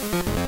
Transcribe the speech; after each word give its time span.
Bye. 0.00 0.39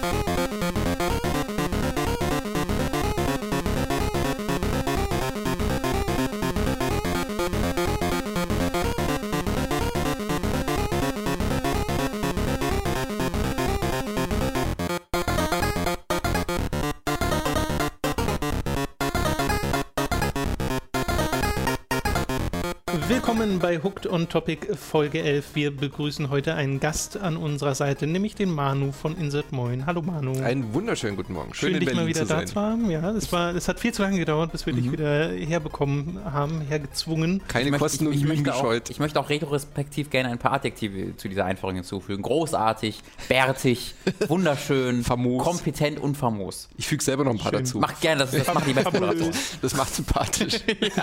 Bei 23.62 23.79
Hooked 23.79 24.08
on 24.08 24.29
Topic 24.29 24.74
Folge 24.74 25.22
11. 25.22 25.54
Wir 25.54 25.70
begrüßen 25.70 26.30
heute 26.30 26.56
einen 26.56 26.80
Gast 26.80 27.16
an 27.16 27.36
unserer 27.36 27.76
Seite, 27.76 28.08
nämlich 28.08 28.34
den 28.34 28.50
Manu 28.50 28.90
von 28.90 29.16
Insert 29.16 29.52
Moin. 29.52 29.86
Hallo 29.86 30.02
Manu. 30.02 30.32
Einen 30.42 30.74
wunderschönen 30.74 31.14
guten 31.14 31.32
Morgen. 31.35 31.54
Schön, 31.54 31.71
Schön 31.71 31.80
dich 31.80 31.94
mal 31.94 32.09
wieder 32.09 32.25
da 32.25 32.45
zu 32.45 32.57
haben. 32.57 32.91
Ja, 32.91 33.12
das 33.12 33.30
war, 33.30 33.55
es 33.55 33.69
hat 33.69 33.79
viel 33.79 33.95
zu 33.95 34.02
lange 34.02 34.19
gedauert, 34.19 34.51
bis 34.51 34.66
wir 34.66 34.73
mhm. 34.73 34.83
dich 34.83 34.91
wieder 34.91 35.29
herbekommen 35.29 36.19
haben, 36.25 36.61
hergezwungen. 36.62 37.41
Keine 37.47 37.71
ich 37.71 37.79
Kosten 37.79 38.07
möchte, 38.07 38.19
ich, 38.19 38.25
und 38.25 38.35
Mühen 38.35 38.43
gescheut. 38.45 38.91
ich 38.91 38.98
möchte 38.98 39.21
auch 39.21 39.30
retrospektiv 39.30 40.10
gerne 40.10 40.30
ein 40.30 40.38
paar 40.38 40.55
Adjektive 40.55 41.16
zu 41.16 41.29
dieser 41.29 41.45
Einführung 41.45 41.77
hinzufügen. 41.77 42.21
Großartig, 42.23 43.01
bärtig, 43.29 43.95
wunderschön, 44.27 45.05
famos. 45.05 45.45
kompetent 45.45 46.01
und 46.01 46.16
famos. 46.16 46.69
Ich 46.79 46.88
füge 46.88 47.05
selber 47.05 47.23
noch 47.23 47.30
ein 47.30 47.38
paar 47.38 47.52
Schön. 47.52 47.60
dazu. 47.60 47.79
Mach 47.79 48.01
gerne, 48.01 48.23
das, 48.23 48.33
das 48.33 48.52
macht 48.52 48.66
die 48.66 48.73
beste 48.73 49.30
Das 49.63 49.77
macht 49.77 49.95
sympathisch. 49.95 50.55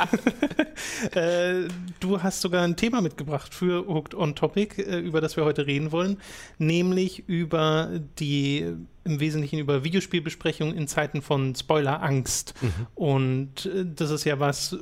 ja. 1.13 1.21
äh, 1.21 1.69
du 2.01 2.21
hast 2.21 2.48
sogar 2.49 2.63
ein 2.63 2.75
Thema 2.75 3.01
mitgebracht 3.01 3.53
für 3.53 3.85
Hooked 3.87 4.15
on 4.15 4.33
Topic, 4.33 4.81
äh, 4.81 4.97
über 4.97 5.21
das 5.21 5.37
wir 5.37 5.45
heute 5.45 5.67
reden 5.67 5.91
wollen, 5.91 6.17
nämlich 6.57 7.29
über 7.29 7.91
die 8.17 8.73
im 9.03 9.19
Wesentlichen 9.19 9.59
über 9.59 9.83
Videospielbesprechungen 9.83 10.75
in 10.75 10.87
Zeiten 10.87 11.21
von 11.21 11.53
Spoilerangst. 11.53 12.55
Mhm. 12.59 12.87
Und 12.95 13.65
äh, 13.67 13.85
das 13.85 14.09
ist 14.09 14.23
ja 14.23 14.39
was, 14.39 14.77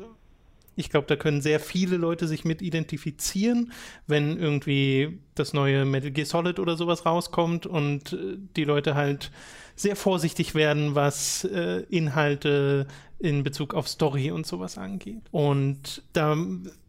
ich 0.78 0.90
glaube, 0.90 1.08
da 1.08 1.18
können 1.18 1.42
sehr 1.42 1.60
viele 1.60 1.98
Leute 1.98 2.26
sich 2.26 2.46
mit 2.46 2.62
identifizieren, 2.62 3.74
wenn 4.08 4.38
irgendwie 4.38 5.20
das 5.36 5.52
neue 5.52 5.84
Metal 5.84 6.12
Gear 6.12 6.26
Solid 6.26 6.60
oder 6.60 6.78
sowas 6.78 7.06
rauskommt 7.06 7.66
und 7.66 8.14
äh, 8.14 8.38
die 8.56 8.64
Leute 8.64 8.96
halt 8.96 9.30
sehr 9.78 9.96
vorsichtig 9.96 10.56
werden, 10.56 10.96
was 10.96 11.46
äh, 11.46 11.84
Inhalte 11.90 12.88
in 13.20 13.44
Bezug 13.44 13.74
auf 13.74 13.88
Story 13.88 14.32
und 14.32 14.46
sowas 14.46 14.78
angeht. 14.78 15.22
Und 15.32 16.02
da 16.14 16.36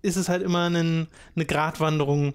ist 0.03 0.17
es 0.17 0.29
halt 0.29 0.43
immer 0.43 0.65
eine, 0.65 1.07
eine 1.37 1.45
Gratwanderung 1.47 2.35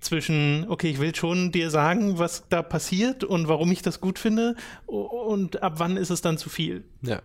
zwischen, 0.00 0.66
okay, 0.68 0.90
ich 0.90 1.00
will 1.00 1.14
schon 1.14 1.50
dir 1.50 1.70
sagen, 1.70 2.18
was 2.18 2.44
da 2.48 2.62
passiert 2.62 3.24
und 3.24 3.48
warum 3.48 3.72
ich 3.72 3.82
das 3.82 4.00
gut 4.00 4.18
finde 4.18 4.54
und 4.86 5.62
ab 5.62 5.74
wann 5.76 5.96
ist 5.96 6.10
es 6.10 6.22
dann 6.22 6.38
zu 6.38 6.48
viel. 6.48 6.84
Ja. 7.02 7.20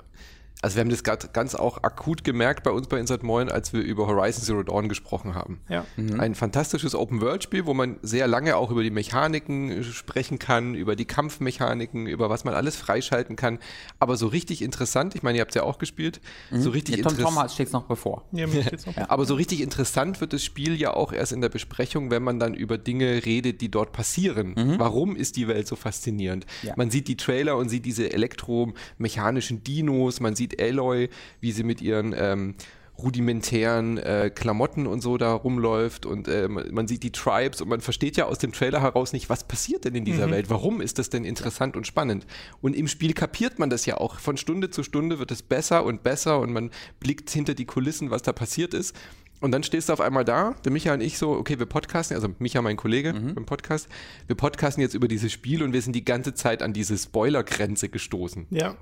Also 0.66 0.78
wir 0.78 0.82
haben 0.82 0.90
das 0.90 1.04
gerade 1.04 1.28
ganz 1.32 1.54
auch 1.54 1.84
akut 1.84 2.24
gemerkt 2.24 2.64
bei 2.64 2.72
uns 2.72 2.88
bei 2.88 3.00
Insert 3.00 3.22
Moin, 3.22 3.50
als 3.50 3.72
wir 3.72 3.82
über 3.82 4.08
Horizon 4.08 4.44
Zero 4.44 4.64
Dawn 4.64 4.90
gesprochen 4.90 5.36
haben. 5.36 5.60
Ja. 5.70 5.86
Mhm. 5.96 6.20
Ein 6.20 6.34
fantastisches 6.34 6.96
Open-World-Spiel, 6.96 7.68
wo 7.68 7.76
man 7.76 7.98
sehr 8.02 8.26
lange 8.26 8.58
auch 8.58 8.72
über 8.72 8.82
die 8.82 8.90
Mechaniken 8.90 9.84
sprechen 9.84 10.40
kann, 10.40 10.74
über 10.74 10.96
die 10.96 11.06
Kampfmechaniken, 11.06 12.08
über 12.08 12.32
was 12.32 12.46
man 12.46 12.56
alles 12.56 12.78
freischalten 12.78 13.36
kann. 13.36 13.60
Aber 14.00 14.18
so 14.18 14.26
richtig 14.26 14.64
interessant, 14.64 15.14
ich 15.14 15.22
meine, 15.22 15.38
ihr 15.38 15.42
habt 15.42 15.52
es 15.52 15.56
ja 15.56 15.62
auch 15.62 15.78
gespielt, 15.78 16.20
mhm. 16.50 16.62
so 16.62 16.72
richtig 16.72 16.98
interessant. 16.98 17.22
Tom, 17.22 17.36
Tom 17.36 17.50
steht 17.50 17.68
es 17.68 17.74
noch 17.74 17.84
bevor. 17.84 18.24
Ja, 18.32 18.48
noch. 18.48 18.98
Aber 19.08 19.26
so 19.26 19.36
richtig 19.36 19.62
interessant 19.62 20.20
wird 20.20 20.34
das 20.34 20.44
Spiel 20.44 20.82
ja 20.82 20.96
auch 20.96 21.14
erst 21.14 21.32
in 21.32 21.42
der 21.42 21.50
Besprechung, 21.50 22.10
wenn 22.10 22.24
man 22.24 22.40
dann 22.40 22.56
über 22.56 22.80
Dinge 22.80 23.24
redet, 23.24 23.62
die 23.62 23.70
dort 23.70 23.92
passieren. 23.92 24.56
Mhm. 24.58 24.80
Warum 24.80 25.16
ist 25.16 25.36
die 25.36 25.48
Welt 25.48 25.68
so 25.68 25.76
faszinierend? 25.76 26.48
Ja. 26.64 26.74
Man 26.76 26.90
sieht 26.90 27.08
die 27.08 27.18
Trailer 27.18 27.56
und 27.56 27.70
sieht 27.70 27.86
diese 27.86 28.12
elektromechanischen 28.12 29.64
Dinos, 29.64 30.20
man 30.20 30.36
sieht 30.36 30.55
sieht 30.56 30.62
Aloy, 30.62 31.10
wie 31.42 31.52
sie 31.52 31.64
mit 31.64 31.82
ihren 31.82 32.14
ähm, 32.18 32.56
rudimentären 32.98 33.98
äh, 33.98 34.32
Klamotten 34.34 34.88
und 34.88 35.02
so 35.02 35.18
da 35.18 35.34
rumläuft 35.34 36.06
und 36.06 36.30
äh, 36.30 36.48
man 36.48 36.88
sieht 36.88 37.04
die 37.04 37.12
Tribes 37.12 37.60
und 37.60 37.68
man 37.68 37.82
versteht 37.82 38.16
ja 38.16 38.26
aus 38.26 38.38
dem 38.38 38.54
Trailer 38.54 38.82
heraus 38.82 39.12
nicht, 39.12 39.30
was 39.30 39.44
passiert 39.44 39.84
denn 39.84 39.96
in 39.96 40.06
dieser 40.06 40.28
mhm. 40.28 40.32
Welt, 40.32 40.50
warum 40.50 40.80
ist 40.80 40.98
das 40.98 41.10
denn 41.10 41.26
interessant 41.26 41.76
und 41.76 41.86
spannend. 41.86 42.26
Und 42.62 42.74
im 42.74 42.88
Spiel 42.88 43.14
kapiert 43.14 43.60
man 43.60 43.70
das 43.70 43.86
ja 43.86 43.98
auch. 43.98 44.20
Von 44.20 44.38
Stunde 44.38 44.70
zu 44.70 44.82
Stunde 44.82 45.20
wird 45.20 45.32
es 45.32 45.42
besser 45.42 45.84
und 45.84 46.04
besser 46.04 46.40
und 46.40 46.54
man 46.54 46.72
blickt 47.02 47.30
hinter 47.30 47.54
die 47.54 47.66
Kulissen, 47.66 48.12
was 48.12 48.22
da 48.22 48.32
passiert 48.32 48.74
ist. 48.74 48.96
Und 49.42 49.52
dann 49.52 49.64
stehst 49.64 49.90
du 49.90 49.94
auf 49.94 50.00
einmal 50.00 50.24
da, 50.24 50.56
der 50.64 50.72
Micha 50.72 50.94
und 50.94 51.02
ich 51.02 51.18
so, 51.18 51.32
okay, 51.32 51.60
wir 51.60 51.66
podcasten, 51.66 52.16
also 52.16 52.30
Micha, 52.40 52.62
mein 52.62 52.78
Kollege 52.78 53.12
mhm. 53.12 53.36
beim 53.36 53.46
Podcast, 53.46 53.90
wir 54.28 54.38
podcasten 54.38 54.82
jetzt 54.82 54.94
über 54.94 55.10
dieses 55.10 55.34
Spiel 55.34 55.62
und 55.62 55.74
wir 55.74 55.82
sind 55.82 55.94
die 55.94 56.06
ganze 56.06 56.34
Zeit 56.34 56.64
an 56.64 56.72
diese 56.72 56.98
Spoilergrenze 56.98 57.90
gestoßen. 57.90 58.48
Ja. 58.50 58.78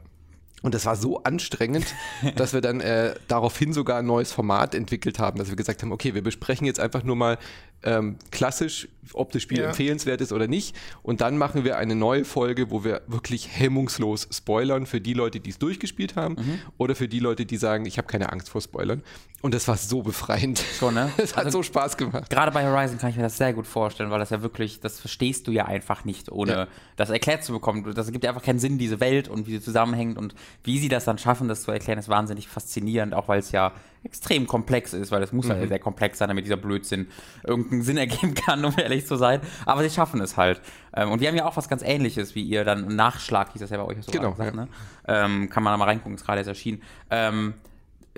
Und 0.64 0.74
das 0.74 0.86
war 0.86 0.96
so 0.96 1.22
anstrengend, 1.22 1.86
dass 2.36 2.54
wir 2.54 2.62
dann 2.62 2.82
äh, 2.82 3.14
daraufhin 3.28 3.74
sogar 3.74 4.00
ein 4.00 4.06
neues 4.08 4.32
Format 4.32 4.74
entwickelt 4.74 5.20
haben, 5.20 5.38
dass 5.38 5.50
wir 5.50 5.56
gesagt 5.56 5.84
haben, 5.84 5.92
okay, 5.92 6.16
wir 6.16 6.24
besprechen 6.24 6.66
jetzt 6.66 6.80
einfach 6.80 7.04
nur 7.04 7.16
mal 7.16 7.38
ähm, 7.84 8.18
klassisch, 8.32 8.88
ob 9.14 9.32
das 9.32 9.42
Spiel 9.42 9.60
ja. 9.60 9.66
empfehlenswert 9.66 10.22
ist 10.22 10.32
oder 10.32 10.48
nicht. 10.48 10.76
Und 11.02 11.22
dann 11.22 11.38
machen 11.38 11.64
wir 11.64 11.78
eine 11.78 11.96
neue 11.96 12.26
Folge, 12.26 12.72
wo 12.72 12.84
wir 12.84 13.02
wirklich 13.08 13.50
hemmungslos 13.52 14.28
spoilern 14.32 14.86
für 14.86 15.02
die 15.02 15.14
Leute, 15.14 15.40
die 15.40 15.50
es 15.50 15.60
durchgespielt 15.60 16.16
haben 16.16 16.36
mhm. 16.36 16.60
oder 16.78 16.96
für 16.96 17.08
die 17.08 17.20
Leute, 17.20 17.46
die 17.46 17.58
sagen, 17.58 17.86
ich 17.86 17.98
habe 17.98 18.08
keine 18.08 18.32
Angst 18.32 18.50
vor 18.50 18.62
Spoilern. 18.62 19.04
Und 19.42 19.54
das 19.54 19.68
war 19.68 19.76
so 19.76 20.02
befreiend. 20.02 20.64
Schon, 20.80 20.94
ne? 20.94 21.12
Es 21.18 21.36
hat 21.36 21.46
also, 21.46 21.60
so 21.60 21.64
Spaß 21.64 21.98
gemacht. 21.98 22.30
Gerade 22.30 22.52
bei 22.52 22.66
Horizon 22.66 22.98
kann 22.98 23.10
ich 23.10 23.18
mir 23.18 23.24
das 23.24 23.38
sehr 23.38 23.52
gut 23.54 23.68
vorstellen, 23.68 24.10
weil 24.10 24.20
das 24.20 24.30
ja 24.30 24.42
wirklich, 24.42 24.80
das 24.80 25.02
verstehst 25.02 25.48
du 25.48 25.52
ja 25.52 25.66
einfach 25.66 26.06
nicht, 26.06 26.32
ohne 26.32 26.52
ja. 26.52 26.68
das 26.96 27.10
erklärt 27.10 27.44
zu 27.44 27.52
bekommen. 27.52 27.94
Das 27.94 28.10
gibt 28.12 28.24
ja 28.24 28.30
einfach 28.30 28.44
keinen 28.44 28.60
Sinn, 28.60 28.78
diese 28.78 29.02
Welt 29.02 29.28
und 29.28 29.46
wie 29.48 29.52
sie 29.52 29.62
zusammenhängt 29.62 30.18
und 30.18 30.34
wie 30.64 30.80
sie 30.80 30.88
das 30.88 31.04
dann 31.04 31.18
schaffen, 31.18 31.50
das 31.50 31.64
zu 31.64 31.72
erklären, 31.72 32.00
ist 32.00 32.08
wahnsinnig 32.08 32.48
faszinierend, 32.48 33.14
auch 33.14 33.28
weil 33.28 33.40
es 33.40 33.52
ja 33.52 33.74
extrem 34.04 34.48
komplex 34.48 34.94
ist, 34.94 35.12
weil 35.12 35.24
es 35.24 35.32
muss 35.32 35.46
mhm. 35.46 35.52
ja 35.52 35.68
sehr 35.68 35.80
komplex 35.80 36.18
sein, 36.18 36.28
damit 36.28 36.46
dieser 36.46 36.58
Blödsinn 36.58 37.08
irgendeinen 37.44 37.84
Sinn 37.84 37.98
ergeben 37.98 38.34
kann, 38.36 38.64
um 38.66 38.74
ehrlich 38.78 39.06
zu 39.06 39.16
sein. 39.16 39.42
Aber 39.66 39.82
sie 39.82 39.90
schaffen 39.90 40.22
es 40.22 40.38
halt. 40.38 40.62
Ähm, 40.96 41.12
und 41.12 41.22
wir 41.22 41.28
haben 41.28 41.36
ja 41.36 41.46
auch 41.46 41.58
was 41.58 41.70
ganz 41.70 41.82
ähnliches 41.84 42.36
wie 42.36 42.44
ihr, 42.44 42.64
dann 42.66 42.96
Nachschlag 42.96 43.52
hieß 43.54 43.62
das 43.62 43.70
ja 43.70 43.78
bei 43.78 43.86
euch 43.86 43.98
so 44.02 44.12
genau, 44.12 44.32
gesagt, 44.32 44.56
ja. 44.56 44.62
ne? 44.62 44.68
ähm, 45.08 45.50
Kann 45.50 45.64
man 45.64 45.74
da 45.74 45.78
mal 45.78 45.86
reingucken, 45.86 46.16
ist 46.16 46.26
gerade 46.26 46.40
erst 46.40 46.50
erschienen. 46.50 46.82
Ähm, 47.10 47.54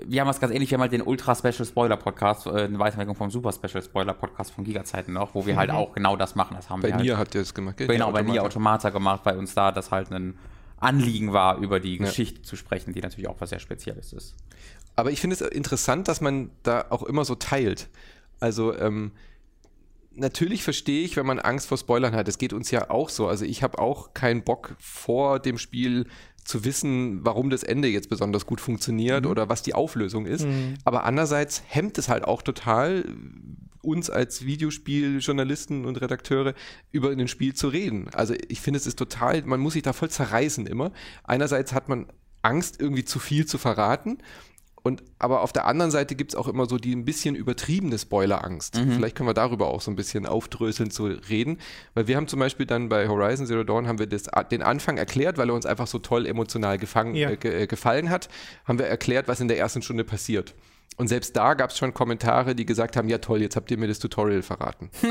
wir 0.04 0.20
haben 0.20 0.28
was 0.28 0.40
ganz 0.40 0.52
ähnlich, 0.52 0.70
wir 0.70 0.76
haben 0.76 0.82
halt 0.82 0.92
den 0.92 1.02
Ultra 1.02 1.34
Special 1.34 1.64
Spoiler 1.64 1.96
Podcast, 1.96 2.46
äh, 2.46 2.50
eine 2.50 2.78
Weiterentwicklung 2.78 3.16
vom 3.16 3.30
Super 3.30 3.52
Special 3.52 3.82
Spoiler 3.82 4.12
Podcast 4.12 4.52
von 4.52 4.64
Gigazeiten 4.64 5.14
noch, 5.14 5.34
wo 5.34 5.46
wir 5.46 5.56
halt 5.56 5.70
mhm. 5.70 5.76
halt 5.76 5.88
auch 5.88 5.94
genau 5.94 6.16
das 6.16 6.34
machen. 6.34 6.54
Das 6.56 6.68
haben 6.68 6.82
bei 6.82 6.88
wir 6.88 6.96
Nier 6.96 7.16
halt, 7.16 7.28
hat 7.28 7.34
ihr 7.34 7.40
das 7.40 7.54
gemacht, 7.54 7.78
gell? 7.78 7.86
Genau, 7.86 8.12
bei 8.12 8.22
Nier 8.22 8.42
Automata 8.42 8.90
gemacht, 8.90 9.22
bei 9.22 9.36
uns 9.36 9.54
da 9.54 9.72
das 9.72 9.90
halt 9.90 10.10
ein 10.12 10.38
Anliegen 10.78 11.32
war, 11.32 11.56
über 11.58 11.80
die 11.80 11.96
Geschichte 11.96 12.42
zu 12.42 12.56
sprechen, 12.56 12.92
die 12.92 13.00
natürlich 13.00 13.28
auch 13.28 13.36
was 13.38 13.50
sehr 13.50 13.58
Spezielles 13.58 14.12
ist. 14.12 14.36
Aber 14.96 15.10
ich 15.10 15.20
finde 15.20 15.34
es 15.34 15.40
interessant, 15.42 16.08
dass 16.08 16.20
man 16.20 16.50
da 16.62 16.86
auch 16.90 17.02
immer 17.02 17.24
so 17.24 17.34
teilt. 17.34 17.88
Also 18.40 18.76
ähm, 18.76 19.12
natürlich 20.14 20.62
verstehe 20.62 21.04
ich, 21.04 21.16
wenn 21.16 21.26
man 21.26 21.38
Angst 21.38 21.68
vor 21.68 21.78
Spoilern 21.78 22.14
hat. 22.14 22.28
Es 22.28 22.38
geht 22.38 22.52
uns 22.52 22.70
ja 22.70 22.90
auch 22.90 23.10
so. 23.10 23.28
Also 23.28 23.44
ich 23.44 23.62
habe 23.62 23.78
auch 23.78 24.14
keinen 24.14 24.42
Bock 24.42 24.74
vor 24.80 25.38
dem 25.38 25.58
Spiel 25.58 26.06
zu 26.44 26.64
wissen, 26.64 27.24
warum 27.24 27.50
das 27.50 27.62
Ende 27.62 27.88
jetzt 27.88 28.08
besonders 28.08 28.46
gut 28.46 28.60
funktioniert 28.60 29.24
mhm. 29.24 29.30
oder 29.30 29.48
was 29.48 29.62
die 29.62 29.74
Auflösung 29.74 30.26
ist. 30.26 30.46
Mhm. 30.46 30.74
Aber 30.84 31.04
andererseits 31.04 31.62
hemmt 31.66 31.98
es 31.98 32.08
halt 32.08 32.24
auch 32.24 32.42
total, 32.42 33.04
uns 33.82 34.10
als 34.10 34.44
Videospieljournalisten 34.44 35.84
und 35.84 36.00
Redakteure 36.00 36.54
über 36.90 37.10
ein 37.10 37.28
Spiel 37.28 37.54
zu 37.54 37.68
reden. 37.68 38.08
Also 38.12 38.34
ich 38.48 38.60
finde, 38.60 38.78
es 38.78 38.86
ist 38.86 38.98
total, 38.98 39.42
man 39.42 39.60
muss 39.60 39.74
sich 39.74 39.82
da 39.82 39.92
voll 39.92 40.10
zerreißen 40.10 40.66
immer. 40.66 40.92
Einerseits 41.24 41.72
hat 41.72 41.88
man 41.88 42.06
Angst, 42.42 42.80
irgendwie 42.80 43.04
zu 43.04 43.18
viel 43.18 43.46
zu 43.46 43.58
verraten. 43.58 44.18
Und 44.86 45.02
aber 45.18 45.40
auf 45.40 45.52
der 45.52 45.66
anderen 45.66 45.90
Seite 45.90 46.14
gibt 46.14 46.30
es 46.30 46.36
auch 46.36 46.46
immer 46.46 46.66
so 46.66 46.78
die 46.78 46.94
ein 46.94 47.04
bisschen 47.04 47.34
übertriebene 47.34 47.98
Spoilerangst. 47.98 48.76
Mhm. 48.76 48.92
Vielleicht 48.92 49.16
können 49.16 49.28
wir 49.28 49.34
darüber 49.34 49.66
auch 49.66 49.80
so 49.80 49.90
ein 49.90 49.96
bisschen 49.96 50.26
aufdröseln 50.26 50.92
zu 50.92 51.06
reden. 51.06 51.58
Weil 51.94 52.06
wir 52.06 52.16
haben 52.16 52.28
zum 52.28 52.38
Beispiel 52.38 52.66
dann 52.66 52.88
bei 52.88 53.08
Horizon 53.08 53.48
Zero 53.48 53.64
Dawn 53.64 53.88
haben 53.88 53.98
wir 53.98 54.06
das, 54.06 54.26
den 54.48 54.62
Anfang 54.62 54.96
erklärt, 54.96 55.38
weil 55.38 55.50
er 55.50 55.56
uns 55.56 55.66
einfach 55.66 55.88
so 55.88 55.98
toll 55.98 56.24
emotional 56.24 56.78
gefangen, 56.78 57.16
ja. 57.16 57.30
äh, 57.30 57.64
äh 57.64 57.66
gefallen 57.66 58.10
hat, 58.10 58.28
haben 58.64 58.78
wir 58.78 58.86
erklärt, 58.86 59.26
was 59.26 59.40
in 59.40 59.48
der 59.48 59.58
ersten 59.58 59.82
Stunde 59.82 60.04
passiert. 60.04 60.54
Und 60.96 61.08
selbst 61.08 61.34
da 61.34 61.54
gab 61.54 61.70
es 61.70 61.78
schon 61.78 61.92
Kommentare, 61.92 62.54
die 62.54 62.64
gesagt 62.64 62.96
haben, 62.96 63.08
ja 63.08 63.18
toll, 63.18 63.42
jetzt 63.42 63.56
habt 63.56 63.68
ihr 63.72 63.78
mir 63.78 63.88
das 63.88 63.98
Tutorial 63.98 64.42
verraten. 64.42 64.88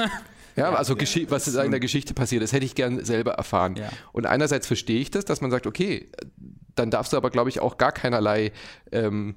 Ja, 0.57 0.73
also 0.73 0.95
ja, 0.95 1.29
was 1.29 1.47
in 1.53 1.71
der 1.71 1.81
Geschichte 1.81 2.13
passiert, 2.13 2.41
das 2.41 2.53
hätte 2.53 2.63
ich 2.63 2.75
gern 2.75 3.03
selber 3.03 3.33
erfahren. 3.33 3.75
Ja. 3.75 3.89
Und 4.13 4.25
einerseits 4.25 4.67
verstehe 4.67 5.01
ich 5.01 5.11
das, 5.11 5.25
dass 5.25 5.41
man 5.41 5.51
sagt, 5.51 5.67
okay, 5.67 6.09
dann 6.75 6.91
darfst 6.91 7.11
du 7.11 7.17
aber, 7.17 7.29
glaube 7.29 7.49
ich, 7.49 7.59
auch 7.59 7.77
gar 7.77 7.91
keinerlei 7.91 8.53
ähm, 8.93 9.35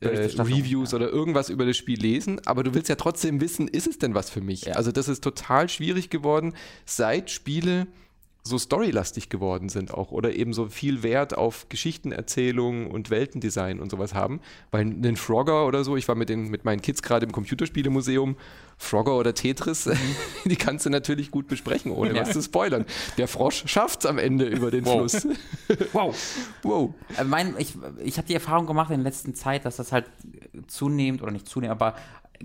äh, 0.00 0.06
Reviews 0.06 0.92
ja. 0.92 0.96
oder 0.96 1.08
irgendwas 1.08 1.48
über 1.48 1.66
das 1.66 1.76
Spiel 1.76 2.00
lesen, 2.00 2.40
aber 2.46 2.62
du 2.62 2.74
willst 2.74 2.88
ja 2.88 2.94
trotzdem 2.94 3.40
wissen, 3.40 3.68
ist 3.68 3.86
es 3.86 3.98
denn 3.98 4.14
was 4.14 4.30
für 4.30 4.40
mich? 4.40 4.66
Ja. 4.66 4.74
Also 4.74 4.92
das 4.92 5.08
ist 5.08 5.22
total 5.22 5.68
schwierig 5.68 6.10
geworden, 6.10 6.54
seit 6.84 7.30
Spiele 7.30 7.86
so 8.48 8.58
storylastig 8.58 9.28
geworden 9.28 9.68
sind 9.68 9.92
auch 9.92 10.10
oder 10.10 10.34
eben 10.34 10.52
so 10.52 10.66
viel 10.68 11.02
Wert 11.02 11.36
auf 11.36 11.68
Geschichtenerzählung 11.68 12.90
und 12.90 13.10
Weltendesign 13.10 13.80
und 13.80 13.90
sowas 13.90 14.14
haben. 14.14 14.40
Weil 14.70 14.82
einen 14.82 15.16
Frogger 15.16 15.66
oder 15.66 15.84
so, 15.84 15.96
ich 15.96 16.08
war 16.08 16.14
mit, 16.14 16.28
den, 16.28 16.48
mit 16.48 16.64
meinen 16.64 16.80
Kids 16.80 17.02
gerade 17.02 17.26
im 17.26 17.32
Computerspielemuseum, 17.32 18.36
Frogger 18.78 19.16
oder 19.16 19.34
Tetris, 19.34 19.86
mhm. 19.86 19.96
die 20.46 20.56
kannst 20.56 20.86
du 20.86 20.90
natürlich 20.90 21.30
gut 21.30 21.48
besprechen, 21.48 21.92
ohne 21.92 22.14
ja. 22.14 22.22
was 22.22 22.32
zu 22.32 22.42
spoilern. 22.42 22.84
Der 23.18 23.28
Frosch 23.28 23.64
schafft 23.66 24.00
es 24.00 24.06
am 24.06 24.18
Ende 24.18 24.46
über 24.46 24.70
den 24.70 24.86
wow. 24.86 24.98
Fluss. 24.98 25.26
wow. 25.92 26.16
wow. 26.62 26.94
Äh, 27.18 27.24
mein, 27.24 27.54
ich 27.58 27.74
ich 28.02 28.16
habe 28.16 28.28
die 28.28 28.34
Erfahrung 28.34 28.66
gemacht 28.66 28.90
in 28.90 29.02
der 29.02 29.04
letzten 29.04 29.34
Zeit, 29.34 29.64
dass 29.64 29.76
das 29.76 29.92
halt 29.92 30.06
zunehmend, 30.68 31.22
oder 31.22 31.32
nicht 31.32 31.48
zunehmend, 31.48 31.80
aber 31.80 31.94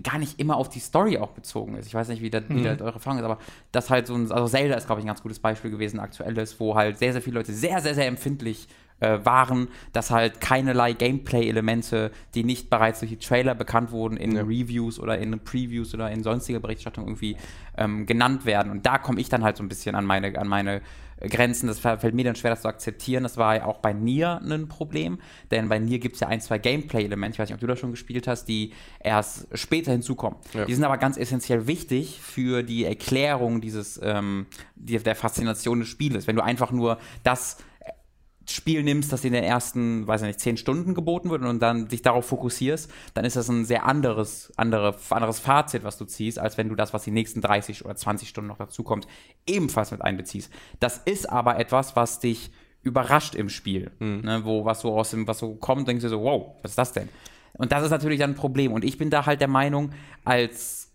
gar 0.02 0.18
nicht 0.18 0.40
immer 0.40 0.56
auf 0.56 0.68
die 0.68 0.80
Story 0.80 1.18
auch 1.18 1.30
bezogen 1.30 1.76
ist. 1.76 1.86
Ich 1.86 1.94
weiß 1.94 2.08
nicht, 2.08 2.22
wie, 2.22 2.30
da, 2.30 2.42
wie 2.48 2.54
mhm. 2.54 2.66
eure 2.66 2.94
Erfahrung 2.94 3.18
ist, 3.18 3.24
aber 3.24 3.38
das 3.72 3.90
halt 3.90 4.06
so 4.06 4.14
ein, 4.14 4.30
also 4.32 4.48
Zelda 4.48 4.74
ist, 4.74 4.86
glaube 4.86 5.00
ich, 5.00 5.04
ein 5.04 5.08
ganz 5.08 5.22
gutes 5.22 5.38
Beispiel 5.38 5.70
gewesen, 5.70 6.00
aktuelles, 6.00 6.58
wo 6.58 6.74
halt 6.74 6.98
sehr, 6.98 7.12
sehr 7.12 7.22
viele 7.22 7.38
Leute 7.38 7.52
sehr, 7.52 7.80
sehr, 7.80 7.94
sehr 7.94 8.06
empfindlich 8.06 8.68
äh, 9.00 9.24
waren, 9.24 9.68
dass 9.92 10.10
halt 10.10 10.40
keinerlei 10.40 10.92
Gameplay-Elemente, 10.92 12.10
die 12.34 12.44
nicht 12.44 12.70
bereits 12.70 13.00
durch 13.00 13.10
die 13.10 13.18
Trailer 13.18 13.54
bekannt 13.54 13.90
wurden, 13.90 14.16
in 14.16 14.32
ja. 14.32 14.42
Reviews 14.42 14.98
oder 14.98 15.18
in 15.18 15.38
Previews 15.40 15.94
oder 15.94 16.10
in 16.10 16.22
sonstiger 16.22 16.60
Berichterstattung 16.60 17.04
irgendwie 17.04 17.36
ähm, 17.76 18.06
genannt 18.06 18.46
werden. 18.46 18.70
Und 18.70 18.86
da 18.86 18.98
komme 18.98 19.20
ich 19.20 19.28
dann 19.28 19.44
halt 19.44 19.56
so 19.56 19.62
ein 19.64 19.68
bisschen 19.68 19.94
an 19.94 20.06
meine, 20.06 20.38
an 20.38 20.48
meine 20.48 20.80
Grenzen. 21.20 21.66
Das 21.66 21.78
fällt 21.78 22.14
mir 22.14 22.24
dann 22.24 22.36
schwer, 22.36 22.50
das 22.50 22.62
zu 22.62 22.68
akzeptieren. 22.68 23.22
Das 23.22 23.36
war 23.36 23.56
ja 23.56 23.64
auch 23.66 23.78
bei 23.78 23.92
Nier 23.92 24.40
ein 24.42 24.68
Problem, 24.68 25.18
denn 25.50 25.68
bei 25.68 25.78
Nier 25.78 25.98
gibt 25.98 26.14
es 26.14 26.20
ja 26.20 26.28
ein, 26.28 26.40
zwei 26.40 26.58
Gameplay-Elemente, 26.58 27.34
ich 27.34 27.38
weiß 27.38 27.48
nicht, 27.48 27.54
ob 27.54 27.60
du 27.60 27.66
das 27.66 27.78
schon 27.78 27.90
gespielt 27.90 28.26
hast, 28.26 28.46
die 28.46 28.72
erst 29.00 29.46
später 29.56 29.92
hinzukommen. 29.92 30.38
Ja. 30.52 30.64
Die 30.64 30.74
sind 30.74 30.84
aber 30.84 30.98
ganz 30.98 31.16
essentiell 31.16 31.66
wichtig 31.66 32.20
für 32.20 32.62
die 32.62 32.84
Erklärung 32.84 33.60
dieses, 33.60 34.00
ähm, 34.02 34.46
der 34.76 35.14
Faszination 35.14 35.80
des 35.80 35.88
Spieles. 35.88 36.26
Wenn 36.26 36.36
du 36.36 36.42
einfach 36.42 36.70
nur 36.72 36.98
das 37.22 37.58
Spiel 38.48 38.82
nimmst, 38.82 39.12
das 39.12 39.24
in 39.24 39.32
den 39.32 39.44
ersten, 39.44 40.06
weiß 40.06 40.22
ich 40.22 40.26
nicht, 40.26 40.40
zehn 40.40 40.56
Stunden 40.56 40.94
geboten 40.94 41.30
wird 41.30 41.42
und 41.42 41.60
dann 41.60 41.88
dich 41.88 42.02
darauf 42.02 42.26
fokussierst, 42.26 42.90
dann 43.14 43.24
ist 43.24 43.36
das 43.36 43.48
ein 43.48 43.64
sehr 43.64 43.86
anderes, 43.86 44.52
andere, 44.56 44.96
anderes 45.10 45.38
Fazit, 45.38 45.84
was 45.84 45.98
du 45.98 46.04
ziehst, 46.04 46.38
als 46.38 46.58
wenn 46.58 46.68
du 46.68 46.74
das, 46.74 46.92
was 46.92 47.04
die 47.04 47.10
nächsten 47.10 47.40
30 47.40 47.84
oder 47.84 47.96
20 47.96 48.28
Stunden 48.28 48.48
noch 48.48 48.58
dazu 48.58 48.82
kommt, 48.82 49.06
ebenfalls 49.46 49.90
mit 49.90 50.02
einbeziehst. 50.02 50.52
Das 50.80 50.98
ist 50.98 51.30
aber 51.30 51.58
etwas, 51.58 51.96
was 51.96 52.20
dich 52.20 52.50
überrascht 52.82 53.34
im 53.34 53.48
Spiel, 53.48 53.90
mhm. 53.98 54.20
ne, 54.20 54.44
wo 54.44 54.64
was 54.64 54.80
so 54.80 54.96
aus 54.96 55.10
dem, 55.10 55.26
was 55.26 55.38
so 55.38 55.54
kommt, 55.54 55.88
denkst 55.88 56.02
du 56.02 56.08
so, 56.08 56.22
wow, 56.22 56.54
was 56.62 56.72
ist 56.72 56.78
das 56.78 56.92
denn? 56.92 57.08
Und 57.54 57.72
das 57.72 57.84
ist 57.84 57.90
natürlich 57.90 58.18
dann 58.18 58.30
ein 58.30 58.36
Problem. 58.36 58.72
Und 58.72 58.84
ich 58.84 58.98
bin 58.98 59.10
da 59.10 59.26
halt 59.26 59.40
der 59.40 59.48
Meinung, 59.48 59.92
als 60.24 60.92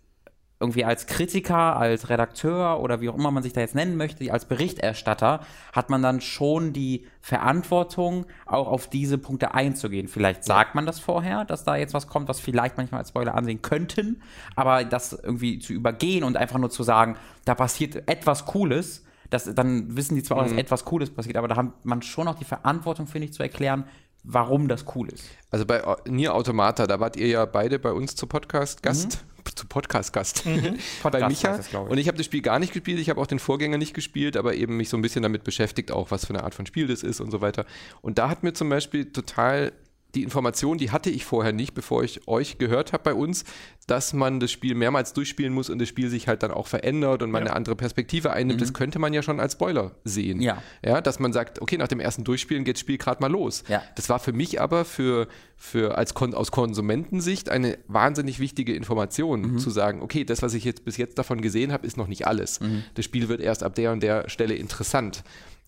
irgendwie 0.62 0.84
als 0.84 1.08
Kritiker, 1.08 1.78
als 1.78 2.10
Redakteur 2.10 2.82
oder 2.82 3.00
wie 3.00 3.10
auch 3.10 3.16
immer 3.16 3.32
man 3.32 3.44
sich 3.44 3.54
da 3.54 3.62
jetzt 3.62 3.76
nennen 3.76 3.96
möchte, 3.96 4.32
als 4.32 4.44
Berichterstatter, 4.46 5.40
hat 5.72 5.90
man 5.90 6.02
dann 6.02 6.20
schon 6.20 6.74
die 6.74 7.06
Verantwortung, 7.22 8.26
auch 8.46 8.68
auf 8.68 8.90
diese 8.90 9.18
Punkte 9.18 9.54
einzugehen. 9.54 10.10
Vielleicht 10.10 10.44
sagt 10.44 10.76
man 10.76 10.86
das 10.86 11.00
vorher, 11.00 11.46
dass 11.46 11.64
da 11.64 11.78
jetzt 11.78 11.94
was 11.94 12.08
kommt, 12.08 12.28
was 12.28 12.42
vielleicht 12.42 12.76
manchmal 12.76 13.00
als 13.00 13.10
Spoiler 13.10 13.36
ansehen 13.36 13.62
könnten, 13.62 14.22
aber 14.56 14.84
das 14.84 15.14
irgendwie 15.14 15.60
zu 15.60 15.72
übergehen 15.72 16.26
und 16.26 16.36
einfach 16.36 16.60
nur 16.60 16.70
zu 16.70 16.84
sagen, 16.84 17.16
da 17.46 17.56
passiert 17.56 18.10
etwas 18.10 18.46
Cooles, 18.46 19.06
das, 19.30 19.46
dann 19.54 19.96
wissen 19.96 20.16
die 20.16 20.24
zwar 20.24 20.38
auch, 20.38 20.44
dass 20.44 20.52
mhm. 20.52 20.60
etwas 20.60 20.84
Cooles 20.84 21.10
passiert, 21.10 21.38
aber 21.38 21.48
da 21.48 21.56
hat 21.56 21.86
man 21.86 22.02
schon 22.02 22.28
auch 22.28 22.36
die 22.36 22.46
Verantwortung, 22.46 23.08
finde 23.08 23.28
ich, 23.28 23.34
zu 23.34 23.44
erklären, 23.44 23.86
warum 24.24 24.68
das 24.68 24.86
cool 24.96 25.08
ist. 25.08 25.24
Also 25.52 25.66
bei 25.66 25.82
Nier 26.06 26.36
Automata, 26.36 26.86
da 26.86 27.00
wart 27.00 27.16
ihr 27.16 27.28
ja 27.28 27.46
beide 27.46 27.80
bei 27.80 27.94
uns 27.94 28.16
zu 28.16 28.28
Podcast-Gast. 28.28 29.24
Mhm 29.24 29.30
zu 29.56 29.68
Podcast-Gast 29.68 30.46
mhm. 30.46 30.78
bei 31.04 31.28
Micha. 31.28 31.58
Das, 31.58 31.68
ich. 31.68 31.76
Und 31.76 31.98
ich 31.98 32.08
habe 32.08 32.18
das 32.18 32.26
Spiel 32.26 32.42
gar 32.42 32.60
nicht 32.60 32.74
gespielt, 32.74 33.00
ich 33.00 33.10
habe 33.10 33.20
auch 33.20 33.28
den 33.28 33.40
Vorgänger 33.40 33.78
nicht 33.78 33.94
gespielt, 33.94 34.38
aber 34.38 34.56
eben 34.56 34.78
mich 34.78 34.90
so 34.90 34.98
ein 34.98 35.02
bisschen 35.02 35.24
damit 35.24 35.44
beschäftigt, 35.44 35.92
auch 35.92 36.12
was 36.12 36.26
für 36.26 36.34
eine 36.34 36.44
Art 36.44 36.56
von 36.56 36.66
Spiel 36.66 36.88
das 36.88 37.04
ist 37.04 37.22
und 37.22 37.32
so 37.32 37.42
weiter. 37.42 37.66
Und 38.02 38.18
da 38.18 38.30
hat 38.30 38.44
mir 38.44 38.54
zum 38.54 38.70
Beispiel 38.70 39.12
total 39.12 39.72
die 40.16 40.24
Information, 40.24 40.78
die 40.78 40.92
hatte 40.92 41.10
ich 41.10 41.26
vorher 41.26 41.54
nicht, 41.54 41.74
bevor 41.74 42.04
ich 42.04 42.28
euch 42.28 42.58
gehört 42.58 42.94
habe 42.94 43.04
bei 43.04 43.14
uns, 43.14 43.44
dass 43.86 44.14
man 44.14 44.40
das 44.40 44.52
Spiel 44.52 44.76
mehrmals 44.76 45.14
durchspielen 45.14 45.54
muss 45.54 45.70
und 45.70 45.80
das 45.80 45.88
Spiel 45.88 46.10
sich 46.10 46.28
halt 46.28 46.44
dann 46.44 46.52
auch 46.52 46.68
verändert 46.68 47.24
und 47.24 47.32
man 47.32 47.44
ja. 47.44 47.48
eine 47.48 47.56
andere 47.56 47.76
Perspektive 47.76 48.32
einnimmt. 48.32 48.60
Mhm. 48.60 48.64
Das 48.64 48.74
könnte 48.74 49.00
man 49.00 49.14
ja 49.14 49.22
schon 49.22 49.40
als 49.40 49.54
Spoiler 49.54 49.96
sehen. 50.04 50.42
Ja. 50.42 50.62
ja. 50.84 51.02
Dass 51.02 51.20
man 51.20 51.34
sagt, 51.34 51.62
okay, 51.62 51.78
nach 51.78 51.88
dem 51.88 52.00
ersten 52.00 52.24
Durchspielen 52.24 52.64
geht 52.64 52.76
das 52.76 52.82
Spiel 52.82 52.98
gerade 52.98 53.22
mal 53.22 53.32
los. 53.32 53.64
Ja. 53.68 53.82
Das 53.96 54.10
war 54.10 54.20
für 54.20 54.34
mich 54.34 54.62
aber 54.62 54.86
für, 54.86 55.28
für 55.56 55.98
als 55.98 56.14
Kon 56.14 56.34
aus 56.34 56.52
Konsumentensicht 56.52 57.50
eine 57.50 57.78
wahnsinnig 57.88 58.40
wichtige 58.40 58.74
Information, 58.76 59.54
mhm. 59.54 59.58
zu 59.60 59.70
sagen, 59.70 60.02
okay, 60.02 60.24
das, 60.24 60.42
was 60.42 60.54
ich 60.54 60.64
jetzt 60.64 60.86
bis 60.86 60.98
jetzt 60.98 61.18
davon 61.18 61.42
gesehen 61.42 61.72
habe, 61.72 61.86
ist 61.86 61.98
noch 61.98 62.08
nicht 62.08 62.28
alles. 62.28 62.60
Mhm. 62.60 62.84
Das 62.94 63.06
Spiel 63.06 63.28
wird 63.28 63.42
erst 63.42 63.64
ab 63.64 63.76
der 63.76 63.92
und 63.92 64.02
der 64.02 64.30
Stelle 64.30 64.56
interessant. 64.56 65.24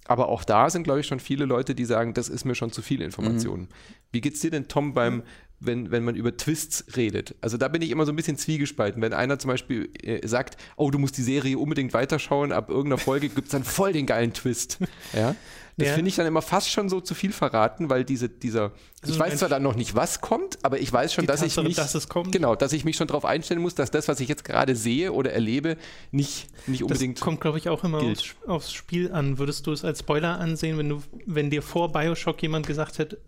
Aber 0.08 0.30
auch 0.30 0.44
da 0.44 0.70
sind, 0.70 0.84
glaube 0.84 1.00
ich, 1.00 1.08
schon 1.08 1.20
viele 1.20 1.46
Leute, 1.46 1.76
die 1.76 1.86
sagen, 1.86 2.14
das 2.14 2.28
ist 2.28 2.44
mir 2.44 2.56
schon 2.56 2.72
zu 2.72 2.82
viel 2.82 3.02
Information. 3.02 3.62
Mhm. 3.62 3.68
Wie 4.12 4.28
es 4.28 4.40
dir 4.40 4.52
denn, 4.52 4.68
Tom, 4.68 4.94
beim, 4.94 5.24
wenn, 5.60 5.92
wenn 5.92 6.04
man 6.04 6.16
über 6.16 6.36
Twists 6.36 6.98
redet? 6.98 7.36
Also 7.40 7.58
da 7.58 7.68
bin 7.68 7.82
ich 7.82 7.92
immer 7.92 8.06
so 8.06 8.12
ein 8.12 8.16
bisschen 8.16 8.38
zwiegespalten. 8.38 9.02
Wenn 9.02 9.14
einer 9.14 9.38
zum 9.40 9.50
Beispiel 9.50 9.90
äh, 10.02 10.28
sagt, 10.28 10.58
oh, 10.76 10.90
du 10.90 10.98
musst 10.98 11.18
die 11.18 11.24
Serie 11.24 11.58
unbedingt 11.58 11.94
weiterschauen, 11.94 12.52
ab 12.52 12.70
irgendeiner 12.70 12.98
Folge 12.98 13.30
gibt 13.30 13.46
es 13.48 13.52
dann 13.52 13.64
voll 13.64 13.94
den 13.94 14.06
geilen 14.06 14.34
Twist. 14.34 14.80
Ja? 15.14 15.36
Das 15.82 15.90
ja. 15.90 15.96
finde 15.96 16.10
ich 16.10 16.16
dann 16.16 16.28
immer 16.28 16.44
fast 16.44 16.70
schon 16.70 16.90
so 16.90 17.02
zu 17.02 17.16
viel 17.16 17.32
verraten, 17.32 17.90
weil 17.90 18.04
diese, 18.04 18.30
dieser, 18.30 18.72
also 19.02 19.14
ich 19.14 19.20
weiß 19.20 19.40
zwar 19.40 19.50
dann 19.50 19.64
noch 19.64 19.76
nicht, 19.76 19.96
was 19.96 20.22
kommt, 20.22 20.60
aber 20.62 20.80
ich 20.80 20.94
weiß 20.94 21.12
schon, 21.12 21.26
dass 21.26 21.40
Tatsache, 21.40 21.62
ich 21.62 21.68
mich, 21.68 21.76
dass 21.76 22.08
genau, 22.32 22.56
dass 22.56 22.72
ich 22.72 22.86
mich 22.86 22.96
schon 22.96 23.08
darauf 23.08 23.26
einstellen 23.26 23.62
muss, 23.62 23.74
dass 23.74 23.90
das, 23.90 24.08
was 24.08 24.20
ich 24.20 24.30
jetzt 24.30 24.46
gerade 24.46 24.76
sehe 24.76 25.12
oder 25.12 25.32
erlebe, 25.32 25.78
nicht, 26.12 26.50
nicht 26.68 26.84
unbedingt. 26.84 27.18
Das 27.18 27.24
kommt, 27.24 27.42
glaube 27.42 27.58
ich, 27.58 27.68
auch 27.68 27.84
immer 27.84 27.98
aufs, 28.00 28.36
aufs, 28.46 28.72
Spiel 28.72 29.12
an. 29.12 29.40
Würdest 29.40 29.66
du 29.66 29.72
es 29.72 29.84
als 29.84 30.00
Spoiler 30.00 30.40
ansehen, 30.40 30.78
wenn 30.78 30.90
du, 30.90 31.02
wenn 31.26 31.50
dir 31.50 31.64
vor 31.64 31.92
Bioshock 31.92 32.42
jemand 32.44 32.68
gesagt 32.68 33.00
hätte, 33.00 33.20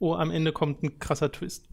oh, 0.00 0.14
am 0.14 0.32
Ende 0.32 0.52
kommt 0.52 0.82
ein 0.82 0.98
krasser 0.98 1.30
Twist? 1.30 1.64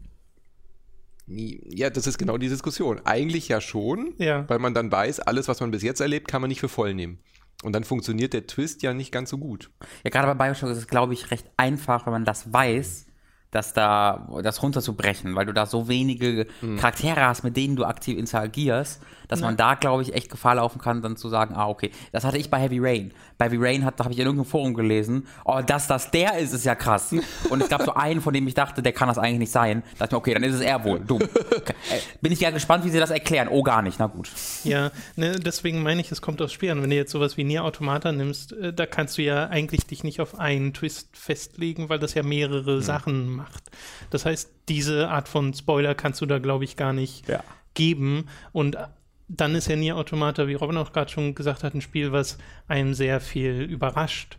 Ja, 1.26 1.90
das 1.90 2.06
ist 2.06 2.18
genau 2.18 2.38
die 2.38 2.48
Diskussion. 2.48 3.00
Eigentlich 3.04 3.48
ja 3.48 3.60
schon, 3.60 4.14
ja. 4.18 4.48
weil 4.48 4.58
man 4.58 4.74
dann 4.74 4.90
weiß, 4.90 5.20
alles, 5.20 5.48
was 5.48 5.60
man 5.60 5.70
bis 5.70 5.82
jetzt 5.82 6.00
erlebt, 6.00 6.28
kann 6.28 6.40
man 6.40 6.48
nicht 6.48 6.60
für 6.60 6.68
voll 6.68 6.94
nehmen. 6.94 7.18
Und 7.62 7.74
dann 7.74 7.84
funktioniert 7.84 8.32
der 8.32 8.46
Twist 8.46 8.82
ja 8.82 8.94
nicht 8.94 9.12
ganz 9.12 9.30
so 9.30 9.38
gut. 9.38 9.70
Ja, 10.02 10.10
gerade 10.10 10.34
bei 10.34 10.46
Bioshock 10.46 10.70
ist 10.70 10.78
es, 10.78 10.86
glaube 10.86 11.12
ich, 11.12 11.30
recht 11.30 11.46
einfach, 11.56 12.06
wenn 12.06 12.12
man 12.12 12.24
das 12.24 12.52
weiß, 12.52 13.06
dass 13.50 13.72
da 13.72 14.28
das 14.42 14.62
runterzubrechen, 14.62 15.34
weil 15.34 15.46
du 15.46 15.52
da 15.52 15.66
so 15.66 15.88
wenige 15.88 16.46
mhm. 16.60 16.76
Charaktere 16.76 17.26
hast, 17.26 17.42
mit 17.42 17.56
denen 17.56 17.76
du 17.76 17.84
aktiv 17.84 18.16
interagierst, 18.16 19.02
dass 19.28 19.40
ja. 19.40 19.46
man 19.46 19.56
da, 19.56 19.74
glaube 19.74 20.02
ich, 20.02 20.14
echt 20.14 20.30
Gefahr 20.30 20.54
laufen 20.54 20.80
kann, 20.80 21.02
dann 21.02 21.16
zu 21.16 21.28
sagen, 21.28 21.54
ah, 21.54 21.68
okay, 21.68 21.90
das 22.12 22.24
hatte 22.24 22.38
ich 22.38 22.48
bei 22.48 22.60
Heavy 22.60 22.78
Rain. 22.80 23.12
Bei 23.40 23.46
Heavy 23.46 23.56
Rain 23.58 23.86
hat, 23.86 23.98
da 23.98 24.04
habe 24.04 24.12
ich 24.12 24.20
in 24.20 24.26
irgendeinem 24.26 24.50
Forum 24.50 24.74
gelesen, 24.74 25.26
oh, 25.46 25.62
dass 25.64 25.86
das 25.86 26.10
der 26.10 26.36
ist, 26.36 26.52
ist 26.52 26.66
ja 26.66 26.74
krass. 26.74 27.14
Und 27.48 27.62
es 27.62 27.70
gab 27.70 27.82
so 27.82 27.94
einen, 27.94 28.20
von 28.20 28.34
dem 28.34 28.46
ich 28.46 28.52
dachte, 28.52 28.82
der 28.82 28.92
kann 28.92 29.08
das 29.08 29.16
eigentlich 29.16 29.38
nicht 29.38 29.52
sein. 29.52 29.82
Da 29.98 30.04
dachte 30.04 30.08
ich 30.08 30.12
mir, 30.12 30.18
okay, 30.18 30.34
dann 30.34 30.44
ist 30.44 30.56
es 30.56 30.60
er 30.60 30.84
wohl. 30.84 31.00
Dumm. 31.00 31.22
Okay. 31.60 31.74
Äh, 31.90 32.00
bin 32.20 32.32
ich 32.32 32.40
ja 32.40 32.50
gespannt, 32.50 32.84
wie 32.84 32.90
sie 32.90 32.98
das 32.98 33.10
erklären. 33.10 33.48
Oh, 33.48 33.62
gar 33.62 33.80
nicht. 33.80 33.98
Na 33.98 34.08
gut. 34.08 34.30
Ja, 34.62 34.90
ne, 35.16 35.32
deswegen 35.38 35.82
meine 35.82 36.02
ich, 36.02 36.12
es 36.12 36.20
kommt 36.20 36.42
aufs 36.42 36.52
Spiel 36.52 36.70
an. 36.70 36.82
Wenn 36.82 36.90
du 36.90 36.96
jetzt 36.96 37.12
sowas 37.12 37.38
wie 37.38 37.44
Nier 37.44 37.64
Automata 37.64 38.12
nimmst, 38.12 38.52
äh, 38.52 38.74
da 38.74 38.84
kannst 38.84 39.16
du 39.16 39.22
ja 39.22 39.48
eigentlich 39.48 39.86
dich 39.86 40.04
nicht 40.04 40.20
auf 40.20 40.38
einen 40.38 40.74
Twist 40.74 41.16
festlegen, 41.16 41.88
weil 41.88 41.98
das 41.98 42.12
ja 42.12 42.22
mehrere 42.22 42.76
mhm. 42.76 42.82
Sachen 42.82 43.30
macht. 43.36 43.64
Das 44.10 44.26
heißt, 44.26 44.50
diese 44.68 45.08
Art 45.08 45.28
von 45.28 45.54
Spoiler 45.54 45.94
kannst 45.94 46.20
du 46.20 46.26
da, 46.26 46.38
glaube 46.38 46.64
ich, 46.64 46.76
gar 46.76 46.92
nicht 46.92 47.26
ja. 47.26 47.42
geben. 47.74 48.28
Und 48.52 48.76
dann 49.36 49.54
ist 49.54 49.68
ja 49.68 49.76
Nier 49.76 49.96
Automata, 49.96 50.48
wie 50.48 50.54
Robin 50.54 50.76
auch 50.76 50.92
gerade 50.92 51.10
schon 51.10 51.34
gesagt 51.34 51.62
hat, 51.62 51.74
ein 51.74 51.80
Spiel, 51.80 52.12
was 52.12 52.38
einen 52.66 52.94
sehr 52.94 53.20
viel 53.20 53.62
überrascht. 53.62 54.38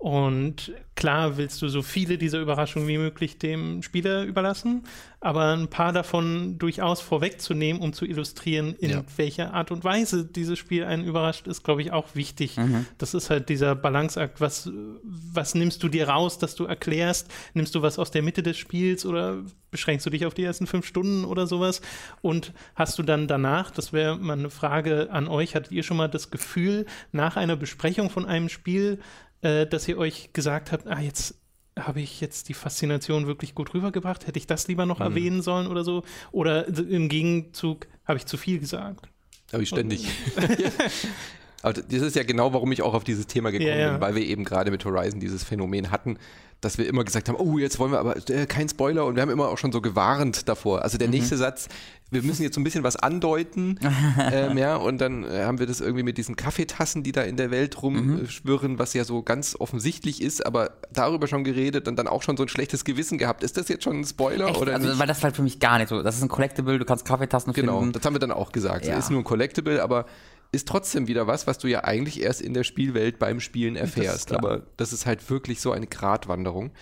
Und 0.00 0.72
klar 0.94 1.36
willst 1.36 1.60
du 1.60 1.68
so 1.68 1.82
viele 1.82 2.16
dieser 2.16 2.40
Überraschungen 2.40 2.88
wie 2.88 2.96
möglich 2.96 3.36
dem 3.36 3.82
Spieler 3.82 4.24
überlassen, 4.24 4.84
aber 5.20 5.54
ein 5.54 5.68
paar 5.68 5.92
davon 5.92 6.58
durchaus 6.58 7.02
vorwegzunehmen, 7.02 7.82
um 7.82 7.92
zu 7.92 8.06
illustrieren, 8.06 8.74
in 8.78 8.90
ja. 8.92 9.04
welcher 9.18 9.52
Art 9.52 9.70
und 9.70 9.84
Weise 9.84 10.24
dieses 10.24 10.58
Spiel 10.58 10.84
einen 10.84 11.04
überrascht, 11.04 11.46
ist, 11.46 11.64
glaube 11.64 11.82
ich, 11.82 11.92
auch 11.92 12.14
wichtig. 12.14 12.56
Mhm. 12.56 12.86
Das 12.96 13.12
ist 13.12 13.28
halt 13.28 13.50
dieser 13.50 13.74
Balanceakt. 13.74 14.40
Was, 14.40 14.70
was 15.02 15.54
nimmst 15.54 15.82
du 15.82 15.88
dir 15.90 16.08
raus, 16.08 16.38
dass 16.38 16.54
du 16.54 16.64
erklärst? 16.64 17.30
Nimmst 17.52 17.74
du 17.74 17.82
was 17.82 17.98
aus 17.98 18.10
der 18.10 18.22
Mitte 18.22 18.42
des 18.42 18.56
Spiels 18.56 19.04
oder 19.04 19.36
beschränkst 19.70 20.06
du 20.06 20.10
dich 20.10 20.24
auf 20.24 20.32
die 20.32 20.44
ersten 20.44 20.66
fünf 20.66 20.86
Stunden 20.86 21.26
oder 21.26 21.46
sowas? 21.46 21.82
Und 22.22 22.54
hast 22.74 22.98
du 22.98 23.02
dann 23.02 23.28
danach, 23.28 23.70
das 23.70 23.92
wäre 23.92 24.16
mal 24.16 24.38
eine 24.38 24.48
Frage 24.48 25.10
an 25.10 25.28
euch, 25.28 25.54
hattet 25.54 25.72
ihr 25.72 25.82
schon 25.82 25.98
mal 25.98 26.08
das 26.08 26.30
Gefühl, 26.30 26.86
nach 27.12 27.36
einer 27.36 27.56
Besprechung 27.56 28.08
von 28.08 28.24
einem 28.24 28.48
Spiel, 28.48 28.98
äh, 29.42 29.66
dass 29.66 29.88
ihr 29.88 29.98
euch 29.98 30.32
gesagt 30.32 30.72
habt, 30.72 30.86
ah, 30.86 31.00
jetzt 31.00 31.34
habe 31.78 32.00
ich 32.00 32.20
jetzt 32.20 32.48
die 32.48 32.54
Faszination 32.54 33.26
wirklich 33.26 33.54
gut 33.54 33.74
rübergebracht? 33.74 34.26
Hätte 34.26 34.38
ich 34.38 34.46
das 34.46 34.68
lieber 34.68 34.86
noch 34.86 34.98
mhm. 34.98 35.06
erwähnen 35.06 35.42
sollen 35.42 35.66
oder 35.66 35.84
so? 35.84 36.04
Oder 36.32 36.66
im 36.68 37.08
Gegenzug 37.08 37.86
habe 38.04 38.18
ich 38.18 38.26
zu 38.26 38.36
viel 38.36 38.58
gesagt? 38.58 39.08
Habe 39.52 39.62
ich 39.62 39.68
ständig. 39.68 40.06
Aber 41.62 41.74
das 41.74 42.02
ist 42.02 42.16
ja 42.16 42.22
genau, 42.22 42.52
warum 42.52 42.72
ich 42.72 42.82
auch 42.82 42.94
auf 42.94 43.04
dieses 43.04 43.26
Thema 43.26 43.50
gekommen 43.52 43.68
Ja, 43.70 43.76
ja. 43.76 43.92
bin, 43.92 44.00
weil 44.00 44.14
wir 44.14 44.22
eben 44.22 44.44
gerade 44.44 44.70
mit 44.70 44.84
Horizon 44.84 45.20
dieses 45.20 45.44
Phänomen 45.44 45.90
hatten, 45.90 46.16
dass 46.62 46.76
wir 46.78 46.86
immer 46.86 47.04
gesagt 47.04 47.28
haben, 47.28 47.36
oh, 47.36 47.58
jetzt 47.58 47.78
wollen 47.78 47.92
wir 47.92 47.98
aber 48.00 48.16
äh, 48.28 48.46
kein 48.46 48.68
Spoiler 48.68 49.06
und 49.06 49.14
wir 49.16 49.22
haben 49.22 49.30
immer 49.30 49.48
auch 49.48 49.56
schon 49.58 49.72
so 49.72 49.80
gewarnt 49.80 50.48
davor. 50.48 50.82
Also 50.82 50.98
der 50.98 51.08
Mhm. 51.08 51.14
nächste 51.14 51.36
Satz, 51.38 51.68
wir 52.10 52.22
müssen 52.22 52.42
jetzt 52.42 52.54
so 52.56 52.60
ein 52.60 52.64
bisschen 52.64 52.82
was 52.82 52.96
andeuten, 52.96 53.78
ähm, 54.32 54.58
ja, 54.58 54.76
und 54.76 55.00
dann 55.00 55.24
äh, 55.24 55.44
haben 55.44 55.58
wir 55.58 55.66
das 55.66 55.80
irgendwie 55.80 56.02
mit 56.02 56.18
diesen 56.18 56.34
Kaffeetassen, 56.36 57.02
die 57.02 57.12
da 57.12 57.22
in 57.22 57.36
der 57.36 57.50
Welt 57.50 57.80
rumschwirren, 57.82 58.78
was 58.78 58.92
ja 58.94 59.04
so 59.04 59.22
ganz 59.22 59.56
offensichtlich 59.58 60.20
ist, 60.20 60.44
aber 60.44 60.72
darüber 60.92 61.28
schon 61.28 61.44
geredet 61.44 61.88
und 61.88 61.96
dann 61.96 62.08
auch 62.08 62.22
schon 62.22 62.36
so 62.36 62.42
ein 62.42 62.48
schlechtes 62.48 62.84
Gewissen 62.84 63.16
gehabt. 63.16 63.42
Ist 63.42 63.56
das 63.56 63.68
jetzt 63.68 63.84
schon 63.84 64.00
ein 64.00 64.04
Spoiler 64.04 64.48
Echt? 64.48 64.58
oder 64.60 64.74
also, 64.74 64.88
nicht? 64.88 64.98
weil 64.98 65.06
das 65.06 65.22
halt 65.22 65.36
für 65.36 65.42
mich 65.42 65.60
gar 65.60 65.78
nicht 65.78 65.88
so. 65.88 66.02
Das 66.02 66.16
ist 66.16 66.22
ein 66.22 66.28
Collectible, 66.28 66.78
du 66.78 66.84
kannst 66.84 67.04
Kaffeetassen 67.04 67.52
Genau, 67.52 67.78
finden. 67.78 67.92
das 67.92 68.04
haben 68.04 68.14
wir 68.14 68.18
dann 68.20 68.32
auch 68.32 68.52
gesagt. 68.52 68.84
Ja. 68.86 68.98
Ist 68.98 69.10
nur 69.10 69.20
ein 69.20 69.24
Collectible, 69.24 69.82
aber 69.82 70.04
ist 70.52 70.66
trotzdem 70.66 71.06
wieder 71.06 71.26
was, 71.26 71.46
was 71.46 71.58
du 71.58 71.68
ja 71.68 71.84
eigentlich 71.84 72.20
erst 72.20 72.40
in 72.40 72.54
der 72.54 72.64
Spielwelt 72.64 73.18
beim 73.18 73.40
Spielen 73.40 73.76
erfährst. 73.76 74.28
klar. 74.28 74.38
aber 74.38 74.66
das 74.76 74.92
ist 74.92 75.06
halt 75.06 75.28
wirklich 75.30 75.60
so 75.60 75.72
eine 75.72 75.86
Gratwanderung. 75.86 76.72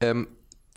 Ähm, 0.00 0.28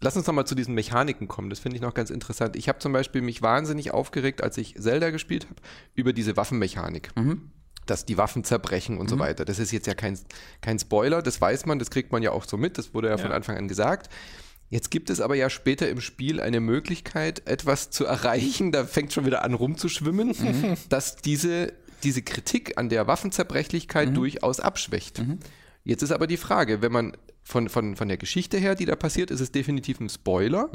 lass 0.01 0.15
uns 0.15 0.25
nochmal 0.25 0.47
zu 0.47 0.55
diesen 0.55 0.73
Mechaniken 0.75 1.27
kommen. 1.27 1.49
Das 1.49 1.59
finde 1.59 1.75
ich 1.75 1.81
noch 1.81 1.93
ganz 1.93 2.09
interessant. 2.09 2.55
Ich 2.55 2.69
habe 2.69 2.79
zum 2.79 2.93
Beispiel 2.93 3.21
mich 3.21 3.41
wahnsinnig 3.41 3.91
aufgeregt, 3.91 4.43
als 4.43 4.57
ich 4.57 4.75
Zelda 4.75 5.09
gespielt 5.09 5.45
habe, 5.45 5.55
über 5.93 6.13
diese 6.13 6.37
Waffenmechanik. 6.37 7.09
Dass 7.85 8.05
die 8.05 8.17
Waffen 8.17 8.43
zerbrechen 8.43 8.97
und 8.97 9.09
so 9.09 9.19
weiter. 9.19 9.45
Das 9.45 9.59
ist 9.59 9.71
jetzt 9.71 9.85
ja 9.85 9.93
kein, 9.93 10.17
kein 10.61 10.79
Spoiler, 10.79 11.21
das 11.21 11.39
weiß 11.39 11.67
man, 11.67 11.77
das 11.77 11.91
kriegt 11.91 12.11
man 12.11 12.23
ja 12.23 12.31
auch 12.31 12.45
so 12.45 12.57
mit, 12.57 12.79
das 12.79 12.95
wurde 12.95 13.09
ja, 13.09 13.17
von 13.17 13.31
Anfang 13.31 13.57
an 13.57 13.67
gesagt. 13.67 14.09
Jetzt 14.69 14.89
gibt 14.89 15.11
es 15.11 15.21
aber 15.21 15.35
ja 15.35 15.51
später 15.51 15.87
im 15.89 16.01
Spiel 16.01 16.41
eine 16.41 16.59
Möglichkeit, 16.59 17.47
etwas 17.47 17.91
zu 17.91 18.05
erreichen, 18.05 18.71
da 18.71 18.85
fängt 18.85 19.13
schon 19.13 19.25
wieder 19.25 19.43
an 19.43 19.53
rumzuschwimmen, 19.53 20.33
dass 20.89 21.17
diese, 21.17 21.73
diese 22.05 22.21
Kritik 22.21 22.77
an 22.77 22.87
der 22.89 23.07
Waffenzerbrechlichkeit 23.07 24.15
durchaus 24.15 24.59
abschwächt. 24.59 25.21
Jetzt 25.83 26.01
ist 26.01 26.11
aber 26.11 26.27
die 26.27 26.37
Frage, 26.37 26.81
wenn 26.81 26.91
man 26.91 27.17
von, 27.43 27.69
von, 27.69 27.95
von 27.95 28.07
der 28.07 28.17
Geschichte 28.17 28.57
her, 28.57 28.73
die 28.73 28.85
da 28.85 28.95
passiert, 28.95 29.29
ist 29.29 29.39
es 29.39 29.51
definitiv 29.51 29.99
ein 29.99 30.09
Spoiler, 30.09 30.69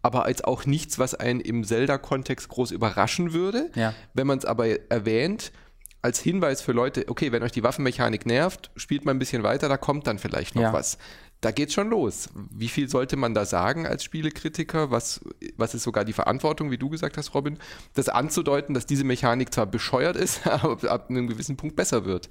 aber 0.00 0.24
als 0.24 0.42
auch 0.44 0.64
nichts, 0.64 0.98
was 0.98 1.14
einen 1.14 1.40
im 1.40 1.64
Zelda-Kontext 1.64 2.48
groß 2.48 2.70
überraschen 2.70 3.32
würde. 3.32 3.70
Ja. 3.74 3.92
Wenn 4.14 4.26
man 4.26 4.38
es 4.38 4.44
aber 4.46 4.66
erwähnt, 4.90 5.52
als 6.00 6.20
Hinweis 6.20 6.60
für 6.60 6.72
Leute, 6.72 7.06
okay, 7.08 7.32
wenn 7.32 7.42
euch 7.42 7.52
die 7.52 7.62
Waffenmechanik 7.62 8.26
nervt, 8.26 8.70
spielt 8.76 9.04
mal 9.06 9.12
ein 9.12 9.18
bisschen 9.18 9.42
weiter, 9.42 9.68
da 9.70 9.76
kommt 9.78 10.06
dann 10.06 10.18
vielleicht 10.18 10.54
noch 10.54 10.62
Ja. 10.62 10.72
was. 10.72 10.98
Da 11.44 11.50
geht's 11.50 11.74
schon 11.74 11.90
los. 11.90 12.30
Wie 12.50 12.68
viel 12.68 12.88
sollte 12.88 13.16
man 13.16 13.34
da 13.34 13.44
sagen 13.44 13.86
als 13.86 14.02
Spielekritiker? 14.02 14.90
Was, 14.90 15.20
was 15.58 15.74
ist 15.74 15.82
sogar 15.82 16.06
die 16.06 16.14
Verantwortung, 16.14 16.70
wie 16.70 16.78
du 16.78 16.88
gesagt 16.88 17.18
hast, 17.18 17.34
Robin, 17.34 17.58
das 17.92 18.08
anzudeuten, 18.08 18.74
dass 18.74 18.86
diese 18.86 19.04
Mechanik 19.04 19.52
zwar 19.52 19.66
bescheuert 19.66 20.16
ist, 20.16 20.46
aber 20.46 20.90
ab 20.90 21.10
einem 21.10 21.26
gewissen 21.28 21.56
Punkt 21.58 21.76
besser 21.76 22.06
wird? 22.06 22.30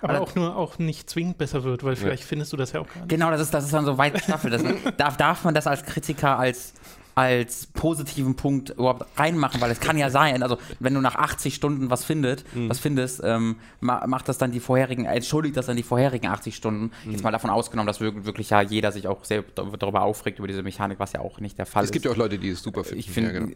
Aber 0.00 0.14
Aber- 0.14 0.20
auch 0.22 0.34
nur 0.34 0.56
auch 0.56 0.78
nicht 0.78 1.10
zwingend 1.10 1.36
besser 1.36 1.62
wird, 1.64 1.84
weil 1.84 1.96
vielleicht 1.96 2.24
findest 2.24 2.52
du 2.54 2.56
das 2.56 2.72
ja 2.72 2.80
auch 2.80 2.86
gar 2.86 2.96
nicht. 3.00 3.08
Genau, 3.08 3.30
das 3.30 3.40
ist, 3.42 3.52
das 3.52 3.64
ist 3.64 3.74
dann 3.74 3.84
so 3.84 3.98
weit 3.98 4.14
gestaffelt. 4.14 4.62
Darf, 4.98 5.16
darf 5.18 5.44
man 5.44 5.54
das 5.54 5.66
als 5.66 5.84
Kritiker 5.84 6.38
als, 6.38 6.72
als 7.16 7.66
positiven 7.66 8.36
Punkt 8.36 8.70
überhaupt 8.70 9.06
reinmachen? 9.18 9.60
Weil 9.60 9.70
es 9.72 9.80
kann 9.80 9.98
ja 9.98 10.10
sein, 10.10 10.42
also 10.44 10.58
wenn 10.78 10.94
du 10.94 11.00
nach 11.00 11.16
80 11.16 11.54
Stunden 11.54 11.90
was 11.90 12.04
findet, 12.04 12.44
was 12.54 12.78
findest, 12.78 13.20
ähm, 13.24 13.56
ma, 13.80 14.06
macht 14.06 14.28
das 14.28 14.38
dann 14.38 14.52
die 14.52 14.60
vorherigen, 14.60 15.06
entschuldigt 15.06 15.56
das 15.56 15.66
dann 15.66 15.76
die 15.76 15.82
vorherigen 15.82 16.26
80 16.28 16.54
Stunden. 16.54 16.92
Jetzt 17.10 17.24
mal 17.24 17.32
davon 17.32 17.50
ausgenommen, 17.50 17.86
dass 17.88 18.00
wirklich, 18.00 18.50
ja 18.50 18.60
jeder 18.60 18.92
sich 18.92 19.08
auch 19.08 19.24
sehr 19.24 19.42
darüber 19.54 20.02
aufregt, 20.02 20.38
über 20.38 20.46
diese 20.46 20.62
Mechanik, 20.62 21.00
was 21.00 21.12
ja 21.14 21.20
auch 21.20 21.40
nicht 21.40 21.58
der 21.58 21.66
Fall 21.66 21.82
Es 21.82 21.88
ist. 21.88 21.92
gibt 21.92 22.04
ja 22.04 22.10
auch 22.12 22.16
Leute, 22.16 22.38
die 22.38 22.50
es 22.50 22.62
super 22.62 22.84
finden. 22.84 23.00
ich 23.00 23.10
finde, 23.10 23.32
ja, 23.32 23.38
genau. 23.40 23.46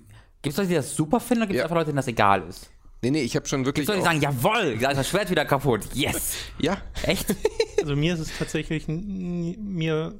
gibt 0.42 0.52
es 0.52 0.56
Leute, 0.56 0.68
die 0.70 0.74
das 0.74 0.96
super 0.96 1.20
finden 1.20 1.42
oder 1.42 1.46
gibt 1.48 1.56
es 1.56 1.58
Ja. 1.58 1.64
einfach 1.64 1.76
Leute, 1.76 1.86
denen 1.86 1.96
das 1.96 2.08
egal 2.08 2.42
ist? 2.48 2.70
Nee, 3.02 3.10
nee, 3.12 3.22
ich 3.22 3.34
habe 3.36 3.46
schon 3.46 3.64
wirklich. 3.64 3.88
Es 3.88 3.94
die 3.94 4.00
auch- 4.00 4.04
sagen, 4.04 4.20
jawohl, 4.20 4.76
da 4.78 4.90
ist 4.90 4.98
das 4.98 5.08
Schwert 5.08 5.30
wieder 5.30 5.44
kaputt. 5.46 5.82
Yes! 5.94 6.34
ja, 6.58 6.76
Echt? 7.02 7.34
Also 7.80 7.96
mir 7.96 8.12
ist 8.14 8.20
es 8.20 8.38
tatsächlich, 8.38 8.88
mir, 8.88 10.14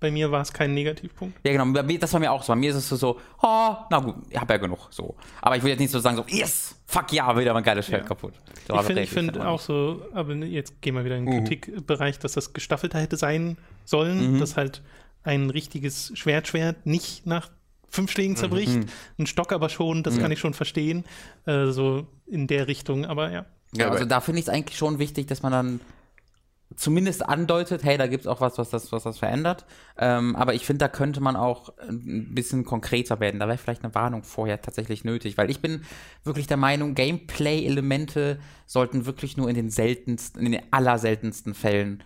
bei 0.00 0.10
mir 0.10 0.30
war 0.30 0.42
es 0.42 0.52
kein 0.52 0.74
Negativpunkt. 0.74 1.38
Ja, 1.46 1.52
genau. 1.52 1.64
Bei 1.72 1.82
mir- 1.82 1.98
Das 1.98 2.12
war 2.12 2.20
mir 2.20 2.30
auch 2.30 2.42
so. 2.42 2.52
Bei 2.52 2.56
mir 2.58 2.70
ist 2.70 2.76
es 2.76 2.88
so, 2.88 3.18
oh, 3.42 3.74
na 3.90 3.98
gut, 4.00 4.16
ich 4.28 4.38
habe 4.38 4.52
ja 4.52 4.58
genug. 4.58 4.88
So. 4.90 5.14
Aber 5.40 5.56
ich 5.56 5.62
will 5.62 5.70
jetzt 5.70 5.80
nicht 5.80 5.90
so 5.90 5.98
sagen, 5.98 6.16
so, 6.16 6.24
yes, 6.28 6.76
fuck 6.86 7.12
ja, 7.12 7.36
wieder 7.38 7.54
mein 7.54 7.62
geiles 7.64 7.86
Schwert 7.86 8.02
Ja. 8.02 8.08
kaputt. 8.08 8.34
Ich 8.54 8.66
So, 8.68 8.74
aber 8.74 8.82
finde 8.82 9.02
ich 9.02 9.10
find 9.10 9.36
aber 9.38 9.48
auch 9.48 9.60
so, 9.60 10.02
aber 10.12 10.34
jetzt 10.34 10.80
gehen 10.82 10.94
wir 10.94 11.04
wieder 11.04 11.16
in 11.16 11.26
den 11.26 11.44
Kritikbereich, 11.44 12.18
dass 12.18 12.32
das 12.32 12.52
gestaffelter 12.52 12.98
hätte 13.00 13.16
sein 13.16 13.56
sollen, 13.84 14.38
dass 14.40 14.56
halt 14.56 14.82
ein 15.22 15.48
richtiges 15.50 16.12
Schwertschwert 16.14 16.84
nicht 16.84 17.26
nach 17.26 17.48
fünf 17.88 18.10
Schlägen 18.10 18.36
zerbricht, 18.36 18.78
ein 19.18 19.26
Stock 19.26 19.52
aber 19.52 19.68
schon, 19.68 20.02
das 20.02 20.18
kann 20.18 20.32
ich 20.32 20.40
schon 20.40 20.52
verstehen, 20.52 21.04
äh, 21.46 21.66
so 21.68 22.06
in 22.26 22.46
der 22.46 22.66
Richtung, 22.66 23.06
aber 23.06 23.30
ja. 23.30 23.46
Ja, 23.76 23.88
also 23.90 24.04
da 24.04 24.20
finde 24.20 24.40
ich 24.40 24.46
es 24.46 24.48
eigentlich 24.52 24.76
schon 24.76 24.98
wichtig, 24.98 25.26
dass 25.28 25.42
man 25.42 25.52
dann 25.52 25.80
zumindest 26.76 27.26
andeutet, 27.26 27.84
hey, 27.84 27.96
da 27.96 28.06
gibt 28.06 28.22
es 28.22 28.26
auch 28.26 28.40
was, 28.40 28.58
was 28.58 28.70
das, 28.70 28.92
was 28.92 29.04
das 29.04 29.18
verändert. 29.18 29.64
Ähm, 29.98 30.36
aber 30.36 30.54
ich 30.54 30.66
finde, 30.66 30.78
da 30.78 30.88
könnte 30.88 31.20
man 31.20 31.36
auch 31.36 31.72
ein 31.78 32.34
bisschen 32.34 32.64
konkreter 32.64 33.20
werden. 33.20 33.40
Da 33.40 33.48
wäre 33.48 33.58
vielleicht 33.58 33.84
eine 33.84 33.94
Warnung 33.94 34.22
vorher 34.22 34.60
tatsächlich 34.60 35.04
nötig, 35.04 35.38
weil 35.38 35.50
ich 35.50 35.60
bin 35.60 35.82
wirklich 36.24 36.46
der 36.46 36.56
Meinung, 36.56 36.94
Gameplay-Elemente 36.94 38.38
sollten 38.66 39.06
wirklich 39.06 39.36
nur 39.36 39.48
in 39.48 39.54
den 39.54 39.70
seltensten, 39.70 40.44
in 40.44 40.52
den 40.52 40.62
allerseltensten 40.70 41.54
Fällen 41.54 42.02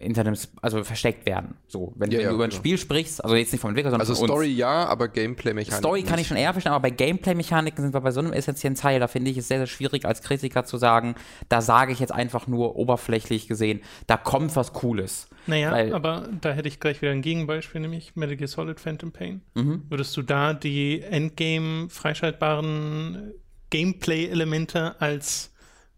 hinter 0.00 0.24
Sp- 0.34 0.56
also 0.62 0.82
versteckt 0.82 1.26
werden. 1.26 1.54
So, 1.68 1.92
wenn, 1.96 2.10
Ja, 2.10 2.18
wenn 2.18 2.24
ja, 2.24 2.28
du 2.30 2.34
über 2.36 2.44
ein 2.44 2.50
genau. 2.50 2.58
Spiel 2.60 2.78
sprichst, 2.78 3.22
also 3.22 3.36
jetzt 3.36 3.52
nicht 3.52 3.60
vom 3.60 3.68
Entwickler, 3.70 3.90
sondern 3.90 4.08
also 4.08 4.14
von 4.14 4.22
uns. 4.24 4.30
Story 4.30 4.48
ja, 4.48 4.86
aber 4.86 5.08
Gameplay-Mechanik. 5.08 5.78
Story 5.78 6.02
kann 6.02 6.18
ich 6.18 6.26
schon 6.26 6.36
eher 6.38 6.52
verstehen, 6.52 6.72
aber 6.72 6.82
bei 6.82 6.90
Gameplay-Mechaniken 6.90 7.82
sind 7.84 7.94
wir 7.94 8.00
bei 8.00 8.10
so 8.10 8.20
einem 8.20 8.32
essentiellen 8.32 8.74
Teil, 8.76 8.98
da 8.98 9.06
finde 9.08 9.30
ich 9.30 9.36
es 9.36 9.46
sehr, 9.48 9.58
sehr 9.58 9.66
schwierig 9.66 10.06
als 10.06 10.22
Kritiker 10.22 10.64
zu 10.64 10.78
sagen, 10.78 11.14
da 11.48 11.60
sage 11.60 11.92
ich 11.92 12.00
jetzt 12.00 12.12
einfach 12.12 12.46
nur 12.46 12.76
oberflächlich 12.76 13.46
gesehen, 13.46 13.80
da 14.06 14.16
kommt 14.16 14.56
was 14.56 14.72
Cooles. 14.72 15.28
Naja, 15.46 15.72
Weil- 15.72 15.94
aber 15.94 16.28
da 16.40 16.52
hätte 16.52 16.68
ich 16.68 16.80
gleich 16.80 17.00
wieder 17.02 17.12
ein 17.12 17.22
Gegenbeispiel, 17.22 17.80
nämlich 17.80 18.16
Metal 18.16 18.36
Gear 18.36 18.48
Solid 18.48 18.80
Phantom 18.80 19.12
Pain. 19.12 19.42
Mhm. 19.54 19.82
Würdest 19.88 20.16
du 20.16 20.22
da 20.22 20.52
die 20.54 21.02
Endgame 21.02 21.88
freischaltbaren 21.90 23.32
Gameplay-Elemente 23.70 25.00
als 25.00 25.49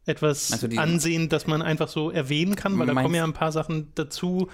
etwas 0.07 0.53
Also 0.53 0.69
ansehen, 0.77 1.29
das 1.29 1.47
man 1.47 1.63
einfach 1.63 1.89
so 1.89 2.11
erwähnen 2.11 2.57
kann? 2.57 2.79
Weil 2.79 2.87
da 2.87 2.95
kommen 2.95 3.15
ja 3.15 3.25
ein 3.25 3.33
paar 3.33 3.53
Sachen 3.53 3.93
dazu, 3.95 4.49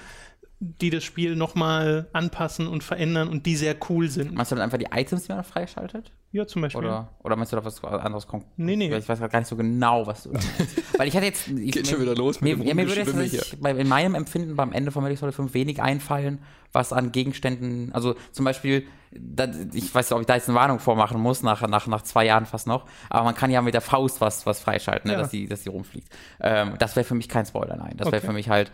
die 0.61 0.91
das 0.91 1.05
Spiel 1.05 1.37
nochmal 1.37 2.09
anpassen 2.13 2.67
und 2.67 2.83
verändern 2.83 3.29
und 3.29 3.47
die 3.47 3.57
sehr 3.57 3.77
cool 3.89 4.09
sind. 4.09 4.35
Meinst 4.35 4.51
du 4.53 4.57
dann 4.57 4.65
einfach 4.65 4.79
die 4.79 4.89
Items, 4.93 5.25
die 5.25 5.33
man 5.33 5.45
freischaltet? 5.45 6.13
Ja, 6.31 6.47
zum 6.47 6.61
Beispiel. 6.63 6.81
Oder, 6.85 7.09
oder 7.25 7.37
meinst 7.37 7.53
du 7.53 7.57
da 7.57 7.65
was 7.65 7.83
anderes? 7.83 8.27
kon- 8.27 8.45
Nee, 8.59 8.77
nee. 8.77 8.95
Ich 8.95 9.09
weiß 9.09 9.19
gar 9.19 9.39
nicht 9.39 9.49
so 9.49 9.57
genau, 9.57 10.07
was 10.07 10.25
du. 10.25 10.33
Weil 10.99 11.09
ich 11.09 11.17
hatte 11.17 11.25
jetzt... 11.25 11.49
Ich, 11.49 11.73
Geht 11.73 11.89
schon 11.89 12.03
wieder 12.03 12.15
los 12.15 12.41
mit 12.43 12.51
mir, 12.59 12.65
dem 12.65 12.69
ja, 12.69 12.75
mir 12.75 12.87
würde 12.87 13.23
jetzt 13.25 13.61
bei, 13.63 13.71
in 13.71 13.89
meinem 13.89 14.15
Empfinden 14.15 14.55
beim 14.55 14.73
Ende 14.73 14.91
von 14.91 15.03
Metal 15.03 15.17
Solid 15.17 15.35
5 15.35 15.55
wenig 15.55 15.81
einfallen, 15.81 16.41
was 16.73 16.93
an 16.93 17.13
Gegenständen, 17.13 17.93
also 17.95 18.15
zum 18.33 18.45
Beispiel, 18.45 18.87
da, 19.11 19.49
ich 19.73 19.95
weiß 19.95 20.11
nicht, 20.11 20.15
ob 20.17 20.21
ich 20.21 20.27
da 20.27 20.35
jetzt 20.35 20.51
eine 20.51 20.59
Warnung 20.59 20.81
vormachen 20.81 21.19
muss, 21.19 21.43
nach, 21.43 21.67
nach, 21.67 21.87
nach 21.87 22.03
zwei 22.03 22.27
Jahren 22.27 22.45
fast 22.45 22.67
noch, 22.67 22.85
aber 23.09 23.25
man 23.25 23.35
kann 23.35 23.51
ja 23.51 23.63
mit 23.63 23.73
der 23.73 23.81
Faust 23.81 24.21
was, 24.21 24.45
was 24.45 24.61
freischalten, 24.61 25.09
ne, 25.09 25.15
Ja. 25.15 25.21
dass, 25.23 25.31
die, 25.31 25.49
dass 25.49 25.63
die 25.63 25.71
rumfliegt. 25.71 26.09
Ähm, 26.41 26.75
das 26.79 26.95
wäre 26.95 27.05
für 27.05 27.15
mich 27.15 27.31
kein 27.31 27.47
Spoiler, 27.47 27.77
nein. 27.77 27.95
Das 27.97 28.09
wäre 28.09 28.19
Okay. 28.19 28.27
für 28.27 28.33
mich 28.35 28.51
halt, 28.51 28.71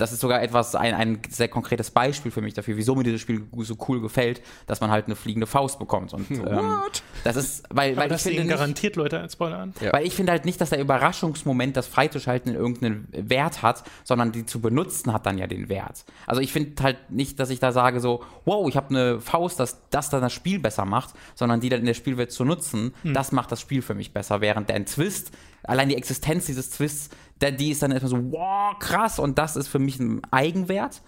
das 0.00 0.12
ist 0.12 0.20
sogar 0.20 0.42
etwas, 0.42 0.74
ein, 0.74 0.94
ein 0.94 1.20
sehr 1.28 1.48
konkretes 1.48 1.90
Beispiel 1.90 2.30
für 2.30 2.40
mich 2.40 2.54
dafür, 2.54 2.76
wieso 2.76 2.94
mir 2.94 3.04
dieses 3.04 3.20
Spiel 3.20 3.46
so 3.58 3.76
cool 3.88 4.00
gefällt, 4.00 4.40
dass 4.66 4.80
man 4.80 4.90
halt 4.90 5.06
eine 5.06 5.16
fliegende 5.16 5.46
Faust 5.46 5.78
bekommt. 5.78 6.14
Und 6.14 6.30
ähm, 6.30 6.80
das 7.24 7.36
ist, 7.36 7.64
weil, 7.70 7.96
weil 7.96 8.06
ich 8.06 8.12
das 8.12 8.22
finde 8.22 8.38
sehen 8.38 8.46
nicht, 8.46 8.56
garantiert 8.56 8.96
Leute 8.96 9.20
als 9.20 9.34
Spoiler 9.34 9.58
an. 9.58 9.74
Ja. 9.80 9.92
weil 9.92 10.06
ich 10.06 10.14
finde 10.14 10.32
halt 10.32 10.44
nicht, 10.44 10.60
dass 10.60 10.70
der 10.70 10.80
Überraschungsmoment, 10.80 11.76
das 11.76 11.86
freizuschalten, 11.86 12.54
irgendeinen 12.54 13.08
Wert 13.12 13.62
hat, 13.62 13.84
sondern 14.04 14.32
die 14.32 14.46
zu 14.46 14.60
benutzen 14.60 15.12
hat 15.12 15.26
dann 15.26 15.38
ja 15.38 15.46
den 15.46 15.68
Wert. 15.68 16.04
Also 16.26 16.40
ich 16.40 16.52
finde 16.52 16.82
halt 16.82 17.10
nicht, 17.10 17.38
dass 17.38 17.50
ich 17.50 17.60
da 17.60 17.72
sage 17.72 18.00
so, 18.00 18.24
wow, 18.44 18.68
ich 18.68 18.76
habe 18.76 18.90
eine 18.90 19.20
Faust, 19.20 19.60
dass 19.60 19.78
das 19.90 20.10
dann 20.10 20.22
das 20.22 20.32
Spiel 20.32 20.58
besser 20.58 20.84
macht, 20.84 21.14
sondern 21.34 21.60
die 21.60 21.68
dann 21.68 21.80
in 21.80 21.86
der 21.86 21.94
Spielwelt 21.94 22.32
zu 22.32 22.44
nutzen, 22.44 22.94
das 23.04 23.32
macht 23.32 23.52
das 23.52 23.60
Spiel 23.60 23.82
für 23.82 23.94
mich 23.94 24.12
besser. 24.12 24.40
Während 24.40 24.68
der 24.68 24.84
Twist, 24.84 25.32
allein 25.62 25.88
die 25.88 25.96
Existenz 25.96 26.46
dieses 26.46 26.70
Twists, 26.70 27.10
die 27.40 27.70
ist 27.70 27.82
dann 27.82 27.92
erstmal 27.92 28.10
so, 28.10 28.32
wow, 28.32 28.78
krass, 28.78 29.18
und 29.18 29.38
das 29.38 29.56
ist 29.56 29.68
für 29.68 29.78
mich 29.78 29.98
ein 29.98 30.22
Eigenwert. 30.30 31.02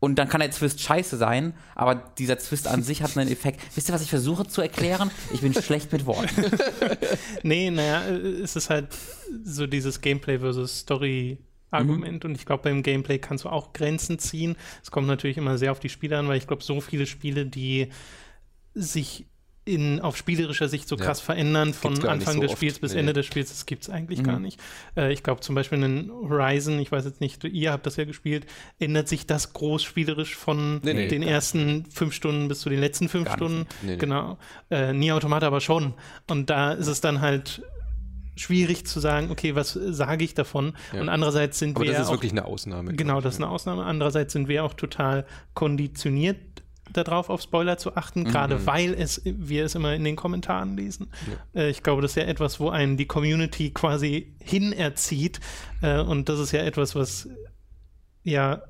Und 0.00 0.16
dann 0.16 0.28
kann 0.28 0.40
der 0.40 0.50
Twist 0.50 0.80
scheiße 0.80 1.16
sein, 1.16 1.54
aber 1.74 1.96
dieser 1.96 2.38
Twist 2.38 2.68
an 2.68 2.84
sich 2.84 3.02
hat 3.02 3.16
einen 3.16 3.30
Effekt. 3.30 3.60
Wisst 3.74 3.90
ihr, 3.90 3.94
was 3.94 4.02
ich 4.02 4.10
versuche 4.10 4.46
zu 4.46 4.62
erklären? 4.62 5.10
Ich 5.32 5.40
bin 5.40 5.52
schlecht 5.54 5.92
mit 5.92 6.06
Worten. 6.06 6.28
Nee, 7.42 7.70
naja, 7.70 8.08
es 8.08 8.56
ist 8.56 8.70
halt 8.70 8.88
so 9.44 9.66
dieses 9.66 10.00
Gameplay 10.00 10.38
versus 10.38 10.80
Story. 10.80 11.38
Argument 11.70 12.24
und 12.24 12.34
ich 12.34 12.46
glaube, 12.46 12.62
beim 12.62 12.82
Gameplay 12.82 13.18
kannst 13.18 13.44
du 13.44 13.50
auch 13.50 13.74
Grenzen 13.74 14.18
ziehen. 14.18 14.56
Es 14.82 14.90
kommt 14.90 15.06
natürlich 15.06 15.36
immer 15.36 15.58
sehr 15.58 15.72
auf 15.72 15.80
die 15.80 15.90
Spiele 15.90 16.16
an, 16.16 16.26
weil 16.26 16.38
ich 16.38 16.46
glaube, 16.46 16.62
so 16.62 16.80
viele 16.80 17.04
Spiele, 17.06 17.44
die 17.44 17.88
sich 18.74 19.26
in, 19.68 20.00
auf 20.00 20.16
spielerischer 20.16 20.68
Sicht 20.68 20.88
so 20.88 20.96
Ja. 20.96 21.04
krass 21.04 21.20
verändern, 21.20 21.74
von 21.74 21.92
Anfang 22.06 22.34
so 22.36 22.40
des 22.40 22.50
oft. 22.50 22.58
Spiels 22.58 22.78
bis 22.78 22.94
Nee. 22.94 23.00
Ende 23.00 23.12
des 23.12 23.26
Spiels, 23.26 23.50
das 23.50 23.66
gibt 23.66 23.82
es 23.84 23.90
eigentlich 23.90 24.24
gar 24.24 24.40
nicht. 24.40 24.58
Äh, 24.96 25.12
ich 25.12 25.22
glaube 25.22 25.40
zum 25.42 25.54
Beispiel 25.54 25.82
in 25.82 26.10
Horizon, 26.10 26.78
ich 26.80 26.90
weiß 26.90 27.04
jetzt 27.04 27.20
nicht, 27.20 27.44
ihr 27.44 27.72
habt 27.72 27.86
das 27.86 27.96
ja 27.96 28.04
gespielt, 28.04 28.46
ändert 28.78 29.08
sich 29.08 29.26
das 29.26 29.52
groß 29.52 29.82
spielerisch 29.82 30.34
von 30.34 30.80
Nee, 30.82 30.94
nee, 30.94 31.08
den 31.08 31.22
ersten 31.22 31.84
fünf 31.90 32.14
Stunden 32.14 32.48
bis 32.48 32.60
zu 32.60 32.70
den 32.70 32.80
letzten 32.80 33.08
fünf 33.08 33.26
Gar. 33.26 33.36
Stunden. 33.36 33.66
Genau. 33.98 34.38
Äh, 34.70 34.92
Nie 34.92 35.12
Automata 35.12 35.46
aber 35.46 35.60
schon. 35.60 35.94
Und 36.28 36.50
da 36.50 36.72
ist 36.72 36.86
es 36.88 37.00
dann 37.00 37.20
halt 37.20 37.62
schwierig 38.36 38.86
zu 38.86 39.00
sagen, 39.00 39.30
okay, 39.32 39.54
was 39.56 39.72
sage 39.72 40.22
ich 40.24 40.32
davon? 40.34 40.74
Ja. 40.92 41.00
Und 41.00 41.08
andererseits 41.08 41.58
sind 41.58 41.76
Aber 41.76 41.84
wir 41.84 41.92
das 41.92 42.02
ist 42.02 42.06
auch, 42.08 42.12
wirklich 42.12 42.30
eine 42.32 42.44
Ausnahme. 42.44 42.92
genau, 42.94 43.20
das 43.20 43.34
ist 43.34 43.40
eine 43.42 43.50
Ausnahme. 43.50 43.84
Andererseits 43.84 44.32
sind 44.32 44.46
wir 44.48 44.62
auch 44.64 44.74
total 44.74 45.26
konditioniert 45.54 46.36
darauf, 46.92 47.30
auf 47.30 47.40
Spoiler 47.42 47.78
zu 47.78 47.96
achten, 47.96 48.24
gerade 48.24 48.56
weil 48.66 48.94
es, 48.94 49.22
wir 49.24 49.64
es 49.64 49.74
immer 49.74 49.94
in 49.94 50.04
den 50.04 50.16
Kommentaren 50.16 50.76
lesen. 50.76 51.10
Äh, 51.54 51.70
ich 51.70 51.82
glaube, 51.82 52.02
das 52.02 52.12
ist 52.12 52.16
ja 52.16 52.24
etwas, 52.24 52.60
wo 52.60 52.70
einen 52.70 52.96
die 52.96 53.06
Community 53.06 53.70
quasi 53.70 54.34
hinerzieht. 54.42 55.40
Äh, 55.82 56.00
und 56.00 56.28
das 56.28 56.40
ist 56.40 56.52
ja 56.52 56.62
etwas, 56.62 56.94
was 56.94 57.28
ja 58.24 58.62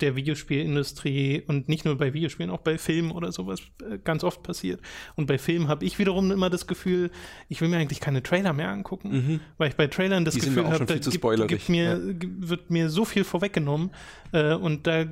der 0.00 0.16
Videospielindustrie 0.16 1.42
und 1.46 1.68
nicht 1.68 1.84
nur 1.84 1.96
bei 1.96 2.12
Videospielen, 2.12 2.50
auch 2.50 2.60
bei 2.62 2.76
Filmen 2.76 3.12
oder 3.12 3.30
sowas 3.30 3.60
äh, 3.88 3.98
ganz 4.02 4.24
oft 4.24 4.42
passiert. 4.42 4.80
Und 5.14 5.26
bei 5.26 5.38
Filmen 5.38 5.68
habe 5.68 5.84
ich 5.84 5.98
wiederum 6.00 6.32
immer 6.32 6.50
das 6.50 6.66
Gefühl, 6.66 7.10
ich 7.48 7.60
will 7.60 7.68
mir 7.68 7.76
eigentlich 7.76 8.00
keine 8.00 8.20
Trailer 8.22 8.52
mehr 8.52 8.68
angucken, 8.70 9.40
weil 9.58 9.68
ich 9.68 9.76
bei 9.76 9.86
Trailern 9.86 10.24
das 10.24 10.34
Die 10.34 10.40
Gefühl 10.40 10.64
habe, 10.72 10.86
da 10.86 10.94
gibt, 11.12 11.22
gibt 11.48 11.68
mir, 11.68 12.14
g- 12.14 12.28
wird 12.38 12.70
mir 12.70 12.90
so 12.90 13.04
viel 13.04 13.22
vorweggenommen 13.22 13.90
äh, 14.32 14.54
und 14.54 14.88
da 14.88 15.04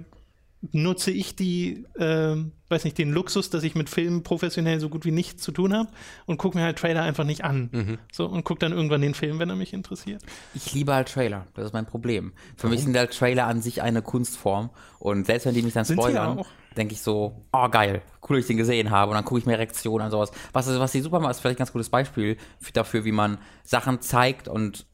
nutze 0.73 1.11
ich 1.11 1.35
die, 1.37 1.87
äh, 1.99 2.37
weiß 2.69 2.85
nicht, 2.85 2.99
den 2.99 3.11
Luxus, 3.12 3.49
dass 3.49 3.62
ich 3.62 3.75
mit 3.75 3.88
Filmen 3.88 4.23
professionell 4.23 4.79
so 4.79 4.90
gut 4.90 5.05
wie 5.07 5.11
nichts 5.11 5.43
zu 5.43 5.52
tun 5.52 5.73
habe 5.75 5.88
und 6.26 6.37
gucke 6.37 6.59
mir 6.59 6.64
halt 6.64 6.79
Trailer 6.79 7.02
einfach 7.02 7.25
nicht 7.25 7.45
an. 7.45 7.99
So 8.12 8.26
und 8.26 8.45
gucke 8.45 8.61
dann 8.61 8.73
irgendwann 8.73 9.00
den 9.00 9.14
Film, 9.14 9.38
wenn 9.38 9.49
er 9.49 9.57
mich 9.57 9.73
interessiert. 9.73 10.23
Ich 10.55 10.73
liebe 10.75 10.93
halt 10.95 11.09
Trailer, 11.09 11.47
das 11.55 11.67
ist 11.67 11.73
mein 11.73 11.87
Problem. 11.87 12.33
Für 12.57 12.69
mich 12.69 12.83
sind 12.83 12.97
halt 12.97 13.17
Trailer 13.17 13.47
an 13.47 13.62
sich 13.62 13.81
eine 13.81 14.02
Kunstform 14.02 14.69
und 14.99 15.25
selbst 15.26 15.47
wenn 15.47 15.55
die 15.55 15.62
mich 15.62 15.73
dann 15.73 15.87
Sind 15.87 15.97
spoilern, 15.99 16.43
denke 16.76 16.93
ich 16.95 17.00
so, 17.00 17.43
oh 17.52 17.69
geil, 17.69 18.02
cool, 18.29 18.37
dass 18.37 18.45
ich 18.45 18.49
den 18.49 18.59
gesehen 18.59 18.90
habe 18.90 19.11
und 19.11 19.14
dann 19.17 19.25
gucke 19.25 19.40
ich 19.40 19.47
mir 19.47 19.59
Reaktionen 19.59 20.05
an 20.05 20.11
sowas. 20.11 20.31
Was, 20.52 20.67
ist- 20.67 20.79
was 20.79 20.93
die 20.93 21.00
super 21.00 21.21
macht, 21.21 21.31
ist 21.33 21.40
vielleicht 21.40 21.57
ein 21.57 21.64
ganz 21.64 21.73
gutes 21.73 21.88
Beispiel 21.88 22.37
für, 22.61 22.73
dafür, 22.73 23.05
wie 23.07 23.12
man 23.12 23.38
Sachen 23.64 24.02
zeigt 24.02 24.47
und 24.47 24.87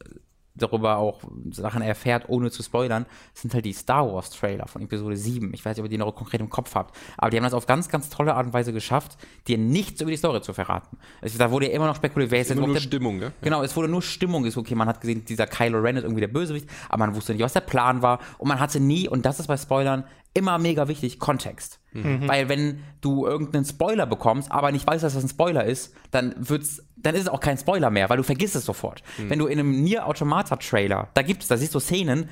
darüber 0.57 0.97
auch 0.97 1.21
Sachen 1.51 1.83
erfährt, 1.83 2.29
ohne 2.29 2.51
zu 2.51 2.63
spoilern, 2.63 3.07
sind 3.35 3.55
halt 3.55 3.65
die 3.65 3.73
Star 3.73 4.13
Wars 4.13 4.31
Trailer 4.31 4.67
von 4.67 4.83
Episode 4.83 5.17
7. 5.17 5.53
Ich 5.55 5.65
weiß 5.65 5.77
nicht, 5.77 5.81
ob 5.81 5.87
ihr 5.87 5.91
die 5.91 5.99
noch 5.99 6.15
konkret 6.15 6.41
im 6.41 6.51
Kopf 6.51 6.75
habt. 6.75 6.97
Aber 7.17 7.31
die 7.31 7.37
haben 7.37 7.45
das 7.45 7.55
auf 7.55 7.67
ganz, 7.67 7.89
ganz 7.89 8.09
tolle 8.09 8.35
Art 8.35 8.47
und 8.47 8.53
Weise 8.53 8.73
geschafft, 8.73 9.17
dir 9.47 9.59
nichts 9.59 10.01
über 10.01 10.11
die 10.11 10.17
Story 10.17 10.41
zu 10.41 10.53
verraten. 10.53 10.97
Es, 11.21 11.37
da 11.37 11.51
wurde 11.51 11.67
ja 11.67 11.73
immer 11.73 11.87
noch 11.87 11.97
spekuliert, 11.97 12.31
wer 12.31 12.41
ist 12.41 12.51
jetzt 12.51 12.59
nur 12.59 12.73
der, 12.73 12.81
Stimmung, 12.81 13.21
ja? 13.21 13.33
Genau, 13.43 13.63
es 13.63 13.77
wurde 13.77 13.89
nur 13.89 14.03
Stimmung. 14.03 14.45
Ist 14.45 14.57
okay, 14.57 14.75
man 14.75 14.89
hat 14.89 15.01
gesehen, 15.01 15.25
dieser 15.25 15.47
Kylo 15.47 15.79
Ren 15.79 15.97
ist 15.97 16.05
irgendwie 16.05 16.21
der 16.21 16.29
Bösewicht, 16.29 16.69
aber 16.89 17.07
man 17.07 17.15
wusste 17.15 17.33
nicht, 17.33 17.43
was 17.43 17.53
der 17.53 17.61
Plan 17.61 18.03
war. 18.03 18.21
Und 18.39 18.49
man 18.49 18.61
hatte 18.61 18.81
nie, 18.81 19.09
und 19.09 19.27
das 19.27 19.41
ist 19.41 19.47
bei 19.47 19.57
Spoilern 19.57 20.05
immer 20.35 20.59
mega 20.59 20.87
wichtig, 20.89 21.19
Kontext. 21.19 21.81
Weil 22.27 22.51
wenn 22.51 22.81
du 23.01 23.27
irgendeinen 23.27 23.65
Spoiler 23.65 24.05
bekommst, 24.05 24.53
aber 24.53 24.71
nicht 24.71 24.87
weißt, 24.87 25.03
dass 25.03 25.15
das 25.15 25.25
ein 25.25 25.31
Spoiler 25.31 25.65
ist, 25.65 25.95
dann 26.11 26.35
wird's, 26.37 26.85
dann 27.07 27.15
ist 27.15 27.23
es 27.23 27.29
auch 27.29 27.41
kein 27.41 27.57
Spoiler 27.57 27.91
mehr, 27.91 28.11
weil 28.11 28.17
du 28.17 28.23
vergisst 28.23 28.57
es 28.57 28.65
sofort. 28.65 29.03
Wenn 29.17 29.39
du 29.39 29.47
in 29.47 29.59
einem 29.59 29.83
Nier 29.83 30.07
Automata 30.07 30.57
Trailer, 30.57 31.09
da 31.15 31.23
gibt's, 31.23 31.49
da 31.49 31.57
siehst 31.57 31.75
du 31.75 31.81
Szenen, 31.81 32.29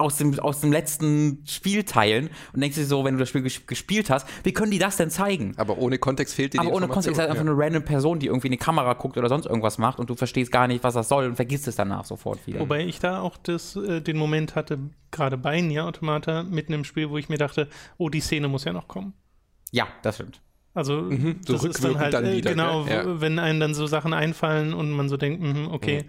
aus 0.00 0.16
dem, 0.16 0.38
aus 0.40 0.60
dem 0.60 0.72
letzten 0.72 1.42
Spielteilen 1.46 2.30
und 2.52 2.60
denkst 2.60 2.76
dir 2.76 2.86
so, 2.86 3.04
wenn 3.04 3.14
du 3.14 3.20
das 3.20 3.28
Spiel 3.28 3.42
ges 3.42 3.66
gespielt 3.66 4.10
hast, 4.10 4.26
wie 4.44 4.52
können 4.52 4.70
die 4.70 4.78
das 4.78 4.96
denn 4.96 5.10
zeigen? 5.10 5.52
Aber 5.56 5.78
ohne 5.78 5.98
Kontext 5.98 6.34
fehlt 6.34 6.54
dir 6.54 6.60
die 6.60 6.66
Aber 6.66 6.74
ohne 6.74 6.88
Kontext 6.88 7.10
ist 7.10 7.18
halt 7.18 7.30
einfach 7.30 7.44
ja. 7.44 7.50
eine 7.50 7.58
random 7.58 7.84
Person, 7.84 8.18
die 8.18 8.26
irgendwie 8.26 8.48
in 8.48 8.52
die 8.52 8.58
Kamera 8.58 8.94
guckt 8.94 9.18
oder 9.18 9.28
sonst 9.28 9.46
irgendwas 9.46 9.78
macht 9.78 9.98
und 9.98 10.08
du 10.08 10.14
verstehst 10.14 10.50
gar 10.50 10.66
nicht, 10.66 10.82
was 10.82 10.94
das 10.94 11.08
soll 11.08 11.26
und 11.26 11.36
vergisst 11.36 11.68
es 11.68 11.76
danach 11.76 12.04
sofort 12.04 12.46
wieder. 12.46 12.60
Wobei 12.60 12.84
ich 12.84 12.98
da 12.98 13.20
auch 13.20 13.36
das, 13.36 13.76
äh, 13.76 14.00
den 14.00 14.16
Moment 14.16 14.54
hatte, 14.54 14.78
gerade 15.10 15.36
bei 15.36 15.60
Nier 15.60 15.84
Automata, 15.84 16.42
mitten 16.44 16.72
im 16.72 16.84
Spiel, 16.84 17.10
wo 17.10 17.18
ich 17.18 17.28
mir 17.28 17.38
dachte, 17.38 17.68
oh, 17.98 18.08
die 18.08 18.20
Szene 18.20 18.48
muss 18.48 18.64
ja 18.64 18.72
noch 18.72 18.88
kommen. 18.88 19.12
Ja, 19.70 19.86
das 20.02 20.16
stimmt. 20.16 20.40
Also 20.74 21.10
so 21.10 21.52
das 21.54 21.64
ist 21.64 21.84
dann 21.84 21.98
halt, 21.98 22.14
dann 22.14 22.24
äh, 22.26 22.36
wieder, 22.36 22.50
genau, 22.50 22.84
gell? 22.84 22.94
Ja. 23.06 23.20
wenn 23.20 23.38
einem 23.38 23.58
dann 23.60 23.74
so 23.74 23.86
Sachen 23.86 24.12
einfallen 24.12 24.72
und 24.72 24.90
man 24.92 25.08
so 25.08 25.16
denkt, 25.16 25.42
mhm, 25.42 25.68
okay. 25.70 26.04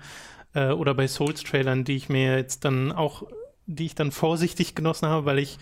Äh, 0.53 0.69
oder 0.71 0.93
bei 0.93 1.07
Souls-Trailern, 1.07 1.83
die 1.83 1.95
ich 1.95 2.09
mir 2.09 2.35
jetzt 2.37 2.63
dann 2.65 2.91
auch, 2.91 3.23
die 3.65 3.85
ich 3.85 3.95
dann 3.95 4.11
vorsichtig 4.11 4.75
genossen 4.75 5.07
habe, 5.07 5.25
weil 5.25 5.39
ich 5.39 5.57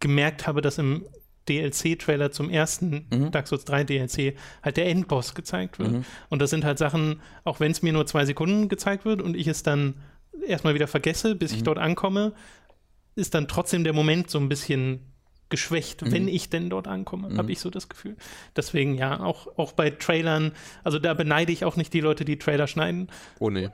gemerkt 0.00 0.46
habe, 0.46 0.60
dass 0.62 0.78
im 0.78 1.04
DLC-Trailer 1.48 2.30
zum 2.30 2.50
ersten 2.50 3.06
Mhm. 3.10 3.30
Dark 3.32 3.48
Souls 3.48 3.64
3 3.64 3.84
DLC 3.84 4.34
halt 4.62 4.76
der 4.76 4.86
Endboss 4.86 5.34
gezeigt 5.34 5.78
wird. 5.78 6.04
Und 6.28 6.42
das 6.42 6.50
sind 6.50 6.64
halt 6.64 6.78
Sachen, 6.78 7.20
auch 7.44 7.58
wenn 7.60 7.72
es 7.72 7.82
mir 7.82 7.92
nur 7.92 8.06
zwei 8.06 8.24
Sekunden 8.26 8.68
gezeigt 8.68 9.04
wird 9.04 9.22
und 9.22 9.34
ich 9.36 9.46
es 9.46 9.62
dann 9.62 9.94
erstmal 10.46 10.74
wieder 10.74 10.86
vergesse, 10.86 11.34
bis 11.34 11.52
Mhm. 11.52 11.56
ich 11.58 11.62
dort 11.64 11.78
ankomme, 11.78 12.32
ist 13.14 13.34
dann 13.34 13.48
trotzdem 13.48 13.82
der 13.82 13.92
Moment 13.94 14.30
so 14.30 14.38
ein 14.38 14.48
bisschen 14.48 15.00
geschwächt, 15.50 16.02
Mhm. 16.02 16.12
wenn 16.12 16.28
ich 16.28 16.50
denn 16.50 16.68
dort 16.70 16.86
ankomme, 16.88 17.36
habe 17.36 17.52
ich 17.52 17.60
so 17.60 17.70
das 17.70 17.88
Gefühl. 17.88 18.16
Deswegen 18.56 18.96
ja, 18.96 19.20
auch, 19.20 19.46
auch 19.58 19.72
bei 19.72 19.90
Trailern, 19.90 20.52
also 20.84 20.98
da 20.98 21.14
beneide 21.14 21.52
ich 21.52 21.64
auch 21.64 21.76
nicht 21.76 21.92
die 21.94 22.00
Leute, 22.00 22.24
die 22.24 22.38
Trailer 22.38 22.66
schneiden, 22.66 23.08
Ohne. 23.38 23.64
äh, 23.64 23.70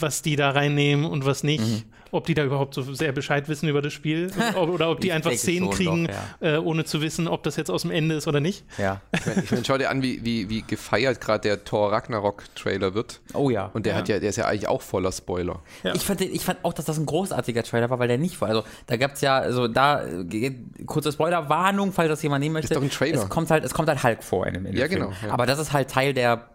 was 0.00 0.22
die 0.22 0.36
da 0.36 0.50
reinnehmen 0.50 1.04
und 1.04 1.24
was 1.26 1.42
nicht, 1.42 1.60
Mhm. 1.64 1.82
Ob 2.10 2.26
die 2.26 2.34
da 2.34 2.44
überhaupt 2.44 2.74
so 2.74 2.82
sehr 2.94 3.12
Bescheid 3.12 3.48
wissen 3.48 3.68
über 3.68 3.82
das 3.82 3.92
Spiel 3.92 4.30
ob, 4.54 4.68
oder 4.68 4.90
ob 4.90 5.00
die 5.00 5.08
Ich 5.08 5.12
einfach 5.12 5.32
Szenen 5.32 5.70
kriegen, 5.70 6.08
doch, 6.40 6.46
äh, 6.46 6.56
ohne 6.56 6.84
zu 6.84 7.00
wissen, 7.02 7.28
ob 7.28 7.42
das 7.42 7.56
jetzt 7.56 7.70
aus 7.70 7.82
dem 7.82 7.90
Ende 7.90 8.16
ist 8.16 8.28
oder 8.28 8.40
nicht. 8.40 8.64
Ja. 8.78 9.00
Ich 9.12 9.26
meine, 9.26 9.42
ich 9.42 9.50
mein, 9.50 9.64
schau 9.64 9.78
dir 9.78 9.90
an, 9.90 10.02
wie, 10.02 10.24
wie, 10.24 10.48
wie 10.48 10.62
gefeiert 10.62 11.20
gerade 11.20 11.42
der 11.42 11.64
Thor 11.64 11.92
Ragnarok-Trailer 11.92 12.94
wird. 12.94 13.20
Oh 13.34 13.50
ja. 13.50 13.70
Und 13.72 13.86
der 13.86 13.94
hat 13.94 14.08
ja, 14.08 14.18
der 14.18 14.30
ist 14.30 14.36
ja 14.36 14.46
eigentlich 14.46 14.68
auch 14.68 14.82
voller 14.82 15.12
Spoiler. 15.12 15.60
Ja. 15.82 15.94
Ich, 15.94 16.02
fand, 16.02 16.20
ich 16.20 16.44
fand 16.44 16.64
auch, 16.64 16.72
dass 16.72 16.84
das 16.84 16.98
ein 16.98 17.06
großartiger 17.06 17.62
Trailer 17.62 17.90
war, 17.90 17.98
weil 17.98 18.08
der 18.08 18.18
nicht 18.18 18.40
war. 18.40 18.48
Also 18.48 18.64
da 18.86 18.96
gab 18.96 19.12
es 19.12 19.20
ja, 19.20 19.38
also 19.38 19.68
da, 19.68 20.04
äh, 20.04 20.54
kurze 20.86 21.12
Spoilerwarnung, 21.12 21.92
falls 21.92 22.08
das 22.08 22.22
jemand 22.22 22.42
nehmen 22.42 22.54
möchte. 22.54 22.72
Ist 22.72 22.76
doch 22.76 22.82
ein 22.82 22.90
Trailer. 22.90 23.22
Es 23.22 23.28
kommt 23.28 23.50
halt, 23.50 23.64
es 23.64 23.74
kommt 23.74 23.88
halt 23.88 24.02
Hulk 24.02 24.22
vor 24.22 24.46
in 24.46 24.54
dem, 24.54 24.66
in 24.66 24.72
dem 24.72 24.80
Ja, 24.80 24.86
genau, 24.86 25.12
ja. 25.22 25.32
Aber 25.32 25.46
das 25.46 25.58
ist 25.58 25.72
halt 25.72 25.90
Teil 25.90 26.14
der, 26.14 26.50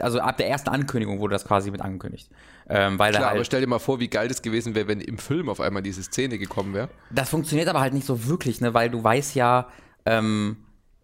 also 0.00 0.20
ab 0.20 0.36
der 0.36 0.48
ersten 0.48 0.70
Ankündigung 0.70 1.18
wurde 1.20 1.32
das 1.32 1.44
quasi 1.44 1.70
mit 1.70 1.80
angekündigt. 1.80 2.30
Ähm, 2.68 2.98
weil 2.98 3.10
Klar, 3.10 3.22
da 3.22 3.28
aber 3.28 3.36
halt, 3.38 3.46
stell 3.46 3.60
dir 3.60 3.66
mal 3.66 3.78
vor, 3.78 4.00
wie 4.00 4.08
geil 4.08 4.28
das 4.28 4.42
gewesen 4.42 4.74
wäre, 4.74 4.88
wenn 4.88 5.00
im 5.00 5.18
Film 5.18 5.48
auf 5.48 5.60
einmal 5.60 5.82
diese 5.82 6.02
Szene 6.02 6.38
gekommen 6.38 6.74
wäre. 6.74 6.88
das 7.10 7.28
funktioniert 7.30 7.68
aber 7.68 7.80
halt 7.80 7.92
nicht 7.92 8.06
so 8.06 8.26
wirklich, 8.26 8.60
ne, 8.60 8.74
weil 8.74 8.90
du 8.90 9.02
weißt 9.02 9.34
ja, 9.34 9.68
ähm, 10.06 10.56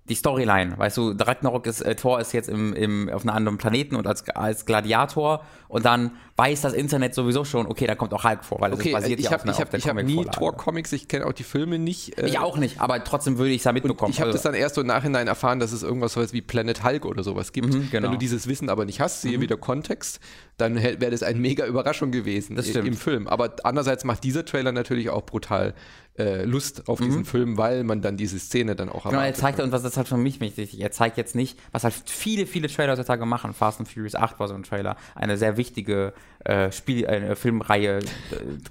die 0.09 0.14
Storyline, 0.14 0.79
weißt 0.79 0.97
du, 0.97 1.11
Ragnarok 1.18 1.66
ist, 1.66 1.81
äh, 1.83 1.94
Thor 1.94 2.21
ist 2.21 2.33
jetzt 2.33 2.49
im, 2.49 2.73
im, 2.75 3.09
auf 3.09 3.23
einem 3.23 3.37
anderen 3.37 3.59
Planeten 3.59 3.94
und 3.97 4.07
als, 4.07 4.29
als 4.31 4.64
Gladiator 4.64 5.44
und 5.68 5.85
dann 5.85 6.12
weiß 6.37 6.62
das 6.62 6.73
Internet 6.73 7.14
sowieso 7.14 7.44
schon, 7.44 7.66
okay, 7.66 7.87
da 7.87 7.94
kommt 7.94 8.14
auch 8.14 8.25
Hulk 8.25 8.44
vor, 8.44 8.61
weil 8.61 8.73
Okay, 8.73 8.88
es 8.88 9.01
basiert 9.01 9.18
ich 9.21 9.27
ja 9.27 9.33
habe 9.33 9.40
auf, 9.40 9.44
einer- 9.44 9.53
ich 9.53 9.57
auf 9.57 9.61
hab, 9.62 9.71
der 9.71 9.79
ich 9.81 9.88
hab 9.88 10.03
nie. 10.03 10.25
Thor-Comics, 10.25 10.92
ich 10.92 11.09
kenne 11.09 11.27
auch 11.27 11.33
die 11.33 11.42
Filme 11.42 11.79
nicht. 11.79 12.18
äh, 12.18 12.27
Ich 12.27 12.38
auch 12.38 12.57
nicht, 12.57 12.81
aber 12.81 13.03
trotzdem 13.05 13.38
würde 13.38 13.51
ich 13.51 13.59
es 13.59 13.62
da 13.64 13.73
mitbekommen. 13.73 14.11
Ich 14.12 14.21
habe 14.21 14.29
Also, 14.29 14.37
das 14.37 14.42
dann 14.44 14.55
erst 14.55 14.77
so 14.77 14.81
im 14.81 14.87
Nachhinein 14.87 15.27
erfahren, 15.27 15.59
dass 15.61 15.73
es 15.73 15.83
irgendwas 15.83 16.12
sowas 16.14 16.33
wie 16.33 16.40
Planet 16.40 16.85
Hulk 16.85 17.05
oder 17.05 17.23
sowas 17.23 17.53
gibt. 17.53 17.73
Mhm, 17.75 17.88
genau. 17.90 18.05
Wenn 18.07 18.12
du 18.12 18.18
dieses 18.18 18.47
Wissen 18.49 18.71
aber 18.71 18.85
nicht 18.85 19.01
hast, 19.01 19.23
siehe 19.23 19.40
wieder 19.40 19.57
Kontext, 19.57 20.21
dann 20.57 20.77
wäre 20.83 21.11
das 21.11 21.23
eine 21.23 21.38
mega 21.38 21.66
Überraschung 21.66 22.11
gewesen 22.11 22.57
im 22.57 22.94
Film. 22.94 23.29
Aber 23.29 23.55
andererseits 23.64 24.05
macht 24.05 24.25
dieser 24.25 24.44
Trailer 24.44 24.73
natürlich 24.73 25.11
auch 25.11 25.23
brutal 25.27 25.75
äh, 26.18 26.44
Lust 26.44 26.88
auf 26.88 27.00
diesen 27.00 27.24
Film, 27.24 27.57
weil 27.57 27.85
man 27.85 28.02
dann 28.02 28.16
diese 28.16 28.38
Szene 28.38 28.74
dann 28.76 28.88
auch 28.88 29.04
Mhm. 29.04 29.11
Genau, 29.11 29.22
er 29.22 29.35
zeigt, 29.35 29.61
und 29.61 29.72
was 29.72 29.85
ist 29.85 29.96
halt 29.96 30.09
für 30.09 30.16
mich 30.16 30.40
wichtig, 30.40 30.81
er 30.81 30.90
zeigt 30.90 31.16
jetzt 31.16 31.35
nicht, 31.35 31.59
was 31.72 31.85
halt 31.85 31.94
viele, 32.07 32.46
viele 32.46 32.68
Trailer 32.68 32.92
heutzutage 32.92 33.24
machen. 33.26 33.54
Fast 33.54 33.78
and 33.81 33.88
Furious 33.88 34.14
8 34.14 34.38
war 34.40 34.48
so 34.48 34.54
ein 34.54 34.62
Trailer, 34.62 34.96
eine 35.14 35.37
sehr 35.37 35.57
wichtige 35.57 36.12
äh, 36.44 36.70
Spiel, 36.72 37.04
äh, 37.04 37.37
Filmreihe. 37.37 37.98
Äh, 37.98 38.02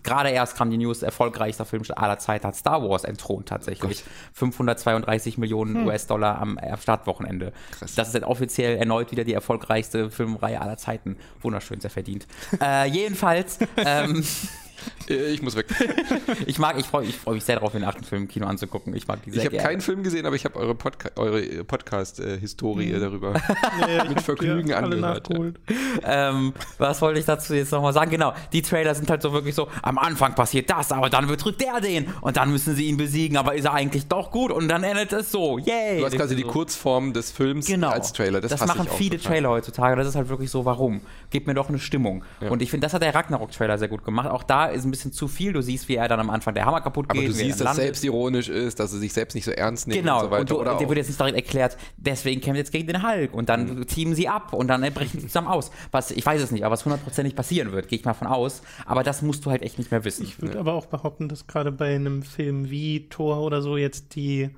Gerade 0.03 0.29
erst 0.29 0.57
kam 0.57 0.69
die 0.69 0.77
News, 0.77 1.01
erfolgreichster 1.01 1.65
Film 1.65 1.83
aller 1.95 2.17
Zeiten 2.19 2.47
hat 2.47 2.55
Star 2.55 2.81
Wars 2.81 3.03
entthront 3.03 3.47
tatsächlich. 3.47 4.03
532 4.33 5.37
Millionen 5.37 5.85
US-Dollar 5.87 6.39
am 6.39 6.57
äh, 6.57 6.77
Startwochenende. 6.77 7.53
Krass. 7.77 7.95
Das 7.95 8.07
ist 8.07 8.13
dann 8.15 8.23
offiziell 8.23 8.77
erneut 8.77 9.11
wieder 9.11 9.23
die 9.23 9.33
erfolgreichste 9.33 10.09
Filmreihe 10.11 10.59
aller 10.61 10.77
Zeiten. 10.77 11.17
Wunderschön, 11.41 11.79
sehr 11.79 11.91
verdient. 11.91 12.27
äh, 12.61 12.87
jedenfalls, 12.89 13.59
ähm, 13.77 14.17
Äh, 14.17 14.23
ich 15.07 15.41
muss 15.41 15.55
weg. 15.55 15.67
ich 16.45 16.59
mag, 16.59 16.77
ich 16.79 16.85
freue 16.85 17.05
ich 17.05 17.15
freu 17.15 17.33
mich 17.33 17.43
sehr 17.43 17.55
darauf, 17.55 17.71
den 17.71 17.83
achten 17.83 18.03
Film 18.03 18.23
im 18.23 18.27
Kino 18.27 18.45
anzugucken. 18.47 18.95
Ich 18.95 19.07
mag 19.07 19.21
die 19.23 19.31
sehr 19.31 19.41
Ich 19.41 19.45
habe 19.47 19.57
keinen 19.57 19.81
Film 19.81 20.03
gesehen, 20.03 20.25
aber 20.25 20.35
ich 20.35 20.45
habe 20.45 20.55
eure, 20.57 20.75
Podca 20.75 21.09
eure 21.15 21.41
äh, 21.41 21.63
Podcast-Historie 21.63 22.93
Mhm. 22.93 22.99
darüber. 22.99 23.33
Ja, 23.87 24.03
Mit 24.05 24.21
Vergnügen 24.21 24.73
angehört, 24.73 25.29
ja. 25.29 26.29
ähm, 26.29 26.53
was 26.77 27.01
wollte 27.01 27.19
ich 27.19 27.25
dazu 27.25 27.53
jetzt 27.53 27.71
nochmal 27.71 27.93
sagen? 27.93 28.09
Genau, 28.11 28.33
die 28.53 28.61
Trailer 28.61 28.95
sind 28.95 29.09
halt 29.09 29.21
so 29.21 29.31
wirklich 29.33 29.55
so, 29.55 29.67
am 29.81 29.97
Anfang 29.97 30.35
passiert 30.35 30.69
das, 30.69 30.91
aber 30.91 31.09
dann 31.09 31.27
betrügt 31.27 31.61
der 31.61 31.79
den 31.79 32.07
und 32.21 32.37
dann 32.37 32.51
müssen 32.51 32.75
sie 32.75 32.85
ihn 32.87 32.97
besiegen, 32.97 33.37
aber 33.37 33.55
ist 33.55 33.65
er 33.65 33.73
eigentlich 33.73 34.07
doch 34.07 34.31
gut 34.31 34.51
und 34.51 34.67
dann 34.67 34.83
endet 34.83 35.13
es 35.13 35.31
so, 35.31 35.57
yay! 35.59 35.99
Du 35.99 36.05
hast 36.05 36.15
quasi 36.15 36.35
die. 36.35 36.43
Kurzform 36.43 37.13
des 37.13 37.31
Films 37.31 37.67
Genau. 37.67 37.89
als 37.89 38.13
Trailer. 38.13 38.41
Das, 38.41 38.51
Das, 38.51 38.61
hasse 38.61 38.69
machen 38.73 38.85
ich 38.85 38.91
auch 38.91 38.97
viele 38.97 39.17
total. 39.17 39.31
Trailer 39.33 39.49
heutzutage. 39.49 39.95
Das 39.97 40.07
ist 40.07 40.15
halt 40.15 40.29
wirklich 40.29 40.49
so, 40.49 40.65
warum? 40.65 41.01
Gib 41.29 41.45
mir 41.45 41.53
doch 41.53 41.69
eine 41.69 41.77
Stimmung. 41.79 42.23
Und 42.49 42.61
ich 42.61 42.71
finde, 42.71 42.85
das 42.85 42.93
hat 42.93 43.01
der 43.01 43.13
Ragnarok-Trailer 43.13 43.77
sehr 43.77 43.87
gut 43.89 44.03
gemacht. 44.05 44.29
Auch 44.29 44.43
da 44.43 44.66
ist 44.69 44.85
ein 44.85 44.91
bisschen 44.91 45.11
zu 45.11 45.27
viel. 45.27 45.53
Du 45.53 45.61
siehst, 45.61 45.87
wie 45.89 45.95
er 45.95 46.07
dann 46.07 46.19
am 46.19 46.29
Anfang 46.29 46.53
der 46.53 46.65
Hammer 46.65 46.81
kaputt 46.81 47.05
Aber 47.09 47.19
geht. 47.19 47.29
du 47.29 47.33
wie 47.37 47.41
er 47.41 47.45
siehst, 47.47 47.61
dass 47.61 47.75
selbstironisch 47.75 48.49
ist, 48.49 48.79
dass 48.79 48.93
er 48.93 48.99
sich 48.99 49.13
selbst 49.13 49.35
nicht 49.35 49.45
so 49.45 49.51
ernst 49.51 49.87
nimmt 49.87 49.99
Genau, 49.99 50.17
und 50.19 50.23
so 50.25 50.31
weiter. 50.31 50.41
und, 50.41 50.49
du, 50.51 50.59
Oder 50.59 50.75
dir 50.77 50.87
wird 50.87 50.97
jetzt 50.97 51.07
nicht 51.07 51.19
direkt 51.19 51.35
erklärt, 51.35 51.77
deswegen 51.97 52.41
kämpft 52.41 52.57
jetzt 52.57 52.71
gegen 52.71 52.87
den 52.87 53.05
Hulk 53.07 53.33
und 53.33 53.49
dann 53.49 53.77
Mhm. 53.79 53.87
teamen 53.87 54.15
sie 54.15 54.27
ab 54.27 54.53
und 54.53 54.67
dann 54.67 54.81
brechen 54.93 55.19
sie 55.19 55.27
zusammen 55.27 55.47
aus. 55.47 55.71
Was, 55.91 56.11
ich 56.11 56.25
weiß 56.25 56.41
es 56.41 56.51
nicht, 56.51 56.63
aber 56.63 56.73
was 56.73 56.85
hundertprozentig 56.85 57.35
passieren 57.35 57.71
wird, 57.71 57.87
gehe 57.87 57.99
ich 57.99 58.05
mal 58.05 58.13
von 58.13 58.27
aus. 58.27 58.61
Aber 58.85 59.03
das 59.03 59.21
musst 59.21 59.45
du 59.45 59.51
halt 59.51 59.61
echt 59.61 59.77
nicht 59.77 59.91
mehr 59.91 60.03
wissen. 60.03 60.23
Ich 60.23 60.41
würde 60.41 60.59
aber 60.59 60.73
auch 60.73 60.85
behaupten, 60.87 61.27
dass 61.29 61.47
gerade 61.47 61.71
bei 61.71 61.95
einem 61.95 62.21
Film 62.23 62.69
wie 62.69 63.07
Thor 63.09 63.41
oder 63.41 63.61
so 63.61 63.77
jetzt 63.77 64.15
die 64.15 64.49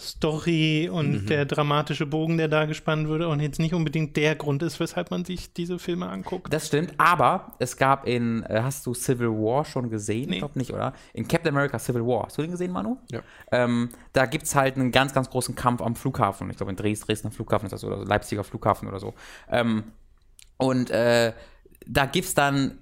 Story 0.00 0.88
und 0.90 1.26
der 1.26 1.44
dramatische 1.44 2.06
Bogen, 2.06 2.38
der 2.38 2.48
da 2.48 2.64
gespannt 2.64 3.08
würde 3.08 3.28
und 3.28 3.40
jetzt 3.40 3.58
nicht 3.58 3.74
unbedingt 3.74 4.16
der 4.16 4.34
Grund 4.34 4.62
ist, 4.62 4.80
weshalb 4.80 5.10
man 5.10 5.24
sich 5.24 5.52
diese 5.52 5.78
Filme 5.78 6.08
anguckt. 6.08 6.52
Das 6.52 6.66
stimmt, 6.66 6.94
aber 6.98 7.52
es 7.58 7.76
gab 7.76 8.06
in, 8.06 8.42
äh, 8.44 8.60
hast 8.62 8.86
du 8.86 8.94
Civil 8.94 9.28
War 9.28 9.64
schon 9.64 9.90
gesehen? 9.90 10.30
Nee. 10.30 10.36
Ich 10.36 10.38
glaube 10.40 10.58
nicht, 10.58 10.72
oder? 10.72 10.94
In 11.12 11.28
Captain 11.28 11.54
America 11.54 11.78
Civil 11.78 12.04
War. 12.04 12.24
Hast 12.24 12.38
du 12.38 12.42
den 12.42 12.50
gesehen, 12.50 12.72
Manu? 12.72 12.98
Ja. 13.10 13.20
Ähm, 13.52 13.90
da 14.12 14.26
gibt 14.26 14.44
es 14.44 14.54
halt 14.54 14.76
einen 14.76 14.90
ganz, 14.90 15.12
ganz 15.12 15.30
großen 15.30 15.54
Kampf 15.54 15.82
am 15.82 15.94
Flughafen. 15.94 16.50
Ich 16.50 16.56
glaube, 16.56 16.70
in 16.70 16.76
Dresden, 16.76 17.06
Dresdner 17.06 17.30
Flughafen 17.30 17.66
ist 17.66 17.72
das 17.72 17.84
oder 17.84 17.98
so, 17.98 18.04
Leipziger 18.04 18.44
Flughafen 18.44 18.88
oder 18.88 18.98
so. 18.98 19.14
Ähm, 19.48 19.84
und 20.56 20.90
äh, 20.90 21.32
da 21.86 22.06
gibt 22.06 22.26
es 22.26 22.34
dann 22.34 22.78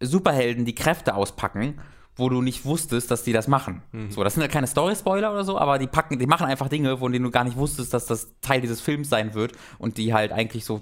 Superhelden, 0.00 0.64
die 0.64 0.74
Kräfte 0.74 1.14
auspacken, 1.14 1.80
wo 2.20 2.28
du 2.28 2.42
nicht 2.42 2.64
wusstest, 2.64 3.10
dass 3.10 3.24
die 3.24 3.32
das 3.32 3.48
machen. 3.48 3.82
So, 4.10 4.22
das 4.22 4.34
sind 4.34 4.42
ja 4.42 4.48
keine 4.48 4.66
Story-Spoiler 4.66 5.32
oder 5.32 5.44
so, 5.44 5.58
aber 5.58 5.78
die 5.78 5.86
packen, 5.86 6.18
die 6.18 6.26
machen 6.26 6.46
einfach 6.46 6.68
Dinge, 6.68 6.98
von 6.98 7.12
denen 7.12 7.24
du 7.24 7.30
gar 7.30 7.44
nicht 7.44 7.56
wusstest, 7.56 7.92
dass 7.92 8.06
das 8.06 8.28
Teil 8.40 8.60
dieses 8.60 8.80
Films 8.80 9.08
sein 9.08 9.34
wird 9.34 9.52
und 9.78 9.96
die 9.96 10.14
halt 10.14 10.30
eigentlich 10.32 10.64
so 10.64 10.80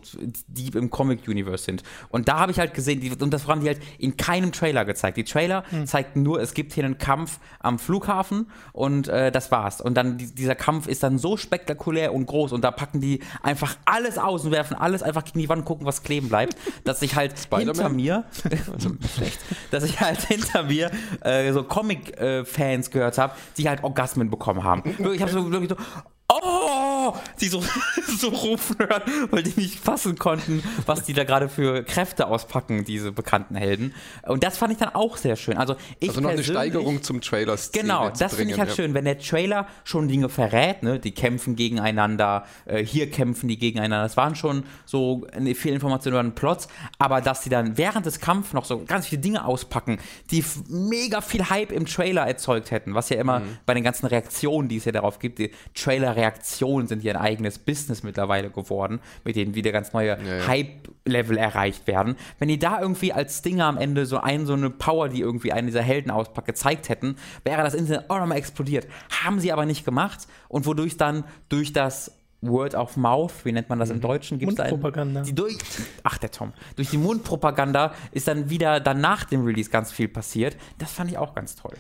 deep 0.49 0.75
im 0.75 0.91
Comic-Universe 0.91 1.65
sind. 1.65 1.83
Und 2.11 2.29
da 2.29 2.39
habe 2.39 2.53
ich 2.53 2.59
halt 2.59 2.75
gesehen, 2.75 3.01
die, 3.01 3.11
und 3.11 3.33
das 3.33 3.47
haben 3.47 3.63
die 3.63 3.69
halt 3.69 3.81
in 3.99 4.17
keinem 4.17 4.53
Trailer 4.53 4.85
gezeigt. 4.85 5.17
Die 5.17 5.25
Trailer 5.25 5.65
zeigten 5.85 6.23
nur, 6.23 6.41
es 6.41 6.55
gibt 6.55 6.73
hier 6.73 6.85
einen 6.85 6.99
Kampf 6.99 7.39
am 7.61 7.79
Flughafen 7.79 8.51
und 8.73 9.09
äh, 9.09 9.31
das 9.33 9.51
war's. 9.51 9.81
Und 9.81 9.95
dann 9.95 10.19
die, 10.19 10.35
dieser 10.35 10.55
Kampf 10.55 10.87
ist 10.87 11.03
dann 11.03 11.19
so 11.19 11.37
spektakulär 11.37 12.13
und 12.13 12.27
groß 12.27 12.53
und 12.53 12.63
da 12.63 12.71
packen 12.71 13.01
die 13.01 13.21
einfach 13.43 13.77
alles 13.85 14.19
aus 14.19 14.45
und 14.45 14.51
werfen 14.51 14.77
alles 14.77 15.03
einfach 15.03 15.25
gegen 15.25 15.39
die 15.39 15.49
Wand, 15.49 15.65
gucken, 15.65 15.87
was 15.87 16.03
kleben 16.03 16.29
bleibt, 16.29 16.57
dass 16.85 17.03
ich 17.03 17.15
halt 17.15 17.35
hinter 17.57 17.89
mir, 17.89 18.25
schlecht, 19.15 19.39
dass 19.71 19.85
ich 19.85 20.01
halt 20.01 20.21
hinter 20.23 20.65
mir 20.65 20.91
äh, 21.29 21.53
so 21.53 21.63
Comic-Fans 21.63 22.91
gehört 22.91 23.19
habe, 23.19 23.35
die 23.57 23.69
halt 23.69 23.85
Orgasmen 23.85 24.31
bekommen 24.31 24.65
haben. 24.65 24.83
Ich 25.15 25.23
habe 25.23 25.33
so 25.33 25.51
wirklich 25.51 25.71
so, 25.71 25.77
oh, 26.31 27.15
die 27.41 27.49
so, 27.49 27.63
so 28.19 28.29
rufen 28.29 28.77
hören, 28.79 29.03
weil 29.31 29.43
die 29.43 29.59
nicht 29.61 29.79
fassen 29.79 30.19
konnten, 30.19 30.63
was 30.87 31.05
die 31.05 31.15
da 31.15 31.25
gerade 31.25 31.49
für 31.49 31.83
Kräfte 31.83 32.27
auspacken, 32.27 32.85
diese 32.85 33.13
bekannten 33.13 33.55
Helden. 33.55 33.95
Und 34.27 34.45
das 34.45 34.59
fand 34.59 34.73
ich 34.73 34.79
dann 34.79 34.91
auch 34.95 35.17
sehr 35.17 35.37
schön. 35.37 35.57
Also 35.57 35.77
ich 36.01 36.11
Also 36.11 36.21
noch 36.21 36.31
eine 36.31 36.45
Steigerung 36.45 37.03
zum 37.03 37.21
Trailer. 37.21 37.57
Genau, 37.73 38.11
das 38.11 38.35
finde 38.35 38.55
ich 38.55 38.61
halt 38.61 38.75
schön, 38.75 38.95
wenn 38.95 39.05
der 39.05 39.19
Trailer 39.19 39.67
schon 39.85 40.09
Dinge 40.09 40.29
verrät, 40.29 40.83
ne? 40.83 40.99
Die 40.99 41.13
kämpfen 41.13 41.57
gegeneinander, 41.57 42.45
äh, 42.67 42.85
hier 42.85 43.11
kämpfen 43.11 43.49
die 43.49 43.59
gegeneinander. 43.59 44.03
Das 44.03 44.17
waren 44.17 44.35
schon 44.35 44.65
so 44.85 45.27
äh, 45.33 45.55
viele 45.55 45.75
Informationen 45.75 46.17
über 46.17 46.23
den 46.23 46.35
Plot, 46.35 46.69
aber 46.99 47.21
dass 47.21 47.43
sie 47.43 47.51
dann 47.51 47.79
während 47.79 48.05
des 48.07 48.21
Kampfs 48.21 48.53
noch 48.53 48.65
so 48.65 48.85
ganz 48.85 49.07
viele 49.07 49.23
Dinge 49.23 49.45
auspacken, 49.45 49.99
die 50.31 50.45
mega 50.69 51.21
viel 51.21 51.49
Hype 51.49 51.73
im 51.73 51.87
Trailer 51.87 52.27
erzeugt 52.27 52.71
hätten, 52.71 52.95
was 52.95 53.09
ja 53.09 53.19
immer 53.19 53.43
bei 53.65 53.75
den 53.75 53.83
ganzen 53.83 54.07
Reaktionen, 54.07 54.69
die 54.69 54.77
es 54.77 54.85
ja 54.85 54.93
darauf 54.93 55.19
gibt, 55.19 55.39
die 55.39 55.53
Trailer-Reaktionen 56.19 56.87
sind 56.89 57.03
ja 57.03 57.15
ein 57.15 57.21
eigenes 57.21 57.59
Business 57.59 58.03
mittlerweile 58.03 58.51
geworden, 58.51 59.01
mit 59.25 59.37
denen 59.37 59.55
wieder 59.55 59.73
ganz 59.73 59.93
neue 59.93 60.19
ja. 60.23 60.47
Hype-Level 60.47 61.37
erreicht 61.39 61.87
werden. 61.87 62.17
Wenn 62.39 62.49
die 62.49 62.59
da 62.59 62.81
irgendwie 62.81 63.13
als 63.13 63.39
Stinger 63.39 63.67
am 63.67 63.79
Ende 63.79 64.07
so 64.07 64.19
ein, 64.19 64.47
so 64.47 64.55
eine 64.55 64.71
Power, 64.71 65.09
die 65.09 65.21
irgendwie 65.21 65.53
einen 65.53 65.69
dieser 65.69 65.83
Helden 65.83 66.11
auspackt, 66.11 66.47
gezeigt 66.47 66.89
hätten, 66.89 67.17
wäre 67.45 67.63
das 67.63 67.75
Internet 67.75 68.11
auch 68.11 68.19
nochmal 68.19 68.39
explodiert. 68.39 68.87
Haben 69.23 69.41
sie 69.41 69.53
aber 69.53 69.67
nicht 69.67 69.85
gemacht 69.85 70.27
und 70.49 70.67
wodurch 70.67 70.97
dann 70.97 71.25
durch 71.49 71.73
das 71.73 72.13
Word 72.41 72.75
of 72.77 72.97
Mouth, 72.97 73.45
wie 73.45 73.51
nennt 73.53 73.69
man 73.69 73.81
das 73.81 73.91
im 73.91 74.01
Deutschen? 74.01 74.39
Gibt's 74.39 74.55
da 74.55 74.63
einen- 74.65 74.73
Mundpropaganda. 74.73 75.23
Die 75.23 75.35
durch, 75.35 75.57
ach, 76.05 76.19
der 76.19 76.31
Tom. 76.31 76.53
Durch 76.77 76.89
die 76.91 76.99
Mundpropaganda 76.99 77.93
ist 78.13 78.29
dann 78.29 78.49
wieder 78.49 78.79
dann 78.79 79.01
nach 79.01 79.25
dem 79.25 79.45
Release 79.45 79.71
ganz 79.71 79.91
viel 79.91 80.07
passiert. 80.09 80.57
Das 80.79 80.93
fand 80.93 81.11
ich 81.11 81.19
auch 81.19 81.35
ganz 81.35 81.57
toll. 81.57 81.75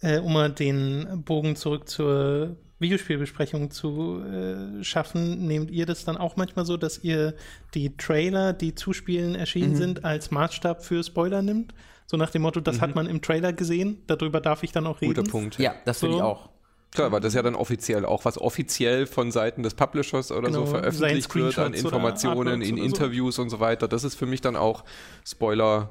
äh, 0.00 0.18
um 0.18 0.32
mal 0.32 0.50
den 0.50 1.22
Bogen 1.24 1.54
zurück 1.54 1.88
zur 1.88 2.56
Videospielbesprechung 2.82 3.70
zu 3.70 4.22
äh, 4.22 4.84
schaffen, 4.84 5.46
nehmt 5.46 5.70
ihr 5.70 5.86
das 5.86 6.04
dann 6.04 6.16
auch 6.16 6.36
manchmal 6.36 6.66
so, 6.66 6.76
dass 6.76 7.02
ihr 7.02 7.34
die 7.74 7.96
Trailer, 7.96 8.52
die 8.52 8.74
zu 8.74 8.92
Spielen 8.92 9.34
erschienen 9.34 9.76
sind, 9.76 10.04
als 10.04 10.30
Maßstab 10.30 10.84
für 10.84 11.02
Spoiler 11.02 11.40
nimmt? 11.42 11.72
So 12.06 12.16
nach 12.18 12.30
dem 12.30 12.42
Motto, 12.42 12.60
das 12.60 12.80
hat 12.82 12.94
man 12.94 13.06
im 13.06 13.22
Trailer 13.22 13.54
gesehen, 13.54 14.02
darüber 14.06 14.40
darf 14.42 14.62
ich 14.62 14.72
dann 14.72 14.86
auch 14.86 15.00
reden. 15.00 15.14
Guter 15.14 15.30
Punkt. 15.30 15.58
Ja, 15.58 15.74
das 15.86 16.00
finde 16.00 16.16
So. 16.16 16.18
ich 16.18 16.24
auch. 16.24 16.50
Klar, 16.94 17.06
aber 17.06 17.20
das 17.20 17.28
ist 17.28 17.36
ja 17.36 17.42
dann 17.42 17.54
offiziell 17.54 18.04
auch 18.04 18.26
was 18.26 18.36
offiziell 18.38 19.06
von 19.06 19.32
Seiten 19.32 19.62
des 19.62 19.72
Publishers 19.72 20.30
oder 20.30 20.48
Genau, 20.48 20.66
so 20.66 20.72
veröffentlicht 20.72 21.34
wird 21.34 21.58
an 21.58 21.72
Informationen 21.72 22.60
in 22.60 22.74
oder 22.74 22.82
so. 22.82 22.86
Interviews 22.86 23.38
und 23.38 23.48
so 23.48 23.60
weiter. 23.60 23.88
Das 23.88 24.04
ist 24.04 24.14
für 24.14 24.26
mich 24.26 24.42
dann 24.42 24.56
auch 24.56 24.84
Spoiler 25.26 25.90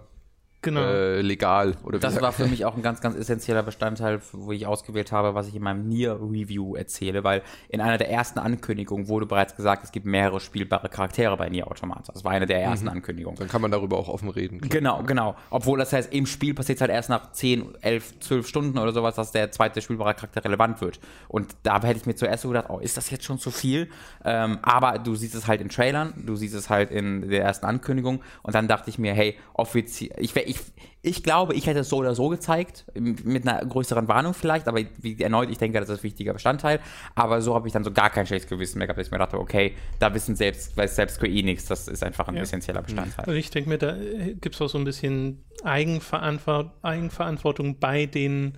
Genau. 0.63 0.82
äh, 0.82 1.21
legal. 1.21 1.76
Oder 1.84 1.97
wie 1.97 2.02
Das 2.02 2.21
war 2.21 2.32
für 2.32 2.45
mich 2.47 2.65
auch 2.65 2.76
ein 2.76 2.82
ganz, 2.84 3.02
ganz 3.02 3.15
essentieller 3.15 3.63
Bestandteil, 3.63 4.21
wo 4.32 4.52
ich 4.52 4.67
ausgewählt 4.67 5.12
habe, 5.12 5.34
was 5.34 5.47
ich 5.47 5.56
in 5.56 5.63
meinem 5.63 5.88
Nier-Review 5.88 6.76
erzähle, 6.76 7.24
weil 7.24 7.41
in 7.69 7.82
einer 7.82 7.97
der 7.97 8.10
ersten 8.12 8.38
Ankündigungen 8.39 9.08
wurde 9.08 9.26
bereits 9.26 9.56
gesagt, 9.56 9.84
es 9.84 9.91
gibt 9.91 10.06
mehrere 10.06 10.39
spielbare 10.39 10.89
Charaktere 10.89 11.36
bei 11.38 11.50
Nier 11.50 11.67
Automata. 11.67 12.12
Das 12.13 12.24
war 12.24 12.32
eine 12.32 12.45
der 12.45 12.62
ersten 12.62 12.88
Ankündigungen. 12.89 13.39
Dann 13.39 13.47
kann 13.47 13.62
man 13.62 13.71
darüber 13.71 13.97
auch 13.97 14.08
offen 14.08 14.30
reden. 14.30 14.60
klar. 14.62 14.69
Genau, 14.69 15.04
genau. 15.04 15.36
Obwohl 15.50 15.80
das 15.80 15.93
heißt, 15.93 16.13
im 16.13 16.26
Spiel 16.26 16.54
passiert 16.54 16.78
es 16.78 16.82
halt 16.82 16.91
erst 16.91 17.10
nach 17.10 17.32
10, 17.32 17.76
11, 17.82 18.19
12 18.19 18.47
Stunden 18.47 18.78
oder 18.78 18.91
sowas, 18.91 19.15
dass 19.15 19.32
der 19.32 19.52
zweite 19.52 19.82
spielbare 19.82 20.13
Charakter 20.13 20.43
relevant 20.45 20.80
wird. 20.82 21.00
Und 21.28 21.56
da 21.63 21.82
hätte 21.82 22.00
ich 22.00 22.06
mir 22.06 22.15
zuerst 22.15 22.43
so 22.43 22.50
gedacht, 22.50 22.67
oh, 22.69 22.80
ist 22.80 22.97
das 22.97 23.10
jetzt 23.10 23.24
schon 23.26 23.39
zu 23.39 23.50
viel? 23.52 23.89
Ähm, 24.24 24.60
aber 24.62 25.00
du 25.00 25.15
siehst 25.15 25.34
es 25.36 25.47
halt 25.47 25.62
in 25.62 25.69
Trailern, 25.69 26.13
du 26.26 26.36
siehst 26.36 26.54
es 26.54 26.69
halt 26.69 26.91
in 26.91 27.30
der 27.30 27.43
ersten 27.43 27.65
Ankündigung 27.65 28.21
und 28.43 28.54
dann 28.54 28.67
dachte 28.67 28.89
ich 28.91 29.00
mir, 29.00 29.13
hey, 29.13 29.36
offiziell, 29.54 30.12
ich, 30.17 30.36
wär- 30.36 30.47
ich, 30.51 30.59
ich 31.01 31.23
glaube, 31.23 31.55
ich 31.55 31.65
hätte 31.65 31.79
es 31.79 31.89
so 31.89 31.97
oder 31.97 32.13
so 32.13 32.29
gezeigt, 32.29 32.85
mit 32.93 33.47
einer 33.47 33.65
größeren 33.65 34.07
Warnung 34.07 34.33
vielleicht, 34.33 34.67
aber 34.67 34.81
wie, 34.99 35.19
erneut, 35.21 35.49
ich 35.49 35.57
denke, 35.57 35.79
das 35.79 35.89
ist 35.89 35.99
ein 35.99 36.03
wichtiger 36.03 36.33
Bestandteil. 36.33 36.79
Aber 37.15 37.41
so 37.41 37.55
habe 37.55 37.67
ich 37.67 37.73
dann 37.73 37.83
so 37.83 37.91
gar 37.91 38.09
kein 38.09 38.27
schlechtes 38.27 38.49
Gewissen 38.49 38.77
mehr 38.77 38.87
gehabt, 38.87 38.99
dass 38.99 39.07
ich 39.07 39.11
mir 39.11 39.17
dachte, 39.17 39.39
okay, 39.39 39.73
da 39.99 40.13
wissen 40.13 40.35
selbst, 40.35 40.77
weiß 40.77 40.95
selbst 40.95 41.15
Square 41.15 41.31
Enix, 41.31 41.65
das 41.65 41.87
ist 41.87 42.03
einfach 42.03 42.27
ein 42.27 42.35
Ja. 42.35 42.43
essentieller 42.43 42.81
Bestandteil. 42.81 43.25
Also 43.25 43.31
ich 43.31 43.49
denke 43.49 43.69
mir, 43.69 43.77
da 43.77 43.95
gibt 44.39 44.53
es 44.55 44.61
auch 44.61 44.69
so 44.69 44.77
ein 44.77 44.83
bisschen 44.83 45.43
Eigenverantwort 45.63 46.71
Eigenverantwortung 46.83 47.79
bei 47.79 48.05
den 48.05 48.57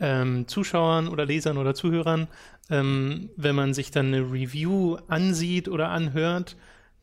ähm, 0.00 0.48
Zuschauern 0.48 1.08
oder 1.08 1.26
Lesern 1.26 1.58
oder 1.58 1.74
Zuhörern, 1.74 2.28
ähm, 2.70 3.30
wenn 3.36 3.54
man 3.54 3.74
sich 3.74 3.90
dann 3.90 4.06
eine 4.06 4.22
Review 4.22 4.96
ansieht 5.08 5.68
oder 5.68 5.90
anhört, 5.90 6.56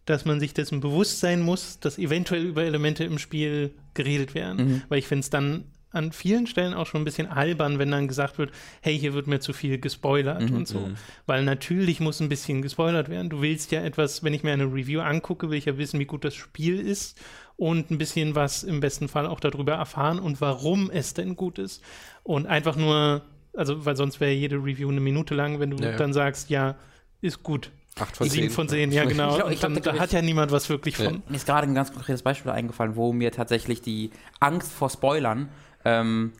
dass 0.10 0.26
man 0.26 0.40
sich 0.40 0.54
dessen 0.54 0.80
bewusst 0.80 1.20
sein 1.20 1.42
muss, 1.42 1.80
dass 1.80 1.98
eventuell 1.98 2.44
über 2.44 2.64
Elemente 2.64 3.04
im 3.04 3.20
Spiel 3.20 3.72
geredet 3.94 4.34
werden. 4.34 4.84
Weil 4.90 5.00
ich 5.00 5.08
finde 5.08 5.22
es 5.22 5.30
dann 5.30 5.66
an 5.92 6.12
vielen 6.12 6.46
Stellen 6.46 6.74
auch 6.76 6.86
schon 6.86 7.02
ein 7.02 7.06
bisschen 7.06 7.28
albern, 7.28 7.80
wenn 7.80 7.90
dann 7.90 8.08
gesagt 8.08 8.38
wird, 8.38 8.52
hey, 8.82 8.98
hier 8.98 9.14
wird 9.14 9.26
mir 9.28 9.40
zu 9.40 9.54
viel 9.54 9.80
gespoilert 9.80 10.52
und 10.52 10.68
so. 10.68 10.90
Weil 11.26 11.44
natürlich 11.44 12.00
muss 12.00 12.20
ein 12.20 12.30
bisschen 12.30 12.62
gespoilert 12.62 13.10
werden. 13.10 13.30
Du 13.30 13.42
willst 13.42 13.72
ja 13.72 13.82
etwas, 13.82 14.24
wenn 14.24 14.34
ich 14.34 14.44
mir 14.44 14.54
eine 14.54 14.66
Review 14.66 15.02
angucke, 15.02 15.50
will 15.50 15.58
ich 15.58 15.66
ja 15.66 15.78
wissen, 15.78 16.00
wie 16.00 16.06
gut 16.06 16.24
das 16.24 16.36
Spiel 16.36 16.80
ist 16.80 17.20
und 17.56 17.92
ein 17.92 17.98
bisschen 17.98 18.36
was 18.36 18.64
im 18.64 18.80
besten 18.80 19.08
Fall 19.08 19.26
auch 19.26 19.40
darüber 19.40 19.74
erfahren 19.74 20.20
und 20.20 20.42
warum 20.42 20.90
es 20.92 21.14
denn 21.14 21.36
gut 21.36 21.58
ist. 21.60 21.84
Und 22.24 22.46
einfach 22.46 22.76
nur, 22.76 23.24
also, 23.54 23.86
weil 23.86 23.96
sonst 23.96 24.20
wäre 24.20 24.32
jede 24.32 24.58
Review 24.58 24.90
eine 24.90 25.02
Minute 25.02 25.34
lang, 25.34 25.60
wenn 25.60 25.72
du 25.72 25.78
Ja, 25.84 25.92
ja. 25.92 25.98
dann 25.98 26.14
sagst, 26.14 26.50
ja, 26.50 26.76
ist 27.22 27.42
gut. 27.44 27.72
Acht 28.00 28.18
von 28.18 28.30
Sieben 28.30 28.48
zehn. 28.48 28.52
von 28.56 28.70
zehn, 28.70 28.92
ja 28.92 29.06
genau. 29.06 29.30
Ich 29.32 29.36
glaub- 29.38 29.52
ich 29.52 29.64
Und 29.64 29.74
glaub, 29.74 29.84
da 29.84 29.92
da 29.94 30.00
hat 30.00 30.12
ja 30.12 30.22
niemand 30.22 30.52
was 30.52 30.70
wirklich 30.70 30.96
von. 30.98 31.24
Mir 31.28 31.36
ist 31.36 31.46
gerade 31.46 31.68
ein 31.68 31.76
ganz 31.76 31.92
konkretes 31.92 32.22
Beispiel 32.24 32.52
eingefallen, 32.52 32.96
wo 32.96 33.12
mir 33.14 33.32
tatsächlich 33.32 33.82
die 33.82 34.12
Angst 34.40 34.72
vor 34.72 34.90
Spoilern, 34.90 35.50
ähm, 35.86 36.34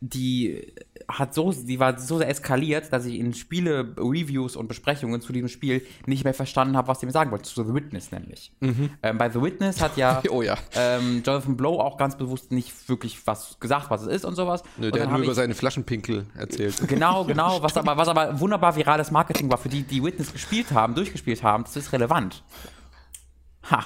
die 0.00 0.72
hat 1.08 1.34
so, 1.34 1.52
die 1.52 1.78
war 1.78 1.98
so 1.98 2.18
sehr 2.18 2.28
eskaliert, 2.28 2.92
dass 2.92 3.04
ich 3.04 3.14
in 3.18 3.32
Spiele-Reviews 3.32 4.56
und 4.56 4.66
Besprechungen 4.68 5.20
zu 5.20 5.32
diesem 5.32 5.48
Spiel 5.48 5.86
nicht 6.06 6.24
mehr 6.24 6.34
verstanden 6.34 6.76
habe, 6.76 6.88
was 6.88 6.98
die 6.98 7.06
mir 7.06 7.12
sagen 7.12 7.30
wollten. 7.30 7.44
Zu 7.44 7.62
The 7.64 7.72
Witness 7.74 8.10
nämlich. 8.10 8.52
Ähm, 8.60 9.18
bei 9.18 9.30
The 9.30 9.40
Witness 9.40 9.80
hat 9.80 9.96
ja, 9.96 10.20
Oh 10.30 10.42
ja. 10.42 10.56
ähm, 10.74 11.22
Jonathan 11.24 11.56
Blow 11.56 11.80
auch 11.80 11.96
ganz 11.96 12.16
bewusst 12.18 12.50
nicht 12.50 12.88
wirklich 12.88 13.24
was 13.26 13.58
gesagt, 13.60 13.90
was 13.90 14.02
es 14.02 14.08
ist 14.08 14.24
und 14.24 14.34
sowas. 14.34 14.62
Nö, 14.76 14.86
und 14.86 14.96
der 14.96 15.04
hat 15.04 15.12
nur 15.12 15.22
über 15.22 15.34
seine 15.34 15.54
Flaschenpinkel 15.54 16.26
erzählt. 16.34 16.76
Genau, 16.88 17.24
genau, 17.24 17.58
was 17.62 17.76
aber, 17.76 17.96
was 17.96 18.08
aber 18.08 18.40
wunderbar 18.40 18.74
virales 18.76 19.10
Marketing 19.10 19.50
war 19.50 19.58
für 19.58 19.68
die, 19.68 19.82
die 19.84 20.02
Witness 20.02 20.32
gespielt 20.32 20.72
haben, 20.72 20.94
durchgespielt 20.94 21.42
haben, 21.42 21.64
das 21.64 21.76
ist 21.76 21.92
relevant. 21.92 22.42
Ha. 23.70 23.84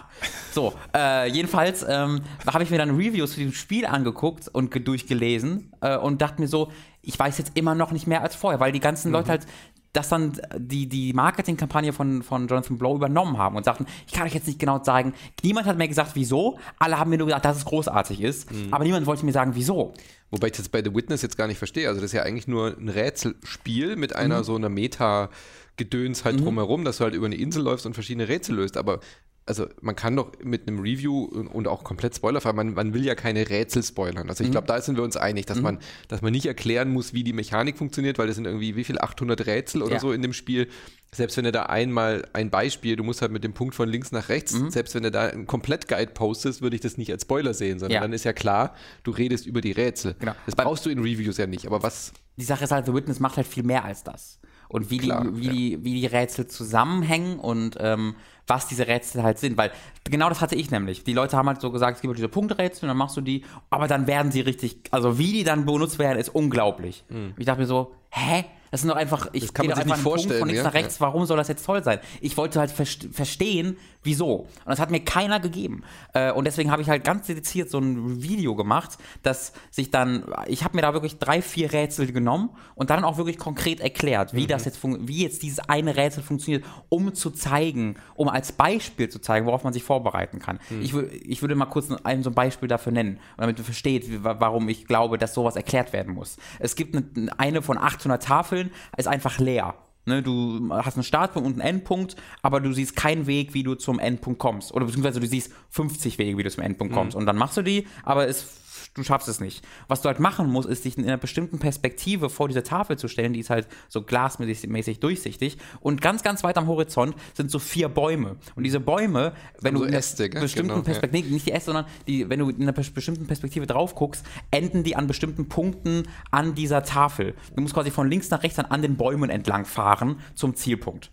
So, 0.52 0.74
äh, 0.94 1.30
jedenfalls 1.30 1.83
ähm, 1.88 2.20
habe 2.46 2.62
ich 2.64 2.70
mir 2.70 2.76
dann 2.76 2.90
Reviews 2.96 3.30
zu 3.33 3.37
diesem 3.38 3.54
Spiel 3.54 3.87
angeguckt 3.87 4.46
und 4.48 4.70
ge- 4.70 4.83
durchgelesen 4.83 5.72
äh, 5.80 5.96
und 5.96 6.20
dachte 6.20 6.42
mir 6.42 6.48
so, 6.48 6.70
ich 7.02 7.18
weiß 7.18 7.38
jetzt 7.38 7.52
immer 7.54 7.74
noch 7.74 7.92
nicht 7.92 8.06
mehr 8.06 8.22
als 8.22 8.34
vorher, 8.34 8.60
weil 8.60 8.72
die 8.72 8.80
ganzen 8.80 9.12
Leute 9.12 9.30
halt 9.30 9.46
das 9.92 10.08
dann 10.08 10.40
die, 10.56 10.88
die 10.88 11.12
Marketingkampagne 11.12 11.92
von, 11.92 12.22
von 12.22 12.46
Jonathan 12.46 12.78
Blow 12.78 12.94
übernommen 12.94 13.38
haben 13.38 13.56
und 13.56 13.64
sagten, 13.64 13.86
ich 14.06 14.12
kann 14.12 14.24
euch 14.24 14.34
jetzt 14.34 14.46
nicht 14.46 14.60
genau 14.60 14.82
sagen, 14.84 15.14
niemand 15.42 15.66
hat 15.66 15.78
mir 15.78 15.88
gesagt, 15.88 16.12
wieso, 16.14 16.58
alle 16.78 16.98
haben 16.98 17.10
mir 17.10 17.18
nur 17.18 17.26
gesagt, 17.26 17.44
dass 17.44 17.56
es 17.56 17.64
großartig 17.64 18.20
ist, 18.20 18.48
aber 18.70 18.84
niemand 18.84 19.06
wollte 19.06 19.24
mir 19.24 19.32
sagen, 19.32 19.52
wieso. 19.54 19.94
Wobei 20.30 20.46
ich 20.46 20.52
das 20.52 20.68
bei 20.68 20.82
The 20.82 20.94
Witness 20.94 21.22
jetzt 21.22 21.36
gar 21.36 21.48
nicht 21.48 21.58
verstehe. 21.58 21.88
Also 21.88 22.00
das 22.00 22.10
ist 22.10 22.16
ja 22.16 22.22
eigentlich 22.22 22.46
nur 22.46 22.76
ein 22.78 22.88
Rätselspiel 22.88 23.96
mit 23.96 24.14
einer 24.14 24.44
so 24.44 24.54
einer 24.54 24.68
Meta-Gedöns 24.68 26.24
halt 26.24 26.40
drumherum, 26.40 26.84
dass 26.84 26.98
du 26.98 27.04
halt 27.04 27.14
über 27.14 27.26
eine 27.26 27.34
Insel 27.34 27.64
läufst 27.64 27.84
und 27.84 27.94
verschiedene 27.94 28.28
Rätsel 28.28 28.54
löst. 28.54 28.76
Aber 28.76 29.00
also 29.46 29.66
man 29.81 29.96
kann 29.96 30.14
doch 30.14 30.33
mit 30.44 30.68
einem 30.68 30.79
Review 30.81 31.24
und, 31.24 31.66
auch 31.66 31.83
komplett 31.83 32.14
spoilerfrei, 32.14 32.53
man, 32.53 32.74
man 32.74 32.94
will 32.94 33.05
ja 33.05 33.14
keine 33.14 33.48
Rätsel 33.50 33.83
spoilern. 33.83 34.29
Also 34.29 34.44
ich 34.44 34.50
glaube, 34.50 34.66
da 34.66 34.81
sind 34.81 34.96
wir 34.96 35.03
uns 35.03 35.16
einig, 35.16 35.46
dass 35.46 35.61
man, 35.61 35.79
dass 36.09 36.22
man 36.22 36.31
nicht 36.33 36.46
erklären 36.46 36.90
muss, 36.92 37.12
wie 37.14 37.24
die 37.24 37.33
Mechanik 37.33 37.76
funktioniert, 37.79 38.18
weil 38.18 38.26
das 38.29 38.37
sind 38.37 38.44
irgendwie 38.44 38.76
wie 38.76 38.85
viel 38.85 38.98
800 38.98 39.46
Rätsel 39.46 39.83
oder 39.83 39.94
Ja. 39.94 40.00
so 40.00 40.12
in 40.12 40.22
dem 40.22 40.33
Spiel. 40.33 40.68
Selbst 41.12 41.37
wenn 41.37 41.44
du 41.44 41.50
da 41.50 41.64
einmal 41.64 42.24
ein 42.33 42.50
Beispiel, 42.50 42.94
du 42.94 43.03
musst 43.03 43.20
halt 43.22 43.33
mit 43.33 43.42
dem 43.42 43.53
Punkt 43.53 43.74
von 43.74 43.88
links 43.88 44.12
nach 44.12 44.29
rechts, 44.29 44.53
selbst 44.68 44.94
wenn 44.94 45.03
du 45.03 45.11
da 45.11 45.26
einen 45.26 45.48
Komplett-Guide 45.48 46.12
postest, 46.12 46.62
würde 46.62 46.76
ich 46.76 46.83
das 46.83 46.96
nicht 46.98 47.11
als 47.11 47.22
Spoiler 47.22 47.53
sehen, 47.53 47.81
sondern 47.81 47.94
Ja. 47.96 48.00
dann 48.03 48.12
ist 48.12 48.22
ja 48.24 48.33
klar, 48.33 48.76
du 49.03 49.11
redest 49.11 49.44
über 49.46 49.61
die 49.61 49.72
Rätsel. 49.72 50.14
Genau. 50.20 50.35
Das 50.46 50.55
brauchst 50.55 50.87
du 50.87 50.90
in 50.90 51.00
Reviews 51.00 51.37
ja 51.38 51.48
nicht. 51.48 51.66
Aber 51.66 51.83
was, 51.83 52.12
die 52.37 52.44
Sache 52.44 52.62
ist 52.64 52.70
halt, 52.70 52.87
The 52.87 52.94
Witness 52.94 53.18
macht 53.18 53.37
halt 53.37 53.48
viel 53.48 53.64
mehr 53.64 53.85
als 53.85 54.05
das. 54.05 54.38
Und 54.70 54.88
wie, 54.90 54.98
Klar, 54.98 55.24
die, 55.24 55.37
wie, 55.37 55.46
ja. 55.46 55.52
die, 55.52 55.85
wie 55.85 56.00
die 56.00 56.06
Rätsel 56.06 56.46
zusammenhängen 56.46 57.40
und 57.40 57.76
ähm, 57.80 58.14
was 58.46 58.68
diese 58.68 58.87
Rätsel 58.87 59.24
halt 59.24 59.38
sind. 59.38 59.56
Weil 59.56 59.72
genau 60.04 60.28
das 60.28 60.40
hatte 60.40 60.54
ich 60.54 60.70
nämlich. 60.70 61.02
Die 61.02 61.12
Leute 61.12 61.37
haben 61.37 61.48
halt 61.48 61.61
so 61.61 61.72
gesagt, 61.72 61.96
es 61.96 62.02
gibt 62.02 62.16
diese 62.16 62.28
Punkträtsel 62.28 62.85
und 62.85 62.88
dann 62.88 62.96
machst 62.96 63.16
du 63.16 63.20
die, 63.20 63.44
aber 63.68 63.88
dann 63.88 64.06
werden 64.06 64.30
sie 64.30 64.40
richtig, 64.42 64.83
also 64.92 65.18
wie 65.18 65.33
die 65.33 65.44
dann 65.44 65.66
benutzt 65.66 65.98
werden, 65.98 66.18
ist 66.18 66.28
unglaublich. 66.28 67.04
Ich 67.37 67.46
dachte 67.46 67.61
mir 67.61 67.66
so, 67.66 67.94
hä? 68.11 68.44
Das 68.70 68.83
sind 68.83 68.88
doch 68.88 68.96
einfach, 68.96 69.28
ich 69.33 69.52
kann 69.52 69.66
sich 69.66 69.72
einfach 69.72 69.85
nicht 69.85 69.94
einen 69.94 70.02
Punkt 70.04 70.20
vorstellen, 70.20 70.38
von 70.38 70.48
links 70.48 70.59
ja? 70.62 70.64
nach 70.64 70.74
rechts, 70.74 71.00
warum 71.00 71.26
soll 71.26 71.37
das 71.37 71.48
jetzt 71.48 71.66
toll 71.66 71.83
sein? 71.83 71.98
Ich 72.20 72.37
wollte 72.37 72.61
halt 72.61 72.70
verst 72.70 73.09
verstehen, 73.11 73.76
wieso. 74.02 74.34
Und 74.36 74.48
das 74.66 74.80
hat 74.80 74.90
mir 74.90 75.00
keiner 75.04 75.40
gegeben. 75.40 75.82
Äh, 76.14 76.32
und 76.32 76.46
deswegen 76.46 76.70
habe 76.70 76.80
ich 76.82 76.88
halt 76.88 77.04
ganz 77.04 77.26
dediziert 77.26 77.68
so 77.70 77.78
ein 77.78 78.22
Video 78.22 78.54
gemacht, 78.56 78.96
dass 79.22 79.52
sich 79.70 79.90
dann, 79.90 80.24
ich 80.46 80.64
habe 80.64 80.76
mir 80.76 80.82
da 80.82 80.92
wirklich 80.94 81.18
drei, 81.18 81.42
vier 81.42 81.72
Rätsel 81.72 82.10
genommen 82.12 82.50
und 82.74 82.90
dann 82.90 83.04
auch 83.04 83.16
wirklich 83.18 83.38
konkret 83.38 83.80
erklärt, 83.80 84.34
wie 84.34 84.46
das 84.46 84.64
jetzt 84.64 84.80
wie 84.82 85.22
jetzt 85.22 85.42
dieses 85.42 85.60
eine 85.60 85.96
Rätsel 85.96 86.22
funktioniert, 86.22 86.64
um 86.88 87.14
zu 87.14 87.30
zeigen, 87.30 87.96
um 88.14 88.28
als 88.28 88.52
Beispiel 88.52 89.08
zu 89.08 89.18
zeigen, 89.20 89.46
worauf 89.46 89.64
man 89.64 89.72
sich 89.72 89.82
vorbereiten 89.82 90.38
kann. 90.38 90.58
Ich, 90.80 90.92
wür- 90.92 91.10
ich 91.12 91.42
würde 91.42 91.54
mal 91.54 91.66
kurz 91.66 91.90
ein 92.04 92.22
so 92.22 92.30
ein 92.30 92.34
Beispiel 92.34 92.68
dafür 92.68 92.92
nennen, 92.92 93.20
damit 93.36 93.58
ihr 93.58 93.64
versteht, 93.64 94.06
warum 94.22 94.68
ich 94.68 94.86
glaube, 94.86 95.18
dass 95.18 95.34
sowas 95.34 95.56
erklärt 95.56 95.92
werden 95.92 96.14
muss. 96.14 96.36
Es 96.58 96.74
gibt 96.74 96.96
eine, 96.96 97.38
eine 97.38 97.62
von 97.62 97.76
800 97.78 98.22
Tafeln, 98.22 98.70
ist 98.96 99.08
einfach 99.08 99.38
leer. 99.38 99.74
Ne, 100.06 100.22
du 100.22 100.70
hast 100.70 100.96
einen 100.96 101.04
Startpunkt 101.04 101.46
und 101.46 101.60
einen 101.60 101.76
Endpunkt, 101.76 102.16
aber 102.42 102.60
du 102.60 102.72
siehst 102.72 102.96
keinen 102.96 103.26
Weg, 103.26 103.52
wie 103.52 103.62
du 103.62 103.74
zum 103.74 103.98
Endpunkt 103.98 104.38
kommst. 104.38 104.72
Oder 104.72 104.86
beziehungsweise 104.86 105.20
du 105.20 105.26
siehst 105.26 105.52
50 105.70 106.18
Wege, 106.18 106.38
wie 106.38 106.42
du 106.42 106.50
zum 106.50 106.64
Endpunkt 106.64 106.94
kommst. 106.94 107.16
Und 107.16 107.26
dann 107.26 107.36
machst 107.36 107.58
du 107.58 107.62
die, 107.62 107.86
aber 108.02 108.26
es, 108.26 108.60
du 108.94 109.03
schaffst 109.03 109.29
es 109.29 109.40
nicht. 109.40 109.64
Was 109.88 110.03
du 110.03 110.09
halt 110.09 110.20
machen 110.20 110.48
musst, 110.50 110.68
ist 110.68 110.85
dich 110.85 110.98
in 110.98 111.05
einer 111.05 111.16
bestimmten 111.16 111.59
Perspektive 111.59 112.29
vor 112.31 112.48
diese 112.48 112.62
Tafel 112.62 112.98
zu 112.98 113.09
stellen, 113.09 113.33
die 113.33 113.40
ist 113.40 113.50
halt 113.50 113.68
so 113.88 114.03
glasmäßig 114.03 114.68
mäßig 114.68 115.00
durchsichtig. 115.00 115.59
Und 115.81 116.00
ganz, 116.00 116.22
ganz 116.22 116.42
weit 116.42 116.59
am 116.59 116.66
Horizont 116.66 117.14
sind 117.35 117.50
so 117.50 117.59
vier 117.59 117.88
Bäume. 117.88 118.37
Und 118.57 118.64
diese 118.64 118.81
Bäume, 118.81 119.33
wenn 119.61 119.74
so 119.74 119.81
du 119.81 119.85
in 119.85 119.90
einer 119.90 119.98
Äste, 119.98 120.29
gell? 120.29 120.40
bestimmten 120.40 120.68
Genau, 120.68 120.81
ja. 120.81 120.85
Perspektive, 120.85 121.26
nee, 121.26 121.33
nicht 121.33 121.46
die 121.46 121.53
Äste, 121.53 121.72
sondern 121.72 121.87
die, 122.07 122.29
wenn 122.29 122.40
du 122.40 122.48
in 122.50 122.62
einer 122.62 122.72
bes- 122.72 122.92
bestimmten 122.92 123.26
Perspektive 123.26 123.66
drauf 123.66 123.94
guckst, 123.94 124.24
enden 124.50 124.83
die 124.83 124.96
an 124.96 125.07
bestimmten 125.07 125.48
Punkten 125.48 126.09
an 126.31 126.55
dieser 126.55 126.83
Tafel. 126.83 127.35
Du 127.55 127.62
musst 127.62 127.74
quasi 127.74 127.90
von 127.90 128.09
links 128.11 128.31
nach 128.31 128.42
rechts 128.42 128.57
dann 128.57 128.66
an 128.66 128.83
den 128.83 128.96
Bäumen 128.96 129.31
entlang 129.31 129.64
fahren 129.64 130.20
zum 130.35 130.55
Zielpunkt. 130.55 131.11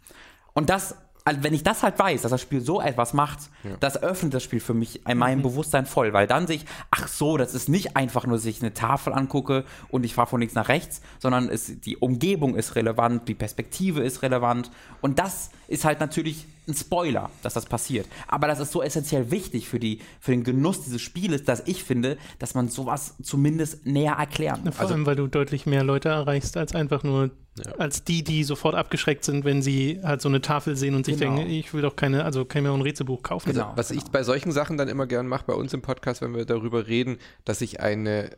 Und 0.54 0.72
das, 0.72 0.96
also 1.28 1.44
wenn 1.44 1.54
ich 1.54 1.62
das 1.62 1.84
halt 1.84 2.00
weiß, 2.00 2.22
dass 2.22 2.32
das 2.32 2.42
Spiel 2.42 2.62
so 2.62 2.80
etwas 2.80 3.14
macht, 3.14 3.40
das 3.82 4.02
öffnet 4.02 4.34
das 4.34 4.44
Spiel 4.44 4.62
für 4.62 4.74
mich 4.74 5.06
in 5.06 5.18
meinem 5.18 5.42
Bewusstsein 5.42 5.86
voll, 5.86 6.14
weil 6.14 6.26
dann 6.26 6.48
sehe 6.48 6.56
ich, 6.56 6.66
ach 6.90 7.10
so, 7.10 7.36
das 7.36 7.54
ist 7.54 7.68
nicht 7.68 7.98
einfach 7.98 8.26
nur, 8.26 8.38
dass 8.38 8.46
ich 8.46 8.62
eine 8.62 8.74
Tafel 8.74 9.12
angucke 9.12 9.66
und 9.90 10.06
ich 10.06 10.14
fahre 10.14 10.28
von 10.28 10.40
links 10.40 10.56
nach 10.56 10.70
rechts, 10.70 11.02
sondern 11.20 11.50
es, 11.50 11.82
die 11.82 11.98
Umgebung 11.98 12.56
ist 12.56 12.76
relevant, 12.76 13.28
die 13.28 13.34
Perspektive 13.34 14.04
ist 14.04 14.22
relevant 14.22 14.72
und 15.02 15.20
das 15.20 15.50
ist 15.68 15.84
halt 15.84 16.00
natürlich 16.00 16.46
ein 16.66 16.74
Spoiler, 16.74 17.30
dass 17.44 17.54
das 17.54 17.66
passiert. 17.66 18.08
Aber 18.30 18.48
das 18.48 18.62
ist 18.62 18.72
so 18.72 18.82
essentiell 18.82 19.30
wichtig 19.30 19.68
für, 19.68 19.80
die, 19.80 20.00
für 20.22 20.32
den 20.32 20.46
Genuss 20.46 20.84
dieses 20.84 21.02
Spieles, 21.02 21.44
dass 21.44 21.64
ich 21.66 21.84
finde, 21.84 22.18
dass 22.40 22.56
man 22.56 22.70
sowas 22.70 23.16
zumindest 23.22 23.86
näher 23.86 24.14
erklären 24.14 24.62
muss. 24.64 24.78
Vor 24.78 24.90
allem, 24.90 25.06
weil 25.06 25.18
du 25.18 25.28
deutlich 25.28 25.66
mehr 25.66 25.84
Leute 25.84 26.08
erreichst, 26.08 26.56
als 26.56 26.74
einfach 26.74 27.04
nur 27.04 27.32
als 27.78 28.04
die, 28.04 28.24
die 28.24 28.44
sofort 28.44 28.76
abgeschreckt 28.76 29.24
sind, 29.24 29.46
wenn 29.46 29.62
sie 29.62 30.00
halt 30.04 30.22
so 30.22 30.30
eine 30.30 30.42
Tafel 30.42 30.76
sehen 30.76 30.96
und 30.96 31.06
sich 31.06 31.18
Genau. 31.18 31.36
denken, 31.36 31.52
ich 31.52 31.74
will 31.74 31.82
doch 31.82 31.96
keine, 31.96 32.24
also 32.26 32.46
kann 32.46 32.60
ich 32.62 32.64
mir 32.68 32.72
auch 32.72 32.76
ein 32.78 32.82
Rätselbuch 32.82 33.24
kaufen. 33.24 33.52
Genau. 33.52 33.74
was 33.76 33.92
ich 33.92 34.04
bei 34.06 34.24
solchen 34.24 34.52
Sachen 34.52 34.78
dann 34.78 34.88
immer 34.88 35.08
gern 35.08 35.28
mache, 35.28 35.46
bei 35.48 35.54
uns 35.54 35.74
im 35.74 35.82
Podcast, 35.82 36.22
wenn 36.22 36.36
wir 36.36 36.46
darüber 36.46 36.88
reden, 36.88 37.18
dass 37.46 37.62
ich 37.62 37.80
eine 37.80 38.32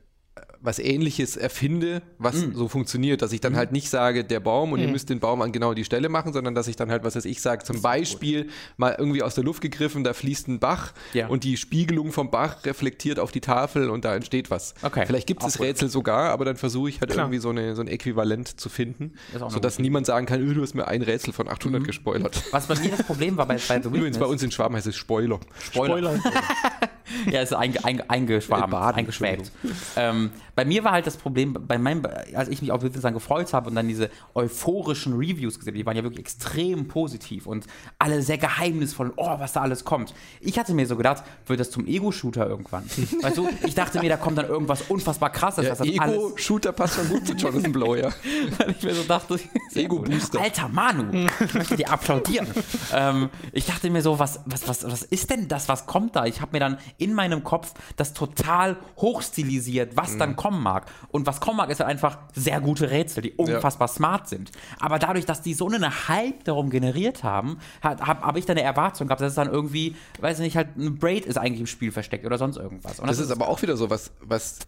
was 0.61 0.77
ähnliches 0.79 1.37
erfinde, 1.37 2.01
was 2.17 2.35
Mm. 2.35 2.53
so 2.53 2.67
funktioniert, 2.67 3.21
dass 3.21 3.31
ich 3.31 3.39
dann 3.39 3.55
halt 3.55 3.71
nicht 3.71 3.89
sage, 3.89 4.23
der 4.25 4.39
Baum 4.41 4.73
und 4.73 4.79
ihr 4.79 4.87
müsst 4.89 5.09
den 5.09 5.19
Baum 5.19 5.41
an 5.41 5.51
genau 5.53 5.73
die 5.73 5.85
Stelle 5.85 6.09
machen, 6.09 6.33
sondern 6.33 6.53
dass 6.55 6.67
ich 6.67 6.75
dann 6.75 6.91
halt, 6.91 7.03
was 7.03 7.15
weiß 7.15 7.25
ich, 7.25 7.41
sage, 7.41 7.63
zum 7.63 7.81
Beispiel 7.81 8.49
mal 8.75 8.95
irgendwie 8.97 9.23
aus 9.23 9.35
der 9.35 9.43
Luft 9.45 9.61
gegriffen, 9.61 10.03
da 10.03 10.13
fließt 10.13 10.47
ein 10.49 10.59
Bach 10.59 10.91
Ja. 11.13 11.27
und 11.27 11.43
die 11.45 11.55
Spiegelung 11.55 12.11
vom 12.11 12.29
Bach 12.29 12.65
reflektiert 12.65 13.19
auf 13.19 13.31
die 13.31 13.39
Tafel 13.41 13.89
und 13.89 14.03
da 14.03 14.15
entsteht 14.15 14.51
was. 14.51 14.73
Okay. 14.81 15.05
Vielleicht 15.05 15.27
gibt 15.27 15.43
es 15.43 15.57
gut. 15.57 15.65
Rätsel 15.67 15.87
sogar, 15.89 16.29
aber 16.31 16.43
dann 16.45 16.57
versuche 16.57 16.89
ich 16.89 16.99
halt 16.99 17.11
Klar. 17.11 17.25
irgendwie 17.27 17.39
so, 17.39 17.49
eine, 17.49 17.75
so 17.75 17.81
ein 17.81 17.87
Äquivalent 17.87 18.59
zu 18.59 18.67
finden, 18.69 19.13
sodass 19.47 19.79
niemand 19.79 20.05
sagen 20.07 20.25
kann, 20.25 20.41
"Öh, 20.41 20.53
du 20.53 20.61
hast 20.61 20.73
mir 20.75 20.87
ein 20.87 21.01
Rätsel 21.01 21.31
von 21.33 21.47
800 21.47 21.83
gespoilert. 21.85 22.43
Was 22.51 22.67
bei 22.67 22.75
mir 22.79 22.89
das 22.91 23.03
Problem 23.03 23.37
war 23.37 23.45
bei, 23.45 23.57
bei 23.67 23.79
The 23.81 23.87
Übrigens, 23.87 24.17
bei 24.17 24.25
uns 24.25 24.43
in 24.43 24.51
Schwaben 24.51 24.75
heißt 24.75 24.87
es 24.87 24.95
Spoiler. 24.97 25.39
Spoiler. 25.71 26.19
Ja, 27.31 27.41
ist 27.41 27.53
einge, 27.55 27.83
einge, 27.83 28.07
eingeschwaben, 28.07 28.71
Äh, 28.71 28.99
eingeschwäbt. 28.99 29.51
Ähm, 29.95 30.29
bei 30.59 30.65
mir 30.65 30.83
war 30.83 30.91
halt 30.91 31.07
das 31.07 31.15
Problem, 31.15 31.53
bei 31.53 31.77
meinem, 31.77 32.05
als 32.35 32.49
ich 32.49 32.61
mich 32.61 32.73
auf 32.73 32.81
Witness 32.81 33.01
dann 33.03 33.13
gefreut 33.13 33.53
habe 33.53 33.69
und 33.69 33.75
dann 33.75 33.87
diese 33.87 34.09
euphorischen 34.35 35.13
Reviews 35.13 35.57
gesehen, 35.57 35.73
die 35.73 35.85
waren 35.85 35.95
ja 35.95 36.03
wirklich 36.03 36.19
extrem 36.19 36.89
positiv 36.89 37.47
und 37.47 37.65
alle 37.97 38.21
sehr 38.21 38.37
geheimnisvoll, 38.37 39.13
oh, 39.15 39.39
was 39.39 39.53
da 39.53 39.61
alles 39.61 39.85
kommt. 39.85 40.13
Ich 40.41 40.59
hatte 40.59 40.73
mir 40.73 40.85
so 40.85 40.97
gedacht, 40.97 41.23
wird 41.45 41.61
das 41.61 41.71
zum 41.71 41.87
Ego-Shooter 41.87 42.45
irgendwann? 42.45 42.83
weißt 43.21 43.37
du, 43.37 43.47
ich 43.65 43.73
dachte 43.73 43.99
mir, 44.01 44.09
da 44.09 44.17
kommt 44.17 44.37
dann 44.37 44.47
irgendwas 44.49 44.81
unfassbar 44.89 45.29
krasses, 45.29 45.65
Ja, 45.65 45.85
Ego-Shooter 45.85 46.73
passt 46.73 46.95
schon 46.95 47.07
gut 47.07 47.25
zu 47.25 47.35
Jonathan 47.35 47.71
Blow, 47.71 47.95
ja. 47.95 48.09
weil 48.57 48.71
ich 48.71 48.83
mir 48.83 48.93
so 48.95 49.03
dachte, 49.03 49.39
Ego-Booster. 49.75 50.41
Alter 50.41 50.67
Manu, 50.67 51.25
ich 51.39 51.53
möchte 51.53 51.77
dir 51.77 51.89
applaudieren. 51.89 52.47
ähm, 52.93 53.29
ich 53.53 53.65
dachte 53.65 53.89
mir 53.89 54.01
so, 54.01 54.19
was, 54.19 54.41
was, 54.45 54.67
was, 54.67 54.83
was 54.91 55.03
ist 55.03 55.29
denn 55.29 55.47
das, 55.47 55.69
was 55.69 55.85
kommt 55.85 56.17
da? 56.17 56.25
Ich 56.25 56.41
habe 56.41 56.51
mir 56.51 56.59
dann 56.59 56.79
in 56.97 57.13
meinem 57.13 57.45
Kopf 57.45 57.73
das 57.95 58.13
total 58.13 58.75
hochstilisiert, 58.97 59.95
was 59.95 60.09
Mhm. 60.15 60.19
dann 60.19 60.35
kommen 60.49 60.63
mag. 60.63 60.85
Und 61.09 61.27
was 61.27 61.39
kommen 61.39 61.57
mag, 61.57 61.69
ist 61.69 61.79
halt 61.79 61.89
einfach 61.89 62.17
sehr 62.33 62.59
gute 62.59 62.89
Rätsel, 62.89 63.21
die 63.21 63.31
unfassbar 63.33 63.87
smart 63.87 64.27
sind. 64.27 64.51
Aber 64.79 64.97
dadurch, 64.97 65.25
dass 65.25 65.41
die 65.41 65.53
so 65.53 65.67
einen 65.67 66.07
Hype 66.07 66.43
darum 66.43 66.71
generiert 66.71 67.23
haben, 67.23 67.59
habe 67.83 68.05
hab, 68.05 68.35
ich 68.35 68.45
dann 68.45 68.57
eine 68.57 68.65
Erwartung 68.65 69.07
gehabt, 69.07 69.21
dass 69.21 69.29
es 69.29 69.35
dann 69.35 69.49
irgendwie, 69.51 69.95
weiß 70.19 70.39
ich 70.39 70.45
nicht, 70.45 70.57
halt 70.57 70.75
ein 70.75 70.97
Braid 70.97 71.25
ist 71.25 71.37
eigentlich 71.37 71.59
im 71.59 71.67
Spiel 71.67 71.91
versteckt 71.91 72.25
oder 72.25 72.37
sonst 72.37 72.57
irgendwas. 72.57 72.99
Und 72.99 73.07
Das 73.07 73.19
ist 73.19 73.29
aber 73.29 73.47
auch 73.47 73.61
wieder 73.61 73.77
so 73.77 73.89
was, 73.89 74.11
was 74.21 74.59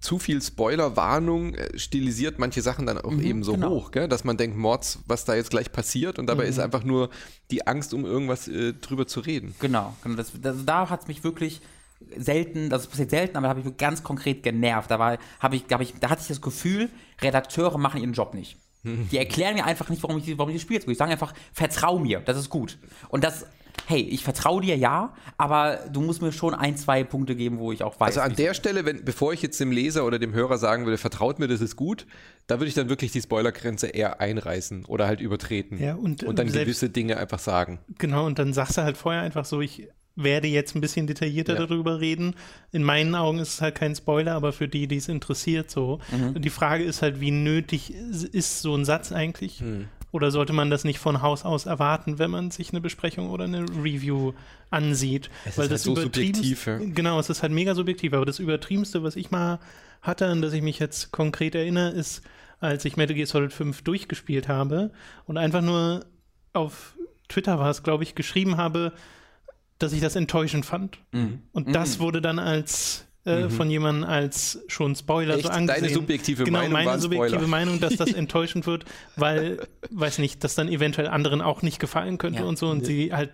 zu 0.00 0.18
viel 0.18 0.40
Spoiler-Warnung 0.40 1.54
äh, 1.54 1.78
stilisiert 1.78 2.38
manche 2.38 2.62
Sachen 2.62 2.86
dann 2.86 2.98
auch 2.98 3.18
eben 3.18 3.42
so 3.42 3.52
genau. 3.52 3.70
hoch, 3.70 3.90
gell? 3.90 4.08
dass 4.08 4.24
man 4.24 4.36
denkt, 4.36 4.56
Mords, 4.56 4.98
was 5.06 5.26
da 5.26 5.34
jetzt 5.34 5.50
gleich 5.50 5.72
passiert 5.72 6.18
und 6.18 6.26
dabei 6.26 6.46
ist 6.46 6.58
einfach 6.58 6.84
nur 6.84 7.10
die 7.50 7.66
Angst, 7.66 7.92
um 7.92 8.06
irgendwas 8.06 8.48
äh, 8.48 8.72
drüber 8.72 9.06
zu 9.06 9.20
reden. 9.20 9.54
Genau, 9.58 9.94
genau 10.02 10.16
das, 10.16 10.32
das, 10.40 10.56
da 10.64 10.88
hat 10.88 11.02
es 11.02 11.08
mich 11.08 11.22
wirklich 11.22 11.60
selten, 12.16 12.70
das 12.70 12.86
passiert 12.86 13.10
selten, 13.10 13.36
aber 13.36 13.44
da 13.44 13.48
habe 13.50 13.60
ich 13.60 13.76
ganz 13.76 14.02
konkret 14.02 14.42
genervt. 14.42 14.90
Da, 14.90 14.98
war, 14.98 15.18
hab 15.38 15.52
ich, 15.54 15.64
hab 15.70 15.80
ich, 15.80 15.94
da 16.00 16.10
hatte 16.10 16.22
ich 16.22 16.28
das 16.28 16.40
Gefühl, 16.40 16.88
Redakteure 17.20 17.78
machen 17.78 18.00
ihren 18.00 18.12
Job 18.12 18.34
nicht. 18.34 18.56
Die 18.82 19.18
erklären 19.18 19.54
mir 19.54 19.66
einfach 19.66 19.90
nicht, 19.90 20.02
warum 20.02 20.16
ich, 20.16 20.38
warum 20.38 20.48
ich 20.48 20.56
das 20.56 20.62
Spiel 20.62 20.76
jetzt 20.76 20.86
gut. 20.86 20.94
Die 20.94 20.98
sagen 20.98 21.12
einfach, 21.12 21.34
vertrau 21.52 21.98
mir, 21.98 22.20
das 22.20 22.38
ist 22.38 22.48
gut. 22.48 22.78
Und 23.10 23.22
das, 23.24 23.44
hey, 23.86 24.00
ich 24.00 24.24
vertraue 24.24 24.62
dir 24.62 24.74
ja, 24.74 25.12
aber 25.36 25.80
du 25.92 26.00
musst 26.00 26.22
mir 26.22 26.32
schon 26.32 26.54
ein, 26.54 26.78
zwei 26.78 27.04
Punkte 27.04 27.36
geben, 27.36 27.58
wo 27.58 27.72
ich 27.72 27.82
auch 27.82 28.00
weiß. 28.00 28.16
Also 28.16 28.20
an 28.22 28.34
der 28.36 28.54
Stelle, 28.54 28.86
wenn, 28.86 29.04
bevor 29.04 29.34
ich 29.34 29.42
jetzt 29.42 29.60
dem 29.60 29.70
Leser 29.70 30.06
oder 30.06 30.18
dem 30.18 30.32
Hörer 30.32 30.56
sagen 30.56 30.86
würde, 30.86 30.96
vertraut 30.96 31.38
mir, 31.38 31.46
das 31.46 31.60
ist 31.60 31.76
gut, 31.76 32.06
da 32.46 32.58
würde 32.58 32.68
ich 32.68 32.74
dann 32.74 32.88
wirklich 32.88 33.12
die 33.12 33.20
Spoilergrenze 33.20 33.88
eher 33.88 34.18
einreißen 34.18 34.86
oder 34.86 35.06
halt 35.06 35.20
übertreten. 35.20 35.76
Ja, 35.78 35.96
und, 35.96 36.22
und 36.22 36.38
dann 36.38 36.48
selbst- 36.48 36.64
gewisse 36.64 36.88
Dinge 36.88 37.18
einfach 37.18 37.38
sagen. 37.38 37.80
Genau, 37.98 38.24
und 38.24 38.38
dann 38.38 38.54
sagst 38.54 38.78
du 38.78 38.82
halt 38.82 38.96
vorher 38.96 39.20
einfach 39.20 39.44
so, 39.44 39.60
ich 39.60 39.88
werde 40.16 40.48
jetzt 40.48 40.74
ein 40.74 40.80
bisschen 40.80 41.06
detaillierter 41.06 41.54
Ja. 41.54 41.66
darüber 41.66 42.00
reden. 42.00 42.34
In 42.72 42.82
meinen 42.82 43.14
Augen 43.14 43.38
ist 43.38 43.54
es 43.54 43.60
halt 43.62 43.74
kein 43.76 43.94
Spoiler, 43.94 44.34
aber 44.34 44.52
für 44.52 44.68
die, 44.68 44.86
die 44.86 44.96
es 44.96 45.08
interessiert, 45.08 45.70
so. 45.70 46.00
Und 46.34 46.44
die 46.44 46.50
Frage 46.50 46.84
ist 46.84 47.00
halt, 47.02 47.20
wie 47.20 47.30
nötig 47.30 47.94
is- 47.94 48.24
ist 48.24 48.60
so 48.62 48.74
ein 48.74 48.84
Satz 48.84 49.12
eigentlich? 49.12 49.62
Oder 50.12 50.30
sollte 50.32 50.52
man 50.52 50.70
das 50.70 50.82
nicht 50.84 50.98
von 50.98 51.22
Haus 51.22 51.44
aus 51.44 51.66
erwarten, 51.66 52.18
wenn 52.18 52.30
man 52.32 52.50
sich 52.50 52.70
eine 52.70 52.80
Besprechung 52.80 53.30
oder 53.30 53.44
eine 53.44 53.60
Review 53.82 54.32
ansieht? 54.68 55.30
Es 55.44 55.52
ist 55.56 55.58
halt 55.70 55.78
so 55.78 55.94
subjektiv, 55.96 56.66
ja. 56.66 56.78
Genau, 56.78 57.18
es 57.20 57.30
ist 57.30 57.42
halt 57.42 57.52
mega 57.52 57.74
subjektiv, 57.76 58.12
aber 58.12 58.26
das 58.26 58.40
Übertriebenste, 58.40 59.02
was 59.04 59.14
ich 59.16 59.30
mal 59.30 59.60
hatte, 60.02 60.26
an 60.26 60.42
das 60.42 60.52
ich 60.52 60.62
mich 60.62 60.78
jetzt 60.80 61.12
konkret 61.12 61.54
erinnere, 61.54 61.90
ist, 61.90 62.22
als 62.58 62.84
ich 62.84 62.96
Metal 62.96 63.14
Gear 63.14 63.26
Solid 63.26 63.52
5 63.52 63.82
durchgespielt 63.82 64.48
habe 64.48 64.90
und 65.26 65.38
einfach 65.38 65.62
nur 65.62 66.04
auf 66.52 66.94
Twitter 67.28 67.58
war 67.60 67.70
es, 67.70 67.82
glaube 67.84 68.02
ich, 68.02 68.14
geschrieben 68.16 68.56
habe, 68.56 68.92
dass 69.80 69.92
ich 69.92 70.00
das 70.00 70.14
enttäuschend 70.16 70.64
fand. 70.64 70.98
Mhm. 71.12 71.40
Und 71.52 71.74
das 71.74 71.98
wurde 71.98 72.20
dann 72.22 72.38
als 72.38 73.06
äh, 73.24 73.48
von 73.50 73.68
jemandem 73.70 74.08
als 74.08 74.60
schon 74.68 74.94
Spoiler 74.96 75.34
Echt? 75.34 75.42
so 75.44 75.50
angesehen. 75.50 75.82
Deine 75.82 75.92
subjektive 75.94 76.44
genau, 76.44 76.58
Meinung 76.60 76.72
meine 76.72 76.90
ein 76.92 77.00
subjektive 77.00 77.32
Spoiler. 77.34 77.48
Meinung, 77.48 77.78
dass 77.80 77.96
das 77.96 78.12
enttäuschend 78.14 78.66
wird, 78.66 78.84
weil, 79.16 79.58
weiß 79.90 80.18
nicht, 80.18 80.42
das 80.42 80.54
dann 80.54 80.68
eventuell 80.68 81.08
anderen 81.08 81.42
auch 81.42 81.60
nicht 81.62 81.78
gefallen 81.80 82.16
könnte 82.16 82.40
Ja. 82.40 82.46
und 82.46 82.58
so 82.58 82.68
und 82.70 82.86
sie 82.86 83.12
halt 83.12 83.30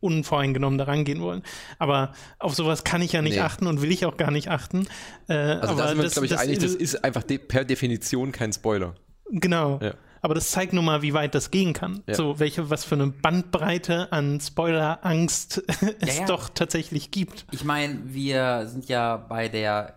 unvoreingenommen 0.00 0.78
daran 0.78 1.04
gehen 1.04 1.20
wollen. 1.20 1.42
Aber 1.78 2.12
auf 2.38 2.54
sowas 2.54 2.84
kann 2.84 3.02
ich 3.02 3.12
ja 3.12 3.22
nicht 3.22 3.34
Nee. 3.34 3.40
achten 3.40 3.66
und 3.66 3.82
will 3.82 3.90
ich 3.90 4.06
auch 4.06 4.16
gar 4.16 4.30
nicht 4.30 4.48
achten. 4.48 4.86
Äh, 5.28 5.34
Also 5.34 5.72
aber 5.72 5.82
da 5.82 5.88
sind 5.88 5.98
wir 5.98 6.04
uns, 6.04 6.04
das- 6.04 6.12
glaube 6.14 6.26
ich, 6.26 6.30
das- 6.32 6.40
einig, 6.40 6.58
das 6.60 6.74
ist 6.74 7.04
einfach 7.04 7.24
de 7.24 7.38
per 7.38 7.64
Definition 7.64 8.30
kein 8.30 8.52
Spoiler. 8.52 8.94
Genau. 9.30 9.80
Ja. 9.82 9.94
Aber 10.28 10.34
das 10.34 10.50
zeigt 10.50 10.74
nun 10.74 10.84
mal, 10.84 11.00
wie 11.00 11.14
weit 11.14 11.34
das 11.34 11.50
gehen 11.50 11.72
kann. 11.72 12.02
Ja. 12.06 12.12
So, 12.12 12.38
welche, 12.38 12.68
was 12.68 12.84
für 12.84 12.96
eine 12.96 13.06
Bandbreite 13.06 14.12
an 14.12 14.38
Spoilerangst 14.38 15.62
es 16.00 16.18
ja. 16.18 16.26
doch 16.26 16.50
tatsächlich 16.50 17.10
gibt. 17.10 17.46
Ich 17.50 17.64
meine, 17.64 17.98
wir 18.04 18.66
sind 18.66 18.90
ja 18.90 19.16
bei 19.16 19.48
der 19.48 19.94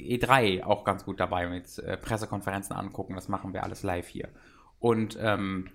E3 0.00 0.64
auch 0.64 0.82
ganz 0.82 1.04
gut 1.04 1.20
dabei 1.20 1.46
mit 1.46 1.78
äh, 1.78 1.96
Pressekonferenzen 1.96 2.74
angucken. 2.74 3.14
Das 3.14 3.28
machen 3.28 3.52
wir 3.52 3.62
alles 3.62 3.84
live 3.84 4.08
hier. 4.08 4.30
Und 4.80 5.16
ähm, 5.20 5.70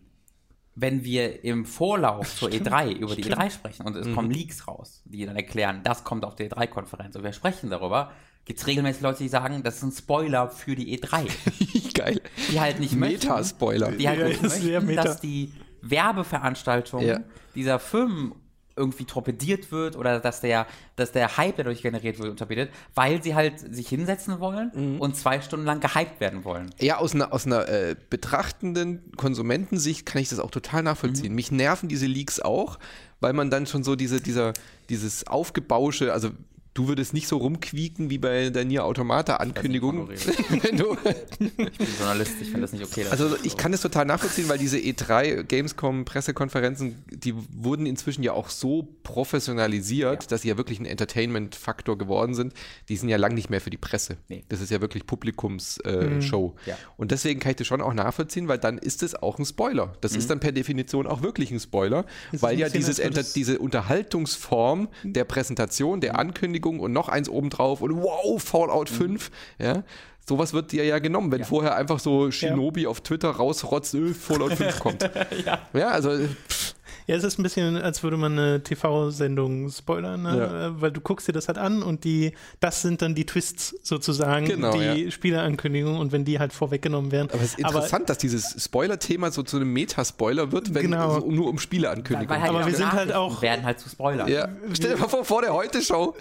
wenn 0.75 1.05
wir 1.05 1.45
im 1.45 1.63
Vorlauf 1.63 2.35
zur 2.35 2.49
E3 2.51 2.91
über 2.91 3.15
die 3.15 3.23
E3 3.23 3.51
sprechen 3.51 3.85
und 3.85 3.95
es 3.95 4.13
kommen 4.13 4.31
Leaks 4.31 4.67
raus, 4.67 5.01
die 5.05 5.25
dann 5.25 5.37
erklären, 5.37 5.79
das 5.85 6.03
kommt 6.03 6.25
auf 6.25 6.35
der 6.35 6.49
E3-Konferenz 6.49 7.15
und 7.15 7.23
wir 7.23 7.31
sprechen 7.31 7.69
darüber, 7.69 8.11
gibt 8.47 8.59
es 8.59 8.65
regelmäßig 8.65 9.01
Leute, 9.03 9.19
die 9.23 9.29
sagen, 9.29 9.61
das 9.61 9.75
ist 9.77 9.83
ein 9.83 9.91
Spoiler 9.91 10.49
für 10.49 10.75
die 10.75 10.97
E3. 10.97 11.27
Geil. 11.93 12.21
Die 12.49 12.59
halt 12.59 12.79
nicht 12.79 12.95
möchten, 12.95 13.27
Meta-Spoiler. 13.27 13.91
die 13.91 14.07
halt 14.07 14.19
Ja, 14.19 14.27
nicht 14.27 14.41
möchten, 14.41 14.85
meta. 14.87 15.03
dass 15.03 15.19
die 15.21 15.51
Werbeveranstaltung 15.81 17.01
Ja. 17.03 17.19
dieser 17.55 17.79
Firmen 17.79 18.33
irgendwie 18.75 19.05
torpediert 19.05 19.71
wird 19.71 19.95
oder 19.95 20.19
dass 20.19 20.39
der, 20.41 20.67
dass 20.95 21.11
der 21.11 21.35
Hype, 21.37 21.55
der 21.55 21.65
dadurch 21.65 21.81
generiert 21.81 22.19
wird, 22.19 22.37
torpediert, 22.37 22.69
weil 22.93 23.23
sie 23.23 23.33
halt 23.33 23.59
sich 23.73 23.89
hinsetzen 23.89 24.39
wollen 24.39 24.71
Mhm. 24.73 25.01
und 25.01 25.15
zwei 25.15 25.41
Stunden 25.41 25.65
lang 25.65 25.79
gehypt 25.79 26.19
werden 26.19 26.45
wollen. 26.45 26.69
Ja, 26.79 26.97
aus 26.99 27.15
einer, 27.15 27.33
aus 27.33 27.47
einer 27.47 27.67
äh, 27.67 27.95
betrachtenden 28.11 29.11
Konsumentensicht 29.17 30.05
kann 30.05 30.21
ich 30.21 30.29
das 30.29 30.39
auch 30.39 30.51
total 30.51 30.83
nachvollziehen. 30.83 31.33
Mich 31.33 31.51
nerven 31.51 31.89
diese 31.89 32.05
Leaks 32.05 32.39
auch, 32.39 32.77
weil 33.19 33.33
man 33.33 33.49
dann 33.49 33.65
schon 33.65 33.83
so 33.83 33.95
diese, 33.95 34.21
dieser, 34.21 34.53
dieses 34.89 35.25
Aufgebausche, 35.25 36.13
also 36.13 36.29
du 36.77 36.87
würdest 36.87 37.13
nicht 37.13 37.27
so 37.27 37.37
rumquieken 37.37 38.09
wie 38.09 38.17
bei 38.19 38.49
der 38.51 38.63
Nier 38.63 38.85
Automata-Ankündigung. 38.85 40.09
Wenn 40.61 40.77
du, 40.77 40.95
Ich 41.39 41.47
bin 41.77 41.87
Journalist, 41.97 42.33
ich 42.39 42.47
finde 42.47 42.61
das 42.61 42.71
nicht 42.73 42.83
okay. 42.83 43.03
dass 43.03 43.13
also 43.13 43.29
das 43.29 43.43
ich 43.45 43.53
so- 43.53 43.57
kann 43.57 43.71
das 43.71 43.81
total 43.81 44.05
nachvollziehen, 44.05 44.47
weil 44.47 44.57
diese 44.59 44.77
E3 44.77 45.43
Gamescom 45.43 46.05
Pressekonferenzen, 46.05 47.03
die 47.09 47.33
wurden 47.51 47.85
inzwischen 47.87 48.21
ja 48.21 48.33
auch 48.33 48.49
so 48.49 48.87
professionalisiert, 49.03 50.31
dass 50.31 50.43
sie 50.43 50.49
ja 50.49 50.57
wirklich 50.57 50.79
ein 50.79 50.85
Entertainment-Faktor 50.85 51.97
geworden 51.97 52.35
sind. 52.35 52.53
Die 52.89 52.97
sind 52.97 53.09
ja 53.09 53.17
lang 53.17 53.33
nicht 53.33 53.49
mehr 53.49 53.61
für 53.61 53.69
die 53.71 53.77
Presse. 53.77 54.17
Nee. 54.27 54.43
Das 54.49 54.61
ist 54.61 54.69
ja 54.69 54.79
wirklich 54.79 55.07
Publikumsshow. 55.07 55.81
Äh, 55.83 56.21
Show. 56.21 56.55
Ja. 56.65 56.77
Und 56.97 57.11
deswegen 57.11 57.39
kann 57.39 57.51
ich 57.51 57.55
das 57.57 57.67
schon 57.67 57.81
auch 57.81 57.93
nachvollziehen, 57.93 58.47
weil 58.47 58.59
dann 58.59 58.77
ist 58.77 59.01
es 59.01 59.15
auch 59.15 59.39
ein 59.39 59.45
Spoiler. 59.45 59.93
Das 60.01 60.15
ist 60.15 60.29
dann 60.29 60.39
per 60.39 60.51
Definition 60.51 61.07
auch 61.07 61.21
wirklich 61.23 61.51
ein 61.51 61.59
Spoiler, 61.59 62.05
ist 62.31 62.41
weil 62.43 62.53
ein 62.53 62.59
ja 62.59 62.69
dieses 62.69 62.97
diese 63.33 63.59
Unterhaltungsform 63.59 64.89
der 65.03 65.23
Präsentation, 65.23 66.01
der 66.01 66.19
Ankündigung 66.19 66.66
und 66.67 66.93
noch 66.93 67.09
eins 67.09 67.29
obendrauf 67.29 67.81
und 67.81 68.01
wow, 68.01 68.41
Fallout 68.41 68.89
5, 68.89 69.31
ja. 69.59 69.83
Sowas 70.27 70.51
wird 70.51 70.73
dir 70.73 70.83
ja 70.83 70.99
genommen, 70.99 71.31
wenn 71.31 71.45
vorher 71.45 71.77
einfach 71.77 71.99
so 71.99 72.31
Shinobi 72.31 72.85
auf 72.85 72.99
Twitter 72.99 73.29
rausrotzt, 73.29 73.95
äh, 73.95 74.13
Fallout 74.13 74.53
5 74.53 74.79
kommt. 74.79 75.09
ja. 75.73 75.87
also 75.87 76.09
pff, 76.49 76.75
Ja, 77.07 77.15
es 77.15 77.23
ist 77.23 77.39
ein 77.39 77.43
bisschen, 77.43 77.77
als 77.77 78.03
würde 78.03 78.17
man 78.17 78.33
eine 78.37 78.61
TV-Sendung 78.63 79.69
spoilern, 79.71 80.23
ne? 80.23 80.37
Ja. 80.37 80.67
Äh, 80.67 80.81
weil 80.81 80.91
du 80.91 80.99
guckst 80.99 81.25
dir 81.27 81.31
das 81.31 81.47
halt 81.47 81.57
an 81.57 81.81
und 81.81 82.03
die, 82.03 82.33
das 82.59 82.81
sind 82.81 83.01
dann 83.01 83.15
die 83.15 83.25
Twists 83.25 83.75
sozusagen, 83.81 84.45
Genau, 84.45 84.73
die 84.77 85.03
ja. 85.05 85.11
Spielerankündigungen 85.11 85.99
und 86.01 86.11
wenn 86.11 86.25
die 86.25 86.37
halt 86.37 86.51
vorweggenommen 86.51 87.13
werden. 87.13 87.29
aber 87.31 87.41
es 87.41 87.51
ist 87.51 87.59
interessant, 87.59 88.09
dass 88.09 88.17
dieses 88.17 88.61
Spoiler-Thema 88.61 89.31
so 89.31 89.41
zu 89.41 89.55
einem 89.55 89.71
Metaspoiler 89.71 90.51
wird, 90.51 90.73
wenn 90.73 90.81
Genau. 90.91 91.21
so, 91.21 91.31
nur 91.31 91.47
um 91.47 91.59
Spieleankündigungen 91.59 92.29
Weil 92.29 92.41
halt 92.41 92.49
Aber 92.57 92.65
wir 92.67 92.75
sind 92.75 92.91
halt 92.91 93.13
auch- 93.13 93.41
werden 93.41 93.63
halt 93.63 93.79
zu 93.79 93.87
Spoilern. 93.87 94.27
Ja. 94.27 94.49
Stell 94.73 94.91
dir 94.95 94.97
mal 94.97 95.07
vor, 95.07 95.23
vor 95.23 95.41
der 95.41 95.53
Heute-Show. 95.53 96.13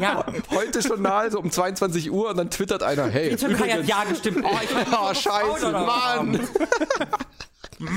ja. 0.00 0.24
Heute 0.50 0.78
Journal, 0.78 1.30
so 1.30 1.38
um 1.38 1.50
22 1.50 2.10
Uhr 2.10 2.30
und 2.30 2.38
dann 2.38 2.48
twittert 2.50 2.82
einer, 2.82 3.08
hey, 3.10 3.28
Die 3.28 3.36
Türkei 3.36 3.68
hat 3.68 3.86
ja 3.86 4.04
gestimmt. 4.04 4.38
Oh, 4.42 4.56
ich 4.62 4.70
oh, 4.90 5.12
scheiße, 5.14 5.70
Mann. 5.70 6.40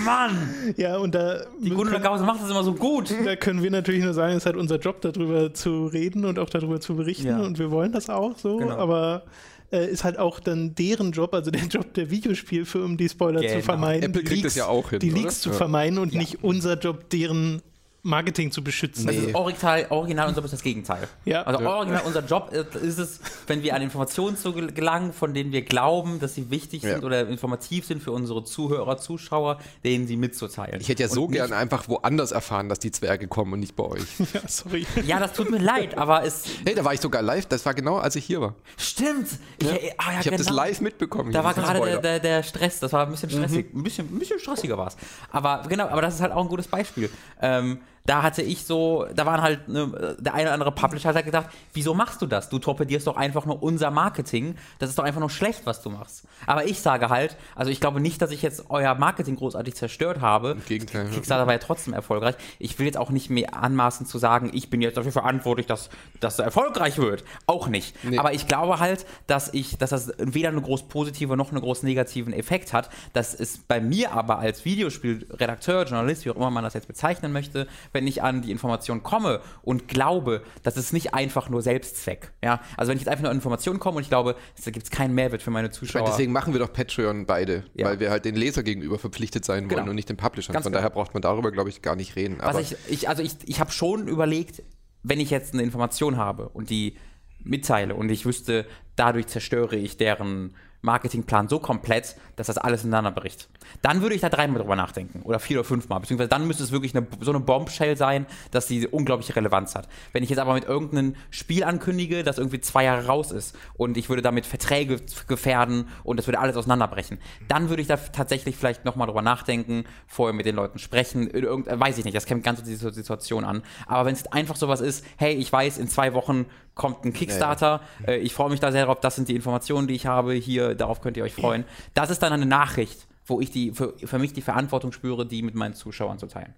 Mann! 0.06 0.50
Ja, 0.78 0.98
und 0.98 1.16
da, 1.16 1.42
Die 1.62 1.70
Gundula 1.70 2.00
Gause 2.00 2.24
macht 2.26 2.42
das 2.42 2.50
immer 2.50 2.64
so 2.64 2.74
gut. 2.74 3.14
da 3.26 3.36
können 3.36 3.62
wir 3.64 3.72
natürlich 3.72 4.04
nur 4.04 4.14
sagen, 4.14 4.32
es 4.34 4.38
ist 4.40 4.46
halt 4.46 4.56
unser 4.58 4.78
Job, 4.80 5.02
darüber 5.02 5.54
zu 5.54 5.88
reden 5.88 6.26
und 6.26 6.40
auch 6.40 6.50
darüber 6.50 6.80
zu 6.80 6.96
berichten 6.96 7.28
Ja. 7.28 7.40
und 7.42 7.60
wir 7.60 7.72
wollen 7.72 7.92
das 7.92 8.10
auch 8.10 8.38
so, 8.38 8.58
Genau. 8.58 8.76
aber 8.76 9.24
äh, 9.72 9.90
ist 9.90 10.04
halt 10.04 10.20
auch 10.20 10.40
dann 10.40 10.76
deren 10.76 11.12
Job, 11.12 11.34
also 11.34 11.50
der 11.52 11.62
Job 11.70 11.94
der 11.96 12.10
Videospielfirmen, 12.12 12.98
die 12.98 13.10
Spoiler 13.10 13.42
zu 13.42 13.48
Genau. 13.48 13.62
vermeiden. 13.62 14.04
Apple 14.12 14.22
die 14.24 14.28
kriegt 14.30 14.46
das 14.46 14.56
ja 14.56 14.68
auch 14.68 14.90
hin, 14.92 15.00
Die 15.00 15.12
oder? 15.12 15.22
Leaks 15.22 15.42
zu 15.42 15.50
Ja. 15.50 15.56
vermeiden 15.56 15.98
und 16.00 16.14
nicht 16.14 16.44
unser 16.44 16.78
Job, 16.78 17.10
deren 17.10 17.62
Marketing 18.06 18.52
zu 18.52 18.64
beschützen. 18.64 19.06
Nee. 19.08 19.16
Das 19.18 19.26
ist 19.26 19.36
original, 19.36 19.88
original 19.90 20.28
unser 20.28 20.38
Job 20.40 20.46
ist 20.46 20.54
das 20.54 20.62
Gegenteil. 20.62 21.08
Ja. 21.26 21.42
Also 21.42 21.64
Ja. 21.64 21.70
original 21.76 22.02
unser 22.06 22.24
Job 22.24 22.52
ist 22.54 22.76
ist 22.76 22.98
es, 23.00 23.20
wenn 23.48 23.64
wir 23.64 23.74
an 23.76 23.82
Informationen 23.82 24.38
zu 24.38 24.54
gel- 24.54 24.72
gelangen, 24.72 25.12
von 25.12 25.34
denen 25.34 25.52
wir 25.52 25.64
glauben, 25.64 26.20
dass 26.20 26.36
sie 26.36 26.50
wichtig 26.52 26.84
Ja. 26.84 26.94
sind 26.94 27.04
oder 27.04 27.28
informativ 27.28 27.86
sind 27.86 28.04
für 28.04 28.12
unsere 28.12 28.44
Zuhörer, 28.44 28.98
Zuschauer, 28.98 29.60
denen 29.84 30.06
sie 30.08 30.18
mitzuteilen. 30.18 30.80
Ich 30.82 30.88
hätte 30.90 31.02
ja 31.04 31.10
so 31.10 31.26
Und 31.26 31.32
gern 31.32 31.52
einfach 31.52 31.90
woanders 31.90 32.32
erfahren, 32.32 32.70
dass 32.70 32.78
die 32.80 32.92
Zwerge 32.92 33.28
kommen 33.28 33.54
und 33.54 33.60
nicht 33.60 33.76
bei 33.76 33.84
euch. 33.84 34.04
Ja, 34.34 34.42
sorry. 34.48 34.86
Ja, 35.06 35.20
das 35.20 35.34
tut 35.34 35.50
mir 35.50 35.58
leid, 35.60 35.98
aber 35.98 36.24
es 36.24 36.44
Hey, 36.66 36.76
da 36.76 36.86
war 36.86 36.94
ich 36.94 37.02
sogar 37.02 37.22
live. 37.24 37.46
Das 37.48 37.66
war 37.66 37.74
genau, 37.74 37.98
als 37.98 38.16
ich 38.16 38.26
hier 38.26 38.40
war. 38.42 38.56
stimmt. 38.78 39.28
Ich, 39.58 39.68
ah, 39.68 39.74
ja, 40.14 40.20
Ich 40.22 40.28
habe 40.28 40.38
das 40.38 40.46
genau. 40.48 40.56
live 40.58 40.82
mitbekommen. 40.82 41.32
Da 41.32 41.44
war 41.44 41.54
gerade 41.54 41.80
der, 41.82 42.00
der, 42.00 42.20
der 42.20 42.44
Stress, 42.44 42.80
das 42.80 42.94
war 42.94 43.06
ein 43.06 43.12
bisschen 43.12 43.30
stressig. 43.32 43.74
Ein, 43.74 43.84
bisschen, 43.84 44.08
ein 44.14 44.20
bisschen 44.20 44.40
stressiger 44.40 44.78
war 44.78 44.88
es. 44.88 44.98
Aber 45.32 45.64
genau, 45.68 45.88
aber 45.88 46.02
das 46.02 46.16
ist 46.16 46.22
halt 46.22 46.32
auch 46.32 46.42
ein 46.44 46.48
gutes 46.50 46.68
Beispiel. 46.68 47.10
Ähm, 47.42 47.80
da 48.06 48.22
hatte 48.22 48.42
ich 48.42 48.66
so, 48.66 49.08
da 49.16 49.26
waren 49.26 49.42
halt, 49.42 49.68
ne, 49.68 50.16
der 50.20 50.34
eine 50.34 50.44
oder 50.44 50.54
andere 50.54 50.72
Publisher 50.72 51.10
hat 51.10 51.16
halt 51.16 51.26
gedacht, 51.26 51.50
wieso 51.74 51.94
machst 51.94 52.22
du 52.22 52.28
das? 52.28 52.50
Du 52.50 52.60
torpedierst 52.60 53.08
doch 53.08 53.18
einfach 53.18 53.46
nur 53.46 53.62
unser 53.64 53.90
Marketing. 53.92 54.56
Das 54.80 54.90
ist 54.90 55.00
doch 55.00 55.04
einfach 55.04 55.20
nur 55.20 55.30
schlecht, 55.30 55.66
was 55.66 55.82
du 55.82 55.90
machst. 55.90 56.24
Aber 56.46 56.66
ich 56.66 56.82
sage 56.82 57.10
halt, 57.10 57.36
also 57.56 57.72
ich 57.72 57.80
glaube 57.80 58.00
nicht, 58.00 58.22
dass 58.22 58.32
ich 58.32 58.42
jetzt 58.42 58.66
euer 58.70 58.94
Marketing 58.96 59.36
großartig 59.36 59.76
zerstört 59.76 60.22
habe. 60.22 60.52
Im 60.52 60.66
Gegenteil. 60.66 61.10
Kickstarter 61.10 61.48
war 61.48 61.54
ja 61.54 61.60
trotzdem 61.60 61.94
erfolgreich. 61.94 62.36
Ich 62.60 62.78
will 62.78 62.86
jetzt 62.86 62.98
auch 62.98 63.10
nicht 63.10 63.30
mehr 63.30 63.56
anmaßen 63.56 64.06
zu 64.06 64.18
sagen, 64.18 64.52
ich 64.54 64.70
bin 64.70 64.82
jetzt 64.82 64.98
dafür 64.98 65.12
verantwortlich, 65.12 65.66
dass 65.66 65.90
das 66.20 66.38
erfolgreich 66.38 66.98
wird. 66.98 67.24
Auch 67.48 67.68
nicht. 67.68 67.96
Nee. 68.04 68.20
Aber 68.20 68.34
ich 68.34 68.48
glaube 68.48 68.80
halt, 68.80 69.06
dass 69.28 69.54
ich, 69.54 69.78
dass 69.78 69.90
das 69.90 70.14
weder 70.18 70.50
einen 70.50 70.62
groß 70.62 70.84
positiven 70.84 71.38
noch 71.38 71.52
einen 71.52 71.62
groß 71.62 71.84
negativen 71.84 72.34
Effekt 72.34 72.72
hat. 72.72 72.90
Das 73.14 73.34
ist 73.34 73.68
bei 73.68 73.82
mir 73.82 74.12
aber 74.14 74.40
als 74.40 74.64
Videospielredakteur, 74.64 75.86
Journalist, 75.86 76.26
wie 76.26 76.30
auch 76.30 76.36
immer 76.36 76.52
man 76.52 76.64
das 76.64 76.76
jetzt 76.76 76.88
bezeichnen 76.88 77.32
möchte, 77.32 77.68
wenn 77.96 78.06
ich 78.06 78.22
an 78.22 78.44
die 78.44 78.52
Information 78.52 79.02
komme 79.02 79.42
und 79.64 79.88
glaube, 79.88 80.44
das 80.62 80.78
ist 80.78 80.94
nicht 80.94 81.16
einfach 81.16 81.50
nur 81.50 81.64
Selbstzweck. 81.64 82.32
Ja, 82.44 82.62
also 82.78 82.92
wenn 82.92 82.98
ich 82.98 83.02
jetzt 83.04 83.10
einfach 83.10 83.24
nur 83.24 83.32
an 83.32 83.38
Informationen 83.38 83.80
komme 83.80 83.98
und 83.98 84.04
ich 84.04 84.10
glaube, 84.10 84.36
da 84.64 84.70
gibt 84.72 84.86
es 84.86 84.92
keinen 84.92 85.16
Mehrwert 85.16 85.42
für 85.42 85.50
meine 85.50 85.72
Zuschauer. 85.72 86.02
meine, 86.04 86.12
deswegen 86.12 86.32
machen 86.32 86.54
wir 86.54 86.60
doch 86.60 86.72
Patreon 86.72 87.26
beide, 87.26 87.64
Ja. 87.74 87.88
weil 87.88 88.00
wir 88.00 88.12
halt 88.12 88.26
den 88.26 88.36
Leser 88.36 88.62
gegenüber 88.62 89.00
verpflichtet 89.00 89.44
sein 89.46 89.64
wollen 89.64 89.70
Genau. 89.80 89.90
und 89.90 89.96
nicht 89.96 90.10
den 90.10 90.18
Publishern. 90.18 90.54
Ganz 90.54 90.64
Von 90.66 90.72
genau. 90.74 90.82
daher 90.84 90.92
braucht 90.94 91.14
man 91.16 91.22
darüber, 91.24 91.52
glaube 91.52 91.70
ich, 91.70 91.82
gar 91.82 91.96
nicht 91.96 92.16
reden. 92.16 92.38
Was 92.40 92.60
ich, 92.60 92.76
ich, 92.88 93.10
also 93.10 93.24
ich, 93.24 93.36
ich 93.46 93.60
habe 93.60 93.72
schon 93.72 94.08
überlegt, 94.08 94.62
wenn 95.02 95.20
ich 95.20 95.30
jetzt 95.32 95.54
eine 95.54 95.64
Information 95.64 96.18
habe 96.18 96.50
und 96.50 96.70
die 96.70 96.98
mitteile 97.44 97.96
und 97.96 98.10
ich 98.10 98.26
wüsste, 98.26 98.66
dadurch 98.96 99.28
zerstöre 99.28 99.76
ich 99.78 99.98
deren 99.98 100.56
Marketingplan 100.86 101.50
so 101.50 101.60
komplett, 101.60 102.16
dass 102.36 102.48
das 102.48 102.58
alles 102.58 102.84
ineinander 102.84 103.12
bricht. 103.12 103.50
Dann 103.82 104.02
würde 104.02 104.16
ich 104.16 104.22
da 104.22 104.30
dreimal 104.30 104.62
drüber 104.62 104.76
nachdenken 104.76 105.22
oder 105.24 105.40
vier 105.40 105.60
oder 105.60 105.68
fünfmal, 105.68 106.00
beziehungsweise 106.00 106.30
dann 106.30 106.48
müsste 106.48 106.64
es 106.64 106.72
wirklich 106.72 106.96
eine, 106.96 107.08
so 107.20 107.32
eine 107.32 107.40
Bombshell 107.40 107.98
sein, 107.98 108.26
dass 108.52 108.68
die 108.68 108.88
unglaubliche 108.88 109.36
Relevanz 109.36 109.76
hat. 109.76 109.88
Wenn 110.14 110.24
ich 110.24 110.30
jetzt 110.30 110.40
aber 110.40 110.54
mit 110.54 110.66
irgendeinem 110.66 111.16
Spiel 111.30 111.64
ankündige, 111.64 112.24
das 112.24 112.38
irgendwie 112.38 112.62
zwei 112.62 112.86
Jahre 112.86 113.08
raus 113.08 113.32
ist 113.32 113.56
und 113.76 113.98
ich 113.98 114.10
würde 114.10 114.22
damit 114.22 114.46
Verträge 114.46 115.02
gefährden 115.28 115.90
und 116.04 116.18
das 116.18 116.28
würde 116.28 116.40
alles 116.40 116.56
auseinanderbrechen, 116.56 117.20
dann 117.48 117.70
würde 117.70 117.82
ich 117.82 117.88
da 117.88 117.98
tatsächlich 117.98 118.56
vielleicht 118.56 118.86
nochmal 118.86 119.08
drüber 119.08 119.22
nachdenken, 119.22 119.86
vorher 120.08 120.34
mit 120.34 120.46
den 120.46 120.56
Leuten 120.56 120.80
sprechen, 120.80 121.30
irgend, 121.30 121.68
weiß 121.68 121.98
ich 121.98 122.06
nicht, 122.06 122.16
das 122.16 122.26
käme 122.26 122.42
ganz 122.42 122.60
auf 122.60 122.66
die 122.66 122.76
Situation 122.76 123.44
an. 123.44 123.64
Aber 123.88 124.06
wenn 124.06 124.14
es 124.14 124.28
einfach 124.28 124.56
sowas 124.56 124.82
ist, 124.82 125.06
hey, 125.18 125.34
ich 125.34 125.52
weiß, 125.52 125.78
in 125.78 125.88
zwei 125.88 126.14
Wochen 126.14 126.46
kommt 126.76 127.04
ein 127.06 127.14
Kickstarter, 127.14 127.82
äh, 128.06 128.18
ich 128.18 128.34
freue 128.34 128.50
mich 128.50 128.60
da 128.60 128.72
sehr 128.72 128.86
drauf, 128.86 129.00
das 129.00 129.16
sind 129.16 129.28
die 129.30 129.36
Informationen, 129.36 129.88
die 129.88 129.96
ich 129.96 130.06
habe, 130.06 130.34
hier, 130.34 130.76
darauf 130.76 131.02
könnt 131.02 131.18
ihr 131.18 131.24
euch 131.24 131.34
freuen. 131.34 131.64
Das 131.94 132.10
ist 132.10 132.20
dann 132.22 132.34
eine 132.34 132.46
Nachricht, 132.46 133.08
wo 133.26 133.42
ich 133.42 133.50
die, 133.50 133.72
für, 133.72 133.94
für 133.98 134.20
mich 134.20 134.34
die 134.34 134.42
Verantwortung 134.42 134.92
spüre, 134.92 135.26
die 135.26 135.42
mit 135.42 135.56
meinen 135.56 135.74
Zuschauern 135.74 136.20
zu 136.20 136.28
teilen. 136.28 136.54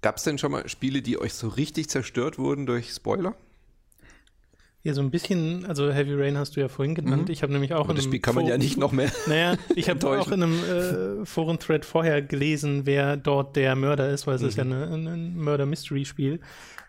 gab 0.00 0.16
es 0.16 0.22
denn 0.22 0.38
schon 0.38 0.52
mal 0.52 0.68
Spiele, 0.68 1.02
die 1.02 1.18
euch 1.20 1.34
so 1.34 1.48
richtig 1.48 1.90
zerstört 1.90 2.38
wurden 2.38 2.64
durch 2.66 2.90
Spoiler? 2.92 3.34
Ja, 4.84 4.94
so 4.94 5.00
ein 5.00 5.12
bisschen, 5.12 5.64
also 5.66 5.92
Heavy 5.92 6.12
Rain 6.14 6.36
hast 6.36 6.56
du 6.56 6.60
ja 6.60 6.66
vorhin 6.66 6.96
genannt. 6.96 7.30
Ich 7.30 7.44
habe 7.44 7.52
nämlich 7.52 7.72
auch 7.72 7.82
Aber 7.82 7.90
in 7.90 7.96
das 7.96 8.04
einem 8.06 8.10
Spiel 8.10 8.20
kann 8.20 8.34
man 8.34 8.46
ja 8.46 8.58
nicht 8.58 8.78
noch 8.78 8.90
mehr. 8.90 9.12
Naja, 9.28 9.54
ich 9.76 9.88
habe 9.88 10.08
auch 10.20 10.26
in 10.32 10.42
einem 10.42 11.20
äh, 11.22 11.24
Foren-Thread 11.24 11.84
vorher 11.84 12.20
gelesen, 12.20 12.84
wer 12.84 13.16
dort 13.16 13.54
der 13.54 13.76
Mörder 13.76 14.10
ist, 14.10 14.26
weil 14.26 14.34
es 14.34 14.42
ist 14.42 14.56
ja 14.56 14.64
Mhm. 14.64 15.06
ein 15.06 15.36
Mörder-Mystery-Spiel. 15.36 16.40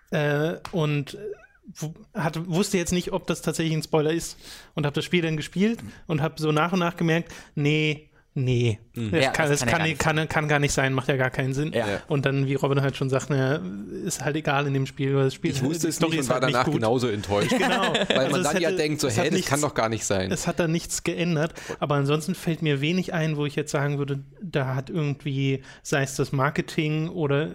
Äh, 0.10 0.56
und 0.72 1.18
w- 1.66 1.90
hat, 2.14 2.48
wusste 2.50 2.78
jetzt 2.78 2.92
nicht, 2.94 3.12
ob 3.14 3.28
das 3.28 3.42
tatsächlich 3.42 3.76
ein 3.76 3.84
Spoiler 3.84 4.12
ist. 4.12 4.38
Und 4.76 4.86
habe 4.86 4.94
das 4.96 5.06
Spiel 5.06 5.22
dann 5.22 5.38
gespielt 5.38 5.80
und 6.08 6.22
habe 6.22 6.36
so 6.38 6.52
nach 6.52 6.74
und 6.74 6.80
nach 6.80 6.96
gemerkt, 6.98 7.32
nee, 7.56 8.10
Nee, 8.36 8.80
das, 8.96 9.04
Ja, 9.26 9.30
kann, 9.30 9.48
das 9.48 9.60
das 9.60 9.70
kann 9.70 9.70
ja 9.70 9.76
kann, 9.76 9.78
gar 9.78 9.84
nicht 9.86 10.00
kann, 10.00 10.28
kann, 10.28 10.48
gar 10.48 10.58
nicht 10.58 10.72
sein, 10.74 10.92
macht 10.94 11.08
ja 11.08 11.18
gar 11.18 11.30
keinen 11.30 11.54
Sinn. 11.54 11.72
Ja. 11.72 11.86
Und 12.08 12.26
dann, 12.26 12.48
wie 12.48 12.56
Robin 12.56 12.82
halt 12.82 12.98
schon 12.98 13.08
sagt, 13.08 13.30
naja, 13.30 13.62
ist 14.04 14.26
halt 14.26 14.36
egal 14.36 14.66
in 14.66 14.74
dem 14.74 14.88
Spiel, 14.88 15.14
weil 15.16 15.26
das 15.26 15.36
Spiel 15.36 15.52
Ich 15.52 15.62
wusste 15.62 15.82
die 15.86 15.90
es 15.90 15.98
Story 15.98 16.10
nicht 16.14 16.18
und 16.18 16.24
ist 16.24 16.30
war 16.30 16.36
halt 16.38 16.46
nicht 16.46 16.56
danach 16.56 16.66
gut. 16.66 16.74
genauso 16.74 17.10
enttäuscht. 17.10 17.52
Genau. 17.60 17.94
Weil 17.94 18.18
Also 18.18 18.32
man 18.32 18.44
dann 18.44 18.60
ja 18.60 18.70
hätte- 18.70 18.78
denkt, 18.78 19.02
so, 19.02 19.08
hä, 19.08 19.26
das 19.26 19.32
nichts- 19.34 19.48
kann 19.48 19.62
doch 19.62 19.76
gar 19.76 19.88
nicht 19.88 20.04
sein. 20.04 20.32
Es 20.32 20.48
hat 20.48 20.60
da 20.60 20.68
nichts 20.68 21.04
geändert, 21.04 21.54
aber 21.80 21.94
ansonsten 21.94 22.34
fällt 22.34 22.64
mir 22.64 22.82
wenig 22.82 23.14
ein, 23.14 23.38
wo 23.38 23.46
ich 23.46 23.56
jetzt 23.56 23.70
sagen 23.72 24.00
würde, 24.00 24.24
da 24.42 24.74
hat 24.74 24.90
irgendwie, 24.90 25.62
sei 25.84 26.02
es 26.02 26.16
das 26.16 26.32
Marketing 26.32 27.10
oder 27.10 27.52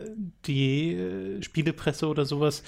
die 0.46 0.92
äh, 0.94 1.42
Spielepresse 1.42 2.06
oder 2.06 2.24
sowas, 2.24 2.62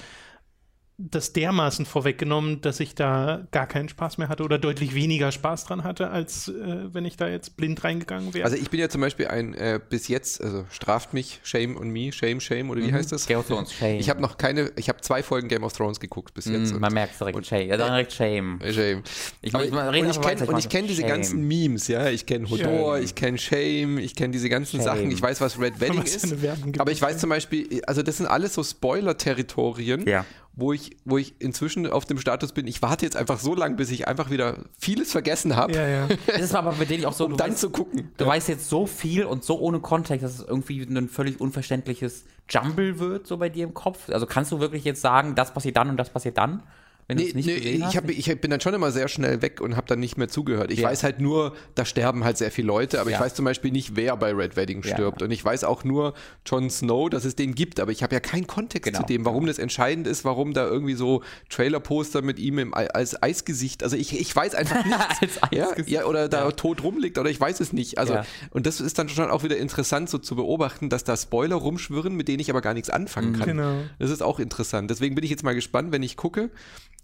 das 1.09 1.33
dermaßen 1.33 1.85
vorweggenommen, 1.85 2.61
dass 2.61 2.79
ich 2.79 2.93
da 2.95 3.47
gar 3.51 3.65
keinen 3.65 3.89
Spaß 3.89 4.17
mehr 4.17 4.29
hatte 4.29 4.43
oder 4.43 4.59
deutlich 4.59 4.93
weniger 4.93 5.31
Spaß 5.31 5.65
dran 5.65 5.83
hatte, 5.83 6.09
als 6.11 6.47
äh, 6.49 6.93
wenn 6.93 7.05
ich 7.05 7.17
da 7.17 7.27
jetzt 7.27 7.57
blind 7.57 7.83
reingegangen 7.83 8.33
wäre. 8.33 8.45
Also 8.45 8.57
ich 8.57 8.69
bin 8.69 8.79
ja 8.79 8.89
zum 8.89 9.01
Beispiel 9.01 9.27
ein 9.27 9.53
äh, 9.53 9.79
bis 9.89 10.07
jetzt, 10.07 10.41
also 10.43 10.65
straft 10.69 11.13
mich, 11.13 11.39
Shame 11.43 11.77
on 11.77 11.89
me, 11.89 12.11
Shame, 12.11 12.39
Shame 12.39 12.69
oder 12.69 12.81
wie 12.81 12.93
heißt 12.93 13.11
das? 13.11 13.25
Game 13.25 13.39
of 13.39 13.47
Thrones, 13.47 13.73
Shame. 13.73 13.99
Ich 13.99 14.09
habe 14.09 14.21
noch 14.21 14.37
keine, 14.37 14.71
ich 14.75 14.89
habe 14.89 15.01
zwei 15.01 15.23
Folgen 15.23 15.47
Game 15.47 15.63
of 15.63 15.73
Thrones 15.73 15.99
geguckt 15.99 16.33
bis 16.33 16.45
jetzt. 16.45 16.71
Mm, 16.71 16.75
und- 16.75 16.81
man 16.81 16.93
merkt 16.93 17.19
direkt 17.19 17.45
Shame. 17.45 17.67
Ja, 17.67 17.77
dann 17.77 17.89
direkt 17.89 18.13
Shame. 18.13 18.59
Äh, 18.61 18.73
Shame. 18.73 19.03
Ich- 19.41 19.55
Aber 19.55 19.65
ich- 19.65 19.71
man 19.71 19.87
und 19.89 19.95
ich 20.09 20.19
kenne 20.21 20.45
und 20.47 20.69
kenn 20.69 20.87
diese 20.87 21.03
ganzen 21.03 21.47
Memes, 21.47 21.87
ja. 21.87 22.09
Ich 22.09 22.25
kenne 22.25 22.49
Hodor, 22.49 22.99
ich 22.99 23.15
kenne 23.15 23.37
Shame, 23.37 23.97
ich 23.97 24.15
kenne 24.15 24.31
diese 24.33 24.49
ganzen 24.49 24.77
Shame. 24.77 24.83
Sachen. 24.85 25.11
Ich 25.11 25.21
weiß, 25.21 25.41
was 25.41 25.59
Red 25.59 25.79
Wedding 25.79 26.01
Was 26.03 26.15
ist. 26.23 26.35
Aber 26.77 26.91
ich 26.91 27.01
weiß 27.01 27.17
zum 27.17 27.29
Beispiel, 27.29 27.81
also 27.85 28.03
das 28.03 28.17
sind 28.17 28.27
alles 28.27 28.53
so 28.53 28.63
Spoiler-Territorien, 28.63 30.07
Ja. 30.07 30.25
Wo, 30.61 30.71
ich, 30.71 30.95
wo 31.03 31.17
ich 31.17 31.35
inzwischen 31.39 31.85
auf 31.87 32.05
dem 32.05 32.17
Status 32.17 32.53
bin, 32.53 32.67
ich 32.67 32.81
warte 32.81 33.05
jetzt 33.05 33.17
einfach 33.17 33.39
so 33.39 33.53
lange, 33.53 33.75
bis 33.75 33.91
ich 33.91 34.07
einfach 34.07 34.29
wieder 34.29 34.59
vieles 34.79 35.11
vergessen 35.11 35.57
habe, 35.57 35.73
ja, 35.73 35.87
ja. 35.87 36.07
Das 36.27 36.41
ist 36.41 36.55
aber 36.55 36.71
bei 36.71 36.85
denen 36.85 37.03
auch 37.05 37.13
so, 37.13 37.25
um 37.25 37.31
du 37.31 37.37
dann 37.37 37.51
weißt, 37.51 37.59
zu 37.59 37.69
gucken. 37.71 38.11
du 38.15 38.25
weißt 38.25 38.47
jetzt 38.47 38.69
so 38.69 38.85
viel 38.85 39.25
und 39.25 39.43
so 39.43 39.59
ohne 39.59 39.81
Kontext, 39.81 40.23
dass 40.23 40.39
es 40.39 40.45
irgendwie 40.47 40.81
ein 40.83 41.09
völlig 41.09 41.41
unverständliches 41.41 42.23
Jumble 42.49 42.99
wird, 42.99 43.27
so 43.27 43.37
bei 43.37 43.49
dir 43.49 43.65
im 43.65 43.73
Kopf. 43.73 44.09
Also 44.09 44.25
kannst 44.25 44.51
du 44.51 44.59
wirklich 44.59 44.85
jetzt 44.85 45.01
sagen, 45.01 45.35
das 45.35 45.53
passiert 45.53 45.75
dann 45.75 45.89
und 45.89 45.97
das 45.97 46.09
passiert 46.09 46.37
dann? 46.37 46.63
Wenn 47.11 47.17
du 47.17 47.23
Nee, 47.23 47.29
es 47.29 47.35
nicht 47.35 47.45
nee, 47.45 47.55
gesehen 47.57 47.83
hast? 47.83 47.91
ich, 47.93 47.97
hab, 47.97 48.09
ich 48.09 48.41
bin 48.41 48.49
dann 48.51 48.61
schon 48.61 48.73
immer 48.73 48.91
sehr 48.91 49.07
schnell 49.09 49.41
weg 49.41 49.59
und 49.59 49.75
habe 49.75 49.85
dann 49.87 49.99
nicht 49.99 50.17
mehr 50.17 50.29
zugehört. 50.29 50.71
Ich 50.71 50.79
Ja. 50.79 50.87
weiß 50.89 51.03
halt 51.03 51.19
nur, 51.19 51.53
da 51.75 51.83
sterben 51.85 52.23
halt 52.23 52.37
sehr 52.37 52.51
viele 52.51 52.67
Leute, 52.67 53.01
aber 53.01 53.09
ich 53.09 53.15
Ja. 53.17 53.21
weiß 53.21 53.33
zum 53.35 53.43
Beispiel 53.45 53.71
nicht, 53.71 53.95
wer 53.97 54.15
bei 54.15 54.31
Red 54.33 54.55
Wedding 54.55 54.81
Ja. 54.83 54.93
stirbt. 54.93 55.21
Und 55.21 55.29
ich 55.31 55.43
weiß 55.43 55.65
auch 55.65 55.83
nur 55.83 56.13
Jon 56.45 56.69
Snow, 56.69 57.09
dass 57.09 57.25
es 57.25 57.35
den 57.35 57.53
gibt, 57.53 57.79
aber 57.81 57.91
ich 57.91 58.01
habe 58.01 58.13
ja 58.15 58.19
keinen 58.21 58.47
Kontext 58.47 58.85
Genau. 58.85 58.99
zu 58.99 59.05
dem, 59.05 59.25
warum 59.25 59.45
das 59.45 59.59
entscheidend 59.59 60.07
ist, 60.07 60.23
warum 60.25 60.53
da 60.53 60.65
irgendwie 60.65 60.93
so 60.93 61.21
Trailer-Poster 61.49 62.21
mit 62.21 62.39
ihm 62.39 62.59
im, 62.59 62.73
als 62.73 63.21
Eisgesicht, 63.21 63.83
also 63.83 63.95
ich, 63.97 64.19
ich 64.19 64.33
weiß 64.35 64.55
einfach 64.55 64.85
nichts. 64.85 65.21
Als 65.21 65.51
ja, 65.51 65.65
Eisgesicht. 65.67 65.89
ja, 65.91 66.05
oder 66.05 66.29
da 66.29 66.49
tot 66.51 66.81
rumliegt 66.83 67.17
oder 67.17 67.29
ich 67.29 67.39
weiß 67.39 67.59
es 67.59 67.73
nicht. 67.73 67.97
Also, 67.97 68.13
Ja. 68.13 68.25
und 68.51 68.65
das 68.65 68.79
ist 68.79 68.97
dann 68.97 69.09
schon 69.09 69.29
auch 69.29 69.43
wieder 69.43 69.57
interessant 69.57 70.09
so 70.09 70.17
zu 70.17 70.35
beobachten, 70.35 70.89
dass 70.89 71.03
da 71.03 71.17
Spoiler 71.17 71.57
rumschwirren, 71.57 72.15
mit 72.15 72.27
denen 72.27 72.39
ich 72.39 72.49
aber 72.49 72.61
gar 72.61 72.73
nichts 72.73 72.89
anfangen 72.89 73.33
kann. 73.33 73.47
Genau. 73.47 73.75
Das 73.99 74.09
ist 74.09 74.21
auch 74.23 74.39
interessant. 74.39 74.89
Deswegen 74.89 75.15
bin 75.15 75.23
ich 75.23 75.29
jetzt 75.29 75.43
mal 75.43 75.55
gespannt, 75.55 75.91
wenn 75.91 76.03
ich 76.03 76.15
gucke. 76.15 76.49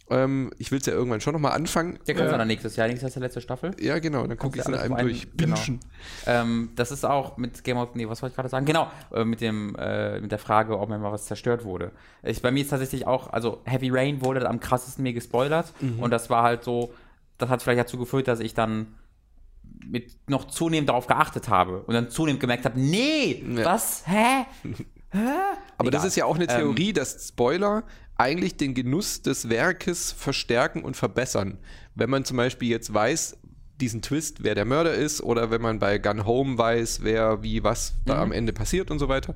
Ähm, 0.10 0.52
ich 0.58 0.72
will 0.72 0.80
es 0.80 0.86
ja 0.86 0.94
irgendwann 0.94 1.20
schon 1.20 1.34
nochmal 1.34 1.52
anfangen. 1.52 2.00
Der 2.08 2.16
kommt 2.16 2.32
dann 2.32 2.48
nächstes 2.48 2.78
Jahr, 2.78 2.88
nächstes 2.88 3.02
Jahr 3.04 3.08
ist 3.10 3.16
die 3.16 3.20
letzte 3.20 3.42
Staffel. 3.42 3.72
Ja, 3.80 4.00
genau, 4.00 4.26
dann 4.26 4.38
gucke 4.38 4.56
ich 4.58 4.62
es 4.62 4.68
in 4.70 4.76
einem 4.76 4.96
durch. 4.96 5.28
genau. 5.36 5.58
Ähm, 6.26 6.70
das 6.76 6.92
ist 6.92 7.04
auch 7.06 7.36
mit 7.38 7.64
Game 7.66 7.76
of, 7.78 7.94
nee, 7.96 8.08
was 8.08 8.22
wollte 8.22 8.32
ich 8.32 8.36
gerade 8.38 8.48
sagen? 8.48 8.66
Genau, 8.66 8.90
äh, 9.14 9.26
mit 9.26 9.42
dem, 9.42 9.76
äh, 9.78 10.22
mit 10.22 10.32
der 10.32 10.40
Frage, 10.40 10.80
ob 10.80 10.88
mir 10.90 10.98
mal 10.98 11.12
was 11.12 11.26
zerstört 11.26 11.66
wurde. 11.66 11.92
Ich, 12.24 12.42
bei 12.42 12.52
mir 12.52 12.62
ist 12.64 12.70
tatsächlich 12.70 13.06
auch, 13.06 13.34
also 13.34 13.62
Heavy 13.66 13.90
Rain 13.90 14.22
wurde 14.22 14.48
am 14.48 14.60
krassesten 14.62 15.04
mir 15.04 15.12
gespoilert 15.14 15.74
Mhm. 15.82 16.00
und 16.00 16.12
das 16.12 16.30
war 16.30 16.44
halt 16.44 16.64
so, 16.64 16.94
das 17.38 17.50
hat 17.50 17.62
vielleicht 17.62 17.80
dazu 17.82 17.98
geführt, 17.98 18.30
dass 18.30 18.40
ich 18.40 18.54
dann 18.54 18.96
mit 19.86 20.18
noch 20.30 20.46
zunehmend 20.46 20.88
darauf 20.90 21.08
geachtet 21.08 21.50
habe 21.50 21.82
und 21.82 21.94
dann 21.94 22.10
zunehmend 22.10 22.40
gemerkt 22.40 22.64
habe, 22.66 22.80
nee, 22.80 23.44
Ja. 23.56 23.66
was, 23.66 24.04
hä? 24.08 24.46
Aber 25.78 25.92
das 25.92 26.02
Egal. 26.02 26.08
ist 26.08 26.16
ja 26.18 26.26
auch 26.26 26.36
eine 26.36 26.46
Ähm, 26.50 26.58
Theorie, 26.58 26.94
dass 26.94 27.28
Spoiler 27.28 27.84
eigentlich 28.18 28.58
den 28.58 28.74
Genuss 28.74 29.22
des 29.22 29.50
Werkes 29.50 30.12
verstärken 30.12 30.84
und 30.84 30.96
verbessern. 30.98 31.58
Wenn 31.96 32.10
man 32.10 32.26
zum 32.26 32.38
Beispiel 32.38 32.70
jetzt 32.70 32.94
weiß, 32.94 33.38
diesen 33.80 34.02
Twist, 34.02 34.44
wer 34.44 34.56
der 34.56 34.66
Mörder 34.66 34.94
ist, 34.96 35.22
oder 35.22 35.52
wenn 35.52 35.62
man 35.62 35.78
bei 35.78 36.00
Gun 36.00 36.26
Home 36.26 36.58
weiß, 36.58 37.02
wer, 37.04 37.44
wie, 37.44 37.64
was 37.64 37.94
da 38.06 38.16
Mhm. 38.16 38.22
am 38.22 38.32
Ende 38.32 38.54
passiert 38.54 38.90
und 38.90 38.98
so 38.98 39.08
weiter, 39.08 39.36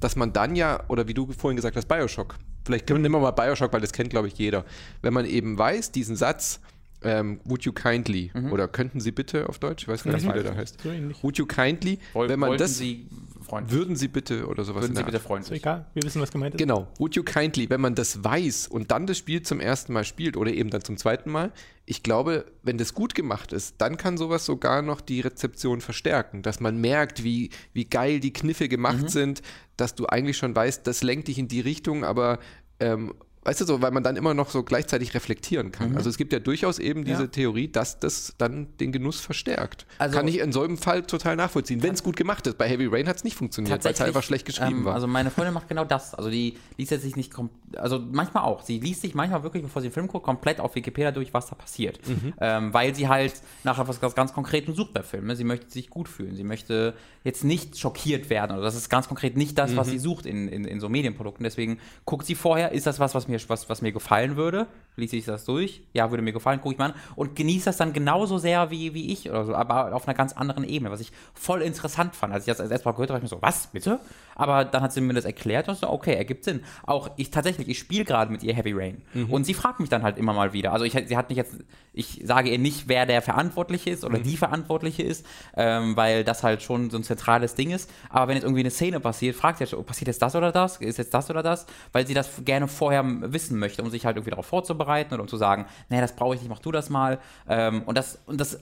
dass 0.00 0.16
man 0.16 0.32
dann 0.32 0.56
ja, 0.56 0.82
oder 0.88 1.08
wie 1.08 1.14
du 1.14 1.30
vorhin 1.32 1.56
gesagt 1.56 1.76
hast, 1.76 1.86
Bioshock. 1.88 2.36
Vielleicht 2.64 2.88
nehmen 2.88 3.10
wir 3.10 3.18
mal 3.20 3.32
Bioshock, 3.32 3.72
weil 3.72 3.80
das 3.82 3.92
kennt, 3.92 4.08
glaube 4.10 4.28
ich, 4.28 4.34
jeder. 4.38 4.64
Wenn 5.02 5.12
man 5.12 5.26
eben 5.26 5.58
weiß, 5.58 5.92
diesen 5.92 6.16
Satz, 6.16 6.60
ähm, 7.04 7.40
would 7.44 7.64
you 7.64 7.72
kindly, 7.72 8.30
Mhm. 8.32 8.52
oder 8.52 8.66
könnten 8.68 9.00
Sie 9.00 9.10
bitte 9.10 9.48
auf 9.48 9.58
Deutsch, 9.58 9.82
ich 9.82 9.88
weiß 9.88 10.04
gar 10.04 10.12
nicht, 10.14 10.24
wie 10.26 10.32
der 10.32 10.44
da 10.44 10.54
heißt. 10.54 10.80
So. 10.82 10.90
Would 11.22 11.36
you 11.36 11.44
kindly, 11.46 11.98
Woll- 12.14 12.28
wenn 12.28 12.38
man 12.38 12.56
das, 12.56 12.78
Sie, 12.78 13.06
Freund, 13.52 13.70
würden 13.70 13.96
Sie 13.96 14.08
bitte, 14.08 14.46
oder 14.46 14.64
sowas 14.64 14.84
würden 14.84 14.96
Sie 14.96 15.02
bitte. 15.02 15.20
Freund 15.20 15.44
Ist 15.44 15.50
egal, 15.50 15.84
wir 15.92 16.02
wissen, 16.02 16.22
was 16.22 16.32
gemeint 16.32 16.54
ist. 16.54 16.58
Genau, 16.58 16.88
Would 16.96 17.16
You 17.16 17.22
Kindly, 17.22 17.68
wenn 17.68 17.82
man 17.82 17.94
das 17.94 18.24
weiß 18.24 18.66
und 18.66 18.90
dann 18.90 19.06
das 19.06 19.18
Spiel 19.18 19.42
zum 19.42 19.60
ersten 19.60 19.92
Mal 19.92 20.04
spielt 20.04 20.38
oder 20.38 20.50
eben 20.50 20.70
dann 20.70 20.82
zum 20.82 20.96
zweiten 20.96 21.30
Mal, 21.30 21.52
ich 21.84 22.02
glaube, 22.02 22.46
wenn 22.62 22.78
das 22.78 22.94
gut 22.94 23.14
gemacht 23.14 23.52
ist, 23.52 23.74
dann 23.76 23.98
kann 23.98 24.16
sowas 24.16 24.46
sogar 24.46 24.80
noch 24.80 25.02
die 25.02 25.20
Rezeption 25.20 25.82
verstärken, 25.82 26.40
dass 26.40 26.60
man 26.60 26.80
merkt, 26.80 27.24
wie, 27.24 27.50
wie 27.74 27.84
geil 27.84 28.20
die 28.20 28.32
Kniffe 28.32 28.70
gemacht 28.70 29.10
sind, 29.10 29.42
dass 29.76 29.94
du 29.94 30.06
eigentlich 30.06 30.38
schon 30.38 30.56
weißt, 30.56 30.86
das 30.86 31.02
lenkt 31.02 31.28
dich 31.28 31.38
in 31.38 31.48
die 31.48 31.60
Richtung, 31.60 32.04
aber 32.04 32.38
ähm, 32.80 33.12
Weißt 33.44 33.60
du 33.60 33.64
so, 33.64 33.82
weil 33.82 33.90
man 33.90 34.04
dann 34.04 34.16
immer 34.16 34.34
noch 34.34 34.50
so 34.50 34.62
gleichzeitig 34.62 35.14
reflektieren 35.14 35.72
kann. 35.72 35.96
Also 35.96 36.08
es 36.08 36.16
gibt 36.16 36.32
ja 36.32 36.38
durchaus 36.38 36.78
eben 36.78 37.04
diese 37.04 37.22
Ja. 37.22 37.26
Theorie, 37.28 37.66
dass 37.68 37.98
das 37.98 38.34
dann 38.38 38.68
den 38.78 38.92
Genuss 38.92 39.20
verstärkt. 39.20 39.84
Also- 39.98 40.16
kann 40.16 40.28
ich 40.28 40.38
in 40.38 40.52
so 40.52 40.62
einem 40.62 40.78
Fall 40.78 41.02
total 41.02 41.34
nachvollziehen, 41.36 41.82
wenn 41.82 41.92
es 41.94 42.02
gut 42.04 42.16
gemacht 42.16 42.46
ist. 42.46 42.56
Bei 42.56 42.68
Heavy 42.68 42.86
Rain 42.86 43.08
hat 43.08 43.16
es 43.16 43.24
nicht 43.24 43.36
funktioniert, 43.36 43.84
weil 43.84 43.92
es 43.92 44.00
einfach 44.00 44.22
schlecht 44.22 44.46
geschrieben 44.46 44.78
ähm, 44.78 44.84
war. 44.84 44.94
Also 44.94 45.06
meine 45.08 45.30
Freundin 45.30 45.54
macht 45.54 45.68
genau 45.68 45.84
das. 45.84 46.14
Also 46.14 46.30
die 46.30 46.56
liest 46.78 46.92
jetzt 46.92 47.02
sich 47.02 47.16
nicht, 47.16 47.32
also 47.76 47.98
manchmal 48.12 48.44
auch. 48.44 48.62
Sie 48.62 48.78
liest 48.78 49.02
sich 49.02 49.14
manchmal 49.14 49.42
wirklich, 49.42 49.62
bevor 49.64 49.82
sie 49.82 49.88
den 49.88 49.92
Film 49.94 50.06
guckt, 50.06 50.24
komplett 50.24 50.60
auf 50.60 50.74
Wikipedia 50.76 51.10
durch, 51.10 51.34
was 51.34 51.46
da 51.46 51.56
passiert. 51.56 51.98
Mhm. 52.08 52.34
Ähm, 52.40 52.72
weil 52.72 52.94
sie 52.94 53.08
halt 53.08 53.34
nach 53.64 53.78
etwas 53.78 54.00
ganz, 54.00 54.14
ganz 54.14 54.32
Konkretem 54.32 54.74
sucht 54.74 54.92
bei 54.92 55.02
Filmen. 55.02 55.34
Sie 55.34 55.44
möchte 55.44 55.68
sich 55.70 55.90
gut 55.90 56.08
fühlen. 56.08 56.36
Sie 56.36 56.44
möchte 56.44 56.94
jetzt 57.24 57.42
nicht 57.42 57.76
schockiert 57.78 58.30
werden. 58.30 58.52
Oder 58.56 58.62
das 58.64 58.76
ist 58.76 58.88
ganz 58.88 59.08
konkret 59.08 59.36
nicht 59.36 59.58
das, 59.58 59.72
Mhm. 59.72 59.76
was 59.76 59.88
sie 59.88 59.98
sucht 59.98 60.26
in, 60.26 60.46
in, 60.48 60.64
in 60.64 60.78
so 60.78 60.88
Medienprodukten. 60.88 61.42
Deswegen 61.44 61.78
guckt 62.04 62.24
sie 62.26 62.34
vorher, 62.36 62.70
ist 62.72 62.86
das 62.86 63.00
was, 63.00 63.14
was 63.16 63.26
mir, 63.28 63.31
was, 63.48 63.68
was 63.68 63.82
mir 63.82 63.92
gefallen 63.92 64.36
würde? 64.36 64.66
Liest 64.96 65.12
sich 65.12 65.24
das 65.24 65.46
durch? 65.46 65.82
Ja, 65.94 66.10
würde 66.10 66.22
mir 66.22 66.32
gefallen, 66.32 66.60
gucke 66.60 66.74
ich 66.74 66.78
mal 66.78 66.90
an. 66.90 66.94
Und 67.16 67.34
genießt 67.34 67.66
das 67.66 67.78
dann 67.78 67.94
genauso 67.94 68.36
sehr 68.36 68.70
wie, 68.70 68.92
wie 68.92 69.10
ich 69.10 69.30
oder 69.30 69.46
so, 69.46 69.54
aber 69.54 69.94
auf 69.94 70.06
einer 70.06 70.14
ganz 70.14 70.34
anderen 70.34 70.64
Ebene, 70.64 70.90
was 70.90 71.00
ich 71.00 71.12
voll 71.32 71.62
interessant 71.62 72.14
fand. 72.14 72.32
Als 72.32 72.44
ich 72.44 72.52
das 72.52 72.60
als 72.60 72.70
erstes 72.70 72.84
Mal 72.84 72.92
gehört 72.92 73.08
habe, 73.08 73.18
ich 73.18 73.22
mir 73.22 73.28
so, 73.28 73.40
was, 73.40 73.68
bitte? 73.68 74.00
Aber 74.34 74.66
dann 74.66 74.82
hat 74.82 74.92
sie 74.92 75.00
mir 75.00 75.14
das 75.14 75.24
erklärt 75.24 75.68
und 75.68 75.78
so, 75.78 75.88
okay, 75.88 76.14
ergibt 76.14 76.44
Sinn. 76.44 76.62
Auch 76.84 77.10
ich 77.16 77.30
tatsächlich, 77.30 77.68
ich 77.68 77.78
spiele 77.78 78.04
gerade 78.04 78.30
mit 78.30 78.42
ihr 78.42 78.54
Heavy 78.54 78.72
Rain. 78.72 79.02
Und 79.30 79.44
sie 79.44 79.54
fragt 79.54 79.80
mich 79.80 79.88
dann 79.88 80.02
halt 80.02 80.18
immer 80.18 80.34
mal 80.34 80.52
wieder. 80.52 80.72
Also 80.72 80.84
ich, 80.84 80.92
sie 80.92 81.16
hat 81.16 81.30
mich 81.30 81.38
jetzt, 81.38 81.56
ich 81.94 82.20
sage 82.24 82.50
ihr 82.50 82.58
nicht, 82.58 82.88
wer 82.88 83.06
der 83.06 83.22
Verantwortliche 83.22 83.90
ist 83.90 84.04
oder 84.04 84.18
die 84.18 84.36
Verantwortliche 84.36 85.02
ist, 85.02 85.24
ähm, 85.56 85.96
weil 85.96 86.22
das 86.24 86.42
halt 86.42 86.62
schon 86.62 86.90
so 86.90 86.98
ein 86.98 87.04
zentrales 87.04 87.54
Ding 87.54 87.70
ist. 87.70 87.90
Aber 88.10 88.28
wenn 88.28 88.36
jetzt 88.36 88.44
irgendwie 88.44 88.60
eine 88.60 88.70
Szene 88.70 89.00
passiert, 89.00 89.36
fragt 89.36 89.58
sie 89.58 89.64
halt, 89.64 89.74
oh, 89.74 89.82
passiert 89.82 90.08
jetzt 90.08 90.20
das 90.20 90.36
oder 90.36 90.52
das? 90.52 90.76
Ist 90.78 90.98
jetzt 90.98 91.14
das 91.14 91.30
oder 91.30 91.42
das? 91.42 91.66
Weil 91.92 92.06
sie 92.06 92.14
das 92.14 92.30
gerne 92.44 92.68
vorher 92.68 93.02
wissen 93.22 93.58
möchte, 93.58 93.82
um 93.82 93.90
sich 93.90 94.04
halt 94.06 94.16
irgendwie 94.16 94.30
darauf 94.30 94.46
vorzubereiten 94.46 95.14
oder 95.14 95.22
um 95.22 95.28
zu 95.28 95.36
sagen, 95.36 95.66
nee, 95.88 96.00
das 96.00 96.14
brauche 96.16 96.34
ich 96.34 96.40
nicht, 96.40 96.50
mach 96.50 96.58
du 96.58 96.72
das 96.72 96.90
mal. 96.90 97.18
Ähm, 97.48 97.82
und 97.84 97.96
das, 97.96 98.18
und 98.26 98.40
das 98.40 98.60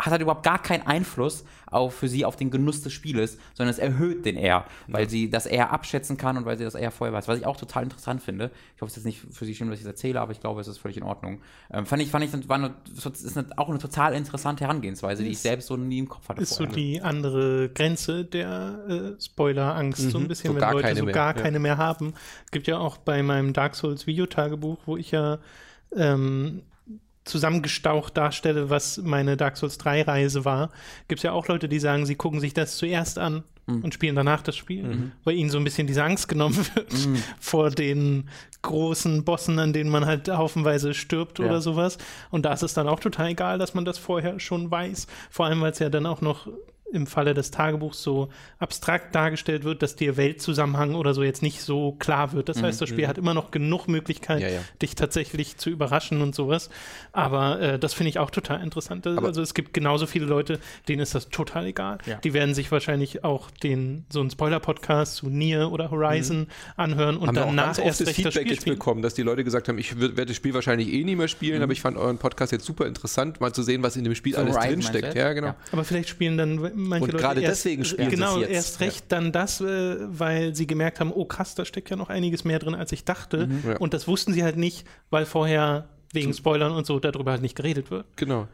hat 0.00 0.12
halt 0.12 0.22
überhaupt 0.22 0.42
gar 0.42 0.60
keinen 0.60 0.86
Einfluss 0.86 1.44
auf, 1.66 1.94
für 1.94 2.08
sie 2.08 2.24
auf 2.24 2.36
den 2.36 2.50
Genuss 2.50 2.82
des 2.82 2.92
Spieles, 2.92 3.38
sondern 3.54 3.70
es 3.70 3.78
erhöht 3.78 4.24
den 4.24 4.36
eher, 4.36 4.64
weil 4.88 5.08
sie 5.08 5.30
das 5.30 5.46
eher 5.46 5.72
abschätzen 5.72 6.16
kann 6.16 6.36
und 6.36 6.44
weil 6.44 6.58
sie 6.58 6.64
das 6.64 6.74
eher 6.74 6.90
vorher 6.90 7.12
weiß. 7.14 7.28
Was 7.28 7.38
ich 7.38 7.46
auch 7.46 7.56
total 7.56 7.84
interessant 7.84 8.22
finde. 8.22 8.50
Ich 8.76 8.82
hoffe, 8.82 8.90
es 8.90 8.96
ist 8.96 9.04
jetzt 9.04 9.24
nicht 9.24 9.34
für 9.34 9.44
sie 9.44 9.54
schlimm, 9.54 9.70
dass 9.70 9.78
ich 9.78 9.84
das 9.84 9.92
erzähle, 9.92 10.20
aber 10.20 10.32
ich 10.32 10.40
glaube, 10.40 10.60
es 10.60 10.68
ist 10.68 10.78
völlig 10.78 10.96
in 10.96 11.02
Ordnung. 11.02 11.40
Ähm, 11.72 11.86
fand 11.86 12.02
ich, 12.02 12.10
fand 12.10 12.24
ich, 12.24 12.48
war 12.48 12.56
eine, 12.56 12.74
ist 12.94 13.36
eine, 13.36 13.46
auch 13.56 13.68
eine 13.68 13.78
total 13.78 14.14
interessante 14.14 14.64
Herangehensweise, 14.64 15.22
die 15.22 15.30
ich 15.30 15.38
selbst 15.38 15.66
so 15.68 15.76
nie 15.76 15.98
im 15.98 16.08
Kopf 16.08 16.28
hatte. 16.28 16.42
Ist 16.42 16.50
so 16.50 16.64
vorher. 16.64 16.74
die 16.74 17.00
andere 17.00 17.68
Grenze 17.68 18.24
der 18.24 19.16
äh, 19.18 19.22
Spoiler-Angst, 19.22 20.10
so 20.10 20.18
ein 20.18 20.28
bisschen, 20.28 20.54
So 20.54 20.60
wenn 20.60 20.72
Leute 20.72 20.96
so 20.96 21.04
mehr, 21.04 21.14
gar 21.14 21.36
ja. 21.36 21.42
keine 21.42 21.58
mehr 21.58 21.76
haben. 21.76 22.14
Gibt 22.50 22.66
ja 22.66 22.78
auch 22.78 22.96
bei 22.96 23.22
meinem 23.22 23.52
Dark 23.52 23.76
Souls 23.76 24.06
Videotagebuch, 24.06 24.78
wo 24.86 24.96
ich 24.96 25.10
ja 25.10 25.38
ähm, 25.96 26.62
zusammengestaucht 27.30 28.16
darstelle, 28.16 28.68
was 28.70 28.98
meine 28.98 29.36
Dark 29.36 29.56
Souls 29.56 29.78
3 29.78 30.02
Reise 30.02 30.44
war, 30.44 30.70
gibt 31.08 31.20
es 31.20 31.22
ja 31.22 31.32
auch 31.32 31.48
Leute, 31.48 31.68
die 31.68 31.78
sagen, 31.78 32.04
sie 32.06 32.14
gucken 32.16 32.40
sich 32.40 32.52
das 32.54 32.76
zuerst 32.76 33.18
an 33.18 33.42
Mhm. 33.66 33.84
und 33.84 33.94
spielen 33.94 34.16
danach 34.16 34.42
das 34.42 34.56
Spiel, 34.56 35.12
weil 35.24 35.36
ihnen 35.36 35.50
so 35.50 35.58
ein 35.58 35.64
bisschen 35.64 35.86
diese 35.86 36.02
Angst 36.02 36.28
genommen 36.28 36.56
wird 36.74 36.92
Mhm. 37.06 37.16
vor 37.38 37.70
den 37.70 38.28
großen 38.62 39.24
Bossen, 39.24 39.58
an 39.58 39.72
denen 39.72 39.90
man 39.90 40.06
halt 40.06 40.28
haufenweise 40.28 40.92
stirbt 40.94 41.38
Ja. 41.38 41.44
oder 41.46 41.60
sowas. 41.60 41.98
Und 42.30 42.44
da 42.46 42.52
ist 42.52 42.62
es 42.62 42.74
dann 42.74 42.88
auch 42.88 43.00
total 43.00 43.28
egal, 43.28 43.58
dass 43.58 43.74
man 43.74 43.84
das 43.84 43.96
vorher 43.98 44.40
schon 44.40 44.70
weiß. 44.70 45.06
Vor 45.30 45.46
allem, 45.46 45.60
weil 45.60 45.72
es 45.72 45.78
ja 45.78 45.88
dann 45.88 46.06
auch 46.06 46.20
noch 46.20 46.48
im 46.92 47.06
Falle 47.06 47.34
des 47.34 47.50
Tagebuchs 47.50 48.02
so 48.02 48.28
abstrakt 48.58 49.14
dargestellt 49.14 49.64
wird, 49.64 49.82
dass 49.82 49.96
dir 49.96 50.16
Weltzusammenhang 50.16 50.94
oder 50.94 51.14
so 51.14 51.22
jetzt 51.22 51.42
nicht 51.42 51.62
so 51.62 51.92
klar 51.92 52.32
wird. 52.32 52.48
Das 52.48 52.62
heißt, 52.62 52.80
das 52.80 52.88
Spiel 52.88 53.06
hat 53.08 53.18
immer 53.18 53.34
noch 53.34 53.50
genug 53.50 53.88
Möglichkeit, 53.88 54.40
Ja, 54.42 54.48
ja. 54.48 54.60
dich 54.82 54.94
tatsächlich 54.94 55.56
zu 55.56 55.70
überraschen 55.70 56.22
und 56.22 56.34
sowas. 56.34 56.70
Aber 57.12 57.60
äh, 57.60 57.78
das 57.78 57.94
finde 57.94 58.10
ich 58.10 58.18
auch 58.18 58.30
total 58.30 58.62
interessant. 58.62 59.06
also 59.06 59.42
es 59.42 59.54
gibt 59.54 59.72
genauso 59.74 60.06
viele 60.06 60.26
Leute, 60.26 60.58
denen 60.88 61.00
ist 61.00 61.14
das 61.14 61.28
total 61.28 61.66
egal. 61.66 61.98
Ja. 62.06 62.16
Die 62.16 62.34
werden 62.34 62.54
sich 62.54 62.70
wahrscheinlich 62.72 63.24
auch 63.24 63.50
den 63.50 64.04
so 64.08 64.20
einen 64.20 64.30
Spoiler-Podcast 64.30 65.16
zu 65.16 65.28
Nier 65.28 65.70
oder 65.72 65.90
Horizon 65.90 66.48
anhören 66.76 67.16
und 67.16 67.28
haben 67.28 67.34
wir 67.36 67.42
auch 67.44 67.46
danach 67.48 67.78
erst 67.78 68.00
das 68.00 68.08
das 68.08 68.16
Feedback 68.16 68.32
Spiel 68.34 68.50
jetzt 68.50 68.60
spielen. 68.62 68.76
bekommen, 68.76 69.02
dass 69.02 69.14
die 69.14 69.22
Leute 69.22 69.44
gesagt 69.44 69.68
haben, 69.68 69.78
ich 69.78 69.98
werde 70.00 70.26
das 70.26 70.36
Spiel 70.36 70.54
wahrscheinlich 70.54 70.92
eh 70.92 71.04
nie 71.04 71.16
mehr 71.16 71.28
spielen, 71.28 71.62
aber 71.62 71.72
ich 71.72 71.80
fand 71.80 71.96
euren 71.96 72.18
Podcast 72.18 72.52
jetzt 72.52 72.64
super 72.64 72.86
interessant, 72.86 73.40
mal 73.40 73.52
zu 73.52 73.62
sehen, 73.62 73.82
was 73.82 73.96
in 73.96 74.04
dem 74.04 74.14
Spiel 74.14 74.34
Zu 74.34 74.40
alles 74.40 74.56
Horizon 74.56 74.72
drinsteckt. 74.72 75.14
Ja, 75.14 75.32
genau. 75.32 75.48
Ja. 75.48 75.56
Aber 75.72 75.84
vielleicht 75.84 76.08
spielen 76.08 76.36
dann 76.36 76.58
manche 76.88 77.04
Und 77.04 77.12
Leute 77.12 77.22
gerade 77.22 77.40
erst, 77.40 77.64
deswegen 77.64 77.84
spielen 77.84 78.10
sie 78.10 78.16
genau, 78.16 78.34
es 78.36 78.40
jetzt. 78.42 78.50
erst 78.52 78.80
recht 78.80 79.04
dann 79.08 79.32
das, 79.32 79.60
äh, 79.60 79.96
weil 80.00 80.54
sie 80.54 80.66
gemerkt 80.66 81.00
haben, 81.00 81.12
oh 81.12 81.24
krass, 81.24 81.54
da 81.54 81.64
steckt 81.64 81.90
ja 81.90 81.96
noch 81.96 82.08
einiges 82.08 82.44
mehr 82.44 82.58
drin, 82.58 82.74
als 82.74 82.92
ich 82.92 83.04
dachte. 83.04 83.46
Mhm. 83.46 83.62
Ja. 83.66 83.76
Und 83.78 83.94
das 83.94 84.06
wussten 84.08 84.32
sie 84.32 84.42
halt 84.42 84.56
nicht, 84.56 84.86
weil 85.10 85.26
vorher 85.26 85.88
wegen 86.12 86.34
Spoilern 86.34 86.72
und 86.72 86.86
so 86.86 86.98
darüber 86.98 87.32
halt 87.32 87.42
nicht 87.42 87.56
geredet 87.56 87.90
wird. 87.90 88.06
Genau. 88.16 88.48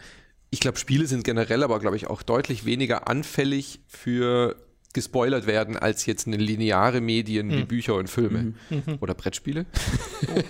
Ich 0.50 0.60
glaube, 0.60 0.78
Spiele 0.78 1.06
sind 1.06 1.24
generell 1.24 1.62
aber, 1.62 1.80
glaube 1.80 1.96
ich, 1.96 2.06
auch 2.06 2.22
deutlich 2.22 2.64
weniger 2.64 3.08
anfällig 3.08 3.80
für 3.88 4.56
gespoilert 4.96 5.46
werden 5.46 5.76
als 5.76 6.06
jetzt 6.06 6.26
eine 6.26 6.38
lineare 6.38 7.02
Medien 7.02 7.50
wie 7.50 7.64
Bücher 7.64 7.96
und 7.96 8.08
Filme. 8.08 8.54
Oder 9.00 9.12
Brettspiele. 9.12 9.66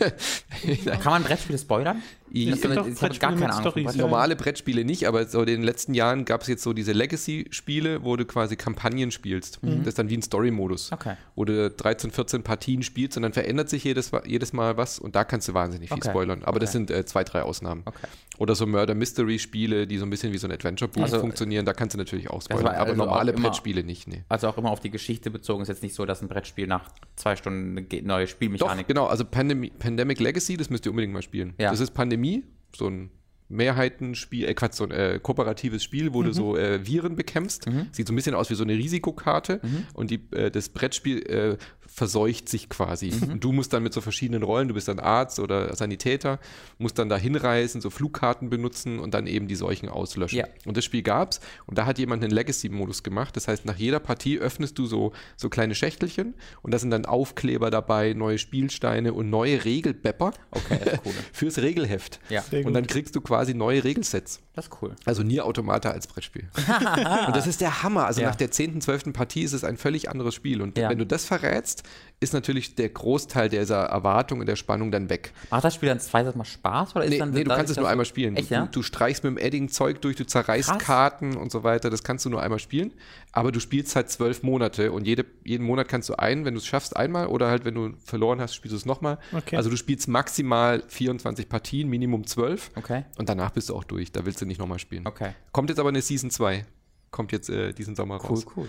Kann 0.84 1.12
man 1.12 1.24
Brettspiele 1.24 1.58
spoilern? 1.58 2.00
Ich- 2.30 2.50
doch 2.60 2.70
ich 2.70 2.76
habe 2.76 2.90
Brettspiele 2.90 3.18
gar 3.18 3.32
keine 3.34 3.52
Ahnung. 3.54 3.72
Brettspielen. 3.72 3.96
Normale 4.10 4.36
Brettspiele 4.36 4.84
nicht, 4.84 5.06
aber 5.06 5.26
so 5.26 5.40
in 5.40 5.46
den 5.46 5.62
letzten 5.62 5.94
Jahren 5.94 6.24
gab 6.24 6.42
es 6.42 6.48
jetzt 6.48 6.62
so 6.62 6.72
diese 6.72 6.92
Legacy-Spiele, 6.92 8.02
wo 8.04 8.16
du 8.16 8.24
quasi 8.24 8.56
Kampagnen 8.56 9.10
spielst. 9.10 9.58
Das 9.62 9.86
ist 9.88 9.98
dann 9.98 10.08
wie 10.10 10.16
ein 10.16 10.22
Story-Modus. 10.22 10.92
Okay. 10.92 11.14
Wo 11.34 11.44
du 11.44 11.70
13, 11.70 12.10
14 12.10 12.42
Partien 12.42 12.82
spielst 12.82 13.16
und 13.16 13.22
dann 13.22 13.32
verändert 13.32 13.68
sich 13.68 13.84
jedes, 13.84 14.10
jedes 14.26 14.52
Mal 14.52 14.76
was 14.76 14.98
und 14.98 15.14
da 15.16 15.24
kannst 15.24 15.48
du 15.48 15.54
wahnsinnig 15.54 15.88
viel 15.88 15.98
Okay. 15.98 16.10
spoilern. 16.10 16.42
Aber 16.44 16.58
das 16.58 16.70
Okay. 16.70 16.78
sind 16.78 16.90
äh, 16.90 17.04
zwei, 17.04 17.24
drei 17.24 17.42
Ausnahmen. 17.42 17.82
Okay. 17.84 18.06
Oder 18.38 18.54
so 18.54 18.66
Murder-Mystery-Spiele, 18.66 19.86
die 19.86 19.98
so 19.98 20.04
ein 20.04 20.10
bisschen 20.10 20.32
wie 20.32 20.38
so 20.38 20.46
ein 20.46 20.52
Adventure-Buch 20.52 21.02
Also- 21.02 21.20
funktionieren, 21.20 21.64
da 21.64 21.72
kannst 21.72 21.94
du 21.94 21.98
natürlich 21.98 22.28
auch 22.28 22.34
war 22.34 22.40
spoilern. 22.42 22.66
aber 22.74 22.90
also 22.90 22.96
normale 22.96 23.32
auch 23.32 23.36
immer- 23.36 23.48
Brettspiele 23.48 23.82
nicht, 23.82 24.08
nee. 24.08 24.24
Also 24.28 24.48
auch 24.48 24.58
immer 24.58 24.70
auf 24.70 24.80
die 24.80 24.90
Geschichte 24.90 25.30
bezogen. 25.30 25.62
Ist 25.62 25.68
jetzt 25.68 25.82
nicht 25.82 25.94
so, 25.94 26.04
dass 26.04 26.20
ein 26.22 26.28
Brettspiel 26.28 26.66
nach 26.66 26.90
zwei 27.16 27.36
Stunden 27.36 27.78
eine 27.78 28.02
neue 28.02 28.24
Doch, 28.24 28.30
Spielmechanik. 28.30 28.86
genau, 28.88 29.06
also 29.06 29.24
Pandem 29.24 29.70
Pandemic 29.78 30.20
Legacy, 30.20 30.56
das 30.56 30.68
müsst 30.70 30.84
ihr 30.86 30.90
unbedingt 30.90 31.12
mal 31.14 31.22
spielen. 31.22 31.54
Ja. 31.58 31.70
Das 31.70 31.80
ist 31.80 31.94
Pandemie, 32.16 32.44
so 32.74 32.88
ein 32.88 33.10
Mehrheitenspiel, 33.48 34.46
äh 34.46 34.54
Quatsch, 34.54 34.74
so 34.74 34.84
ein 34.84 34.90
äh, 34.90 35.20
kooperatives 35.22 35.84
Spiel, 35.84 36.12
wo 36.12 36.22
du 36.22 36.32
so 36.32 36.56
äh, 36.56 36.84
Viren 36.84 37.14
bekämpfst. 37.14 37.66
Sieht 37.92 38.06
so 38.08 38.12
ein 38.12 38.16
bisschen 38.16 38.34
aus 38.34 38.50
wie 38.50 38.54
so 38.54 38.64
eine 38.64 38.72
Risikokarte. 38.72 39.60
Und 39.94 40.10
die, 40.10 40.20
äh, 40.32 40.50
das 40.50 40.68
Brettspiel 40.68 41.18
äh, 41.26 41.56
verseucht 41.96 42.50
sich 42.50 42.68
quasi. 42.68 43.10
Und 43.22 43.42
du 43.42 43.52
musst 43.52 43.72
dann 43.72 43.82
mit 43.82 43.94
so 43.94 44.02
verschiedenen 44.02 44.42
Rollen, 44.42 44.68
du 44.68 44.74
bist 44.74 44.86
dann 44.86 44.98
Arzt 44.98 45.38
oder 45.40 45.74
Sanitäter, 45.74 46.38
musst 46.76 46.98
dann 46.98 47.08
da 47.08 47.16
hinreisen, 47.16 47.80
so 47.80 47.88
Flugkarten 47.88 48.50
benutzen 48.50 48.98
und 48.98 49.14
dann 49.14 49.26
eben 49.26 49.48
die 49.48 49.54
Seuchen 49.54 49.88
auslöschen. 49.88 50.38
Ja. 50.40 50.44
Und 50.66 50.76
das 50.76 50.84
Spiel 50.84 51.02
gab's 51.02 51.40
und 51.64 51.78
da 51.78 51.86
hat 51.86 51.98
jemand 51.98 52.22
einen 52.22 52.32
Legacy-Modus 52.32 53.02
gemacht. 53.02 53.34
Das 53.34 53.48
heißt, 53.48 53.64
nach 53.64 53.76
jeder 53.78 53.98
Partie 53.98 54.38
öffnest 54.38 54.76
du 54.78 54.84
so, 54.84 55.12
so 55.38 55.48
kleine 55.48 55.74
Schächtelchen 55.74 56.34
und 56.60 56.74
da 56.74 56.78
sind 56.78 56.90
dann 56.90 57.06
Aufkleber 57.06 57.70
dabei, 57.70 58.12
neue 58.12 58.36
Spielsteine 58.36 59.14
und 59.14 59.30
neue 59.30 59.64
Regelbepper 59.64 60.32
Okay, 60.50 60.78
das 60.84 60.92
ist 60.94 61.00
cool. 61.06 61.12
fürs 61.32 61.58
Regelheft. 61.58 62.20
Ja. 62.28 62.44
Und 62.66 62.74
dann 62.74 62.86
kriegst 62.86 63.16
du 63.16 63.22
quasi 63.22 63.54
neue 63.54 63.82
Regelsets. 63.84 64.40
Das 64.52 64.66
ist 64.66 64.82
cool. 64.82 64.94
Also 65.06 65.22
Nier 65.22 65.46
Automata 65.46 65.90
als 65.92 66.06
Brettspiel. 66.06 66.48
und 67.26 67.34
das 67.36 67.46
ist 67.46 67.62
der 67.62 67.82
Hammer. 67.82 68.04
Also 68.06 68.20
Ja. 68.20 68.28
nach 68.28 68.36
der 68.36 68.50
10., 68.50 68.82
12. 68.82 69.14
Partie 69.14 69.42
ist 69.44 69.54
es 69.54 69.64
ein 69.64 69.78
völlig 69.78 70.10
anderes 70.10 70.34
Spiel. 70.34 70.60
Und 70.60 70.76
Ja. 70.76 70.90
wenn 70.90 70.98
du 70.98 71.06
das 71.06 71.24
verrätst, 71.24 71.84
ist 72.18 72.32
natürlich 72.32 72.74
der 72.74 72.88
Großteil 72.88 73.50
dieser 73.50 73.84
Erwartung 73.84 74.40
und 74.40 74.46
der 74.46 74.56
Spannung 74.56 74.90
dann 74.90 75.10
weg. 75.10 75.32
Macht 75.50 75.64
das 75.64 75.74
Spiel 75.74 75.90
dann 75.90 76.00
zweites 76.00 76.34
Mal 76.34 76.46
Spaß? 76.46 76.96
Oder 76.96 77.04
ist 77.04 77.10
Nee, 77.10 77.18
dann 77.18 77.30
nee 77.32 77.44
du 77.44 77.50
kannst 77.50 77.70
es 77.70 77.76
nur 77.76 77.88
einmal 77.88 78.06
spielen. 78.06 78.36
Echt, 78.36 78.50
du, 78.50 78.54
ja? 78.54 78.62
du, 78.64 78.70
du 78.70 78.82
streichst 78.82 79.22
mit 79.22 79.32
dem 79.32 79.38
Edding 79.38 79.68
Zeug 79.68 80.00
durch, 80.00 80.16
du 80.16 80.24
zerreißt 80.24 80.70
Krass. 80.70 80.78
Karten 80.82 81.36
und 81.36 81.52
so 81.52 81.62
weiter. 81.62 81.90
Das 81.90 82.04
kannst 82.04 82.24
du 82.24 82.30
nur 82.30 82.42
einmal 82.42 82.58
spielen. 82.58 82.94
Aber 83.32 83.52
du 83.52 83.60
spielst 83.60 83.94
halt 83.96 84.08
zwölf 84.08 84.42
Monate 84.42 84.92
und 84.92 85.06
jede, 85.06 85.26
jeden 85.44 85.66
Monat 85.66 85.88
kannst 85.88 86.08
du 86.08 86.14
einen, 86.14 86.46
wenn 86.46 86.54
du 86.54 86.58
es 86.58 86.66
schaffst, 86.66 86.96
einmal 86.96 87.26
oder 87.26 87.48
halt, 87.50 87.66
wenn 87.66 87.74
du 87.74 87.92
verloren 88.02 88.40
hast, 88.40 88.54
spielst 88.54 88.72
du 88.72 88.78
es 88.78 88.86
nochmal. 88.86 89.18
Okay. 89.34 89.56
Also 89.56 89.68
du 89.68 89.76
spielst 89.76 90.08
maximal 90.08 90.82
24 90.88 91.50
Partien, 91.50 91.90
Minimum 91.90 92.26
12. 92.26 92.70
Okay. 92.76 93.04
Und 93.18 93.28
danach 93.28 93.50
bist 93.50 93.68
du 93.68 93.76
auch 93.76 93.84
durch. 93.84 94.10
Da 94.12 94.24
willst 94.24 94.40
du 94.40 94.46
nicht 94.46 94.58
nochmal 94.58 94.78
spielen. 94.78 95.06
Okay. 95.06 95.34
Kommt 95.52 95.68
jetzt 95.68 95.78
aber 95.78 95.90
eine 95.90 96.00
Season 96.00 96.30
2. 96.30 96.64
Kommt 97.10 97.30
jetzt 97.32 97.50
äh, 97.50 97.74
diesen 97.74 97.94
Sommer 97.94 98.16
Cool, 98.22 98.30
raus. 98.30 98.46
cool. 98.56 98.68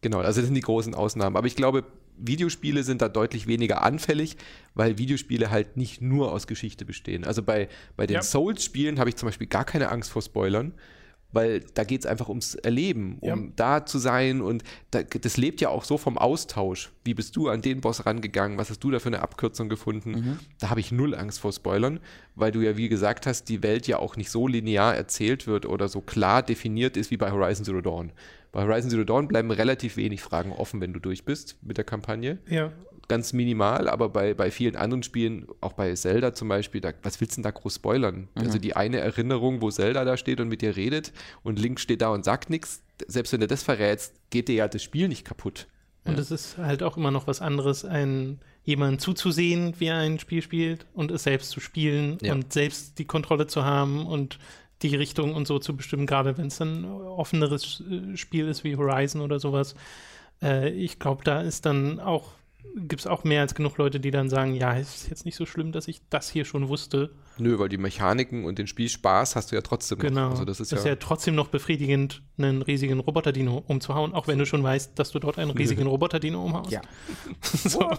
Genau, 0.00 0.18
also 0.20 0.40
das 0.40 0.46
sind 0.46 0.54
die 0.54 0.60
großen 0.60 0.94
Ausnahmen. 0.94 1.36
Aber 1.36 1.46
ich 1.46 1.56
glaube, 1.56 1.84
Videospiele 2.18 2.82
sind 2.82 3.02
da 3.02 3.08
deutlich 3.08 3.46
weniger 3.46 3.82
anfällig, 3.82 4.36
weil 4.74 4.98
Videospiele 4.98 5.50
halt 5.50 5.76
nicht 5.76 6.00
nur 6.02 6.32
aus 6.32 6.46
Geschichte 6.46 6.84
bestehen. 6.84 7.24
Also 7.24 7.42
bei, 7.42 7.68
bei 7.96 8.06
den 8.06 8.14
Ja. 8.14 8.22
Souls-Spielen 8.22 8.98
habe 8.98 9.08
ich 9.10 9.16
zum 9.16 9.26
Beispiel 9.28 9.46
gar 9.46 9.64
keine 9.64 9.90
Angst 9.90 10.10
vor 10.10 10.22
Spoilern, 10.22 10.72
weil 11.32 11.60
da 11.74 11.84
geht 11.84 12.00
es 12.00 12.06
einfach 12.06 12.28
ums 12.28 12.54
Erleben, 12.54 13.18
um 13.20 13.28
Ja. 13.28 13.52
da 13.56 13.84
zu 13.86 13.98
sein 13.98 14.40
und 14.40 14.62
da, 14.90 15.02
das 15.02 15.36
lebt 15.36 15.60
ja 15.60 15.68
auch 15.68 15.84
so 15.84 15.98
vom 15.98 16.16
Austausch. 16.16 16.90
Wie 17.04 17.14
bist 17.14 17.36
du 17.36 17.48
an 17.48 17.60
den 17.62 17.80
Boss 17.80 18.06
rangegangen? 18.06 18.56
Was 18.58 18.70
hast 18.70 18.80
du 18.84 18.90
da 18.90 19.00
für 19.00 19.08
eine 19.08 19.20
Abkürzung 19.22 19.68
gefunden? 19.68 20.10
Mhm. 20.12 20.38
Da 20.60 20.70
habe 20.70 20.80
ich 20.80 20.92
null 20.92 21.14
Angst 21.14 21.40
vor 21.40 21.52
Spoilern, 21.52 22.00
weil 22.36 22.52
du 22.52 22.60
ja, 22.60 22.76
wie 22.76 22.88
gesagt 22.88 23.26
hast, 23.26 23.48
die 23.48 23.62
Welt 23.62 23.86
ja 23.86 23.98
auch 23.98 24.16
nicht 24.16 24.30
so 24.30 24.46
linear 24.48 24.94
erzählt 24.94 25.46
wird 25.46 25.66
oder 25.66 25.88
so 25.88 26.00
klar 26.00 26.42
definiert 26.42 26.96
ist 26.96 27.10
wie 27.10 27.16
bei 27.18 27.30
Horizon 27.32 27.64
Zero 27.64 27.80
Dawn. 27.82 28.12
Bei 28.56 28.62
Horizon 28.62 28.88
Zero 28.88 29.04
Dawn 29.04 29.28
bleiben 29.28 29.50
relativ 29.50 29.98
wenig 29.98 30.22
Fragen 30.22 30.50
offen, 30.50 30.80
wenn 30.80 30.94
du 30.94 30.98
durch 30.98 31.26
bist 31.26 31.58
mit 31.60 31.76
der 31.76 31.84
Kampagne. 31.84 32.38
Ja. 32.48 32.72
Ganz 33.06 33.34
minimal, 33.34 33.86
aber 33.86 34.08
bei, 34.08 34.32
bei 34.32 34.50
vielen 34.50 34.76
anderen 34.76 35.02
Spielen, 35.02 35.46
auch 35.60 35.74
bei 35.74 35.92
Zelda 35.92 36.32
zum 36.32 36.48
Beispiel, 36.48 36.80
da, 36.80 36.94
was 37.02 37.20
willst 37.20 37.34
du 37.34 37.42
denn 37.42 37.42
da 37.42 37.50
groß 37.50 37.74
spoilern? 37.74 38.28
Also 38.34 38.56
die 38.56 38.74
eine 38.74 38.96
Erinnerung, 38.96 39.60
wo 39.60 39.70
Zelda 39.70 40.06
da 40.06 40.16
steht 40.16 40.40
und 40.40 40.48
mit 40.48 40.62
dir 40.62 40.74
redet 40.74 41.12
und 41.42 41.58
Link 41.58 41.78
steht 41.80 42.00
da 42.00 42.08
und 42.08 42.24
sagt 42.24 42.48
nichts, 42.48 42.82
selbst 43.06 43.34
wenn 43.34 43.40
du 43.40 43.46
das 43.46 43.62
verrätst, 43.62 44.14
geht 44.30 44.48
dir 44.48 44.54
ja 44.54 44.68
das 44.68 44.82
Spiel 44.82 45.08
nicht 45.08 45.26
kaputt. 45.26 45.66
Und 46.06 46.18
es 46.18 46.30
ist 46.30 46.56
halt 46.56 46.82
auch 46.82 46.96
immer 46.96 47.10
noch 47.10 47.26
was 47.26 47.42
anderes, 47.42 47.84
ein 47.84 48.38
jemanden 48.64 48.98
zuzusehen, 48.98 49.74
wie 49.80 49.88
er 49.88 49.98
ein 49.98 50.18
Spiel 50.18 50.40
spielt 50.40 50.86
und 50.94 51.10
es 51.10 51.24
selbst 51.24 51.50
zu 51.50 51.60
spielen 51.60 52.16
Ja. 52.22 52.32
und 52.32 52.54
selbst 52.54 52.98
die 52.98 53.04
Kontrolle 53.04 53.48
zu 53.48 53.66
haben 53.66 54.06
und 54.06 54.38
die 54.82 54.94
Richtung 54.94 55.34
und 55.34 55.46
so 55.46 55.58
zu 55.58 55.76
bestimmen, 55.76 56.06
gerade 56.06 56.36
wenn 56.36 56.48
es 56.48 56.60
ein 56.60 56.84
offeneres 56.84 57.82
äh, 57.90 58.16
Spiel 58.16 58.48
ist 58.48 58.64
wie 58.64 58.76
Horizon 58.76 59.20
oder 59.20 59.40
sowas. 59.40 59.74
Äh, 60.42 60.70
ich 60.70 60.98
glaube, 60.98 61.24
da 61.24 61.40
ist 61.40 61.64
dann 61.64 61.98
auch, 61.98 62.32
gibt 62.76 63.00
es 63.00 63.06
auch 63.06 63.24
mehr 63.24 63.40
als 63.40 63.54
genug 63.54 63.78
Leute, 63.78 64.00
die 64.00 64.10
dann 64.10 64.28
sagen, 64.28 64.54
ja, 64.54 64.76
es 64.76 64.94
ist 64.96 65.10
jetzt 65.10 65.24
nicht 65.24 65.36
so 65.36 65.46
schlimm, 65.46 65.72
dass 65.72 65.88
ich 65.88 66.02
das 66.10 66.28
hier 66.28 66.44
schon 66.44 66.68
wusste. 66.68 67.10
Nö, 67.38 67.58
weil 67.58 67.70
die 67.70 67.78
Mechaniken 67.78 68.44
und 68.44 68.58
den 68.58 68.66
Spielspaß 68.66 69.34
hast 69.34 69.50
du 69.50 69.56
ja 69.56 69.62
trotzdem 69.62 69.98
noch. 69.98 70.04
Genau. 70.04 70.30
Also 70.30 70.44
das 70.44 70.60
ist, 70.60 70.72
ist 70.72 70.84
ja, 70.84 70.90
ja 70.90 70.96
trotzdem 70.96 71.34
noch 71.34 71.48
befriedigend, 71.48 72.22
einen 72.36 72.60
riesigen 72.60 73.00
Roboterdino 73.00 73.64
umzuhauen, 73.66 74.12
auch 74.12 74.28
wenn 74.28 74.38
du 74.38 74.44
schon 74.44 74.62
weißt, 74.62 74.98
dass 74.98 75.10
du 75.10 75.18
dort 75.18 75.38
einen 75.38 75.52
riesigen 75.52 75.86
Roboterdino 75.86 76.44
umhaust. 76.44 76.70
Ja. 76.70 76.82
so. 77.42 77.90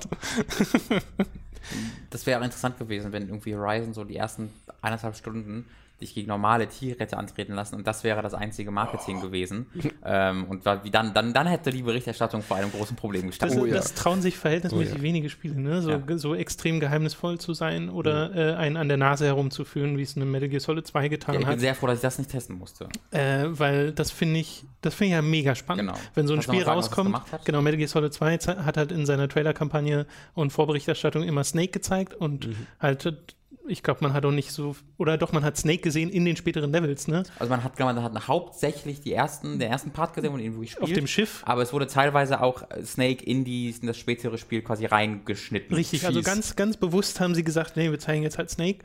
Das 2.11 2.25
wäre 2.27 2.43
interessant 2.43 2.77
gewesen, 2.77 3.11
wenn 3.11 3.23
irgendwie 3.23 3.55
Horizon 3.55 3.93
so 3.95 4.03
die 4.03 4.15
ersten 4.15 4.51
eineinhalb 4.81 5.15
Stunden 5.15 5.65
dich 5.99 6.13
gegen 6.13 6.27
normale 6.27 6.67
Tiere 6.67 6.99
hätte 6.99 7.17
antreten 7.17 7.53
lassen 7.53 7.75
und 7.75 7.87
das 7.87 8.03
wäre 8.03 8.21
das 8.21 8.33
einzige 8.33 8.69
Marketing 8.71 9.19
gewesen. 9.21 9.65
Ähm, 10.05 10.45
und 10.45 10.65
dann, 10.65 11.13
dann, 11.13 11.33
dann 11.33 11.47
hätte 11.47 11.71
die 11.71 11.81
Berichterstattung 11.81 12.41
vor 12.43 12.57
einem 12.57 12.71
großen 12.71 12.95
Problem 12.95 13.23
Das, 13.23 13.31
gestanden. 13.31 13.59
Oh 13.61 13.65
ja. 13.65 13.75
das 13.75 13.93
trauen 13.95 14.21
sich 14.21 14.37
verhältnismäßig 14.37 14.93
Oh 14.93 14.97
ja. 14.97 15.01
wenige 15.03 15.29
Spiele, 15.29 15.59
ne? 15.59 15.81
So, 15.81 15.91
Ja. 15.91 16.17
so 16.17 16.35
extrem 16.35 16.79
geheimnisvoll 16.79 17.39
zu 17.39 17.53
sein 17.53 17.89
oder 17.89 18.35
äh, 18.35 18.55
einen 18.55 18.77
an 18.77 18.87
der 18.89 18.97
Nase 18.97 19.25
herumzuführen, 19.25 19.97
wie 19.97 20.03
es 20.03 20.15
eine 20.15 20.25
Metal 20.25 20.49
Gear 20.49 20.59
Solid 20.59 20.85
2 20.85 21.01
ja, 21.03 21.07
getan 21.07 21.35
ich 21.35 21.39
bin 21.41 21.47
hat. 21.49 21.59
sehr 21.59 21.73
froh, 21.75 21.87
dass 21.87 21.95
ich 21.97 22.01
das 22.01 22.17
nicht 22.19 22.29
testen 22.29 22.57
musste. 22.57 22.87
Äh, 23.11 23.45
weil 23.47 23.91
das 23.91 24.11
finde 24.11 24.39
ich, 24.39 24.65
das 24.81 24.93
finde 24.93 25.07
ich 25.09 25.13
ja 25.15 25.21
mega 25.23 25.55
spannend. 25.55 25.87
Genau. 25.87 25.99
Wenn 26.13 26.27
so 26.27 26.33
ein 26.33 26.37
Kannst 26.37 26.49
Spiel 26.49 26.63
sagen, 26.65 26.75
rauskommt, 26.77 27.31
hat? 27.31 27.43
genau, 27.45 27.61
Metal 27.61 27.77
Gear 27.77 27.87
Solid 27.89 28.13
2 28.13 28.37
ze- 28.37 28.65
hat 28.65 28.77
halt 28.77 28.91
in 28.91 29.05
seiner 29.07 29.27
Trailer-Kampagne 29.27 30.05
und 30.35 30.51
Vorberichterstattung 30.51 31.23
immer 31.23 31.43
Snake 31.43 31.69
gezeigt 31.71 32.13
und 32.13 32.47
Mhm. 32.47 32.55
halt, 32.79 33.33
ich 33.67 33.83
glaube, 33.83 33.99
man 34.03 34.13
hat 34.13 34.25
auch 34.25 34.31
nicht 34.31 34.51
so, 34.51 34.75
oder 34.97 35.17
doch, 35.17 35.31
man 35.31 35.43
hat 35.43 35.57
Snake 35.57 35.81
gesehen 35.81 36.09
in 36.09 36.25
den 36.25 36.35
späteren 36.35 36.71
Levels, 36.71 37.07
ne? 37.07 37.23
Also 37.39 37.49
man 37.49 37.63
hat, 37.63 37.75
genau, 37.75 37.93
man 37.93 38.03
hat 38.03 38.27
hauptsächlich 38.27 39.01
die 39.01 39.13
ersten, 39.13 39.59
den 39.59 39.71
ersten 39.71 39.91
Part 39.91 40.13
gesehen 40.13 40.33
und 40.33 40.39
ihn 40.39 40.53
wirklich 40.53 40.79
Auf 40.81 40.91
dem 40.91 41.07
Schiff. 41.07 41.41
Aber 41.45 41.61
es 41.61 41.73
wurde 41.73 41.87
teilweise 41.87 42.41
auch 42.41 42.69
äh, 42.69 42.83
Snake 42.83 43.23
in, 43.23 43.43
die, 43.43 43.69
in 43.69 43.87
das 43.87 43.97
spätere 43.97 44.37
Spiel 44.37 44.61
quasi 44.61 44.85
reingeschnitten. 44.85 45.75
Richtig, 45.75 46.05
also 46.05 46.19
Fies. 46.19 46.25
ganz, 46.25 46.55
ganz 46.55 46.77
bewusst 46.77 47.19
haben 47.19 47.35
sie 47.35 47.43
gesagt, 47.43 47.77
nee, 47.77 47.91
wir 47.91 47.99
zeigen 47.99 48.23
jetzt 48.23 48.37
halt 48.37 48.49
Snake. 48.49 48.79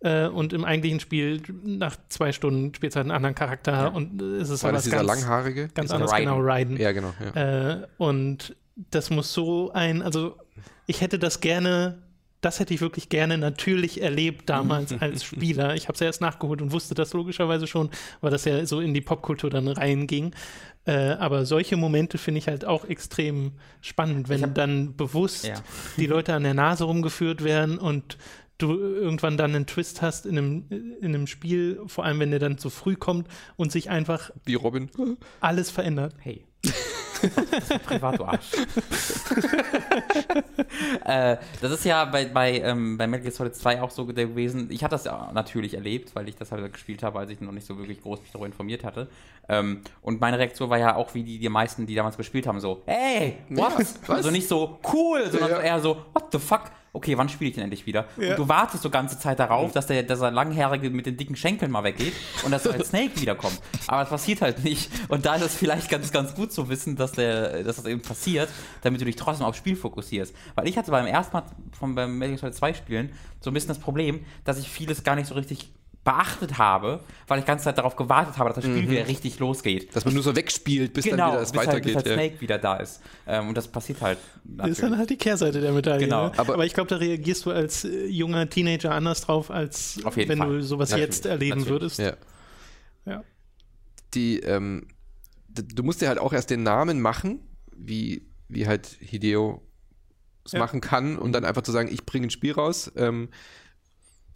Äh, 0.00 0.28
und 0.28 0.52
im 0.52 0.64
eigentlichen 0.64 1.00
Spiel, 1.00 1.42
nach 1.64 1.96
zwei 2.08 2.32
Stunden, 2.32 2.72
spielt 2.74 2.92
es 2.92 2.96
halt 2.96 3.06
einen 3.06 3.16
anderen 3.16 3.34
Charakter 3.34 3.92
und 3.92 4.22
äh, 4.22 4.24
es 4.36 4.48
ist 4.48 4.62
war 4.62 4.70
aber 4.70 4.76
das 4.76 4.84
dieser 4.84 4.98
ganz, 4.98 5.08
langhaarige? 5.08 5.68
ganz 5.74 5.90
anders, 5.90 6.12
Raiden. 6.12 6.28
genau, 6.28 6.40
Raiden. 6.40 6.76
Ja, 6.76 6.92
genau. 6.92 7.12
Ja. 7.34 7.72
Äh, 7.72 7.86
und 7.96 8.54
das 8.76 9.10
muss 9.10 9.32
so 9.32 9.72
ein, 9.72 10.02
also 10.02 10.36
ich 10.86 11.00
hätte 11.00 11.18
das 11.18 11.40
gerne 11.40 11.98
das 12.40 12.60
hätte 12.60 12.72
ich 12.74 12.80
wirklich 12.80 13.08
gerne 13.08 13.36
natürlich 13.38 14.00
erlebt 14.02 14.48
damals 14.48 14.92
als 15.00 15.24
Spieler. 15.24 15.74
Ich 15.74 15.84
habe 15.88 15.94
es 15.94 16.00
ja 16.00 16.06
erst 16.06 16.20
nachgeholt 16.20 16.62
und 16.62 16.72
wusste 16.72 16.94
das 16.94 17.12
logischerweise 17.12 17.66
schon, 17.66 17.90
weil 18.20 18.30
das 18.30 18.44
ja 18.44 18.64
so 18.66 18.80
in 18.80 18.94
die 18.94 19.00
Popkultur 19.00 19.50
dann 19.50 19.66
reinging. 19.68 20.32
Äh, 20.84 20.92
aber 21.18 21.44
solche 21.44 21.76
Momente 21.76 22.16
finde 22.16 22.38
ich 22.38 22.48
halt 22.48 22.64
auch 22.64 22.84
extrem 22.84 23.52
spannend, 23.80 24.28
wenn 24.28 24.42
hab- 24.42 24.54
dann 24.54 24.96
bewusst 24.96 25.46
Ja. 25.46 25.54
die 25.96 26.06
Leute 26.06 26.32
an 26.34 26.44
der 26.44 26.54
Nase 26.54 26.84
rumgeführt 26.84 27.44
werden 27.44 27.76
und 27.78 28.16
du 28.56 28.72
irgendwann 28.76 29.36
dann 29.36 29.54
einen 29.54 29.66
Twist 29.66 30.02
hast 30.02 30.26
in 30.26 30.36
einem, 30.38 30.64
in 31.00 31.04
einem 31.14 31.26
Spiel, 31.28 31.80
vor 31.86 32.04
allem 32.04 32.18
wenn 32.20 32.30
der 32.30 32.40
dann 32.40 32.58
zu 32.58 32.70
früh 32.70 32.96
kommt 32.96 33.28
und 33.56 33.70
sich 33.70 33.90
einfach 33.90 34.30
Wie 34.44 34.54
Robin. 34.54 34.88
alles 35.40 35.70
verändert. 35.70 36.14
Hey. 36.18 36.44
Das 37.34 37.62
ist 37.64 37.72
ein 37.72 37.80
Privat, 37.80 38.18
du 38.18 38.24
Arsch. 38.24 38.52
äh, 41.04 41.36
das 41.60 41.72
ist 41.72 41.84
ja 41.84 42.04
bei, 42.04 42.26
bei, 42.26 42.60
ähm, 42.60 42.96
bei 42.98 43.06
Metal 43.06 43.22
Gear 43.22 43.32
Solid 43.32 43.54
2 43.54 43.82
auch 43.82 43.90
so 43.90 44.06
gewesen. 44.06 44.68
Ich 44.70 44.84
hatte 44.84 44.92
das 44.92 45.04
ja 45.04 45.30
natürlich 45.32 45.74
erlebt, 45.74 46.14
weil 46.14 46.28
ich 46.28 46.36
das 46.36 46.52
halt 46.52 46.72
gespielt 46.72 47.02
habe, 47.02 47.18
als 47.18 47.30
ich 47.30 47.40
noch 47.40 47.52
nicht 47.52 47.66
so 47.66 47.78
wirklich 47.78 48.02
groß 48.02 48.20
mich 48.20 48.30
darüber 48.30 48.46
informiert 48.46 48.84
hatte. 48.84 49.08
Ähm, 49.48 49.82
und 50.02 50.20
meine 50.20 50.38
Reaktion 50.38 50.70
war 50.70 50.78
ja 50.78 50.96
auch 50.96 51.14
wie 51.14 51.22
die, 51.22 51.38
die 51.38 51.48
meisten, 51.48 51.86
die 51.86 51.94
damals 51.94 52.16
gespielt 52.16 52.46
haben, 52.46 52.60
so, 52.60 52.82
hey, 52.86 53.38
what? 53.48 53.78
Was? 53.78 53.98
Also 54.08 54.30
nicht 54.30 54.48
so 54.48 54.78
cool, 54.92 55.30
sondern 55.30 55.50
Ja. 55.50 55.60
eher 55.60 55.80
so, 55.80 55.96
what 56.12 56.24
the 56.32 56.38
fuck? 56.38 56.64
Okay, 56.98 57.16
wann 57.16 57.28
spiele 57.28 57.50
ich 57.50 57.54
denn 57.54 57.62
endlich 57.62 57.86
wieder? 57.86 58.06
Ja. 58.16 58.30
Und 58.30 58.38
du 58.40 58.48
wartest 58.48 58.82
so 58.82 58.90
ganze 58.90 59.20
Zeit 59.20 59.38
darauf, 59.38 59.70
dass 59.70 59.86
der, 59.86 60.02
dass 60.02 60.18
der 60.18 60.32
Langhaarige 60.32 60.90
mit 60.90 61.06
den 61.06 61.16
dicken 61.16 61.36
Schenkeln 61.36 61.70
mal 61.70 61.84
weggeht 61.84 62.12
und 62.44 62.50
dass 62.50 62.64
halt 62.64 62.84
Snake 62.84 63.20
wiederkommt. 63.20 63.60
Aber 63.86 64.00
das 64.00 64.10
passiert 64.10 64.40
halt 64.40 64.64
nicht. 64.64 64.90
Und 65.06 65.24
da 65.24 65.36
ist 65.36 65.42
es 65.42 65.54
vielleicht 65.54 65.88
ganz, 65.88 66.10
ganz 66.10 66.34
gut 66.34 66.52
zu 66.52 66.68
wissen, 66.68 66.96
dass, 66.96 67.12
der, 67.12 67.62
dass 67.62 67.76
das 67.76 67.84
eben 67.84 68.02
passiert, 68.02 68.48
damit 68.82 69.00
du 69.00 69.04
dich 69.04 69.14
trotzdem 69.14 69.46
aufs 69.46 69.58
Spiel 69.58 69.76
fokussierst. 69.76 70.34
Weil 70.56 70.66
ich 70.66 70.76
hatte 70.76 70.90
beim 70.90 71.06
ersten 71.06 71.36
Mal 71.36 71.44
von, 71.78 71.94
beim 71.94 72.18
Metal 72.18 72.30
Gear 72.30 72.38
Solid 72.40 72.54
2 72.56 72.74
Spielen 72.74 73.12
so 73.40 73.50
ein 73.50 73.54
bisschen 73.54 73.68
das 73.68 73.78
Problem, 73.78 74.24
dass 74.42 74.58
ich 74.58 74.68
vieles 74.68 75.04
gar 75.04 75.14
nicht 75.14 75.28
so 75.28 75.34
richtig 75.36 75.70
beachtet 76.08 76.56
habe, 76.58 77.00
weil 77.26 77.38
ich 77.38 77.44
die 77.44 77.48
ganze 77.48 77.64
Zeit 77.64 77.76
darauf 77.76 77.94
gewartet 77.96 78.38
habe, 78.38 78.48
dass 78.48 78.56
das 78.56 78.64
Spiel 78.64 78.88
wieder 78.88 79.06
richtig 79.06 79.38
losgeht. 79.38 79.94
Dass 79.94 80.04
man 80.06 80.14
nur 80.14 80.22
so 80.22 80.34
wegspielt, 80.34 80.94
bis 80.94 81.04
genau, 81.04 81.16
dann 81.16 81.30
wieder 81.32 81.42
es 81.42 81.52
bis 81.52 81.58
halt, 81.58 81.66
bis 81.66 81.74
weitergeht. 81.94 81.96
halt 81.96 82.06
ja. 82.06 82.12
Snake 82.14 82.40
wieder 82.40 82.58
da 82.58 82.76
ist. 82.76 83.00
Ähm, 83.26 83.48
und 83.48 83.56
das 83.56 83.68
passiert 83.68 84.00
halt. 84.00 84.18
Das 84.44 84.70
ist 84.70 84.82
dann 84.82 84.96
halt 84.96 85.10
die 85.10 85.16
Kehrseite 85.18 85.60
der 85.60 85.72
Medaille. 85.72 86.00
Genau. 86.04 86.28
ne? 86.28 86.38
Aber- 86.38 86.54
Aber, 86.54 86.64
ich 86.64 86.72
glaube, 86.72 86.88
da 86.88 86.96
reagierst 86.96 87.44
du 87.44 87.50
als 87.50 87.84
äh, 87.84 88.06
junger 88.06 88.48
Teenager 88.48 88.92
anders 88.92 89.20
drauf, 89.20 89.50
als 89.50 90.00
Auf 90.04 90.16
jeden 90.16 90.30
wenn 90.30 90.38
Fall. 90.38 90.48
du 90.48 90.62
sowas 90.62 90.90
Natürlich. 90.90 91.06
jetzt 91.14 91.26
erleben 91.26 91.58
Natürlich. 91.60 91.70
würdest. 91.70 91.98
Ja. 91.98 92.16
Ja. 93.04 93.24
Die, 94.14 94.40
ähm, 94.40 94.86
du 95.48 95.82
musst 95.82 96.00
dir 96.00 96.08
halt 96.08 96.18
auch 96.18 96.32
erst 96.32 96.48
den 96.50 96.62
Namen 96.62 97.00
machen, 97.02 97.40
wie, 97.76 98.26
wie 98.48 98.66
halt 98.66 98.86
Hideo 99.00 99.62
es 100.46 100.52
Ja. 100.52 100.58
machen 100.58 100.80
kann 100.80 101.18
und 101.18 101.32
dann 101.32 101.44
einfach 101.44 101.62
zu 101.62 101.72
sagen, 101.72 101.90
ich 101.92 102.06
bringe 102.06 102.28
ein 102.28 102.30
Spiel 102.30 102.52
raus. 102.52 102.90
Ähm, 102.96 103.28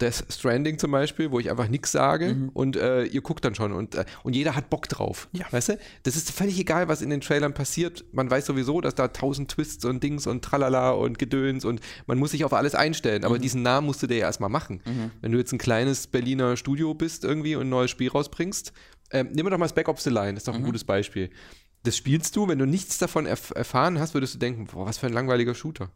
Death 0.03 0.25
Stranding 0.29 0.77
zum 0.77 0.91
Beispiel, 0.91 1.31
wo 1.31 1.39
ich 1.39 1.49
einfach 1.49 1.67
nichts 1.67 1.91
sage 1.91 2.33
Mhm. 2.35 2.49
und 2.53 2.75
äh, 2.75 3.05
ihr 3.05 3.21
guckt 3.21 3.43
dann 3.45 3.55
schon 3.55 3.71
und, 3.71 3.95
äh, 3.95 4.05
und 4.23 4.35
jeder 4.35 4.55
hat 4.55 4.69
Bock 4.69 4.87
drauf. 4.89 5.29
Ja. 5.31 5.45
Weißt 5.51 5.69
du? 5.69 5.77
Das 6.03 6.15
ist 6.15 6.31
völlig 6.31 6.59
egal, 6.59 6.87
was 6.87 7.01
in 7.01 7.09
den 7.09 7.21
Trailern 7.21 7.53
passiert. 7.53 8.03
Man 8.11 8.29
weiß 8.29 8.45
sowieso, 8.45 8.81
dass 8.81 8.95
da 8.95 9.07
tausend 9.07 9.49
Twists 9.51 9.85
und 9.85 10.03
Dings 10.03 10.27
und 10.27 10.43
Tralala 10.43 10.91
und 10.91 11.17
Gedöns 11.19 11.63
und 11.65 11.79
man 12.05 12.17
muss 12.19 12.31
sich 12.31 12.43
auf 12.45 12.53
alles 12.53 12.75
einstellen. 12.75 13.21
Mhm. 13.21 13.25
Aber 13.25 13.39
diesen 13.39 13.61
Namen 13.61 13.87
musst 13.87 14.03
du 14.03 14.07
dir 14.07 14.17
ja 14.17 14.25
erstmal 14.25 14.49
machen. 14.49 14.81
Wenn 15.21 15.31
du 15.31 15.37
jetzt 15.37 15.51
ein 15.53 15.57
kleines 15.57 16.07
Berliner 16.07 16.57
Studio 16.57 16.93
bist 16.93 17.23
irgendwie 17.23 17.55
und 17.55 17.67
ein 17.67 17.69
neues 17.69 17.89
Spiel 17.91 18.09
rausbringst, 18.09 18.73
ähm, 19.11 19.27
nehmen 19.27 19.45
wir 19.45 19.51
doch 19.51 19.57
mal 19.57 19.69
Spec 19.69 19.87
Ops 19.87 20.03
The 20.03 20.09
Line, 20.09 20.35
ist 20.37 20.47
doch 20.47 20.53
ein 20.55 20.61
Mhm. 20.61 20.65
gutes 20.65 20.83
Beispiel. 20.83 21.29
Das 21.83 21.95
spielst 21.97 22.35
du, 22.35 22.47
wenn 22.47 22.59
du 22.59 22.65
nichts 22.65 22.97
davon 22.97 23.25
erf 23.25 23.51
erfahren 23.55 23.99
hast, 23.99 24.13
würdest 24.13 24.33
du 24.35 24.39
denken, 24.39 24.65
boah, 24.65 24.85
was 24.85 24.97
für 24.97 25.07
ein 25.07 25.13
langweiliger 25.13 25.53
Shooter. 25.53 25.89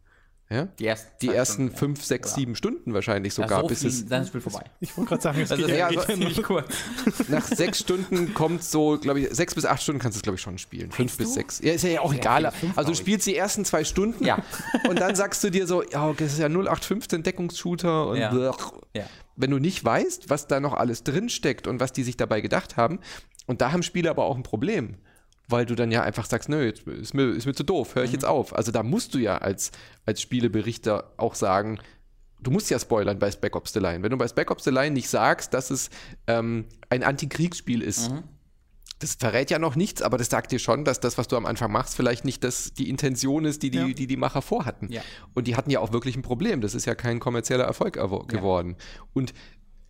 Ja? 0.50 0.64
Die 0.78 0.86
ersten, 0.86 1.08
Die 1.20 1.28
ersten 1.28 1.52
Stunden, 1.54 1.72
ja. 1.72 1.78
fünf, 1.78 2.04
sechs, 2.04 2.30
Ja. 2.30 2.34
sieben 2.36 2.54
Stunden 2.56 2.94
wahrscheinlich 2.94 3.36
Ja, 3.36 3.44
sogar, 3.44 3.60
so 3.60 3.66
bis 3.66 3.80
viel, 3.80 3.88
es 3.90 4.06
dann 4.06 4.22
ist 4.22 4.26
das 4.26 4.28
Spiel 4.28 4.40
vorbei. 4.40 4.64
Ich 4.80 4.96
wollte 4.96 5.08
gerade 5.10 5.22
sagen, 5.22 5.40
es 5.42 5.50
Also 5.50 5.66
geht 5.66 5.76
ja, 5.76 5.90
ja, 5.90 6.00
ja 6.00 6.06
ziemlich 6.06 6.42
kurz. 6.42 6.74
nach 7.28 7.44
sechs 7.44 7.80
Stunden 7.80 8.32
kommt 8.32 8.64
so, 8.64 8.96
glaube 8.98 9.20
ich, 9.20 9.28
sechs 9.34 9.54
bis 9.54 9.66
acht 9.66 9.82
Stunden 9.82 10.00
kannst 10.00 10.16
du 10.16 10.20
es, 10.20 10.22
glaube 10.22 10.36
ich, 10.36 10.40
schon 10.42 10.56
spielen. 10.56 10.90
Fünf 10.90 11.18
bis 11.18 11.28
du? 11.28 11.34
sechs. 11.34 11.60
Ja, 11.62 11.72
ist 11.74 11.84
ja 11.84 12.00
auch 12.00 12.14
egal. 12.14 12.44
fünf, 12.44 12.56
fünf, 12.60 12.78
also 12.78 12.90
du 12.92 12.96
spielst 12.96 13.26
die 13.26 13.36
ersten 13.36 13.66
zwei 13.66 13.84
Stunden 13.84 14.24
Ja. 14.24 14.42
und 14.88 14.98
dann 14.98 15.14
sagst 15.14 15.44
du 15.44 15.50
dir 15.50 15.66
so, 15.66 15.82
ja, 15.82 16.08
okay, 16.08 16.24
das 16.24 16.32
ist 16.32 16.38
ja 16.38 16.48
0815 16.48 17.22
Deckungsshooter 17.22 18.06
und 18.08 18.16
Ja. 18.16 18.52
Ja. 18.94 19.04
wenn 19.36 19.50
du 19.50 19.58
nicht 19.58 19.84
weißt, 19.84 20.30
was 20.30 20.46
da 20.46 20.60
noch 20.60 20.72
alles 20.72 21.04
drin 21.04 21.28
steckt 21.28 21.66
und 21.66 21.78
was 21.78 21.92
die 21.92 22.02
sich 22.04 22.16
dabei 22.16 22.40
gedacht 22.40 22.76
haben, 22.78 23.00
und 23.46 23.60
da 23.60 23.72
haben 23.72 23.82
Spiele 23.82 24.08
aber 24.10 24.24
auch 24.24 24.36
ein 24.36 24.42
Problem. 24.42 24.96
Weil 25.50 25.64
du 25.66 25.74
dann 25.74 25.90
ja 25.90 26.02
einfach 26.02 26.26
sagst, 26.26 26.48
nö, 26.50 26.62
jetzt 26.64 26.86
ist 26.86 27.14
mir, 27.14 27.24
ist 27.30 27.46
mir 27.46 27.54
zu 27.54 27.64
doof, 27.64 27.94
höre 27.94 28.04
ich 28.04 28.12
jetzt 28.12 28.24
auf. 28.26 28.54
Also 28.54 28.70
da 28.70 28.82
musst 28.82 29.14
du 29.14 29.18
ja 29.18 29.38
als, 29.38 29.70
als 30.04 30.20
Spieleberichter 30.20 31.12
auch 31.16 31.34
sagen, 31.34 31.78
du 32.42 32.50
musst 32.50 32.68
ja 32.70 32.78
spoilern 32.78 33.18
bei 33.18 33.30
Spec 33.30 33.56
Ops 33.56 33.72
The 33.72 33.78
Line. 33.80 34.02
Wenn 34.02 34.10
du 34.10 34.18
bei 34.18 34.28
Spec 34.28 34.50
Ops 34.50 34.64
The 34.64 34.70
Line 34.70 34.90
nicht 34.90 35.08
sagst, 35.08 35.54
dass 35.54 35.70
es 35.70 35.88
ähm, 36.26 36.66
ein 36.90 37.02
Antikriegsspiel 37.02 37.80
ist, 37.82 38.10
Mhm. 38.10 38.24
das 38.98 39.14
verrät 39.14 39.50
ja 39.50 39.58
noch 39.58 39.74
nichts, 39.74 40.02
aber 40.02 40.18
das 40.18 40.28
sagt 40.28 40.52
dir 40.52 40.58
schon, 40.58 40.84
dass 40.84 41.00
das, 41.00 41.16
was 41.18 41.28
du 41.28 41.36
am 41.36 41.46
Anfang 41.46 41.72
machst, 41.72 41.94
vielleicht 41.96 42.24
nicht 42.26 42.44
das, 42.44 42.74
die 42.74 42.90
Intention 42.90 43.44
ist, 43.46 43.62
die 43.62 43.70
die, 43.70 43.78
Ja. 43.78 43.86
die 43.86 44.06
die 44.06 44.16
Macher 44.18 44.42
vorhatten. 44.42 44.88
Ja. 44.92 45.00
Und 45.34 45.46
die 45.46 45.56
hatten 45.56 45.70
ja 45.70 45.80
auch 45.80 45.92
wirklich 45.92 46.14
ein 46.16 46.22
Problem. 46.22 46.60
Das 46.60 46.74
ist 46.74 46.84
ja 46.84 46.94
kein 46.94 47.20
kommerzieller 47.20 47.64
Erfolg 47.64 47.96
erwo- 47.96 48.26
geworden. 48.26 48.76
Und 49.14 49.32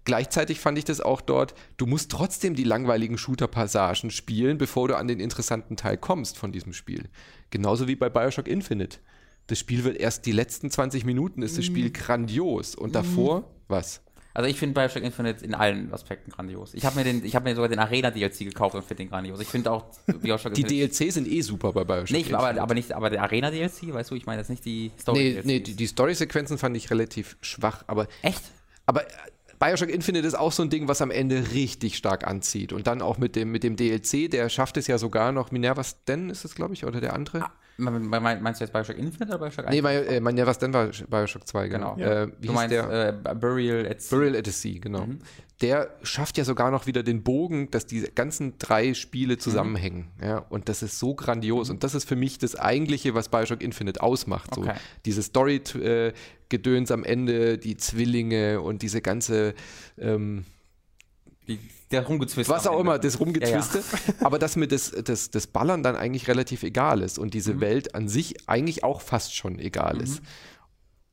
gleichzeitig 0.09 0.59
fand 0.59 0.78
ich 0.78 0.84
das 0.84 1.00
auch 1.00 1.20
dort, 1.20 1.54
du 1.76 1.86
musst 1.86 2.11
trotzdem 2.11 2.54
die 2.54 2.64
langweiligen 2.64 3.18
Shooter-Passagen 3.18 4.11
spielen, 4.11 4.59
bevor 4.59 4.88
du 4.88 4.96
an 4.96 5.06
den 5.06 5.20
interessanten 5.20 5.76
Teil 5.76 5.98
kommst 5.98 6.38
von 6.38 6.50
diesem 6.50 6.72
Spiel. 6.72 7.09
Genauso 7.50 7.86
wie 7.86 7.94
bei 7.94 8.09
Bioshock 8.09 8.48
Infinite. 8.48 8.98
Das 9.46 9.59
Spiel 9.59 9.84
wird 9.84 9.96
erst 9.98 10.26
die 10.26 10.32
letzten 10.32 10.70
20 10.70 11.04
Minuten 11.04 11.42
ist 11.42 11.56
das 11.59 11.64
Mhm. 11.66 11.70
Spiel 11.70 11.90
grandios. 11.92 12.74
Und 12.74 12.94
davor, 12.94 13.44
was? 13.68 14.00
Also 14.34 14.48
ich 14.48 14.59
finde 14.59 14.74
Bioshock 14.80 15.02
Infinite 15.02 15.44
in 15.44 15.52
allen 15.54 15.92
Aspekten 15.92 16.30
grandios. 16.30 16.72
Ich 16.74 16.84
habe 16.84 16.96
mir, 16.96 17.04
den- 17.04 17.24
ich 17.24 17.34
hab 17.34 17.44
mir 17.44 17.54
sogar 17.54 17.68
den 17.68 17.78
Arena-DLC 17.78 18.44
gekauft 18.44 18.74
und 18.76 18.82
finde 18.84 19.02
den 19.04 19.11
grandios. 19.11 19.40
Ich 19.40 19.48
finde 19.48 19.70
auch 19.72 19.86
Bioshock 20.06 20.54
Die 20.54 20.62
Infinite... 20.62 20.88
DLCs 20.98 21.14
sind 21.14 21.28
eh 21.28 21.40
super 21.40 21.72
bei 21.72 21.84
Bioshock. 21.84 22.11
Nee, 22.11 22.18
ich, 22.20 22.34
aber, 22.34 22.44
Infinite. 22.44 22.62
aber 22.62 22.74
nicht, 22.74 22.92
aber 22.92 23.11
der 23.11 23.22
Arena-DLC, 23.22 23.92
weißt 23.92 24.11
du, 24.11 24.14
ich 24.14 24.26
meine 24.26 24.40
jetzt 24.40 24.48
nicht 24.50 24.64
die 24.64 24.90
Nee, 24.94 25.00
Story-DLC. 25.00 25.44
nee, 25.46 25.61
die, 25.61 25.74
die 25.74 25.86
Story-Sequenzen 25.86 26.56
fand 26.59 26.76
ich 26.76 26.90
relativ 26.90 27.36
schwach, 27.40 27.84
aber 27.88 28.06
Echt? 28.22 28.42
Aber 28.86 29.02
äh, 29.04 29.09
Bioshock 29.59 29.88
Infinite 29.88 30.26
ist 30.26 30.34
auch 30.34 30.52
so 30.52 30.62
ein 30.62 30.70
Ding, 30.70 30.88
was 30.88 31.02
am 31.02 31.11
Ende 31.11 31.50
richtig 31.52 31.96
stark 31.96 32.26
anzieht. 32.26 32.72
Und 32.72 32.86
dann 32.86 33.02
auch 33.02 33.18
mit 33.18 33.34
dem, 33.34 33.50
mit 33.50 33.64
dem 33.64 33.76
DLC, 33.76 34.30
der 34.30 34.48
schafft 34.48 34.76
es 34.76 34.86
ja 34.86 34.98
sogar 34.98 35.32
noch. 35.32 35.50
Minerva 35.50 35.82
Sten 35.82 36.30
ist 36.30 36.44
es, 36.44 36.54
glaube 36.54 36.74
ich, 36.74 36.84
oder 36.84 37.00
der 37.00 37.14
andere? 37.14 37.44
Me- 37.81 37.91
me- 37.93 38.20
me- 38.20 38.41
Meinst 38.41 38.61
du 38.61 38.64
jetzt 38.64 38.72
Bioshock 38.72 38.99
Infinite 38.99 39.29
oder 39.37 39.39
Bioshock 39.39 39.66
1? 39.66 39.74
nee, 39.74 39.81
mein, 39.83 40.05
äh, 40.05 40.20
Minerva 40.20 40.53
Sten 40.53 40.72
war 40.72 40.89
Bioshock 41.09 41.47
2, 41.47 41.68
genau. 41.68 41.95
Genau. 41.95 42.07
Äh, 42.11 42.29
wie 42.41 42.47
du 42.49 42.53
meinst 42.53 42.72
der? 42.72 43.09
äh, 43.24 43.35
Burial 43.35 43.87
at 43.87 44.03
Sea. 44.03 44.16
Burial 44.16 44.37
at 44.37 44.45
the 44.47 44.51
Sea, 44.51 44.79
genau. 44.81 45.07
Der 45.61 45.91
schafft 46.03 46.39
ja 46.39 46.45
sogar 46.45 46.70
noch 46.72 46.87
wieder 46.87 47.03
den 47.05 47.22
Bogen, 47.22 47.70
dass 47.70 47.87
die 47.87 48.03
ganzen 48.14 48.59
drei 48.59 48.95
Spiele 48.95 49.39
zusammenhängen. 49.39 50.09
Ja, 50.20 50.39
und 50.39 50.68
das 50.68 50.83
ist 50.83 50.99
so 50.99 51.14
grandios. 51.14 51.70
Und 51.70 51.83
das 51.85 51.95
ist 51.95 52.09
für 52.09 52.16
mich 52.16 52.39
das 52.39 52.55
Eigentliche, 52.57 53.14
was 53.14 53.29
Bioshock 53.29 53.62
Infinite 53.62 54.03
ausmacht. 54.03 54.55
So 54.55 54.62
Okay. 54.62 54.74
diese 55.05 55.22
Story-Gedöns 55.22 56.91
am 56.91 57.05
Ende, 57.05 57.59
die 57.59 57.76
Zwillinge 57.76 58.61
und 58.61 58.83
diese 58.83 59.01
ganze 59.01 59.55
ähm, 59.99 60.45
Die, 61.49 61.59
der 61.91 62.07
rumgezwischt. 62.07 62.51
was 62.51 62.66
auch 62.66 62.78
immer, 62.80 62.99
das 62.99 63.18
Rumgetwiste. 63.20 63.82
Aber 64.20 64.39
dass 64.39 64.57
mir 64.57 64.68
das, 64.68 64.91
das, 65.05 65.30
das 65.30 65.47
Ballern 65.47 65.82
dann 65.82 65.97
eigentlich 65.97 66.28
relativ 66.28 66.62
egal 66.62 67.03
ist 67.03 67.18
und 67.18 67.34
diese 67.34 67.55
Mhm. 67.55 67.61
Welt 67.61 67.95
an 67.95 68.09
sich 68.09 68.34
eigentlich 68.49 68.84
auch 68.84 69.01
fast 69.01 69.34
schon 69.34 69.59
egal 69.59 70.01
ist. 70.01 70.20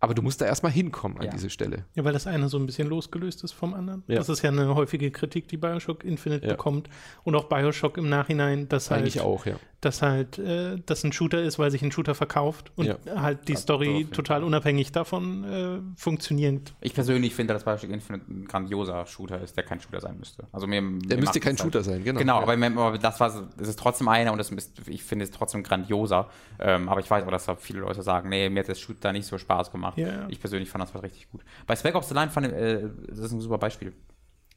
Aber 0.06 0.14
du 0.14 0.22
musst 0.22 0.40
da 0.40 0.46
erstmal 0.46 0.72
hinkommen 0.72 1.18
an 1.18 1.26
Ja. 1.26 1.32
diese 1.32 1.50
Stelle. 1.50 1.84
Ja, 1.96 2.04
weil 2.04 2.14
das 2.14 2.28
eine 2.28 2.48
so 2.48 2.60
ein 2.60 2.68
bisschen 2.68 2.88
losgelöst 2.88 3.44
ist 3.44 3.54
vom 3.54 3.74
anderen. 3.74 4.04
Ja. 4.08 4.18
Das 4.18 4.30
ist 4.30 4.44
ja 4.44 4.52
eine 4.52 4.76
häufige 4.76 5.10
Kritik, 5.10 5.48
die 5.48 5.58
Bioshock 5.58 6.04
Infinite 6.04 6.46
Ja. 6.46 6.52
bekommt. 6.54 6.90
Und 7.24 7.34
auch 7.36 7.46
Bioshock 7.46 7.98
im 7.98 8.08
Nachhinein, 8.08 8.70
dass 8.70 8.92
halt, 8.92 9.02
Eigentlich 9.02 9.22
auch, 9.22 9.48
ja. 9.48 9.56
dass 9.82 10.04
halt 10.04 10.38
äh, 10.38 10.78
das 10.86 11.04
ein 11.04 11.12
Shooter 11.12 11.42
ist, 11.42 11.58
weil 11.58 11.72
sich 11.72 11.82
ein 11.82 11.92
Shooter 11.92 12.14
verkauft 12.14 12.72
und 12.76 12.86
Ja. 12.86 12.98
halt 13.16 13.48
die 13.48 13.56
Story 13.56 14.08
total 14.12 14.44
unabhängig 14.44 14.92
davon 14.92 15.44
äh, 15.44 15.80
funktioniert. 16.00 16.74
Ich 16.82 16.94
persönlich 16.94 17.34
finde, 17.34 17.56
dass 17.56 17.64
Bioshock 17.64 17.90
Infinite 17.90 18.32
ein 18.32 18.46
grandioser 18.46 19.06
Shooter 19.08 19.42
ist, 19.42 19.58
der 19.58 19.64
kein 19.64 19.82
Shooter 19.82 20.02
sein 20.02 20.18
müsste. 20.20 20.46
Also 20.52 20.68
mir, 20.68 20.82
Der 21.06 21.18
müsste 21.18 21.40
kein 21.40 21.58
Shooter 21.58 21.82
sein, 21.84 22.04
genau. 22.04 22.20
Genau, 22.20 22.36
Ja. 22.38 22.44
aber, 22.44 22.56
mir- 22.58 22.68
aber 22.78 22.98
das 23.00 23.20
war, 23.20 23.34
es 23.60 23.68
ist 23.68 23.80
trotzdem 23.80 24.08
einer 24.08 24.32
und 24.32 24.38
das 24.38 24.52
ist, 24.52 24.88
ich 24.88 25.04
finde 25.04 25.26
es 25.26 25.32
trotzdem 25.32 25.64
grandioser. 25.64 26.30
Ähm, 26.60 26.90
aber 26.90 27.00
ich 27.00 27.10
weiß 27.10 27.24
auch, 27.26 27.32
dass 27.32 27.46
da 27.46 27.56
viele 27.56 27.80
Leute 27.80 28.02
sagen, 28.04 28.30
nee, 28.30 28.50
mir 28.50 28.60
hat 28.62 28.70
das 28.70 28.80
Shooter 28.80 29.12
nicht 29.12 29.26
so 29.26 29.38
Spaß 29.38 29.72
gemacht. 29.72 29.95
Ja, 29.96 30.08
ja. 30.08 30.28
Ich 30.30 30.40
persönlich 30.40 30.70
fand 30.70 30.84
das 30.84 30.94
war 30.94 31.04
richtig 31.04 31.30
gut. 31.32 31.42
Bei 31.68 31.76
Spec 31.76 31.96
Ops 31.96 32.10
The 32.10 32.14
Line 32.16 32.32
fand 32.32 32.48
ich, 32.48 32.54
äh, 32.54 32.90
das 33.08 33.20
ist 33.20 33.32
ein 33.32 33.42
super 33.42 33.58
Beispiel. 33.58 33.94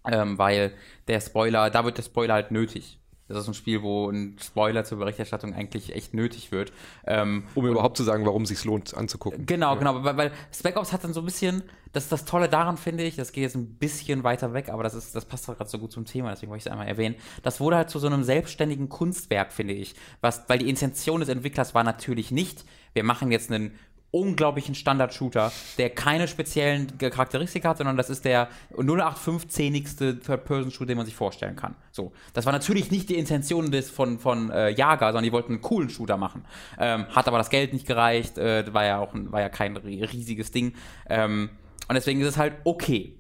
Ähm, 0.06 0.38
weil 0.38 0.72
der 1.06 1.20
Spoiler, 1.20 1.70
da 1.70 1.84
wird 1.84 1.98
der 1.98 2.02
Spoiler 2.02 2.34
halt 2.34 2.50
nötig. 2.50 2.98
Das 3.28 3.42
ist 3.42 3.48
ein 3.48 3.54
Spiel, 3.54 3.82
wo 3.82 4.08
ein 4.10 4.36
Spoiler 4.42 4.84
zur 4.84 4.98
Berichterstattung 4.98 5.52
eigentlich 5.52 5.94
echt 5.94 6.14
nötig 6.14 6.50
wird. 6.50 6.72
Ähm, 7.06 7.44
Um 7.54 7.66
überhaupt 7.66 7.98
zu 7.98 8.02
sagen, 8.02 8.24
warum 8.24 8.42
es 8.42 8.48
sich 8.48 8.64
lohnt 8.64 8.96
anzugucken. 8.96 9.44
Genau, 9.44 9.76
genau, 9.76 10.02
weil, 10.02 10.16
weil 10.16 10.32
Spec 10.50 10.76
Ops 10.78 10.94
hat 10.94 11.04
dann 11.04 11.12
so 11.12 11.20
ein 11.20 11.26
bisschen, 11.26 11.62
das 11.92 12.04
ist 12.04 12.12
das 12.12 12.24
Tolle 12.24 12.48
daran, 12.48 12.78
finde 12.78 13.04
ich, 13.04 13.16
das 13.16 13.32
geht 13.32 13.42
jetzt 13.42 13.54
ein 13.54 13.74
bisschen 13.74 14.24
weiter 14.24 14.54
weg, 14.54 14.70
aber 14.70 14.82
das 14.82 14.94
ist, 14.94 15.14
das 15.14 15.26
passt 15.26 15.46
gerade 15.46 15.68
so 15.68 15.78
gut 15.78 15.92
zum 15.92 16.06
Thema, 16.06 16.30
deswegen 16.30 16.48
wollte 16.50 16.60
ich 16.60 16.66
es 16.66 16.72
einmal 16.72 16.88
erwähnen. 16.88 17.16
Das 17.42 17.60
wurde 17.60 17.76
halt 17.76 17.90
zu 17.90 17.98
so 17.98 18.06
einem 18.06 18.24
selbstständigen 18.24 18.88
Kunstwerk, 18.88 19.52
finde 19.52 19.74
ich. 19.74 19.94
Was, 20.22 20.44
weil 20.48 20.58
die 20.58 20.70
Intention 20.70 21.20
des 21.20 21.28
Entwicklers 21.28 21.74
war 21.74 21.84
natürlich 21.84 22.30
nicht, 22.30 22.64
wir 22.94 23.04
machen 23.04 23.30
jetzt 23.30 23.52
einen 23.52 23.72
unglaublichen 24.10 24.74
Standard-Shooter, 24.74 25.52
der 25.76 25.90
keine 25.90 26.28
speziellen 26.28 26.96
Charakteristika 26.98 27.70
hat, 27.70 27.78
sondern 27.78 27.96
das 27.96 28.08
ist 28.08 28.24
der 28.24 28.48
0815-igste 28.76 30.20
Third-Person-Shooter, 30.20 30.86
den 30.86 30.96
man 30.96 31.06
sich 31.06 31.14
vorstellen 31.14 31.56
kann. 31.56 31.74
So, 31.92 32.12
das 32.32 32.46
war 32.46 32.52
natürlich 32.52 32.90
nicht 32.90 33.10
die 33.10 33.16
Intention 33.16 33.70
des 33.70 33.90
von, 33.90 34.18
von 34.18 34.50
äh, 34.50 34.70
Jager, 34.70 35.08
sondern 35.08 35.24
die 35.24 35.32
wollten 35.32 35.52
einen 35.52 35.62
coolen 35.62 35.90
Shooter 35.90 36.16
machen. 36.16 36.44
Ähm, 36.78 37.06
hat 37.08 37.28
aber 37.28 37.38
das 37.38 37.50
Geld 37.50 37.72
nicht 37.72 37.86
gereicht, 37.86 38.38
äh, 38.38 38.72
war 38.72 38.84
ja 38.84 38.98
auch 38.98 39.12
ein, 39.12 39.30
war 39.30 39.40
ja 39.40 39.50
kein 39.50 39.76
riesiges 39.76 40.50
Ding. 40.50 40.74
Ähm, 41.08 41.50
und 41.88 41.94
deswegen 41.94 42.20
ist 42.20 42.28
es 42.28 42.36
halt 42.38 42.54
okay 42.64 43.18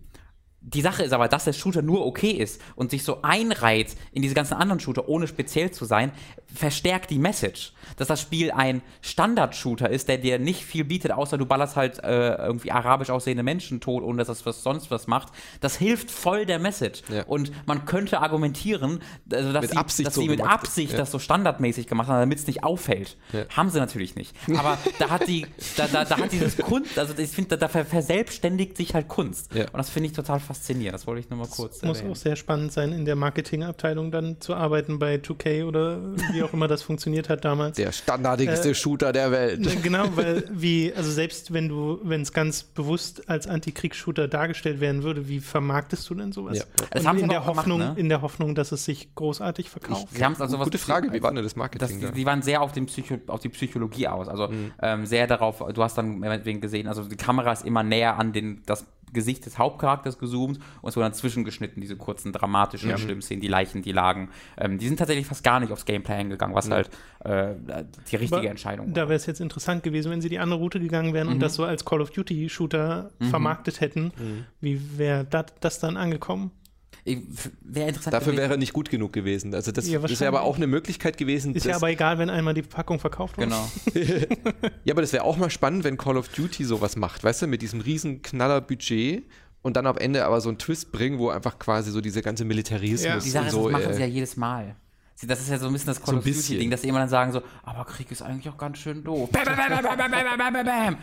die 0.60 0.80
Sache 0.80 1.02
ist 1.02 1.12
aber, 1.12 1.28
dass 1.28 1.44
der 1.44 1.52
Shooter 1.52 1.82
nur 1.82 2.04
okay 2.04 2.30
ist 2.30 2.60
und 2.74 2.90
sich 2.90 3.04
so 3.04 3.22
einreiht 3.22 3.96
in 4.12 4.22
diese 4.22 4.34
ganzen 4.34 4.54
anderen 4.54 4.80
Shooter, 4.80 5.08
ohne 5.08 5.26
speziell 5.26 5.70
zu 5.70 5.84
sein, 5.84 6.12
verstärkt 6.52 7.10
die 7.10 7.18
Message. 7.18 7.72
Dass 7.96 8.08
das 8.08 8.20
Spiel 8.20 8.50
ein 8.50 8.82
Standard-Shooter 9.00 9.88
ist, 9.88 10.08
der 10.08 10.18
dir 10.18 10.38
nicht 10.38 10.62
viel 10.62 10.84
bietet, 10.84 11.12
außer 11.12 11.38
du 11.38 11.46
ballerst 11.46 11.76
halt 11.76 12.02
äh, 12.04 12.34
irgendwie 12.34 12.70
arabisch 12.70 13.10
aussehende 13.10 13.42
Menschen 13.42 13.80
tot, 13.80 14.02
ohne 14.02 14.18
dass 14.18 14.28
das 14.28 14.44
was 14.44 14.62
sonst 14.62 14.90
was 14.90 15.06
macht. 15.06 15.28
Das 15.60 15.76
hilft 15.76 16.10
voll 16.10 16.46
der 16.46 16.58
Message. 16.58 17.02
Ja. 17.08 17.24
Und 17.24 17.50
man 17.66 17.86
könnte 17.86 18.20
argumentieren, 18.20 19.00
also 19.32 19.52
dass, 19.52 19.72
mit 19.72 19.90
sie, 19.90 20.04
dass 20.04 20.14
so 20.14 20.20
sie 20.20 20.28
mit 20.28 20.42
Absicht 20.42 20.92
ja. 20.92 20.98
das 20.98 21.10
so 21.10 21.18
standardmäßig 21.18 21.86
gemacht 21.86 22.08
haben, 22.08 22.20
damit 22.20 22.38
es 22.38 22.46
nicht 22.46 22.62
auffällt. 22.62 23.16
Ja. 23.32 23.44
Haben 23.56 23.70
sie 23.70 23.78
natürlich 23.78 24.14
nicht. 24.16 24.34
Aber 24.56 24.78
da 24.98 25.10
hat 25.10 25.26
die, 25.26 25.46
da, 25.76 25.86
da, 25.86 26.04
da 26.04 26.18
hat 26.18 26.32
dieses 26.32 26.56
Kunst, 26.58 26.98
also 26.98 27.14
ich 27.16 27.30
finde, 27.30 27.56
da, 27.56 27.68
da 27.68 27.84
verselbstständigt 27.84 28.76
sich 28.76 28.94
halt 28.94 29.08
Kunst. 29.08 29.54
Und 29.54 29.74
das 29.74 29.90
finde 29.90 30.08
ich 30.08 30.12
total 30.12 30.40
faszinierend. 30.40 30.94
Das 30.94 31.06
wollte 31.06 31.20
ich 31.20 31.30
nur 31.30 31.38
mal 31.38 31.48
kurz 31.48 31.76
Es 31.76 31.82
muss 31.82 32.02
auch 32.02 32.16
sehr 32.16 32.36
spannend 32.36 32.72
sein, 32.72 32.92
in 32.92 33.04
der 33.04 33.16
Marketingabteilung 33.16 34.10
dann 34.10 34.40
zu 34.40 34.54
arbeiten 34.54 34.98
bei 34.98 35.16
2K 35.16 35.64
oder 35.64 36.14
wie 36.32 36.37
auch 36.42 36.52
immer 36.52 36.68
das 36.68 36.82
funktioniert 36.82 37.28
hat 37.28 37.44
damals. 37.44 37.76
Der 37.76 37.92
standardigste 37.92 38.70
äh, 38.70 38.74
Shooter 38.74 39.12
der 39.12 39.30
Welt. 39.30 39.66
Genau, 39.88 40.04
weil 40.16 40.44
wie, 40.50 40.92
also 40.94 41.10
selbst 41.10 41.52
wenn 41.52 41.68
du, 41.68 42.00
wenn 42.02 42.22
es 42.22 42.32
ganz 42.32 42.62
bewusst 42.62 43.28
als 43.28 43.46
Antikriegsshooter 43.46 44.28
dargestellt 44.28 44.80
werden 44.80 45.02
würde, 45.02 45.28
wie 45.28 45.40
vermarktest 45.40 46.08
du 46.10 46.14
denn 46.14 46.32
sowas? 46.32 46.58
Ja. 46.58 46.64
Das 46.90 47.06
haben 47.06 47.18
in 47.18 47.28
der 47.28 47.46
Hoffnung, 47.46 47.78
gemacht, 47.78 47.96
ne? 47.96 48.00
in 48.00 48.08
der 48.08 48.22
Hoffnung, 48.22 48.54
dass 48.54 48.72
es 48.72 48.84
sich 48.84 49.14
großartig 49.14 49.70
verkauft. 49.70 50.08
Sie 50.12 50.24
haben 50.24 50.32
es 50.32 50.40
also 50.40 50.58
Gute 50.58 50.78
Frage, 50.78 51.12
wie 51.12 51.22
war 51.22 51.32
denn 51.32 51.44
das 51.44 51.56
Marketing? 51.56 52.00
Das, 52.00 52.12
die 52.12 52.26
waren 52.26 52.42
sehr 52.42 52.60
auf, 52.60 52.72
den 52.72 52.86
Psycho, 52.86 53.18
auf 53.28 53.40
die 53.40 53.48
Psychologie 53.48 54.08
aus. 54.08 54.28
Also 54.28 54.48
mhm. 54.48 54.72
ähm, 54.82 55.06
sehr 55.06 55.26
darauf, 55.26 55.62
du 55.72 55.82
hast 55.82 55.96
dann 55.96 56.20
gesehen, 56.60 56.88
also 56.88 57.04
die 57.04 57.16
Kamera 57.16 57.52
ist 57.52 57.64
immer 57.64 57.82
näher 57.82 58.18
an 58.18 58.32
den, 58.32 58.62
das 58.66 58.84
Gesicht 59.12 59.46
des 59.46 59.58
Hauptcharakters 59.58 60.18
gezoomt 60.18 60.58
und 60.80 60.88
es 60.88 60.96
wurden 60.96 61.04
dann 61.04 61.14
zwischengeschnitten, 61.14 61.80
diese 61.80 61.96
kurzen 61.96 62.32
dramatischen 62.32 62.90
ja. 62.90 62.98
Schlimmszenen, 62.98 63.40
die 63.40 63.48
Leichen, 63.48 63.82
die 63.82 63.92
lagen. 63.92 64.30
Ähm, 64.56 64.78
die 64.78 64.86
sind 64.86 64.98
tatsächlich 64.98 65.26
fast 65.26 65.44
gar 65.44 65.60
nicht 65.60 65.72
aufs 65.72 65.84
Gameplay 65.84 66.14
eingegangen, 66.14 66.54
was 66.54 66.68
ja. 66.68 66.76
halt 66.76 66.90
äh, 67.24 67.54
die 68.10 68.16
richtige 68.16 68.40
Aber 68.40 68.50
Entscheidung 68.50 68.88
war. 68.88 68.94
Da 68.94 69.02
wäre 69.02 69.16
es 69.16 69.26
jetzt 69.26 69.40
interessant 69.40 69.82
gewesen, 69.82 70.10
wenn 70.10 70.20
sie 70.20 70.28
die 70.28 70.38
andere 70.38 70.58
Route 70.58 70.80
gegangen 70.80 71.14
wären 71.14 71.28
mhm. 71.28 71.34
und 71.34 71.40
das 71.40 71.54
so 71.54 71.64
als 71.64 71.84
Call 71.84 72.00
of 72.00 72.10
Duty 72.10 72.48
Shooter 72.48 73.10
mhm. 73.18 73.26
vermarktet 73.26 73.80
hätten. 73.80 74.12
Mhm. 74.16 74.44
Wie 74.60 74.98
wäre 74.98 75.26
das 75.60 75.78
dann 75.80 75.96
angekommen? 75.96 76.50
Wäre 77.04 77.88
interessant. 77.88 78.14
Dafür 78.14 78.32
gewesen. 78.32 78.50
wäre 78.50 78.58
nicht 78.58 78.72
gut 78.72 78.90
genug 78.90 79.12
gewesen. 79.12 79.54
Also 79.54 79.72
das 79.72 79.88
ja, 79.88 80.04
ist 80.04 80.20
ja 80.20 80.28
aber 80.28 80.42
auch 80.42 80.56
eine 80.56 80.66
Möglichkeit 80.66 81.16
gewesen. 81.16 81.54
Ist 81.54 81.66
ja 81.66 81.76
aber 81.76 81.90
egal, 81.90 82.18
wenn 82.18 82.30
einmal 82.30 82.54
die 82.54 82.62
Packung 82.62 82.98
verkauft 82.98 83.38
wird. 83.38 83.50
Genau. 83.50 83.70
ja, 84.84 84.94
aber 84.94 85.00
das 85.00 85.12
wäre 85.12 85.24
auch 85.24 85.36
mal 85.36 85.50
spannend, 85.50 85.84
wenn 85.84 85.96
Call 85.96 86.16
of 86.16 86.28
Duty 86.28 86.64
sowas 86.64 86.96
macht, 86.96 87.24
weißt 87.24 87.42
du, 87.42 87.46
mit 87.46 87.62
diesem 87.62 87.80
riesen 87.80 88.22
Knaller-Budget 88.22 89.24
und 89.62 89.76
dann 89.76 89.86
am 89.86 89.96
Ende 89.96 90.24
aber 90.24 90.40
so 90.40 90.48
einen 90.48 90.58
Twist 90.58 90.92
bringen, 90.92 91.18
wo 91.18 91.30
einfach 91.30 91.58
quasi 91.58 91.90
so 91.90 92.00
diese 92.00 92.22
ganze 92.22 92.44
Militarismus 92.44 93.02
ja. 93.02 93.18
Die 93.18 93.30
Sache 93.30 93.44
und 93.46 93.50
so. 93.50 93.70
Das 93.70 93.80
machen 93.80 93.90
äh, 93.90 93.94
sie 93.94 94.00
ja 94.00 94.06
jedes 94.06 94.36
Mal. 94.36 94.76
Das 95.26 95.40
ist 95.40 95.50
ja 95.50 95.58
so 95.58 95.66
ein 95.66 95.72
bisschen 95.72 95.88
das 95.88 96.00
Call 96.00 96.14
so 96.14 96.18
of 96.18 96.24
Duty-Ding, 96.24 96.70
dass 96.70 96.82
sie 96.82 96.88
immer 96.88 97.00
dann 97.00 97.08
sagen 97.08 97.32
so, 97.32 97.42
aber 97.64 97.84
Krieg 97.84 98.08
ist 98.12 98.22
eigentlich 98.22 98.48
auch 98.48 98.56
ganz 98.56 98.78
schön 98.78 99.02
doof. 99.02 99.28
Bam, 99.32 99.44
bam, 99.44 99.56
bam, 99.56 99.98
bam, 99.98 100.10
bam, 100.10 100.52
bam, 100.52 100.64
bam, 100.64 100.96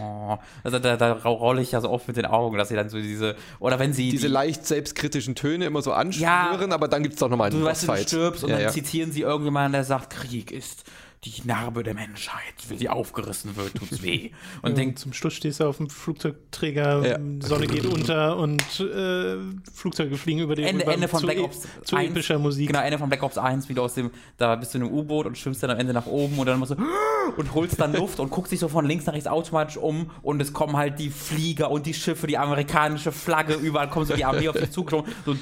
oh. 0.00 0.38
Also 0.64 0.80
da, 0.80 0.96
da 0.96 1.12
rolle 1.12 1.62
ich 1.62 1.70
ja 1.70 1.80
so 1.80 1.88
oft 1.88 2.08
mit 2.08 2.16
den 2.16 2.26
Augen, 2.26 2.58
dass 2.58 2.70
sie 2.70 2.74
dann 2.74 2.88
so 2.88 2.96
diese, 2.96 3.36
oder 3.60 3.78
wenn 3.78 3.92
sie... 3.92 4.10
Diese 4.10 4.26
die, 4.26 4.32
leicht 4.32 4.66
selbstkritischen 4.66 5.36
Töne 5.36 5.66
immer 5.66 5.82
so 5.82 5.92
anschwören, 5.92 6.70
ja, 6.70 6.74
aber 6.74 6.88
dann 6.88 7.04
gibt 7.04 7.14
es 7.14 7.20
doch 7.20 7.28
nochmal 7.28 7.50
einen 7.50 7.60
Du 7.60 7.64
weißt, 7.64 7.86
du 7.88 7.96
stirbst 7.96 8.42
und 8.42 8.50
ja, 8.50 8.56
dann 8.56 8.64
ja. 8.64 8.70
zitieren 8.72 9.12
sie 9.12 9.20
irgendjemanden, 9.20 9.72
der 9.72 9.84
sagt, 9.84 10.10
Krieg 10.10 10.50
ist 10.50 10.84
die 11.24 11.46
Narbe 11.46 11.82
der 11.82 11.94
Menschheit. 11.94 12.54
Wenn 12.68 12.78
sie 12.78 12.88
aufgerissen 12.88 13.56
wird, 13.56 13.74
tut's 13.74 14.02
weh. 14.02 14.30
Und 14.62 14.70
ja, 14.70 14.76
denk, 14.76 14.98
zum 14.98 15.12
Schluss 15.12 15.34
stehst 15.34 15.60
du 15.60 15.64
auf 15.64 15.78
dem 15.78 15.88
Flugzeugträger, 15.88 17.06
ja. 17.06 17.18
Sonne 17.40 17.66
geht 17.66 17.86
unter 17.86 18.36
und 18.36 18.62
äh, 18.80 19.36
Flugzeuge 19.72 20.16
fliegen 20.16 20.40
über 20.40 20.54
den 20.54 20.66
Ende, 20.66 20.84
Ende 20.84 21.08
von 21.08 21.20
zu, 21.20 21.26
Black 21.26 21.38
Ops 21.38 21.66
zu 21.84 21.96
1, 21.96 22.10
epischer 22.10 22.38
Musik. 22.38 22.68
Genau, 22.68 22.80
Ende 22.80 22.98
von 22.98 23.08
Black 23.08 23.22
Ops 23.22 23.38
1, 23.38 23.68
wie 23.68 23.74
du 23.74 23.82
aus 23.82 23.94
dem, 23.94 24.10
da 24.36 24.54
bist 24.56 24.74
du 24.74 24.78
in 24.78 24.84
einem 24.84 24.94
U-Boot 24.94 25.26
und 25.26 25.38
schwimmst 25.38 25.62
dann 25.62 25.70
am 25.70 25.78
Ende 25.78 25.92
nach 25.92 26.06
oben 26.06 26.38
und 26.38 26.46
dann 26.46 26.58
musst 26.58 26.72
du 26.72 26.76
und 27.36 27.54
holst 27.54 27.80
dann 27.80 27.94
Luft 27.94 28.20
und 28.20 28.30
guckst 28.30 28.52
dich 28.52 28.60
so 28.60 28.68
von 28.68 28.86
links 28.86 29.06
nach 29.06 29.14
rechts 29.14 29.26
automatisch 29.26 29.76
um 29.76 30.10
und 30.22 30.40
es 30.40 30.52
kommen 30.52 30.76
halt 30.76 30.98
die 30.98 31.10
Flieger 31.10 31.70
und 31.70 31.86
die 31.86 31.94
Schiffe, 31.94 32.26
die 32.26 32.38
amerikanische 32.38 33.12
Flagge, 33.12 33.54
überall 33.54 33.88
kommt 33.88 34.08
so 34.08 34.14
die 34.14 34.24
Armee 34.24 34.48
auf 34.48 34.56
dich 34.56 34.70
zugeschoben. 34.70 35.12
So, 35.24 35.34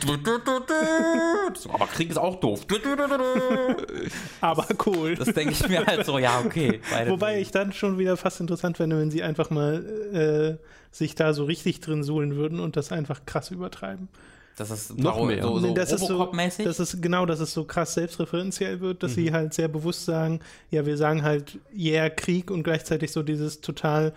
so, 1.55 1.71
aber 1.71 1.87
Krieg 1.87 2.11
ist 2.11 2.19
auch 2.19 2.37
doof. 2.41 2.67
aber 4.41 4.67
cool. 4.87 5.15
Das 5.15 5.33
denke 5.33 5.53
ich 5.53 5.69
mir 5.73 5.87
halt 5.87 6.07
so, 6.07 6.19
ja, 6.19 6.43
okay. 6.45 6.81
Wobei 7.09 7.41
ich 7.41 7.51
dann 7.51 7.73
schon 7.73 7.99
wieder 7.99 8.17
fast 8.17 8.41
interessant 8.41 8.77
fände, 8.77 8.99
wenn 8.99 9.11
sie 9.11 9.23
einfach 9.23 9.51
mal 9.51 10.59
äh, 10.61 10.67
sich 10.95 11.15
da 11.15 11.33
so 11.33 11.45
richtig 11.45 11.81
drin 11.81 12.03
suhlen 12.03 12.37
würden 12.37 12.61
und 12.61 12.77
das 12.77 12.93
einfach 12.93 13.27
krass 13.27 13.51
übertreiben. 13.51 14.09
Das 14.57 14.71
ist 14.71 14.99
noch 14.99 15.25
mehr. 15.25 15.43
So, 15.43 15.59
so 15.59 15.75
das, 15.75 15.93
ist 15.93 16.07
so, 16.07 16.31
das 16.59 16.79
ist 16.79 17.01
genau, 17.01 17.25
dass 17.27 17.41
es 17.41 17.55
so 17.55 17.65
krass 17.65 17.95
selbstreferenziell 17.95 18.81
wird, 18.81 19.03
dass 19.03 19.13
mhm. 19.13 19.15
sie 19.15 19.33
halt 19.33 19.55
sehr 19.55 19.69
bewusst 19.69 20.05
sagen, 20.05 20.41
ja, 20.71 20.85
wir 20.85 20.97
sagen 20.97 21.23
halt, 21.23 21.59
yeah, 21.75 22.11
Krieg 22.11 22.51
und 22.51 22.63
gleichzeitig 22.63 23.13
so 23.13 23.23
dieses 23.23 23.61
total 23.61 24.13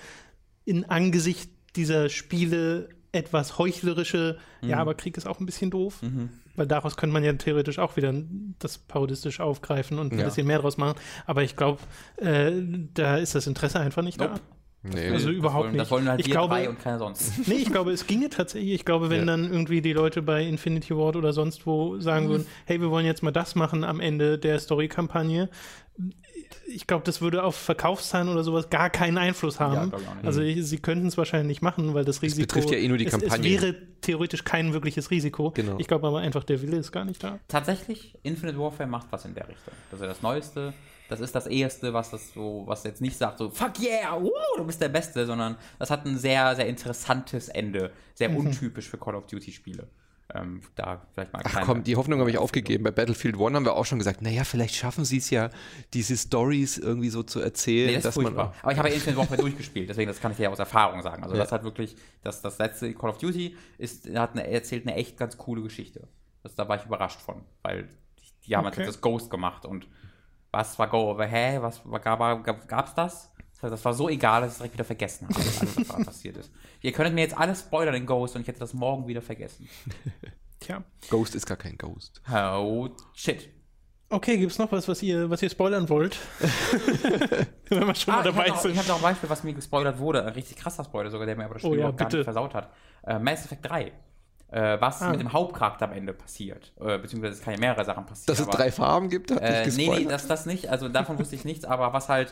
in 0.65 0.83
Angesicht 0.85 1.49
dieser 1.75 2.09
Spiele 2.09 2.89
etwas 3.11 3.57
heuchlerische, 3.57 4.37
mhm. 4.61 4.69
ja, 4.69 4.77
aber 4.77 4.93
Krieg 4.93 5.15
ist 5.17 5.25
auch 5.25 5.39
ein 5.39 5.45
bisschen 5.45 5.71
doof. 5.71 6.01
Mhm. 6.01 6.29
Weil 6.55 6.67
daraus 6.67 6.97
könnte 6.97 7.13
man 7.13 7.23
ja 7.23 7.33
theoretisch 7.33 7.79
auch 7.79 7.97
wieder 7.97 8.13
das 8.59 8.77
parodistisch 8.77 9.39
aufgreifen 9.39 9.99
und 9.99 10.13
ein 10.13 10.19
ja. 10.19 10.25
bisschen 10.25 10.47
mehr 10.47 10.59
draus 10.59 10.77
machen. 10.77 10.97
Aber 11.25 11.43
ich 11.43 11.55
glaube, 11.55 11.79
äh, 12.17 12.51
da 12.93 13.17
ist 13.17 13.35
das 13.35 13.47
Interesse 13.47 13.79
einfach 13.79 14.01
nicht 14.01 14.19
nope. 14.19 14.35
da. 14.35 14.39
Nee, 14.93 15.09
also 15.09 15.31
überhaupt 15.31 15.63
wollen, 15.63 15.71
nicht. 15.71 15.81
Das 15.81 15.91
wollen 15.91 16.07
halt 16.07 16.19
ich 16.19 16.29
glaube, 16.29 16.69
und 16.69 16.79
keiner 16.79 16.99
sonst. 16.99 17.33
Nee, 17.47 17.55
ich 17.55 17.71
glaube, 17.71 17.91
es 17.91 18.05
ginge 18.05 18.29
tatsächlich. 18.29 18.73
Ich 18.73 18.85
glaube, 18.85 19.09
wenn 19.09 19.21
ja. 19.21 19.25
dann 19.25 19.51
irgendwie 19.51 19.81
die 19.81 19.93
Leute 19.93 20.21
bei 20.21 20.43
Infinity 20.43 20.95
Ward 20.95 21.15
oder 21.15 21.33
sonst 21.33 21.65
wo 21.65 21.99
sagen 21.99 22.25
mhm. 22.25 22.29
würden, 22.29 22.47
hey, 22.65 22.79
wir 22.79 22.91
wollen 22.91 23.05
jetzt 23.05 23.23
mal 23.23 23.31
das 23.31 23.55
machen 23.55 23.83
am 23.83 23.99
Ende 23.99 24.37
der 24.37 24.59
Story-Kampagne, 24.59 25.49
ich 26.67 26.87
glaube, 26.87 27.03
das 27.03 27.21
würde 27.21 27.43
auf 27.43 27.55
Verkaufszahlen 27.55 28.29
oder 28.29 28.43
sowas 28.43 28.69
gar 28.69 28.89
keinen 28.89 29.17
Einfluss 29.17 29.59
haben. 29.59 29.91
Ja, 29.91 29.99
also 30.23 30.41
ich, 30.41 30.65
sie 30.65 30.79
könnten 30.79 31.07
es 31.07 31.17
wahrscheinlich 31.17 31.47
nicht 31.47 31.61
machen, 31.61 31.93
weil 31.93 32.05
das 32.05 32.21
Risiko. 32.21 32.41
Es 32.41 32.47
betrifft 32.47 32.71
ja 32.71 32.77
eh 32.77 32.87
nur 32.87 32.97
die 32.97 33.05
es, 33.05 33.11
Kampagne. 33.11 33.55
Es 33.55 33.61
wäre 33.61 33.75
theoretisch 34.01 34.43
kein 34.43 34.73
wirkliches 34.73 35.11
Risiko. 35.11 35.51
Genau. 35.51 35.75
Ich 35.79 35.87
glaube 35.87 36.07
aber 36.07 36.19
einfach, 36.19 36.43
der 36.43 36.61
Wille 36.61 36.77
ist 36.77 36.91
gar 36.91 37.05
nicht 37.05 37.23
da. 37.23 37.39
Tatsächlich, 37.47 38.17
Infinite 38.23 38.59
Warfare 38.59 38.89
macht 38.89 39.07
was 39.11 39.25
in 39.25 39.35
der 39.35 39.47
Richtung. 39.47 39.73
Das 39.91 39.99
ist 39.99 40.01
ja 40.01 40.07
das 40.07 40.21
Neueste. 40.21 40.73
Das 41.07 41.19
ist 41.19 41.35
das 41.35 41.45
Erste, 41.45 41.93
was 41.93 42.09
das 42.09 42.33
so, 42.33 42.63
was 42.65 42.83
jetzt 42.83 42.99
nicht 42.99 43.15
sagt, 43.15 43.37
so 43.37 43.51
fuck 43.51 43.79
yeah, 43.79 44.17
uh, 44.17 44.31
du 44.57 44.63
bist 44.63 44.81
der 44.81 44.89
Beste, 44.89 45.27
sondern 45.27 45.55
das 45.77 45.91
hat 45.91 46.03
ein 46.05 46.17
sehr, 46.17 46.55
sehr 46.55 46.65
interessantes 46.67 47.47
Ende. 47.47 47.91
Sehr 48.15 48.29
mhm. 48.29 48.37
untypisch 48.37 48.89
für 48.89 48.97
Call 48.97 49.13
of 49.13 49.27
Duty-Spiele. 49.27 49.87
Ähm, 50.35 50.61
da 50.75 51.01
vielleicht 51.13 51.31
mal 51.31 51.41
Ach 51.45 51.61
komm, 51.61 51.83
die 51.83 51.95
Hoffnung 51.95 52.19
habe 52.19 52.29
ich 52.29 52.37
aufgegeben. 52.37 52.83
Bei 52.83 52.91
Battlefield 52.91 53.37
One 53.37 53.55
haben 53.55 53.63
wir 53.63 53.75
auch 53.75 53.85
schon 53.85 53.99
gesagt, 53.99 54.21
naja, 54.21 54.43
vielleicht 54.43 54.75
schaffen 54.75 55.05
sie 55.05 55.17
es 55.17 55.29
ja, 55.29 55.49
diese 55.93 56.17
Stories 56.17 56.77
irgendwie 56.77 57.09
so 57.09 57.23
zu 57.23 57.39
erzählen. 57.39 57.87
Nee, 57.87 57.95
das 57.95 58.03
dass 58.03 58.17
man 58.17 58.37
Aber 58.37 58.71
ich 58.71 58.77
habe 58.77 58.89
ja 58.89 58.95
Infinite 58.95 59.17
Warfare 59.17 59.39
durchgespielt, 59.39 59.89
deswegen 59.89 60.09
das 60.09 60.19
kann 60.19 60.31
ich 60.31 60.37
dir 60.37 60.43
ja 60.43 60.49
aus 60.49 60.59
Erfahrung 60.59 61.01
sagen. 61.01 61.23
Also 61.23 61.35
ja. 61.35 61.41
das 61.41 61.51
hat 61.51 61.63
wirklich, 61.63 61.95
das, 62.21 62.41
das 62.41 62.57
letzte 62.57 62.93
Call 62.93 63.11
of 63.11 63.17
Duty 63.17 63.55
ist, 63.77 64.09
hat 64.15 64.33
eine, 64.33 64.47
erzählt 64.47 64.85
eine 64.85 64.95
echt 64.95 65.17
ganz 65.17 65.37
coole 65.37 65.61
Geschichte. 65.61 66.07
Das, 66.43 66.55
da 66.55 66.67
war 66.67 66.77
ich 66.77 66.85
überrascht 66.85 67.21
von, 67.21 67.43
weil 67.61 67.83
die, 68.19 68.47
die 68.47 68.55
haben 68.55 68.65
okay. 68.65 68.77
halt 68.77 68.89
das 68.89 68.99
Ghost 68.99 69.29
gemacht 69.29 69.65
und 69.65 69.87
was 70.51 70.77
war 70.79 70.87
Go, 70.87 71.11
aber 71.11 71.25
hä, 71.25 71.59
was 71.61 71.81
gab, 72.01 72.67
gab's 72.67 72.93
das? 72.93 73.31
Das 73.61 73.83
war 73.83 73.93
so 73.93 74.09
egal, 74.09 74.41
dass 74.41 74.49
ich 74.49 74.53
es 74.53 74.57
direkt 74.57 74.73
wieder 74.73 74.83
vergessen 74.83 75.27
habe, 75.27 75.39
alles, 75.39 75.77
was 75.77 75.87
da 75.97 76.03
passiert 76.03 76.37
ist. 76.37 76.51
Ihr 76.81 76.91
könntet 76.91 77.15
mir 77.15 77.21
jetzt 77.21 77.37
alles 77.37 77.61
spoilern 77.61 77.95
in 77.95 78.05
Ghost 78.05 78.35
und 78.35 78.41
ich 78.41 78.47
hätte 78.47 78.59
das 78.59 78.73
morgen 78.73 79.07
wieder 79.07 79.21
vergessen. 79.21 79.67
Tja. 80.59 80.83
Ghost 81.09 81.35
ist 81.35 81.45
gar 81.45 81.57
kein 81.57 81.77
Ghost. 81.77 82.21
Oh, 82.31 82.89
shit. 83.13 83.49
Okay, 84.09 84.37
gibt 84.37 84.51
es 84.51 84.59
noch 84.59 84.71
was, 84.71 84.87
was 84.87 85.01
ihr, 85.01 85.29
was 85.29 85.41
ihr 85.41 85.49
spoilern 85.49 85.89
wollt? 85.89 86.17
Wenn 87.69 87.87
wir 87.87 87.95
schon 87.95 88.13
ah, 88.13 88.17
mal 88.17 88.23
dabei 88.23 88.47
ich 88.47 88.55
sind. 88.55 88.71
ich 88.71 88.77
habe 88.77 88.87
noch 88.87 88.97
ein 88.97 89.01
Beispiel, 89.01 89.29
was 89.29 89.43
mir 89.43 89.53
gespoilert 89.53 89.97
wurde. 89.97 90.23
Ein 90.23 90.33
richtig 90.33 90.57
krasser 90.57 90.83
Spoiler 90.83 91.09
sogar, 91.09 91.25
der 91.25 91.35
mir 91.35 91.45
aber 91.45 91.55
das 91.55 91.63
oh 91.63 91.69
Spiel 91.69 91.79
oh, 91.79 91.87
ja, 91.87 91.91
gar 91.91 92.11
nicht 92.11 92.23
versaut 92.23 92.53
hat. 92.53 92.71
Äh, 93.03 93.17
Mass 93.17 93.45
Effect 93.45 93.67
3. 93.67 93.91
Äh, 94.51 94.79
was 94.79 95.01
ah. 95.01 95.09
mit 95.09 95.19
dem 95.19 95.33
Hauptcharakter 95.33 95.85
am 95.85 95.93
Ende 95.93 96.13
passiert. 96.13 96.71
Äh, 96.79 96.99
beziehungsweise 96.99 97.33
es 97.33 97.41
kann 97.41 97.55
ja 97.55 97.59
mehrere 97.59 97.83
Sachen 97.83 98.05
passieren. 98.05 98.37
Dass 98.37 98.39
es 98.39 98.47
drei 98.47 98.71
Farben 98.71 99.09
gibt, 99.09 99.31
hat 99.31 99.41
äh, 99.41 99.67
Nee, 99.71 99.89
nee, 99.89 100.05
das, 100.05 100.27
das 100.27 100.45
nicht. 100.45 100.69
Also 100.69 100.87
davon 100.87 101.17
wusste 101.17 101.35
ich 101.35 101.43
nichts, 101.43 101.65
aber 101.65 101.91
was 101.91 102.07
halt 102.07 102.31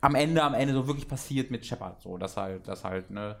am 0.00 0.14
Ende, 0.14 0.42
am 0.42 0.54
Ende 0.54 0.74
so 0.74 0.86
wirklich 0.86 1.08
passiert 1.08 1.50
mit 1.50 1.64
Shepard. 1.66 2.00
So, 2.00 2.16
dass 2.16 2.36
halt, 2.36 2.66
das 2.68 2.84
halt, 2.84 3.10
ne. 3.10 3.36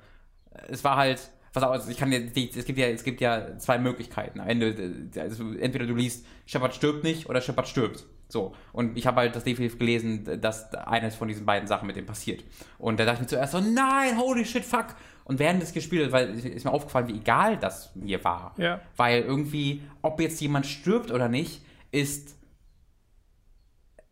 Es 0.68 0.82
war 0.84 0.96
halt, 0.96 1.30
was 1.52 1.62
auch, 1.62 1.70
also 1.70 1.90
ich 1.90 1.96
kann 1.96 2.10
dir, 2.10 2.30
es 2.34 2.64
gibt 2.64 2.78
ja, 2.78 2.86
es 2.86 3.04
gibt 3.04 3.20
ja 3.20 3.58
zwei 3.58 3.78
Möglichkeiten. 3.78 4.40
Am 4.40 4.48
Ende, 4.48 5.10
also 5.18 5.52
entweder 5.52 5.86
du 5.86 5.94
liest, 5.94 6.26
Shepard 6.46 6.74
stirbt 6.74 7.04
nicht 7.04 7.28
oder 7.28 7.40
Shepard 7.40 7.68
stirbt. 7.68 8.06
So. 8.28 8.54
Und 8.72 8.98
ich 8.98 9.06
habe 9.06 9.18
halt 9.18 9.34
das 9.34 9.44
definitiv 9.44 9.78
gelesen, 9.78 10.40
dass 10.40 10.72
eines 10.74 11.14
von 11.14 11.28
diesen 11.28 11.46
beiden 11.46 11.66
Sachen 11.66 11.86
mit 11.86 11.96
dem 11.96 12.06
passiert. 12.06 12.44
Und 12.78 13.00
da 13.00 13.04
dachte 13.04 13.16
ich 13.16 13.20
mir 13.22 13.26
zuerst 13.28 13.52
so, 13.52 13.60
nein, 13.60 14.18
holy 14.18 14.44
shit, 14.44 14.64
fuck. 14.64 14.94
Und 15.24 15.38
während 15.38 15.62
es 15.62 15.72
gespielt 15.72 16.10
weil 16.12 16.30
ist 16.30 16.64
mir 16.64 16.72
aufgefallen, 16.72 17.08
wie 17.08 17.16
egal 17.16 17.58
das 17.58 17.94
mir 17.94 18.22
war. 18.24 18.54
Ja. 18.56 18.80
Weil 18.96 19.22
irgendwie, 19.22 19.82
ob 20.02 20.20
jetzt 20.20 20.40
jemand 20.40 20.66
stirbt 20.66 21.10
oder 21.10 21.28
nicht, 21.28 21.62
ist 21.90 22.37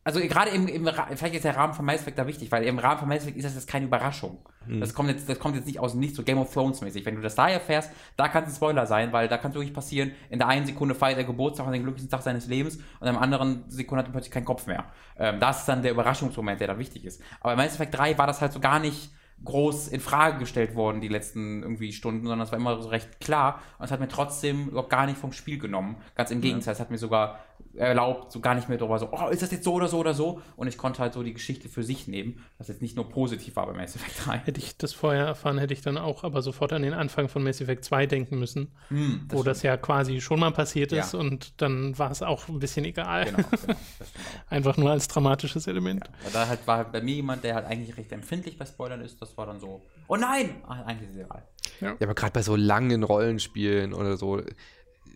also 0.06 0.20
gerade 0.20 0.52
im, 0.52 0.68
im 0.68 0.88
vielleicht 1.16 1.34
ist 1.34 1.44
der 1.44 1.56
Rahmen 1.56 1.74
von 1.74 1.84
Mass 1.84 1.96
Effect 1.96 2.16
da 2.16 2.28
wichtig, 2.28 2.52
weil 2.52 2.62
im 2.62 2.78
Rahmen 2.78 3.00
von 3.00 3.08
Mass 3.08 3.22
Effect 3.22 3.36
ist 3.38 3.44
das 3.44 3.54
jetzt 3.56 3.66
keine 3.66 3.86
Überraschung. 3.86 4.38
Das, 4.68 4.94
kommt 4.94 5.08
jetzt, 5.08 5.28
das 5.28 5.40
kommt 5.40 5.56
jetzt 5.56 5.66
nicht 5.66 5.80
aus 5.80 5.92
dem 5.92 6.00
Nichts, 6.00 6.16
so 6.16 6.22
Game 6.22 6.38
of 6.38 6.52
Thrones 6.52 6.80
mäßig. 6.80 7.04
Wenn 7.04 7.16
du 7.16 7.22
das 7.22 7.34
da 7.34 7.48
erfährst, 7.48 7.90
da 8.16 8.28
kann 8.28 8.44
es 8.44 8.50
ein 8.50 8.54
Spoiler 8.54 8.86
sein, 8.86 9.12
weil 9.12 9.26
da 9.26 9.36
kann 9.36 9.50
es 9.50 9.56
wirklich 9.56 9.74
passieren, 9.74 10.12
in 10.30 10.38
der 10.38 10.46
einen 10.46 10.64
Sekunde 10.64 10.94
feiert 10.94 11.18
er 11.18 11.24
Geburtstag 11.24 11.66
und 11.66 11.72
den 11.72 11.82
glücklichsten 11.82 12.10
Tag 12.10 12.22
seines 12.22 12.46
Lebens 12.46 12.76
und 12.76 13.08
in 13.08 13.14
der 13.14 13.20
anderen 13.20 13.64
Sekunde 13.68 14.00
hat 14.00 14.08
er 14.08 14.12
plötzlich 14.12 14.32
keinen 14.32 14.44
Kopf 14.44 14.68
mehr. 14.68 14.84
Ähm, 15.18 15.40
das 15.40 15.60
ist 15.60 15.68
dann 15.68 15.82
der 15.82 15.90
Überraschungsmoment, 15.90 16.60
der 16.60 16.68
da 16.68 16.78
wichtig 16.78 17.04
ist. 17.04 17.20
Aber 17.40 17.54
in 17.54 17.58
Mass 17.58 17.74
Effect 17.74 17.98
3 17.98 18.16
war 18.16 18.28
das 18.28 18.40
halt 18.40 18.52
so 18.52 18.60
gar 18.60 18.78
nicht 18.78 19.10
groß 19.44 19.88
in 19.88 20.00
Frage 20.00 20.38
gestellt 20.38 20.74
worden, 20.74 21.00
die 21.00 21.08
letzten 21.08 21.62
irgendwie 21.62 21.92
Stunden, 21.92 22.22
sondern 22.26 22.40
es 22.46 22.52
war 22.52 22.58
immer 22.58 22.80
so 22.80 22.88
recht 22.88 23.20
klar 23.20 23.60
und 23.78 23.84
es 23.84 23.90
hat 23.92 24.00
mir 24.00 24.08
trotzdem 24.08 24.68
überhaupt 24.68 24.90
gar 24.90 25.06
nicht 25.06 25.18
vom 25.18 25.32
Spiel 25.32 25.58
genommen. 25.58 25.96
Ganz 26.14 26.30
im 26.30 26.40
Gegenteil, 26.40 26.72
es 26.72 26.80
hat 26.80 26.90
mir 26.90 26.98
sogar 26.98 27.40
erlaubt, 27.74 28.32
so 28.32 28.40
gar 28.40 28.54
nicht 28.54 28.68
mehr 28.70 28.78
darüber 28.78 28.98
so, 28.98 29.08
oh, 29.12 29.28
ist 29.28 29.42
das 29.42 29.50
jetzt 29.50 29.64
so 29.64 29.74
oder 29.74 29.88
so 29.88 29.98
oder 29.98 30.14
so? 30.14 30.40
Und 30.56 30.66
ich 30.66 30.78
konnte 30.78 31.00
halt 31.00 31.12
so 31.12 31.22
die 31.22 31.34
Geschichte 31.34 31.68
für 31.68 31.82
sich 31.82 32.08
nehmen, 32.08 32.42
was 32.58 32.68
jetzt 32.68 32.80
nicht 32.80 32.96
nur 32.96 33.08
positiv 33.08 33.56
war 33.56 33.66
bei 33.66 33.74
Mass 33.74 33.94
Effect 33.96 34.26
3. 34.26 34.38
Hätte 34.38 34.60
ich 34.60 34.76
das 34.78 34.92
vorher 34.94 35.26
erfahren, 35.26 35.58
hätte 35.58 35.74
ich 35.74 35.82
dann 35.82 35.98
auch 35.98 36.24
aber 36.24 36.40
sofort 36.42 36.72
an 36.72 36.82
den 36.82 36.94
Anfang 36.94 37.28
von 37.28 37.42
Mass 37.42 37.60
Effect 37.60 37.84
2 37.84 38.06
denken 38.06 38.38
müssen, 38.38 38.72
Hm, 38.88 39.26
wo 39.28 39.42
das 39.42 39.62
ja 39.62 39.76
quasi 39.76 40.20
schon 40.22 40.40
mal 40.40 40.52
passiert 40.52 40.92
ist 40.92 41.12
Ja. 41.12 41.18
und 41.20 41.60
dann 41.60 41.98
war 41.98 42.10
es 42.10 42.22
auch 42.22 42.48
ein 42.48 42.58
bisschen 42.58 42.84
egal. 42.86 43.26
Genau, 43.26 43.36
genau. 43.38 43.48
Das 43.50 43.60
stimmt. 43.62 43.78
Einfach 44.48 44.76
nur 44.78 44.90
als 44.90 45.08
dramatisches 45.08 45.66
Element. 45.66 46.04
Aber 46.22 46.30
da 46.32 46.48
halt 46.48 46.66
war 46.66 46.76
halt 46.78 46.92
bei 46.92 47.02
mir 47.02 47.16
jemand, 47.16 47.44
der 47.44 47.54
halt 47.56 47.66
eigentlich 47.66 47.96
recht 47.96 48.10
empfindlich 48.12 48.56
bei 48.58 48.64
Spoilern 48.64 49.00
ist, 49.02 49.20
das 49.26 49.36
war 49.36 49.46
dann 49.46 49.60
so, 49.60 49.82
oh 50.08 50.16
nein! 50.16 50.56
Ah, 50.66 50.82
eigentlich 50.84 51.10
ist 51.10 51.16
es 51.16 51.24
egal. 51.24 51.42
Ja, 51.80 51.96
aber 52.00 52.14
gerade 52.14 52.32
bei 52.32 52.42
so 52.42 52.56
langen 52.56 53.02
Rollenspielen 53.02 53.92
oder 53.92 54.16
so, 54.16 54.40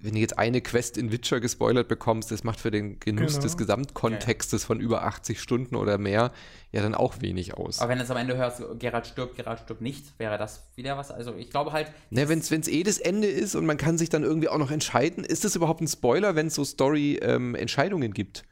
wenn 0.03 0.15
du 0.15 0.19
jetzt 0.21 0.39
eine 0.39 0.63
Quest 0.63 0.97
in 0.97 1.13
Witcher 1.13 1.41
gespoilert 1.41 1.87
bekommst, 1.89 2.31
das 2.31 2.43
macht 2.43 2.59
für 2.59 2.71
den 2.71 2.99
Genuss 3.01 3.33
Genau. 3.33 3.43
des 3.43 3.57
Gesamtkontextes 3.59 4.65
von 4.65 4.81
über 4.81 5.03
80 5.05 5.41
Stunden 5.41 5.77
oder 5.77 5.99
mehr 5.99 6.33
ja 6.73 6.81
dann 6.81 6.95
auch 6.95 7.21
wenig 7.21 7.55
aus. 7.55 7.81
Aber 7.81 7.91
wenn 7.91 7.99
du 7.99 8.05
es 8.05 8.11
am 8.11 8.17
Ende 8.17 8.35
hörst, 8.37 8.63
Gerald 8.79 9.07
stirbt, 9.07 9.37
Gerald 9.37 9.61
stirbt 9.61 9.83
nicht, 9.83 10.19
wäre 10.19 10.39
das 10.39 10.67
wieder 10.75 10.97
was. 10.97 11.11
Also 11.11 11.35
ich 11.37 11.51
glaube 11.51 11.73
halt, 11.73 11.89
Ne, 12.09 12.29
wenn 12.31 12.39
es 12.39 12.51
eh 12.69 12.83
das 12.83 12.97
Ende 12.99 13.29
ist 13.29 13.55
und 13.55 13.67
man 13.67 13.77
kann 13.77 13.99
sich 13.99 14.09
dann 14.09 14.23
irgendwie 14.23 14.49
auch 14.49 14.57
noch 14.59 14.71
entscheiden, 14.71 15.23
ist 15.23 15.45
das 15.45 15.55
überhaupt 15.55 15.83
ein 15.83 15.89
Spoiler, 15.89 16.35
wenn 16.35 16.47
es 16.47 16.55
so 16.55 16.65
Story-Entscheidungen 16.65 18.15
gibt? 18.15 18.45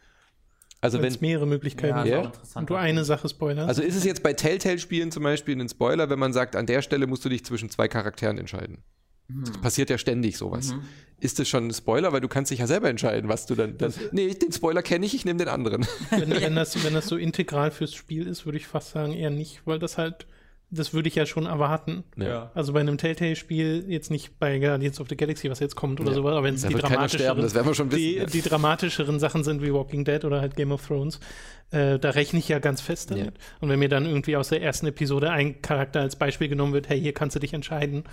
Also 0.80 0.98
Wenn 1.02 1.08
es 1.08 1.20
mehrere 1.20 1.46
Möglichkeiten 1.46 1.98
ist 1.98 2.08
Ja. 2.08 2.22
gibt 2.22 2.38
und 2.54 2.70
du 2.70 2.74
eine 2.76 3.04
Sache 3.04 3.28
spoilerst. 3.28 3.68
also 3.68 3.82
ist 3.82 3.96
es 3.96 4.04
jetzt 4.04 4.22
bei 4.22 4.32
Telltale-Spielen 4.32 5.10
zum 5.10 5.24
Beispiel 5.24 5.58
ein 5.60 5.68
Spoiler, 5.68 6.08
wenn 6.08 6.18
man 6.18 6.32
sagt, 6.32 6.54
an 6.54 6.66
der 6.66 6.82
Stelle 6.82 7.06
musst 7.06 7.24
du 7.24 7.28
dich 7.28 7.44
zwischen 7.44 7.68
zwei 7.68 7.88
Charakteren 7.88 8.38
entscheiden. 8.38 8.78
Das 9.28 9.58
passiert 9.58 9.90
ja 9.90 9.98
ständig 9.98 10.38
sowas. 10.38 10.74
Ist 11.20 11.38
das 11.38 11.48
schon 11.48 11.66
ein 11.66 11.74
Spoiler, 11.74 12.12
weil 12.12 12.22
du 12.22 12.28
kannst 12.28 12.50
dich 12.50 12.60
ja 12.60 12.66
selber 12.66 12.88
entscheiden, 12.88 13.28
was 13.28 13.44
du 13.44 13.54
dann. 13.56 13.76
dann 13.76 13.92
nee, 14.12 14.32
den 14.32 14.52
Spoiler 14.52 14.82
kenne 14.82 15.04
ich, 15.04 15.14
ich 15.14 15.24
nehme 15.26 15.38
den 15.38 15.48
anderen. 15.48 15.86
wenn, 16.10 16.30
wenn, 16.30 16.54
das, 16.54 16.82
wenn 16.82 16.94
das 16.94 17.08
so 17.08 17.16
integral 17.16 17.70
fürs 17.70 17.92
Spiel 17.92 18.26
ist, 18.26 18.46
würde 18.46 18.56
ich 18.56 18.66
fast 18.66 18.92
sagen, 18.92 19.12
eher 19.12 19.30
nicht, 19.30 19.62
weil 19.66 19.78
das 19.78 19.98
halt, 19.98 20.26
das 20.70 20.92
würde 20.92 21.08
ich 21.08 21.14
ja 21.14 21.24
schon 21.24 21.46
erwarten. 21.46 22.04
Ja. 22.16 22.50
Also 22.54 22.72
bei 22.74 22.80
einem 22.80 22.98
Telltale-Spiel, 22.98 23.86
jetzt 23.88 24.10
nicht 24.10 24.38
bei 24.38 24.58
Guardians 24.58 25.00
of 25.00 25.08
the 25.08 25.16
Galaxy, 25.16 25.50
was 25.50 25.60
jetzt 25.60 25.76
kommt 25.76 25.98
oder 26.00 26.10
Ja. 26.10 26.14
sowas, 26.16 26.32
aber 26.32 26.44
wenn 26.44 26.54
es 26.54 26.62
die 26.62 26.74
dramatischeren, 26.74 27.08
sterben, 27.08 27.42
das 27.42 27.54
werden 27.54 27.66
wir 27.66 27.74
schon 27.74 27.90
wissen, 27.90 28.02
die, 28.02 28.16
ja. 28.16 28.26
die 28.26 28.42
dramatischeren 28.42 29.18
Sachen 29.18 29.44
sind 29.44 29.62
wie 29.62 29.72
Walking 29.72 30.04
Dead 30.04 30.24
oder 30.24 30.40
halt 30.40 30.56
Game 30.56 30.72
of 30.72 30.86
Thrones, 30.86 31.20
äh, 31.70 31.98
da 31.98 32.10
rechne 32.10 32.38
ich 32.38 32.48
ja 32.48 32.58
ganz 32.58 32.80
fest 32.82 33.10
damit. 33.10 33.24
Ja. 33.26 33.32
Und 33.60 33.70
wenn 33.70 33.78
mir 33.78 33.88
dann 33.88 34.04
irgendwie 34.04 34.36
aus 34.36 34.48
der 34.50 34.60
ersten 34.62 34.86
Episode 34.86 35.30
ein 35.30 35.62
Charakter 35.62 36.00
als 36.00 36.16
Beispiel 36.16 36.48
genommen 36.48 36.74
wird, 36.74 36.88
hey, 36.88 37.00
hier 37.00 37.14
kannst 37.14 37.34
du 37.36 37.40
dich 37.40 37.54
entscheiden, 37.54 38.04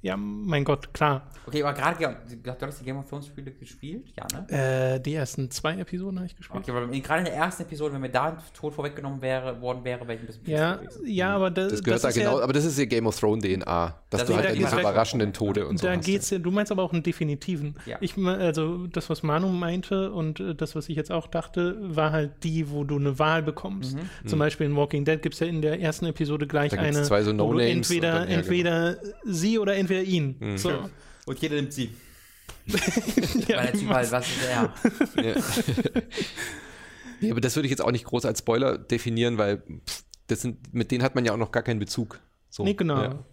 ja, 0.00 0.16
mein 0.16 0.64
Gott, 0.64 0.94
klar. 0.94 1.26
Okay, 1.46 1.62
aber 1.62 1.72
gerade, 1.72 1.98
Ge- 1.98 2.36
du 2.42 2.66
hast 2.66 2.80
die 2.80 2.84
Game 2.84 2.98
of 2.98 3.08
Thrones 3.08 3.26
Spiele 3.26 3.50
gespielt? 3.50 4.06
Ja, 4.16 4.26
ne? 4.32 4.94
Äh, 4.96 5.00
die 5.00 5.14
ersten 5.14 5.50
zwei 5.50 5.76
Episoden 5.78 6.18
habe 6.18 6.26
ich 6.26 6.36
gespielt. 6.36 6.62
Okay, 6.62 6.72
weil 6.74 6.94
in- 6.94 7.02
gerade 7.02 7.20
in 7.20 7.24
der 7.24 7.34
ersten 7.34 7.62
Episode, 7.62 7.94
wenn 7.94 8.02
mir 8.02 8.10
da 8.10 8.26
ein 8.28 8.36
Tod 8.54 8.74
vorweggenommen 8.74 9.20
wäre, 9.22 9.60
worden 9.60 9.82
wäre, 9.82 10.02
wäre 10.06 10.14
ich 10.14 10.20
ein 10.20 10.26
bisschen 10.26 10.46
Ja, 10.50 10.76
gewesen. 10.76 11.02
ja, 11.06 11.34
aber 11.34 11.50
da, 11.50 11.66
Das 11.68 11.82
gehört 11.82 12.04
da 12.04 12.08
ist 12.10 12.14
genau, 12.14 12.38
ja, 12.38 12.44
aber 12.44 12.52
das 12.52 12.64
ist 12.64 12.78
ja 12.78 12.84
Game 12.84 13.06
of 13.06 13.18
Thrones 13.18 13.42
DNA, 13.44 13.94
dass 14.10 14.20
Das 14.20 14.28
du 14.28 14.36
halt 14.36 14.56
diese 14.56 14.78
überraschenden 14.78 15.32
Tode 15.32 15.66
und 15.66 15.78
so 15.78 15.86
da 15.88 15.96
hast. 15.96 16.04
geht's 16.04 16.30
ja, 16.30 16.38
du 16.38 16.50
meinst 16.52 16.70
aber 16.70 16.82
auch 16.84 16.92
einen 16.92 17.02
definitiven. 17.02 17.74
Ja. 17.86 17.96
Ich 18.00 18.16
also 18.16 18.86
das, 18.86 19.10
was 19.10 19.22
Manu 19.24 19.48
meinte 19.48 20.12
und 20.12 20.38
äh, 20.38 20.54
das, 20.54 20.76
was 20.76 20.88
ich 20.88 20.96
jetzt 20.96 21.10
auch 21.10 21.26
dachte, 21.26 21.76
war 21.80 22.12
halt 22.12 22.44
die, 22.44 22.70
wo 22.70 22.84
du 22.84 22.96
eine 22.96 23.18
Wahl 23.18 23.42
bekommst. 23.42 23.96
Zum 24.26 24.38
Beispiel 24.38 24.66
in 24.66 24.76
Walking 24.76 25.04
Dead 25.04 25.20
gibt 25.20 25.34
es 25.34 25.40
ja 25.40 25.46
in 25.48 25.60
der 25.62 25.80
ersten 25.80 26.06
Episode 26.06 26.46
gleich 26.46 26.70
Da 26.70 26.78
eine, 26.78 27.02
zwei 27.02 27.22
so 27.22 27.36
wo 27.38 27.52
du 27.54 27.58
entweder, 27.58 28.12
dann- 28.12 28.18
ja, 28.20 28.24
genau. 28.26 28.38
entweder 28.38 28.96
sie 29.24 29.58
oder 29.58 29.74
entweder 29.74 29.87
ihn. 29.90 30.56
So. 30.56 30.88
Und 31.26 31.38
jeder 31.40 31.56
nimmt 31.56 31.72
sie. 31.72 31.90
Ja, 33.48 33.58
Weil 33.58 33.66
der 33.66 33.72
Typ 33.72 33.88
halt, 33.88 34.12
was 34.12 34.28
ist 34.28 34.44
er? 34.44 34.74
Ja. 37.20 37.32
aber 37.32 37.40
das 37.40 37.56
würde 37.56 37.66
ich 37.66 37.70
jetzt 37.70 37.80
auch 37.80 37.90
nicht 37.90 38.04
groß 38.04 38.24
als 38.26 38.40
Spoiler 38.40 38.78
definieren, 38.78 39.38
weil 39.38 39.58
pff, 39.58 40.04
das 40.28 40.42
sind, 40.42 40.72
mit 40.74 40.90
denen 40.90 41.02
hat 41.02 41.14
man 41.14 41.24
ja 41.24 41.32
auch 41.32 41.38
noch 41.38 41.50
gar 41.50 41.62
keinen 41.62 41.80
Bezug. 41.80 42.20
So, 42.50 42.64
nee, 42.64 42.74
genau. 42.74 43.02
ja. 43.02 43.24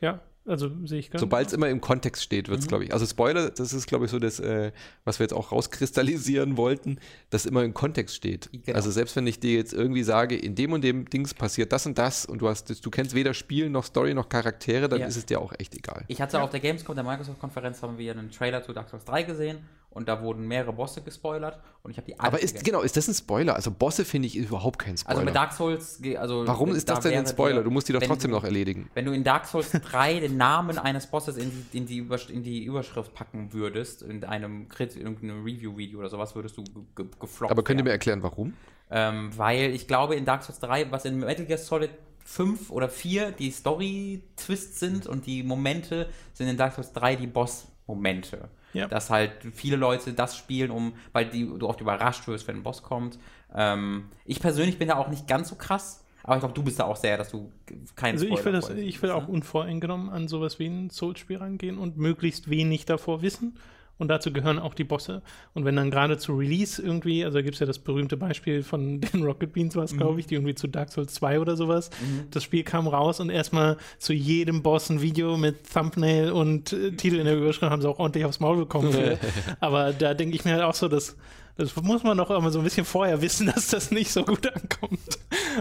Ja, 0.00 0.20
also 0.46 0.70
sehe 0.84 0.98
ich 1.00 1.10
ganz. 1.10 1.20
Sobald 1.20 1.48
es 1.48 1.52
immer 1.52 1.68
im 1.68 1.80
Kontext 1.80 2.22
steht, 2.22 2.46
Mhm. 2.46 2.52
wird 2.52 2.60
es, 2.60 2.66
glaube 2.68 2.84
ich. 2.84 2.92
Also 2.92 3.04
Spoiler, 3.06 3.50
das 3.50 3.72
ist, 3.72 3.86
glaube 3.86 4.04
ich, 4.06 4.10
so 4.10 4.18
das, 4.18 4.38
äh, 4.40 4.72
was 5.04 5.18
wir 5.18 5.24
jetzt 5.24 5.32
auch 5.32 5.52
rauskristallisieren 5.52 6.56
wollten, 6.56 6.98
dass 7.30 7.46
immer 7.46 7.62
im 7.64 7.74
Kontext 7.74 8.14
steht. 8.14 8.48
Genau. 8.52 8.76
Also 8.76 8.90
selbst 8.90 9.16
wenn 9.16 9.26
ich 9.26 9.40
dir 9.40 9.54
jetzt 9.56 9.72
irgendwie 9.72 10.02
sage, 10.02 10.36
in 10.36 10.54
dem 10.54 10.72
und 10.72 10.82
dem 10.82 11.08
Dings 11.10 11.34
passiert 11.34 11.72
das 11.72 11.86
und 11.86 11.98
das 11.98 12.24
und 12.26 12.38
du 12.40 12.48
hast, 12.48 12.70
das- 12.70 12.80
du 12.80 12.90
kennst 12.90 13.14
weder 13.14 13.34
Spiel 13.34 13.68
noch 13.70 13.84
Story 13.84 14.14
noch 14.14 14.28
Charaktere, 14.28 14.88
dann 14.88 15.00
Ja. 15.00 15.06
ist 15.06 15.16
es 15.16 15.26
dir 15.26 15.40
auch 15.40 15.52
echt 15.58 15.74
egal. 15.74 16.04
Ich 16.08 16.20
hatte 16.20 16.40
auf 16.40 16.50
der 16.50 16.60
Gamescom, 16.60 16.94
der 16.94 17.04
Microsoft-Konferenz, 17.04 17.82
haben 17.82 17.98
wir 17.98 18.12
einen 18.12 18.30
Trailer 18.30 18.62
zu 18.62 18.72
Dark 18.72 18.88
Souls 18.88 19.04
3 19.04 19.22
gesehen 19.24 19.58
und 19.96 20.08
da 20.08 20.20
wurden 20.20 20.46
mehrere 20.46 20.74
Bosse 20.74 21.00
gespoilert 21.00 21.58
und 21.82 21.90
ich 21.90 21.96
habe 21.96 22.06
die 22.06 22.20
alle 22.20 22.28
Aber 22.28 22.38
ist, 22.38 22.48
gegessen. 22.48 22.64
genau, 22.66 22.82
ist 22.82 22.98
das 22.98 23.08
ein 23.08 23.14
Spoiler? 23.14 23.56
Also 23.56 23.70
Bosse 23.70 24.04
finde 24.04 24.26
ich 24.26 24.36
überhaupt 24.36 24.78
kein 24.78 24.98
Spoiler. 24.98 25.16
Also 25.16 25.24
mit 25.24 25.34
Dark 25.34 25.54
Souls, 25.54 26.02
also 26.18 26.46
Warum 26.46 26.74
ist 26.74 26.86
das 26.90 27.00
da 27.00 27.08
denn 27.08 27.20
ein 27.20 27.26
Spoiler? 27.26 27.62
Du 27.62 27.70
musst 27.70 27.88
die 27.88 27.94
doch 27.94 28.02
trotzdem 28.02 28.30
du, 28.30 28.36
noch 28.36 28.44
erledigen. 28.44 28.90
Wenn 28.92 29.06
du 29.06 29.12
in 29.12 29.24
Dark 29.24 29.46
Souls 29.46 29.70
3 29.72 30.20
den 30.20 30.36
Namen 30.36 30.78
eines 30.78 31.06
Bosses 31.06 31.38
in 31.38 31.50
die, 31.50 31.78
in 31.78 31.86
die, 31.86 31.96
Übersch 31.96 32.28
in 32.28 32.42
die 32.42 32.64
Überschrift 32.64 33.14
packen 33.14 33.54
würdest, 33.54 34.02
in 34.02 34.22
einem 34.24 34.68
Crit, 34.68 34.96
in 34.96 35.02
irgendeinem 35.02 35.42
Review-Video 35.42 35.98
oder 35.98 36.10
sowas, 36.10 36.34
würdest 36.34 36.58
du 36.58 36.64
ge 36.64 36.82
ge 36.94 37.06
gefloppt 37.18 37.50
Aber 37.50 37.64
könnt 37.64 37.80
ihr 37.80 37.84
mir 37.84 37.90
erklären, 37.90 38.22
warum? 38.22 38.52
Ähm, 38.90 39.30
weil 39.34 39.74
ich 39.74 39.88
glaube, 39.88 40.14
in 40.14 40.26
Dark 40.26 40.42
Souls 40.42 40.58
3, 40.58 40.92
was 40.92 41.06
in 41.06 41.20
Metal 41.20 41.46
Gear 41.46 41.58
Solid 41.58 41.90
5 42.26 42.70
oder 42.70 42.90
4 42.90 43.32
die 43.32 43.50
Story-Twists 43.50 44.78
sind 44.78 45.06
und 45.06 45.24
die 45.24 45.42
Momente 45.42 46.10
sind 46.34 46.48
in 46.48 46.58
Dark 46.58 46.74
Souls 46.74 46.92
3 46.92 47.16
die 47.16 47.26
Boss-Momente. 47.26 48.50
Ja. 48.76 48.88
Dass 48.88 49.10
halt 49.10 49.32
viele 49.54 49.76
Leute 49.76 50.12
das 50.12 50.36
spielen, 50.36 50.70
um, 50.70 50.94
weil 51.12 51.26
die, 51.26 51.46
du 51.46 51.68
oft 51.68 51.80
überrascht 51.80 52.26
wirst, 52.28 52.46
wenn 52.46 52.56
ein 52.56 52.62
Boss 52.62 52.82
kommt. 52.82 53.18
Ähm, 53.54 54.08
ich 54.24 54.40
persönlich 54.40 54.78
bin 54.78 54.88
da 54.88 54.96
auch 54.96 55.08
nicht 55.08 55.26
ganz 55.26 55.48
so 55.48 55.56
krass, 55.56 56.04
aber 56.22 56.36
ich 56.36 56.40
glaube, 56.40 56.54
du 56.54 56.62
bist 56.62 56.78
da 56.80 56.84
auch 56.84 56.96
sehr, 56.96 57.16
dass 57.16 57.30
du 57.30 57.52
keine 57.94 58.14
Also 58.14 58.26
ich 58.26 58.44
will, 58.44 58.52
das, 58.52 58.66
Spoiler 58.66 58.80
ich 58.80 59.00
will 59.02 59.10
auch 59.10 59.28
unvoreingenommen 59.28 60.10
an 60.10 60.28
sowas 60.28 60.58
wie 60.58 60.66
ein 60.66 60.90
Souls-Spiel 60.90 61.36
rangehen 61.36 61.78
und 61.78 61.96
möglichst 61.96 62.50
wenig 62.50 62.84
davor 62.84 63.22
wissen. 63.22 63.56
Und 63.98 64.08
dazu 64.08 64.30
gehören 64.32 64.58
auch 64.58 64.74
die 64.74 64.84
Bosse. 64.84 65.22
Und 65.54 65.64
wenn 65.64 65.74
dann 65.76 65.90
gerade 65.90 66.18
zu 66.18 66.34
Release 66.34 66.82
irgendwie, 66.82 67.24
also 67.24 67.38
da 67.38 67.42
gibt 67.42 67.54
es 67.54 67.60
ja 67.60 67.66
das 67.66 67.78
berühmte 67.78 68.16
Beispiel 68.16 68.62
von 68.62 69.00
den 69.00 69.22
Rocket 69.22 69.52
Beans, 69.52 69.74
was 69.74 69.92
Mhm. 69.92 69.96
glaube 69.96 70.20
ich, 70.20 70.26
die 70.26 70.34
irgendwie 70.34 70.54
zu 70.54 70.66
Dark 70.68 70.92
Souls 70.92 71.14
2 71.14 71.40
oder 71.40 71.56
sowas. 71.56 71.88
Das 72.30 72.42
Spiel 72.42 72.62
kam 72.62 72.88
raus 72.88 73.20
und 73.20 73.30
erstmal 73.30 73.76
zu 73.98 74.12
jedem 74.12 74.62
Boss 74.62 74.90
ein 74.90 75.00
Video 75.00 75.36
mit 75.38 75.72
Thumbnail 75.72 76.30
und 76.32 76.72
äh, 76.74 76.92
Titel 76.92 77.16
in 77.16 77.24
der 77.24 77.36
Überschrift 77.36 77.70
haben 77.72 77.80
sie 77.80 77.88
auch 77.88 77.98
ordentlich 77.98 78.24
aufs 78.26 78.40
Maul 78.40 78.56
bekommen. 78.58 78.94
Aber 79.60 79.92
da 79.92 80.12
denke 80.14 80.36
ich 80.36 80.44
mir 80.44 80.52
halt 80.52 80.62
auch 80.62 80.74
so, 80.74 80.88
dass 80.88 81.16
das 81.56 81.74
muss 81.76 82.02
man 82.02 82.16
doch 82.18 82.30
immer 82.30 82.50
so 82.50 82.58
ein 82.58 82.64
bisschen 82.64 82.84
vorher 82.84 83.22
wissen, 83.22 83.46
dass 83.54 83.68
das 83.68 83.90
nicht 83.90 84.12
so 84.12 84.24
gut 84.24 84.46
ankommt. 84.46 85.00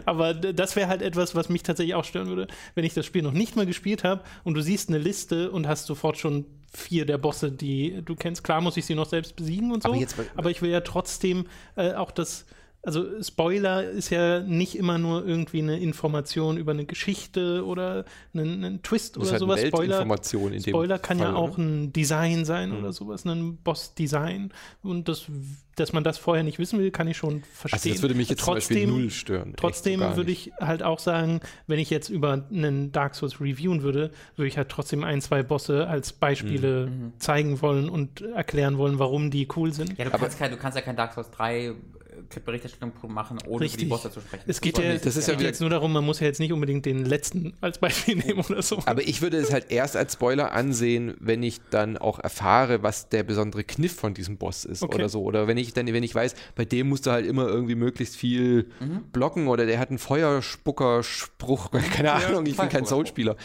Aber 0.05 0.33
das 0.33 0.75
wäre 0.75 0.87
halt 0.89 1.01
etwas, 1.01 1.35
was 1.35 1.49
mich 1.49 1.63
tatsächlich 1.63 1.95
auch 1.95 2.03
stören 2.05 2.27
würde, 2.27 2.47
wenn 2.73 2.83
ich 2.85 2.93
das 2.93 3.05
Spiel 3.05 3.21
noch 3.21 3.31
nicht 3.31 3.55
mal 3.55 3.65
gespielt 3.65 4.03
habe 4.03 4.21
und 4.43 4.53
du 4.55 4.61
siehst 4.61 4.89
eine 4.89 4.97
Liste 4.97 5.51
und 5.51 5.67
hast 5.67 5.85
sofort 5.85 6.17
schon 6.17 6.45
vier 6.73 7.05
der 7.05 7.17
Bosse, 7.17 7.51
die 7.51 8.01
du 8.03 8.15
kennst. 8.15 8.43
Klar 8.43 8.59
muss 8.59 8.75
ich 8.75 8.85
sie 8.85 8.95
noch 8.95 9.07
selbst 9.07 9.35
besiegen 9.37 9.71
und 9.71 9.83
so, 9.83 9.89
Aber 9.89 9.95
aber, 10.35 10.49
jetzt- 10.49 10.57
ich 10.57 10.61
will 10.61 10.71
ja 10.71 10.81
trotzdem 10.81 11.45
äh, 11.77 11.93
auch 11.93 12.11
das. 12.11 12.45
Also 12.83 13.03
Spoiler 13.23 13.89
ist 13.89 14.11
ja 14.11 14.41
nicht 14.41 14.75
immer 14.77 14.99
nur 14.99 15.25
irgendwie 15.25 15.57
eine 15.59 15.79
Information 15.79 16.57
über 16.57 16.71
eine 16.71 16.85
Geschichte 16.85 17.65
oder 17.65 18.05
einen, 18.31 18.63
einen 18.63 18.83
Twist 18.83 19.17
oder 19.17 19.31
halt 19.31 19.39
sowas. 19.39 19.59
Spoiler, 19.61 19.79
Weltinformation 19.79 20.53
in 20.53 20.61
dem 20.61 20.69
Spoiler 20.71 20.99
kann 20.99 21.17
ja 21.17 21.25
Fall, 21.25 21.35
auch 21.35 21.53
oder? 21.53 21.63
ein 21.63 21.93
Design 21.93 22.45
sein 22.45 22.69
Mhm. 22.69 22.77
oder 22.77 22.93
sowas, 22.93 23.25
ein 23.25 23.57
Boss-Design. 23.63 24.53
Und 24.83 25.07
das, 25.07 25.23
dass 25.75 25.93
man 25.93 26.03
das 26.03 26.17
vorher 26.17 26.43
nicht 26.43 26.59
wissen 26.59 26.79
will, 26.79 26.91
kann 26.91 27.07
ich 27.07 27.17
schon 27.17 27.43
verstehen. 27.43 27.79
Also 27.79 27.89
das 27.89 28.01
würde 28.01 28.15
mich 28.15 28.29
jetzt 28.29 28.43
zum 28.43 28.55
Beispiel 28.55 28.87
null 28.87 29.09
stören. 29.09 29.53
Trotzdem 29.57 29.99
würde 29.99 30.31
ich 30.31 30.51
halt 30.59 30.83
auch 30.83 30.99
sagen, 30.99 31.41
wenn 31.67 31.79
ich 31.79 31.89
jetzt 31.89 32.09
über 32.09 32.45
einen 32.49 32.91
Dark 32.91 33.15
Souls 33.15 33.41
reviewen 33.41 33.81
würde, 33.81 34.11
würde 34.35 34.47
ich 34.47 34.57
halt 34.57 34.69
trotzdem 34.69 35.03
ein, 35.03 35.21
zwei 35.21 35.43
Bosse 35.43 35.87
als 35.87 36.13
Beispiele 36.13 36.89
zeigen 37.19 37.61
wollen 37.61 37.89
und 37.89 38.21
erklären 38.21 38.77
wollen, 38.77 38.99
warum 38.99 39.31
die 39.31 39.47
cool 39.55 39.73
sind. 39.73 39.97
Ja, 39.97 40.05
du 40.05 40.11
kannst, 40.11 40.39
kein, 40.39 40.51
du 40.51 40.57
kannst 40.57 40.77
ja 40.77 40.81
kein 40.81 40.95
Dark 40.95 41.13
Souls 41.13 41.29
3 41.31 41.57
äh, 41.57 41.73
Berichterstattung 42.45 42.91
machen, 43.13 43.37
ohne 43.47 43.61
Richtig. 43.65 43.83
über 43.83 43.95
die 43.97 44.01
Bosse 44.03 44.11
zu 44.11 44.21
sprechen. 44.21 44.43
Es 44.47 44.61
geht 44.61 44.77
ja, 44.77 44.91
nicht. 44.93 45.05
das 45.05 45.15
ist 45.17 45.27
ja 45.27 45.33
jetzt 45.35 45.61
nur 45.61 45.69
darum, 45.69 45.93
man 45.93 46.03
muss 46.05 46.19
ja 46.19 46.27
jetzt 46.27 46.39
nicht 46.39 46.51
unbedingt 46.53 46.85
den 46.85 47.05
letzten 47.05 47.53
als 47.61 47.77
Beispiel 47.79 48.15
nehmen 48.25 48.39
oder 48.49 48.61
so. 48.61 48.79
Aber 48.85 49.01
ich 49.01 49.21
würde 49.21 49.37
es 49.37 49.51
halt 49.53 49.71
erst 49.71 49.95
als 49.95 50.13
Spoiler 50.13 50.51
ansehen, 50.53 51.15
wenn 51.19 51.43
ich 51.43 51.61
dann 51.69 51.97
auch 51.97 52.19
erfahre, 52.19 52.83
was 52.83 53.09
der 53.09 53.23
besondere 53.23 53.63
Kniff 53.63 53.95
von 53.95 54.13
diesem 54.13 54.37
Boss 54.37 54.65
ist 54.65 54.83
Okay. 54.83 54.95
oder 54.95 55.09
so. 55.09 55.23
Oder 55.23 55.47
wenn 55.47 55.57
ich 55.57 55.73
dann, 55.73 55.87
wenn 55.87 56.03
ich 56.03 56.13
weiß, 56.15 56.35
bei 56.55 56.65
dem 56.65 56.89
musst 56.89 57.05
du 57.05 57.11
halt 57.11 57.25
immer 57.25 57.47
irgendwie 57.47 57.75
möglichst 57.75 58.15
viel 58.15 58.69
blocken 59.13 59.47
oder 59.47 59.65
der 59.65 59.79
hat 59.79 59.89
einen 59.89 59.99
Feuerspucker-Spruch, 59.99 61.71
keine 61.93 62.11
Ahnung, 62.13 62.45
ich 62.45 62.57
bin 62.57 62.69
kein. 62.69 62.85
Soul-Spieler. 62.85 63.35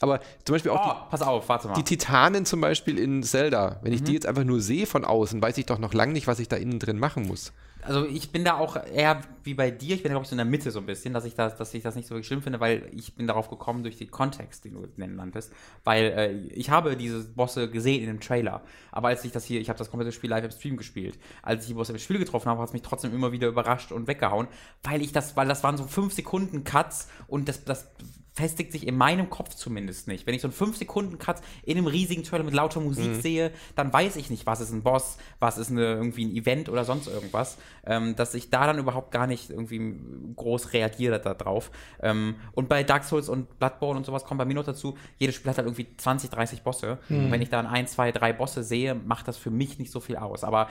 Aber 0.00 0.20
zum 0.44 0.54
Beispiel 0.54 0.70
auch 0.72 1.04
Oh, 1.06 1.08
pass 1.10 1.22
auf, 1.22 1.48
warte 1.48 1.68
mal. 1.68 1.74
die, 1.74 1.82
die 1.84 1.96
Titanen 1.96 2.44
zum 2.44 2.60
Beispiel 2.60 2.98
in 2.98 3.22
Zelda, 3.22 3.80
wenn 3.82 3.92
ich 3.92 4.00
Mhm. 4.02 4.04
die 4.06 4.12
jetzt 4.12 4.26
einfach 4.26 4.44
nur 4.44 4.60
sehe 4.60 4.86
von 4.86 5.04
außen, 5.04 5.40
weiß 5.40 5.56
ich 5.58 5.66
doch 5.66 5.78
noch 5.78 5.94
lange 5.94 6.12
nicht, 6.12 6.26
was 6.26 6.38
ich 6.38 6.48
da 6.48 6.56
innen 6.56 6.78
drin 6.78 6.98
machen 6.98 7.26
muss. 7.26 7.52
Also 7.86 8.04
ich 8.04 8.32
bin 8.32 8.44
da 8.44 8.58
auch 8.58 8.76
eher 8.76 9.20
wie 9.44 9.54
bei 9.54 9.70
dir, 9.70 9.94
ich 9.94 10.02
bin 10.02 10.10
glaube 10.10 10.24
ich 10.24 10.28
so 10.28 10.34
in 10.34 10.38
der 10.38 10.44
Mitte 10.44 10.70
so 10.70 10.80
ein 10.80 10.86
bisschen, 10.86 11.14
dass 11.14 11.24
ich 11.24 11.34
das, 11.34 11.56
dass 11.56 11.72
ich 11.72 11.82
das 11.82 11.94
nicht 11.94 12.06
so 12.06 12.14
wirklich 12.14 12.26
schlimm 12.26 12.42
finde, 12.42 12.60
weil 12.60 12.90
ich 12.92 13.14
bin 13.14 13.26
darauf 13.26 13.48
gekommen 13.48 13.82
durch 13.82 13.96
den 13.96 14.10
Kontext, 14.10 14.64
den 14.64 14.74
du 14.74 14.86
nennen 14.96 15.16
nanntest, 15.16 15.52
weil 15.84 16.04
äh, 16.04 16.32
ich 16.48 16.70
habe 16.70 16.96
diese 16.96 17.24
Bosse 17.24 17.70
gesehen 17.70 18.00
in 18.00 18.08
dem 18.08 18.20
Trailer, 18.20 18.62
aber 18.90 19.08
als 19.08 19.24
ich 19.24 19.32
das 19.32 19.44
hier, 19.44 19.60
ich 19.60 19.68
habe 19.68 19.78
das 19.78 19.90
komplette 19.90 20.12
Spiel 20.12 20.30
live 20.30 20.44
im 20.44 20.50
Stream 20.50 20.76
gespielt, 20.76 21.18
als 21.42 21.62
ich 21.62 21.68
die 21.68 21.74
Bosse 21.74 21.92
im 21.92 21.98
Spiel 21.98 22.18
getroffen 22.18 22.48
habe, 22.48 22.60
hat 22.60 22.68
es 22.68 22.72
mich 22.72 22.82
trotzdem 22.82 23.14
immer 23.14 23.32
wieder 23.32 23.48
überrascht 23.48 23.92
und 23.92 24.08
weggehauen, 24.08 24.48
weil 24.82 25.00
ich 25.00 25.12
das, 25.12 25.36
weil 25.36 25.46
das 25.46 25.62
waren 25.62 25.76
so 25.76 25.84
5 25.84 26.12
Sekunden 26.12 26.64
Cuts 26.64 27.08
und 27.28 27.48
das, 27.48 27.64
das 27.64 27.88
festigt 28.36 28.70
sich 28.70 28.86
in 28.86 28.96
meinem 28.96 29.30
Kopf 29.30 29.54
zumindest 29.54 30.08
nicht. 30.08 30.26
Wenn 30.26 30.34
ich 30.34 30.42
so 30.42 30.48
einen 30.48 30.54
5-Sekunden-Cut 30.56 31.40
in 31.64 31.78
einem 31.78 31.86
riesigen 31.86 32.22
Trailer 32.22 32.44
mit 32.44 32.52
lauter 32.52 32.80
Musik 32.80 33.14
sehe, 33.22 33.50
dann 33.76 33.90
weiß 33.90 34.16
ich 34.16 34.28
nicht, 34.28 34.44
was 34.44 34.60
ist 34.60 34.72
ein 34.72 34.82
Boss, 34.82 35.16
was 35.40 35.56
ist 35.56 35.70
eine, 35.70 35.94
irgendwie 35.94 36.26
ein 36.26 36.36
Event 36.36 36.68
oder 36.68 36.84
sonst 36.84 37.06
irgendwas, 37.08 37.56
ähm, 37.86 38.14
dass 38.14 38.34
ich 38.34 38.50
da 38.50 38.66
dann 38.66 38.78
überhaupt 38.78 39.10
gar 39.10 39.26
nicht 39.26 39.48
irgendwie 39.48 39.96
groß 40.36 40.74
reagiere 40.74 41.18
darauf. 41.18 41.70
Ähm, 42.02 42.34
und 42.52 42.68
bei 42.68 42.82
Dark 42.84 43.04
Souls 43.04 43.30
und 43.30 43.58
Bloodborne 43.58 43.96
und 43.98 44.04
sowas 44.04 44.24
kommt 44.24 44.36
bei 44.38 44.44
mir 44.44 44.54
noch 44.54 44.64
dazu, 44.64 44.98
jedes 45.16 45.34
Spiel 45.34 45.50
hat 45.50 45.56
halt 45.56 45.66
irgendwie 45.66 45.86
20, 45.96 46.28
30 46.28 46.62
Bosse. 46.62 46.98
Und 47.08 47.30
wenn 47.30 47.40
ich 47.40 47.48
dann 47.48 47.66
ein, 47.66 47.86
zwei, 47.86 48.12
drei 48.12 48.34
Bosse 48.34 48.62
sehe, 48.62 48.94
macht 48.94 49.28
das 49.28 49.38
für 49.38 49.50
mich 49.50 49.78
nicht 49.78 49.90
so 49.90 50.00
viel 50.00 50.16
aus. 50.16 50.44
Aber 50.44 50.68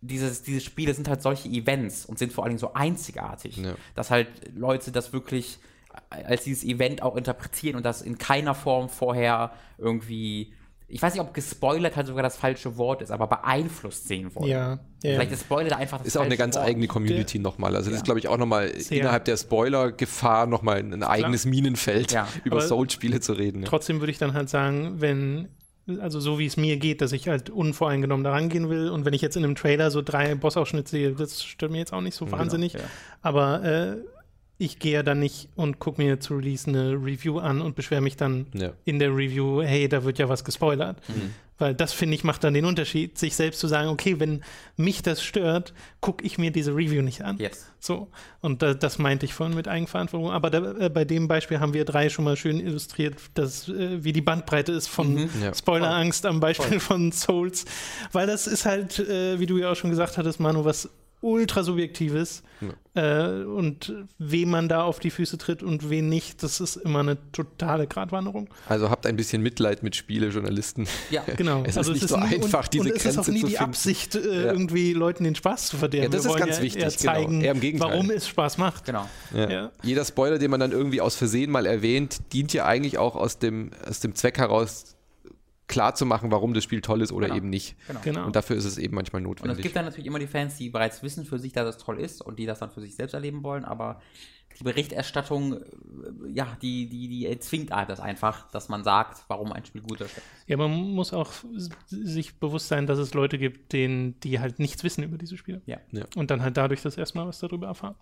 dieses, 0.00 0.44
diese 0.44 0.60
Spiele 0.60 0.94
sind 0.94 1.08
halt 1.08 1.22
solche 1.22 1.48
Events 1.48 2.06
und 2.06 2.20
sind 2.20 2.32
vor 2.32 2.44
allen 2.44 2.50
Dingen 2.50 2.60
so 2.60 2.74
einzigartig, 2.74 3.56
Ja. 3.56 3.74
dass 3.96 4.12
halt 4.12 4.28
Leute 4.56 4.92
das 4.92 5.12
wirklich 5.12 5.58
als 6.10 6.44
dieses 6.44 6.64
Event 6.64 7.02
auch 7.02 7.16
interpretieren 7.16 7.76
und 7.76 7.84
das 7.84 8.02
in 8.02 8.18
keiner 8.18 8.54
Form 8.54 8.88
vorher 8.88 9.52
irgendwie, 9.78 10.52
ich 10.86 11.02
weiß 11.02 11.12
nicht, 11.12 11.20
ob 11.20 11.34
gespoilert 11.34 11.96
halt 11.96 12.06
sogar 12.06 12.22
das 12.22 12.36
falsche 12.36 12.76
Wort 12.78 13.02
ist, 13.02 13.10
aber 13.10 13.26
beeinflusst 13.26 14.08
sehen 14.08 14.34
wollen. 14.34 14.48
Ja, 14.48 14.68
ja. 14.70 14.78
Vielleicht 15.14 15.32
ist 15.32 15.42
Spoiler 15.42 15.76
einfach 15.76 15.98
das 15.98 16.06
Ist 16.08 16.16
auch 16.16 16.24
eine 16.24 16.36
ganz 16.36 16.56
Wort. 16.56 16.64
eigene 16.66 16.86
Community 16.86 17.38
nochmal. 17.38 17.76
Also 17.76 17.90
das 17.90 17.98
ist, 18.00 18.04
glaube 18.04 18.20
ich, 18.20 18.28
auch 18.28 18.38
nochmal 18.38 18.68
innerhalb 18.90 19.24
der 19.26 19.36
Spoiler-Gefahr 19.36 20.46
nochmal 20.46 20.78
ein 20.78 21.02
eigenes 21.02 21.44
Minenfeld, 21.46 22.12
Ja. 22.12 22.26
über 22.44 22.60
Soul-Spiele 22.60 23.20
zu 23.20 23.34
reden. 23.34 23.62
Ja. 23.62 23.68
Trotzdem 23.68 24.00
würde 24.00 24.12
ich 24.12 24.18
dann 24.18 24.32
halt 24.34 24.48
sagen, 24.48 25.00
wenn, 25.00 25.48
also 26.00 26.20
so 26.20 26.38
wie 26.38 26.46
es 26.46 26.56
mir 26.56 26.78
geht, 26.78 27.00
dass 27.02 27.12
ich 27.12 27.28
halt 27.28 27.50
unvoreingenommen 27.50 28.24
da 28.24 28.30
rangehen 28.30 28.70
will 28.70 28.88
und 28.90 29.04
wenn 29.04 29.12
ich 29.14 29.20
jetzt 29.20 29.36
in 29.36 29.44
einem 29.44 29.56
Trailer 29.56 29.90
so 29.90 30.00
drei 30.00 30.34
Bossausschnitte 30.34 30.88
sehe, 30.90 31.12
das 31.12 31.42
stört 31.44 31.70
mir 31.72 31.78
jetzt 31.78 31.92
auch 31.92 32.00
nicht 32.00 32.14
so 32.14 32.30
wahnsinnig. 32.30 32.74
ja. 32.74 32.80
Aber 33.20 33.62
äh, 33.64 33.96
ich 34.58 34.78
gehe 34.80 34.92
ja 34.94 35.02
dann 35.04 35.20
nicht 35.20 35.48
und 35.54 35.78
gucke 35.78 36.02
mir 36.02 36.18
zu 36.20 36.34
Release 36.36 36.68
eine 36.68 36.92
Review 36.94 37.38
an 37.38 37.60
und 37.60 37.76
beschwere 37.76 38.00
mich 38.00 38.16
dann 38.16 38.46
Ja. 38.54 38.72
in 38.84 38.98
der 38.98 39.10
Review, 39.10 39.62
hey, 39.62 39.88
da 39.88 40.02
wird 40.04 40.18
ja 40.18 40.28
was 40.28 40.44
gespoilert. 40.44 40.98
Weil 41.60 41.74
das, 41.74 41.92
finde 41.92 42.14
ich, 42.14 42.22
macht 42.22 42.44
dann 42.44 42.54
den 42.54 42.64
Unterschied, 42.64 43.18
sich 43.18 43.34
selbst 43.34 43.58
zu 43.58 43.66
sagen, 43.66 43.88
okay, 43.88 44.20
wenn 44.20 44.42
mich 44.76 45.02
das 45.02 45.20
stört, 45.24 45.74
gucke 46.00 46.24
ich 46.24 46.38
mir 46.38 46.52
diese 46.52 46.70
Review 46.72 47.02
nicht 47.02 47.22
an. 47.22 47.36
Yes. 47.38 47.66
So, 47.80 48.08
und 48.40 48.62
da, 48.62 48.74
das 48.74 48.98
meinte 48.98 49.26
ich 49.26 49.34
vorhin 49.34 49.56
mit 49.56 49.66
Eigenverantwortung. 49.66 50.30
Aber 50.30 50.50
da, 50.50 50.74
äh, 50.78 50.88
bei 50.88 51.04
dem 51.04 51.26
Beispiel 51.26 51.58
haben 51.58 51.74
wir 51.74 51.84
drei 51.84 52.10
schon 52.10 52.24
mal 52.24 52.36
schön 52.36 52.60
illustriert, 52.60 53.16
dass, 53.34 53.68
äh, 53.68 54.04
wie 54.04 54.12
die 54.12 54.20
Bandbreite 54.20 54.70
ist 54.70 54.86
von 54.86 55.28
Ja. 55.42 55.52
Spoilerangst 55.52 56.26
am 56.26 56.38
Beispiel 56.38 56.78
von 56.78 57.10
Souls. 57.10 57.64
Weil 58.12 58.28
das 58.28 58.46
ist 58.46 58.64
halt, 58.64 59.00
äh, 59.00 59.40
wie 59.40 59.46
du 59.46 59.58
ja 59.58 59.72
auch 59.72 59.76
schon 59.76 59.90
gesagt 59.90 60.16
hattest, 60.16 60.38
Manu, 60.38 60.64
was 60.64 60.88
ultra 61.20 61.62
subjektives. 61.62 62.42
Äh, 62.94 63.44
und 63.44 63.92
wem 64.18 64.50
man 64.50 64.68
da 64.68 64.82
auf 64.82 64.98
die 64.98 65.10
Füße 65.10 65.38
tritt 65.38 65.62
und 65.62 65.88
wen 65.90 66.08
nicht, 66.08 66.42
das 66.42 66.60
ist 66.60 66.74
immer 66.74 66.98
eine 67.00 67.16
totale 67.30 67.86
Gratwanderung. 67.86 68.48
Also 68.68 68.90
habt 68.90 69.06
ein 69.06 69.14
bisschen 69.14 69.42
Mitleid 69.42 69.84
mit 69.84 69.94
Spielejournalisten. 69.94 70.88
Ja, 71.10 71.22
Genau. 71.36 71.62
Es 71.64 71.76
ist 71.76 71.88
nicht 71.88 72.08
so 72.08 72.16
nie- 72.16 72.24
einfach, 72.24 72.64
und, 72.64 72.74
diese 72.74 72.82
und 72.84 72.90
es 72.96 73.04
ist 73.04 73.10
auch 73.18 73.24
Grenze 73.24 73.30
nie 73.32 73.40
zu 73.42 73.46
die 73.46 73.52
finden. 73.52 73.64
Absicht, 73.70 74.14
äh, 74.16 74.20
Ja. 74.20 74.52
irgendwie 74.52 74.92
Leuten 74.92 75.22
den 75.22 75.36
Spaß 75.36 75.68
zu 75.68 75.76
verderben. 75.76 76.04
Ja, 76.12 76.16
das 76.18 76.24
Wir 76.24 76.30
ist 76.32 76.36
ganz 76.38 76.56
ja 76.56 76.62
wichtig, 76.64 76.82
eher 76.82 76.88
genau. 76.90 77.00
zeigen, 77.12 77.40
Eher 77.42 77.52
im 77.52 77.60
Gegenteil. 77.60 77.90
warum 77.90 78.10
es 78.10 78.26
Spaß 78.26 78.58
macht. 78.58 78.84
genau. 78.86 79.08
Ja. 79.32 79.48
Ja. 79.50 79.70
Jeder 79.84 80.04
Spoiler, 80.04 80.38
den 80.38 80.50
man 80.50 80.58
dann 80.58 80.72
irgendwie 80.72 81.00
aus 81.00 81.14
Versehen 81.14 81.52
mal 81.52 81.66
erwähnt, 81.66 82.18
dient 82.32 82.52
ja 82.52 82.64
eigentlich 82.66 82.98
auch 82.98 83.14
aus 83.14 83.38
dem, 83.38 83.70
aus 83.88 84.00
dem 84.00 84.16
Zweck 84.16 84.38
heraus, 84.38 84.96
klar 85.78 85.94
zu 85.94 86.06
machen, 86.06 86.30
warum 86.32 86.54
das 86.54 86.64
Spiel 86.64 86.80
toll 86.80 87.02
ist 87.02 87.12
oder 87.12 87.26
Genau. 87.28 87.36
eben 87.36 87.50
nicht. 87.50 87.76
Genau. 87.86 88.00
Genau. 88.02 88.26
Und 88.26 88.34
dafür 88.36 88.56
ist 88.56 88.64
es 88.64 88.78
eben 88.78 88.94
manchmal 88.96 89.24
Und 89.24 89.36
es 89.36 89.42
notwendig. 89.42 89.62
gibt 89.62 89.76
dann 89.76 89.84
natürlich 89.84 90.06
immer 90.06 90.18
die 90.18 90.26
Fans, 90.26 90.56
die 90.56 90.70
bereits 90.70 91.02
wissen 91.04 91.24
für 91.24 91.38
sich, 91.38 91.52
dass 91.52 91.76
es 91.76 91.78
toll 91.82 92.00
ist 92.00 92.20
und 92.20 92.38
die 92.38 92.46
das 92.46 92.58
dann 92.58 92.70
für 92.70 92.80
sich 92.80 92.96
selbst 92.96 93.14
erleben 93.14 93.42
wollen, 93.44 93.64
aber 93.64 94.00
die 94.58 94.64
Berichterstattung, 94.64 95.52
äh, 95.52 95.60
ja, 96.32 96.56
die, 96.60 96.88
die, 96.88 97.06
die 97.06 97.26
erzwingt 97.26 97.70
halt 97.70 97.90
das 97.90 98.00
einfach, 98.00 98.50
dass 98.50 98.68
man 98.68 98.82
sagt, 98.82 99.22
warum 99.28 99.52
ein 99.52 99.64
Spiel 99.64 99.82
gut 99.82 100.00
ist. 100.00 100.20
Ja, 100.48 100.56
man 100.56 100.72
muss 100.72 101.12
auch 101.12 101.30
sich 101.86 102.40
bewusst 102.40 102.66
sein, 102.66 102.88
dass 102.88 102.98
es 102.98 103.14
Leute 103.14 103.38
gibt, 103.38 103.72
denen, 103.72 104.18
die 104.20 104.40
halt 104.40 104.58
nichts 104.58 104.82
wissen 104.82 105.04
über 105.04 105.16
diese 105.16 105.36
Spiele. 105.36 105.62
Ja. 105.66 105.78
Ja. 105.92 106.06
Und 106.16 106.32
dann 106.32 106.42
halt 106.42 106.56
dadurch 106.56 106.82
das 106.82 106.96
erstmal 106.96 107.28
was 107.28 107.38
darüber 107.38 107.68
erfahren. 107.68 107.94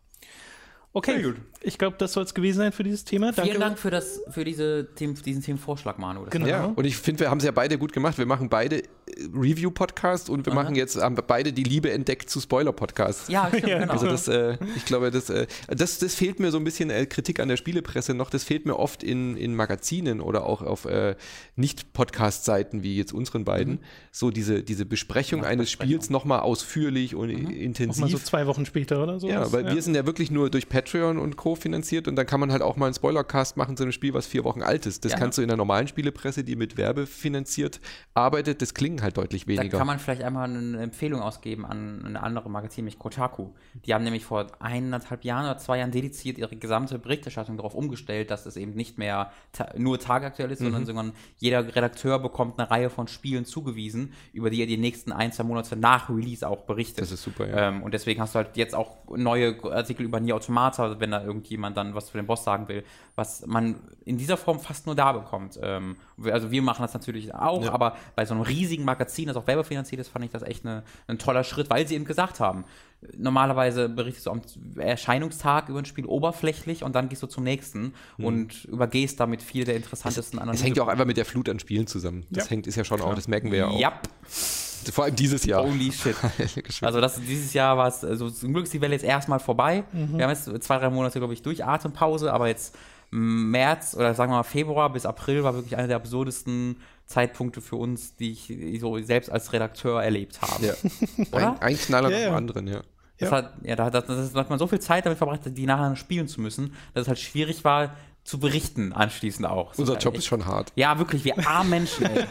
Okay, 0.97 1.17
Sehr 1.17 1.23
gut. 1.25 1.37
ich 1.61 1.77
glaube, 1.77 1.97
das 1.99 2.15
soll 2.15 2.25
es 2.25 2.33
gewesen 2.33 2.57
sein 2.57 2.73
für 2.73 2.83
dieses 2.83 3.05
Thema. 3.05 3.27
Danke. 3.31 3.51
Vielen 3.51 3.61
Dank 3.61 3.79
für, 3.79 3.91
das, 3.91 4.23
für 4.31 4.45
diese 4.45 4.89
Themen, 4.95 5.15
diesen 5.15 5.43
Themenvorschlag, 5.43 5.99
Manu. 5.99 6.25
Das 6.25 6.31
Genau. 6.31 6.47
Ja, 6.47 6.65
und 6.75 6.87
ich 6.87 6.97
finde, 6.97 7.21
wir 7.21 7.31
haben 7.31 7.37
es 7.37 7.45
ja 7.45 7.51
beide 7.51 7.77
gut 7.77 7.93
gemacht. 7.93 8.17
Wir 8.17 8.25
machen 8.25 8.49
beide 8.49 8.83
Review-Podcasts 9.35 10.29
und 10.29 10.47
wir 10.47 10.53
Aha. 10.53 10.63
machen 10.63 10.75
jetzt, 10.75 10.97
haben 11.01 11.17
beide 11.27 11.53
die 11.53 11.63
Liebe 11.63 11.91
entdeckt 11.91 12.29
zu 12.31 12.41
Spoiler-Podcasts. 12.41 13.29
Ja, 13.29 13.49
stimmt, 13.49 13.67
Ja, 13.69 13.79
genau. 13.81 13.93
Also 13.93 14.07
das, 14.07 14.29
äh, 14.29 14.59
ich 14.77 14.85
glaube, 14.85 15.11
das, 15.11 15.31
äh, 15.31 15.47
das, 15.69 15.99
das 15.99 16.15
fehlt 16.15 16.41
mir 16.41 16.51
so 16.51 16.59
ein 16.59 16.65
bisschen 16.65 16.91
äh, 16.91 17.07
Kritik 17.07 17.41
an 17.41 17.49
der 17.49 17.57
Spielepresse 17.57 18.15
noch. 18.15 18.31
Das 18.31 18.45
fehlt 18.45 18.67
mir 18.67 18.77
oft 18.79 19.03
in, 19.03 19.37
in 19.37 19.55
Magazinen 19.55 20.21
oder 20.21 20.45
auch 20.47 20.63
auf 20.63 20.85
äh, 20.85 21.17
Nicht-Podcast-Seiten 21.57 22.83
wie 22.83 22.97
jetzt 22.97 23.13
unseren 23.13 23.45
beiden. 23.45 23.81
So 24.13 24.31
diese, 24.31 24.63
diese 24.63 24.85
Besprechung 24.87 25.45
eines 25.45 25.71
Spiels 25.71 26.11
nochmal 26.11 26.41
ausführlich 26.41 27.15
und 27.15 27.31
Auch 27.35 27.51
intensiv. 27.51 28.01
mal 28.03 28.11
so 28.11 28.19
zwei 28.19 28.47
Wochen 28.47 28.67
später 28.67 29.03
oder 29.03 29.21
so. 29.21 29.29
Ja, 29.29 29.53
weil 29.53 29.67
wir 29.75 29.83
sind 29.83 29.95
ja 29.95 30.07
wirklich 30.07 30.31
nur 30.31 30.51
durch 30.51 30.69
Patreon 30.69 31.19
und 31.19 31.37
Co. 31.37 31.55
finanziert 31.55 32.09
und 32.09 32.17
dann 32.17 32.27
kann 32.27 32.41
man 32.41 32.53
halt 32.53 32.63
auch 32.63 32.77
mal 32.77 32.87
einen 32.87 32.95
Spoilercast 32.95 33.57
machen 33.57 33.77
zu 33.77 33.83
einem 33.83 33.93
Spiel, 33.93 34.15
was 34.15 34.27
vier 34.27 34.45
Wochen 34.45 34.63
alt 34.63 34.87
ist. 34.87 35.05
Das 35.05 35.13
Ja. 35.13 35.19
kannst 35.19 35.39
du 35.39 35.43
in 35.43 35.49
der 35.49 35.57
normalen 35.57 35.87
Spielepresse, 35.89 36.45
die 36.45 36.57
mit 36.57 36.77
Werbe 36.77 37.07
finanziert 37.07 37.81
arbeitet, 38.15 38.63
das 38.63 38.75
klingen 38.75 39.03
halt 39.03 39.06
deutlich 39.11 39.45
Da 39.45 39.49
weniger. 39.49 39.79
kann 39.79 39.87
man 39.87 39.99
vielleicht 39.99 40.23
einmal 40.23 40.49
eine 40.49 40.81
Empfehlung 40.83 41.21
ausgeben 41.21 41.65
an 41.67 42.05
eine 42.05 42.23
andere 42.23 42.49
Magazin, 42.51 42.85
nämlich 42.85 42.99
Kotaku. 42.99 43.51
Die 43.85 43.93
haben 43.95 44.05
nämlich 44.05 44.25
vor 44.25 44.47
eineinhalb 44.61 45.25
Jahren 45.25 45.45
oder 45.45 45.59
zwei 45.59 45.79
Jahren 45.79 45.91
dediziert 45.91 46.39
ihre 46.39 46.57
gesamte 46.57 46.99
Berichterstattung 46.99 47.57
darauf 47.57 47.75
umgestellt, 47.75 48.31
dass 48.31 48.47
es 48.47 48.57
eben 48.57 48.73
nicht 48.73 48.99
mehr 48.99 49.31
ta 49.53 49.69
nur 49.77 49.99
tagaktuell 49.99 50.51
ist, 50.51 50.61
Mhm. 50.61 50.65
sondern, 50.67 50.87
sondern 50.87 51.13
jeder 51.39 51.75
Redakteur 51.75 52.19
bekommt 52.19 52.59
eine 52.59 52.71
Reihe 52.71 52.91
von 52.91 53.09
Spielen 53.09 53.45
zugewiesen, 53.45 54.13
über 54.33 54.51
die 54.51 54.61
er 54.61 54.67
die 54.67 54.79
nächsten 54.79 55.13
ein, 55.13 55.33
zwei 55.33 55.45
Monate 55.45 55.77
nach 55.77 56.09
Release 56.09 56.47
auch 56.49 56.63
berichtet. 56.63 57.03
Das 57.03 57.13
ist 57.13 57.23
super, 57.23 57.47
ja. 57.49 57.69
Ähm, 57.69 57.83
und 57.83 57.93
deswegen 57.95 58.21
hast 58.21 58.35
du 58.35 58.39
halt 58.39 58.57
jetzt 58.57 58.75
auch 58.75 58.97
neue 59.17 59.63
Artikel 59.73 60.05
über 60.05 60.21
Nier 60.21 60.37
Automata, 60.37 60.99
wenn 61.01 61.11
da 61.11 61.23
irgendjemand 61.23 61.77
dann 61.77 61.95
was 61.95 62.07
zu 62.07 62.17
dem 62.17 62.27
Boss 62.27 62.45
sagen 62.45 62.69
will, 62.69 62.85
was 63.15 63.47
man 63.47 63.77
in 64.05 64.17
dieser 64.19 64.37
Form 64.37 64.61
fast 64.61 64.87
nur 64.87 64.95
da 64.95 65.13
bekommt. 65.13 65.59
Ähm, 65.63 65.97
also 66.25 66.51
wir 66.51 66.63
machen 66.63 66.83
das 66.83 66.95
natürlich 66.95 67.35
auch, 67.35 67.65
Ja. 67.65 67.73
aber 67.73 67.97
bei 68.15 68.25
so 68.25 68.35
einem 68.35 68.43
riesigen 68.43 68.85
Magazin, 68.87 69.27
das 69.27 69.37
auch 69.37 69.47
werbefinanziert 69.47 70.01
ist, 70.01 70.09
fand 70.09 70.25
ich 70.25 70.31
das 70.31 70.43
echt 70.43 70.65
eine, 70.65 70.83
ein 71.07 71.19
toller 71.19 71.45
Schritt, 71.45 71.69
weil 71.69 71.87
sie 71.87 71.95
eben 71.95 72.07
gesagt 72.07 72.41
haben, 72.41 72.65
normalerweise 73.17 73.89
berichtest 73.91 74.27
du 74.27 74.31
am 74.31 74.41
Erscheinungstag 74.79 75.69
über 75.69 75.79
ein 75.79 75.85
Spiel 75.85 76.07
oberflächlich 76.07 76.83
und 76.83 76.95
dann 76.95 77.09
gehst 77.09 77.23
du 77.23 77.27
zum 77.27 77.45
nächsten 77.45 77.93
und 78.19 78.65
übergehst 78.65 79.21
damit 79.21 79.43
viele 79.43 79.65
der 79.67 79.77
interessantesten 79.77 80.41
Hm. 80.41 80.49
Es 80.49 80.65
hängt 80.65 80.77
ja 80.77 80.83
auch 80.83 80.89
einfach 80.89 81.05
mit 81.05 81.17
der 81.19 81.25
Flut 81.27 81.49
an 81.49 81.59
Spielen 81.59 81.87
zusammen. 81.87 82.25
Das 82.31 82.45
Ja. 82.45 82.51
hängt 82.51 82.67
ist 82.67 82.77
ja 82.77 82.85
schon 82.85 83.01
auch, 83.03 83.15
das 83.15 83.29
merken 83.29 83.51
wir 83.51 83.59
ja 83.59 83.67
auch. 83.69 83.79
Ja, 83.79 83.93
Vor 84.93 85.05
allem 85.05 85.17
dieses 85.17 85.45
Jahr. 85.45 85.63
holy 85.65 85.93
shit. 85.93 86.17
Also, 86.83 87.01
das, 87.01 87.21
dieses 87.21 87.53
Jahr 87.53 87.77
war 87.77 87.89
es, 87.89 88.05
also 88.05 88.31
zum 88.31 88.53
Glück 88.53 88.65
ist 88.65 88.73
die 88.73 88.81
Welle 88.81 88.95
jetzt 88.95 89.05
erstmal 89.05 89.41
vorbei. 89.41 89.85
Wir 89.93 90.25
haben 90.25 90.31
jetzt 90.31 90.45
zwei, 90.63 90.79
drei 90.79 90.91
Monate, 90.91 91.19
glaube 91.19 91.35
ich, 91.35 91.43
durch 91.43 91.65
Atempause, 91.65 92.33
aber 92.33 92.49
jetzt 92.49 92.77
März 93.17 93.95
oder 93.97 94.15
sagen 94.15 94.33
wir 94.33 94.37
mal 94.37 94.43
Februar 94.43 94.93
bis 94.93 95.07
April 95.07 95.43
war 95.45 95.55
wirklich 95.55 95.77
einer 95.77 95.89
der 95.89 95.97
absurdesten 95.97 96.77
Zeitpunkte 97.07 97.61
für 97.61 97.77
uns, 97.77 98.17
die 98.17 98.33
ich 98.33 98.81
so 98.81 98.99
selbst 99.01 99.31
als 99.31 99.53
Redakteur 99.53 100.03
erlebt 100.03 100.41
habe. 100.43 100.67
ja. 100.67 100.75
Oder? 101.33 101.53
Ein, 101.53 101.63
ein 101.63 101.79
Knaller 101.79 102.11
Ja, 102.11 102.19
nach 102.19 102.25
dem 102.27 102.35
anderen, 102.35 102.67
ja. 102.69 102.81
Das 103.19 103.31
Ja. 103.31 103.37
hat, 103.37 103.55
ja, 103.63 103.77
da, 103.77 103.89
da, 103.91 104.01
das, 104.03 104.33
da 104.33 104.41
hat 104.41 104.51
man 104.51 104.59
so 104.59 104.67
viel 104.67 104.81
Zeit 104.81 105.07
damit 105.07 105.17
verbracht, 105.19 105.41
die 105.45 105.67
nachher 105.67 105.97
spielen 105.97 106.29
zu 106.29 106.41
müssen, 106.41 106.75
dass 106.95 107.03
es 107.03 107.09
halt 107.09 107.19
schwierig 107.19 107.65
war, 107.65 107.95
zu 108.25 108.41
berichten 108.41 108.93
anschließend 108.93 109.47
auch. 109.47 109.73
So 109.73 109.83
Unser. 109.83 109.99
Job 109.99 110.15
Ich- 110.15 110.19
ist 110.19 110.27
schon 110.27 110.45
hart. 110.47 110.73
Ja, 110.75 110.99
wirklich, 110.99 111.25
wir 111.25 111.47
armen 111.49 111.71
Menschen, 111.71 112.07
ey. 112.07 112.25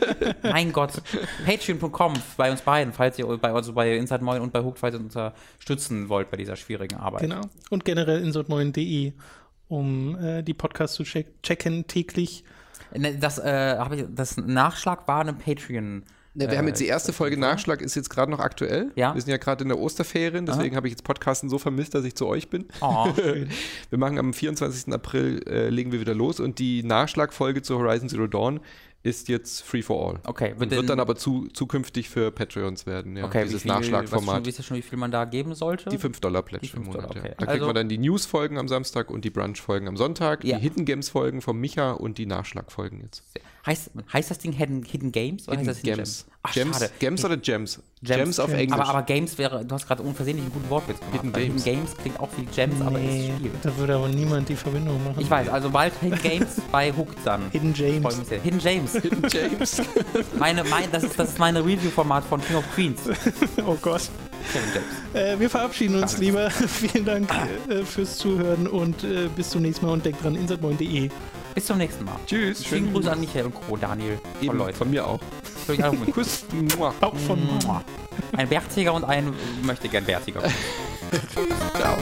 mein 0.43 0.73
Gott. 0.73 1.01
Patreon.com 1.45 2.13
bei 2.35 2.51
uns 2.51 2.61
beiden, 2.61 2.91
falls 2.93 3.17
ihr 3.17 3.25
bei, 3.37 3.51
also 3.53 3.71
bei 3.73 3.95
Inside 3.95 4.23
Moin 4.23 4.41
und 4.41 4.51
bei 4.51 4.61
Hooked, 4.61 4.77
falls 4.79 4.93
ihr 4.95 4.99
uns 4.99 5.15
unterstützen 5.15 6.09
wollt 6.09 6.29
bei 6.29 6.37
dieser 6.37 6.57
schwierigen 6.57 6.95
Arbeit. 6.97 7.21
Genau. 7.21 7.41
Und 7.69 7.85
generell 7.85 8.21
insert9.de, 8.23 9.13
um 9.67 10.17
äh, 10.17 10.43
die 10.43 10.53
Podcasts 10.53 10.95
zu 10.95 11.03
check 11.03 11.41
checken 11.43 11.87
täglich. 11.87 12.43
Ne, 12.95 13.17
Das, 13.17 13.39
äh, 13.39 13.77
ich, 13.95 14.05
das 14.09 14.37
Nachschlag 14.37 15.07
war 15.07 15.21
eine 15.21 15.33
Patreon. 15.33 16.03
Ja, 16.37 16.51
wir 16.51 16.57
haben 16.57 16.67
jetzt 16.67 16.81
die 16.81 16.87
erste 16.87 17.13
Folge 17.13 17.35
Folge. 17.35 17.47
Nachschlag, 17.47 17.81
ist 17.81 17.95
jetzt 17.95 18.09
gerade 18.09 18.29
noch 18.29 18.39
aktuell. 18.39 18.91
Ja. 18.95 19.13
Wir 19.13 19.21
sind 19.21 19.31
ja 19.31 19.37
gerade 19.37 19.63
in 19.63 19.69
der 19.69 19.79
Osterferien, 19.79 20.45
deswegen 20.45 20.75
habe 20.75 20.87
ich 20.87 20.91
jetzt 20.91 21.03
Podcasten 21.03 21.49
so 21.49 21.57
vermisst, 21.57 21.95
dass 21.95 22.03
ich 22.03 22.13
zu 22.15 22.27
euch 22.27 22.49
bin. 22.49 22.65
Oh, 22.81 23.07
Wir 23.89 23.97
machen 23.97 24.19
am 24.19 24.33
24. 24.33 24.93
April, 24.93 25.41
äh, 25.47 25.69
legen 25.69 25.93
wir 25.93 26.01
wieder 26.01 26.13
los 26.13 26.41
und 26.41 26.59
die 26.59 26.83
Nachschlagfolge 26.83 27.61
zu 27.61 27.79
Horizon 27.79 28.09
Zero 28.09 28.27
Dawn 28.27 28.59
ist 29.05 29.27
jetzt 29.29 29.61
free 29.61 29.81
for 29.83 30.09
all. 30.09 30.19
okay. 30.25 30.53
Und 30.59 30.71
wird 30.71 30.89
dann 30.89 30.99
aber 30.99 31.15
zu, 31.15 31.47
zukünftig 31.53 32.09
für 32.09 32.31
Patreons 32.31 32.85
werden, 32.87 33.15
ja, 33.15 33.25
okay, 33.25 33.43
dieses 33.43 33.63
wie 33.63 33.69
viel, 33.69 33.71
Nachschlagformat. 33.71 34.45
Wisst 34.45 34.59
ihr 34.59 34.63
schon, 34.63 34.77
wie 34.77 34.81
viel 34.81 34.97
man 34.97 35.11
da 35.11 35.25
geben 35.25 35.53
sollte? 35.53 35.89
Die 35.91 35.97
5 35.97 36.19
Dollar 36.19 36.41
Pledge 36.41 36.65
Die 36.67 36.75
im 36.75 36.83
5 36.85 36.87
Monat. 36.87 37.09
Dollar, 37.11 37.15
ja. 37.17 37.21
okay. 37.21 37.35
Da 37.37 37.45
kriegt 37.45 37.49
Also- 37.51 37.65
man 37.67 37.75
dann 37.75 37.89
die 37.89 37.97
News-Folgen 37.99 38.57
am 38.57 38.67
Samstag 38.67 39.11
und 39.11 39.23
die 39.23 39.29
Brunch-Folgen 39.29 39.87
am 39.87 39.95
Sonntag, 39.95 40.43
Ja. 40.43 40.57
die 40.57 40.63
Hidden 40.63 40.85
Games-Folgen 40.85 41.41
vom 41.41 41.59
Micha 41.59 41.91
und 41.91 42.17
die 42.17 42.25
Nachschlag-Folgen 42.25 43.01
jetzt. 43.01 43.23
Heißt, 43.65 43.91
heißt 44.13 44.31
das 44.31 44.37
Ding 44.39 44.51
Hidden, 44.53 44.83
Hidden 44.83 45.11
Games? 45.11 45.47
Oder 45.47 45.57
Hidden 45.57 45.69
heißt 45.69 45.79
das 45.79 45.83
Hidden 45.83 45.95
Gems. 45.97 46.25
Ach, 46.43 46.53
Gems, 46.53 46.77
schade. 46.79 46.91
Gems 46.99 47.25
oder 47.25 47.37
Gems? 47.37 47.79
Gems. 48.03 48.17
Gems 48.17 48.39
auf 48.39 48.47
Gems. 48.49 48.61
Englisch. 48.61 48.79
Aber, 48.79 48.89
aber 48.89 49.01
Games 49.03 49.37
wäre, 49.37 49.65
du 49.65 49.73
hast 49.75 49.87
gerade 49.87 50.03
unversehentlich 50.03 50.45
einen 50.45 50.53
guten 50.53 50.69
Wortwitz 50.69 50.99
gemacht. 50.99 51.13
Hidden 51.13 51.33
Games. 51.33 51.63
Hidden 51.63 51.77
Games 51.79 51.97
klingt 51.97 52.19
auch 52.19 52.29
wie 52.37 52.43
Gems, 52.45 52.81
aber 52.81 52.99
ist 52.99 53.05
Nee, 53.05 53.33
Spiel. 53.37 53.51
da 53.63 53.77
würde 53.77 53.95
aber 53.95 54.07
niemand 54.07 54.49
die 54.49 54.55
Verbindung 54.55 55.03
machen. 55.03 55.19
Ich 55.19 55.29
weiß, 55.29 55.49
also 55.49 55.69
bald 55.71 55.93
Hidden 56.01 56.21
Games 56.21 56.61
bei 56.71 56.91
Hooked 56.93 57.17
dann. 57.25 57.49
Hidden 57.51 57.73
James. 57.73 58.15
Hidden 58.29 58.59
James. 58.59 58.91
Hidden 58.93 59.23
James. 59.31 59.81
Meine, 60.39 60.63
mein, 60.65 60.91
das, 60.91 61.03
ist, 61.03 61.17
das 61.17 61.29
ist 61.29 61.39
meine 61.39 61.61
Review-Format 61.65 62.23
von 62.25 62.41
King 62.41 62.57
of 62.57 62.65
Queens. 62.75 63.01
Oh 63.65 63.77
Gott. 63.81 64.09
Kevin 64.53 64.69
James. 64.75 65.25
Äh, 65.35 65.39
wir 65.39 65.49
verabschieden 65.49 65.95
uns 66.01 66.17
lieber. 66.19 66.51
Vielen 66.51 67.05
Dank 67.05 67.29
äh, 67.67 67.83
fürs 67.83 68.17
Zuhören 68.17 68.67
und 68.67 69.03
äh, 69.03 69.27
bis 69.35 69.49
zum 69.49 69.63
nächsten 69.63 69.85
Mal 69.87 69.93
und 69.93 70.05
denkt 70.05 70.23
dran, 70.23 70.37
insert9.de. 70.37 71.09
Bis 71.55 71.67
zum 71.67 71.77
nächsten 71.77 72.03
Mal. 72.03 72.19
Tschüss. 72.27 72.65
Schönen 72.65 72.91
Gruß 72.91 73.07
an 73.07 73.21
Michael 73.21 73.45
und 73.45 73.55
Co. 73.55 73.77
Daniel. 73.77 74.17
Von 74.17 74.43
Eben, 74.43 74.57
Leute. 74.57 74.77
von 74.77 74.89
mir 74.91 75.07
auch. 75.07 75.21
Kuss. 76.13 76.43
Mua. 76.77 76.93
Auch 76.99 77.15
von 77.15 77.39
Ein 78.33 78.49
Bärtiger 78.49 78.93
und 78.93 79.05
ein 79.05 79.33
möchte 79.63 79.87
gern 79.87 80.03
Bärtiger. 80.03 80.43
Ciao. 81.75 81.97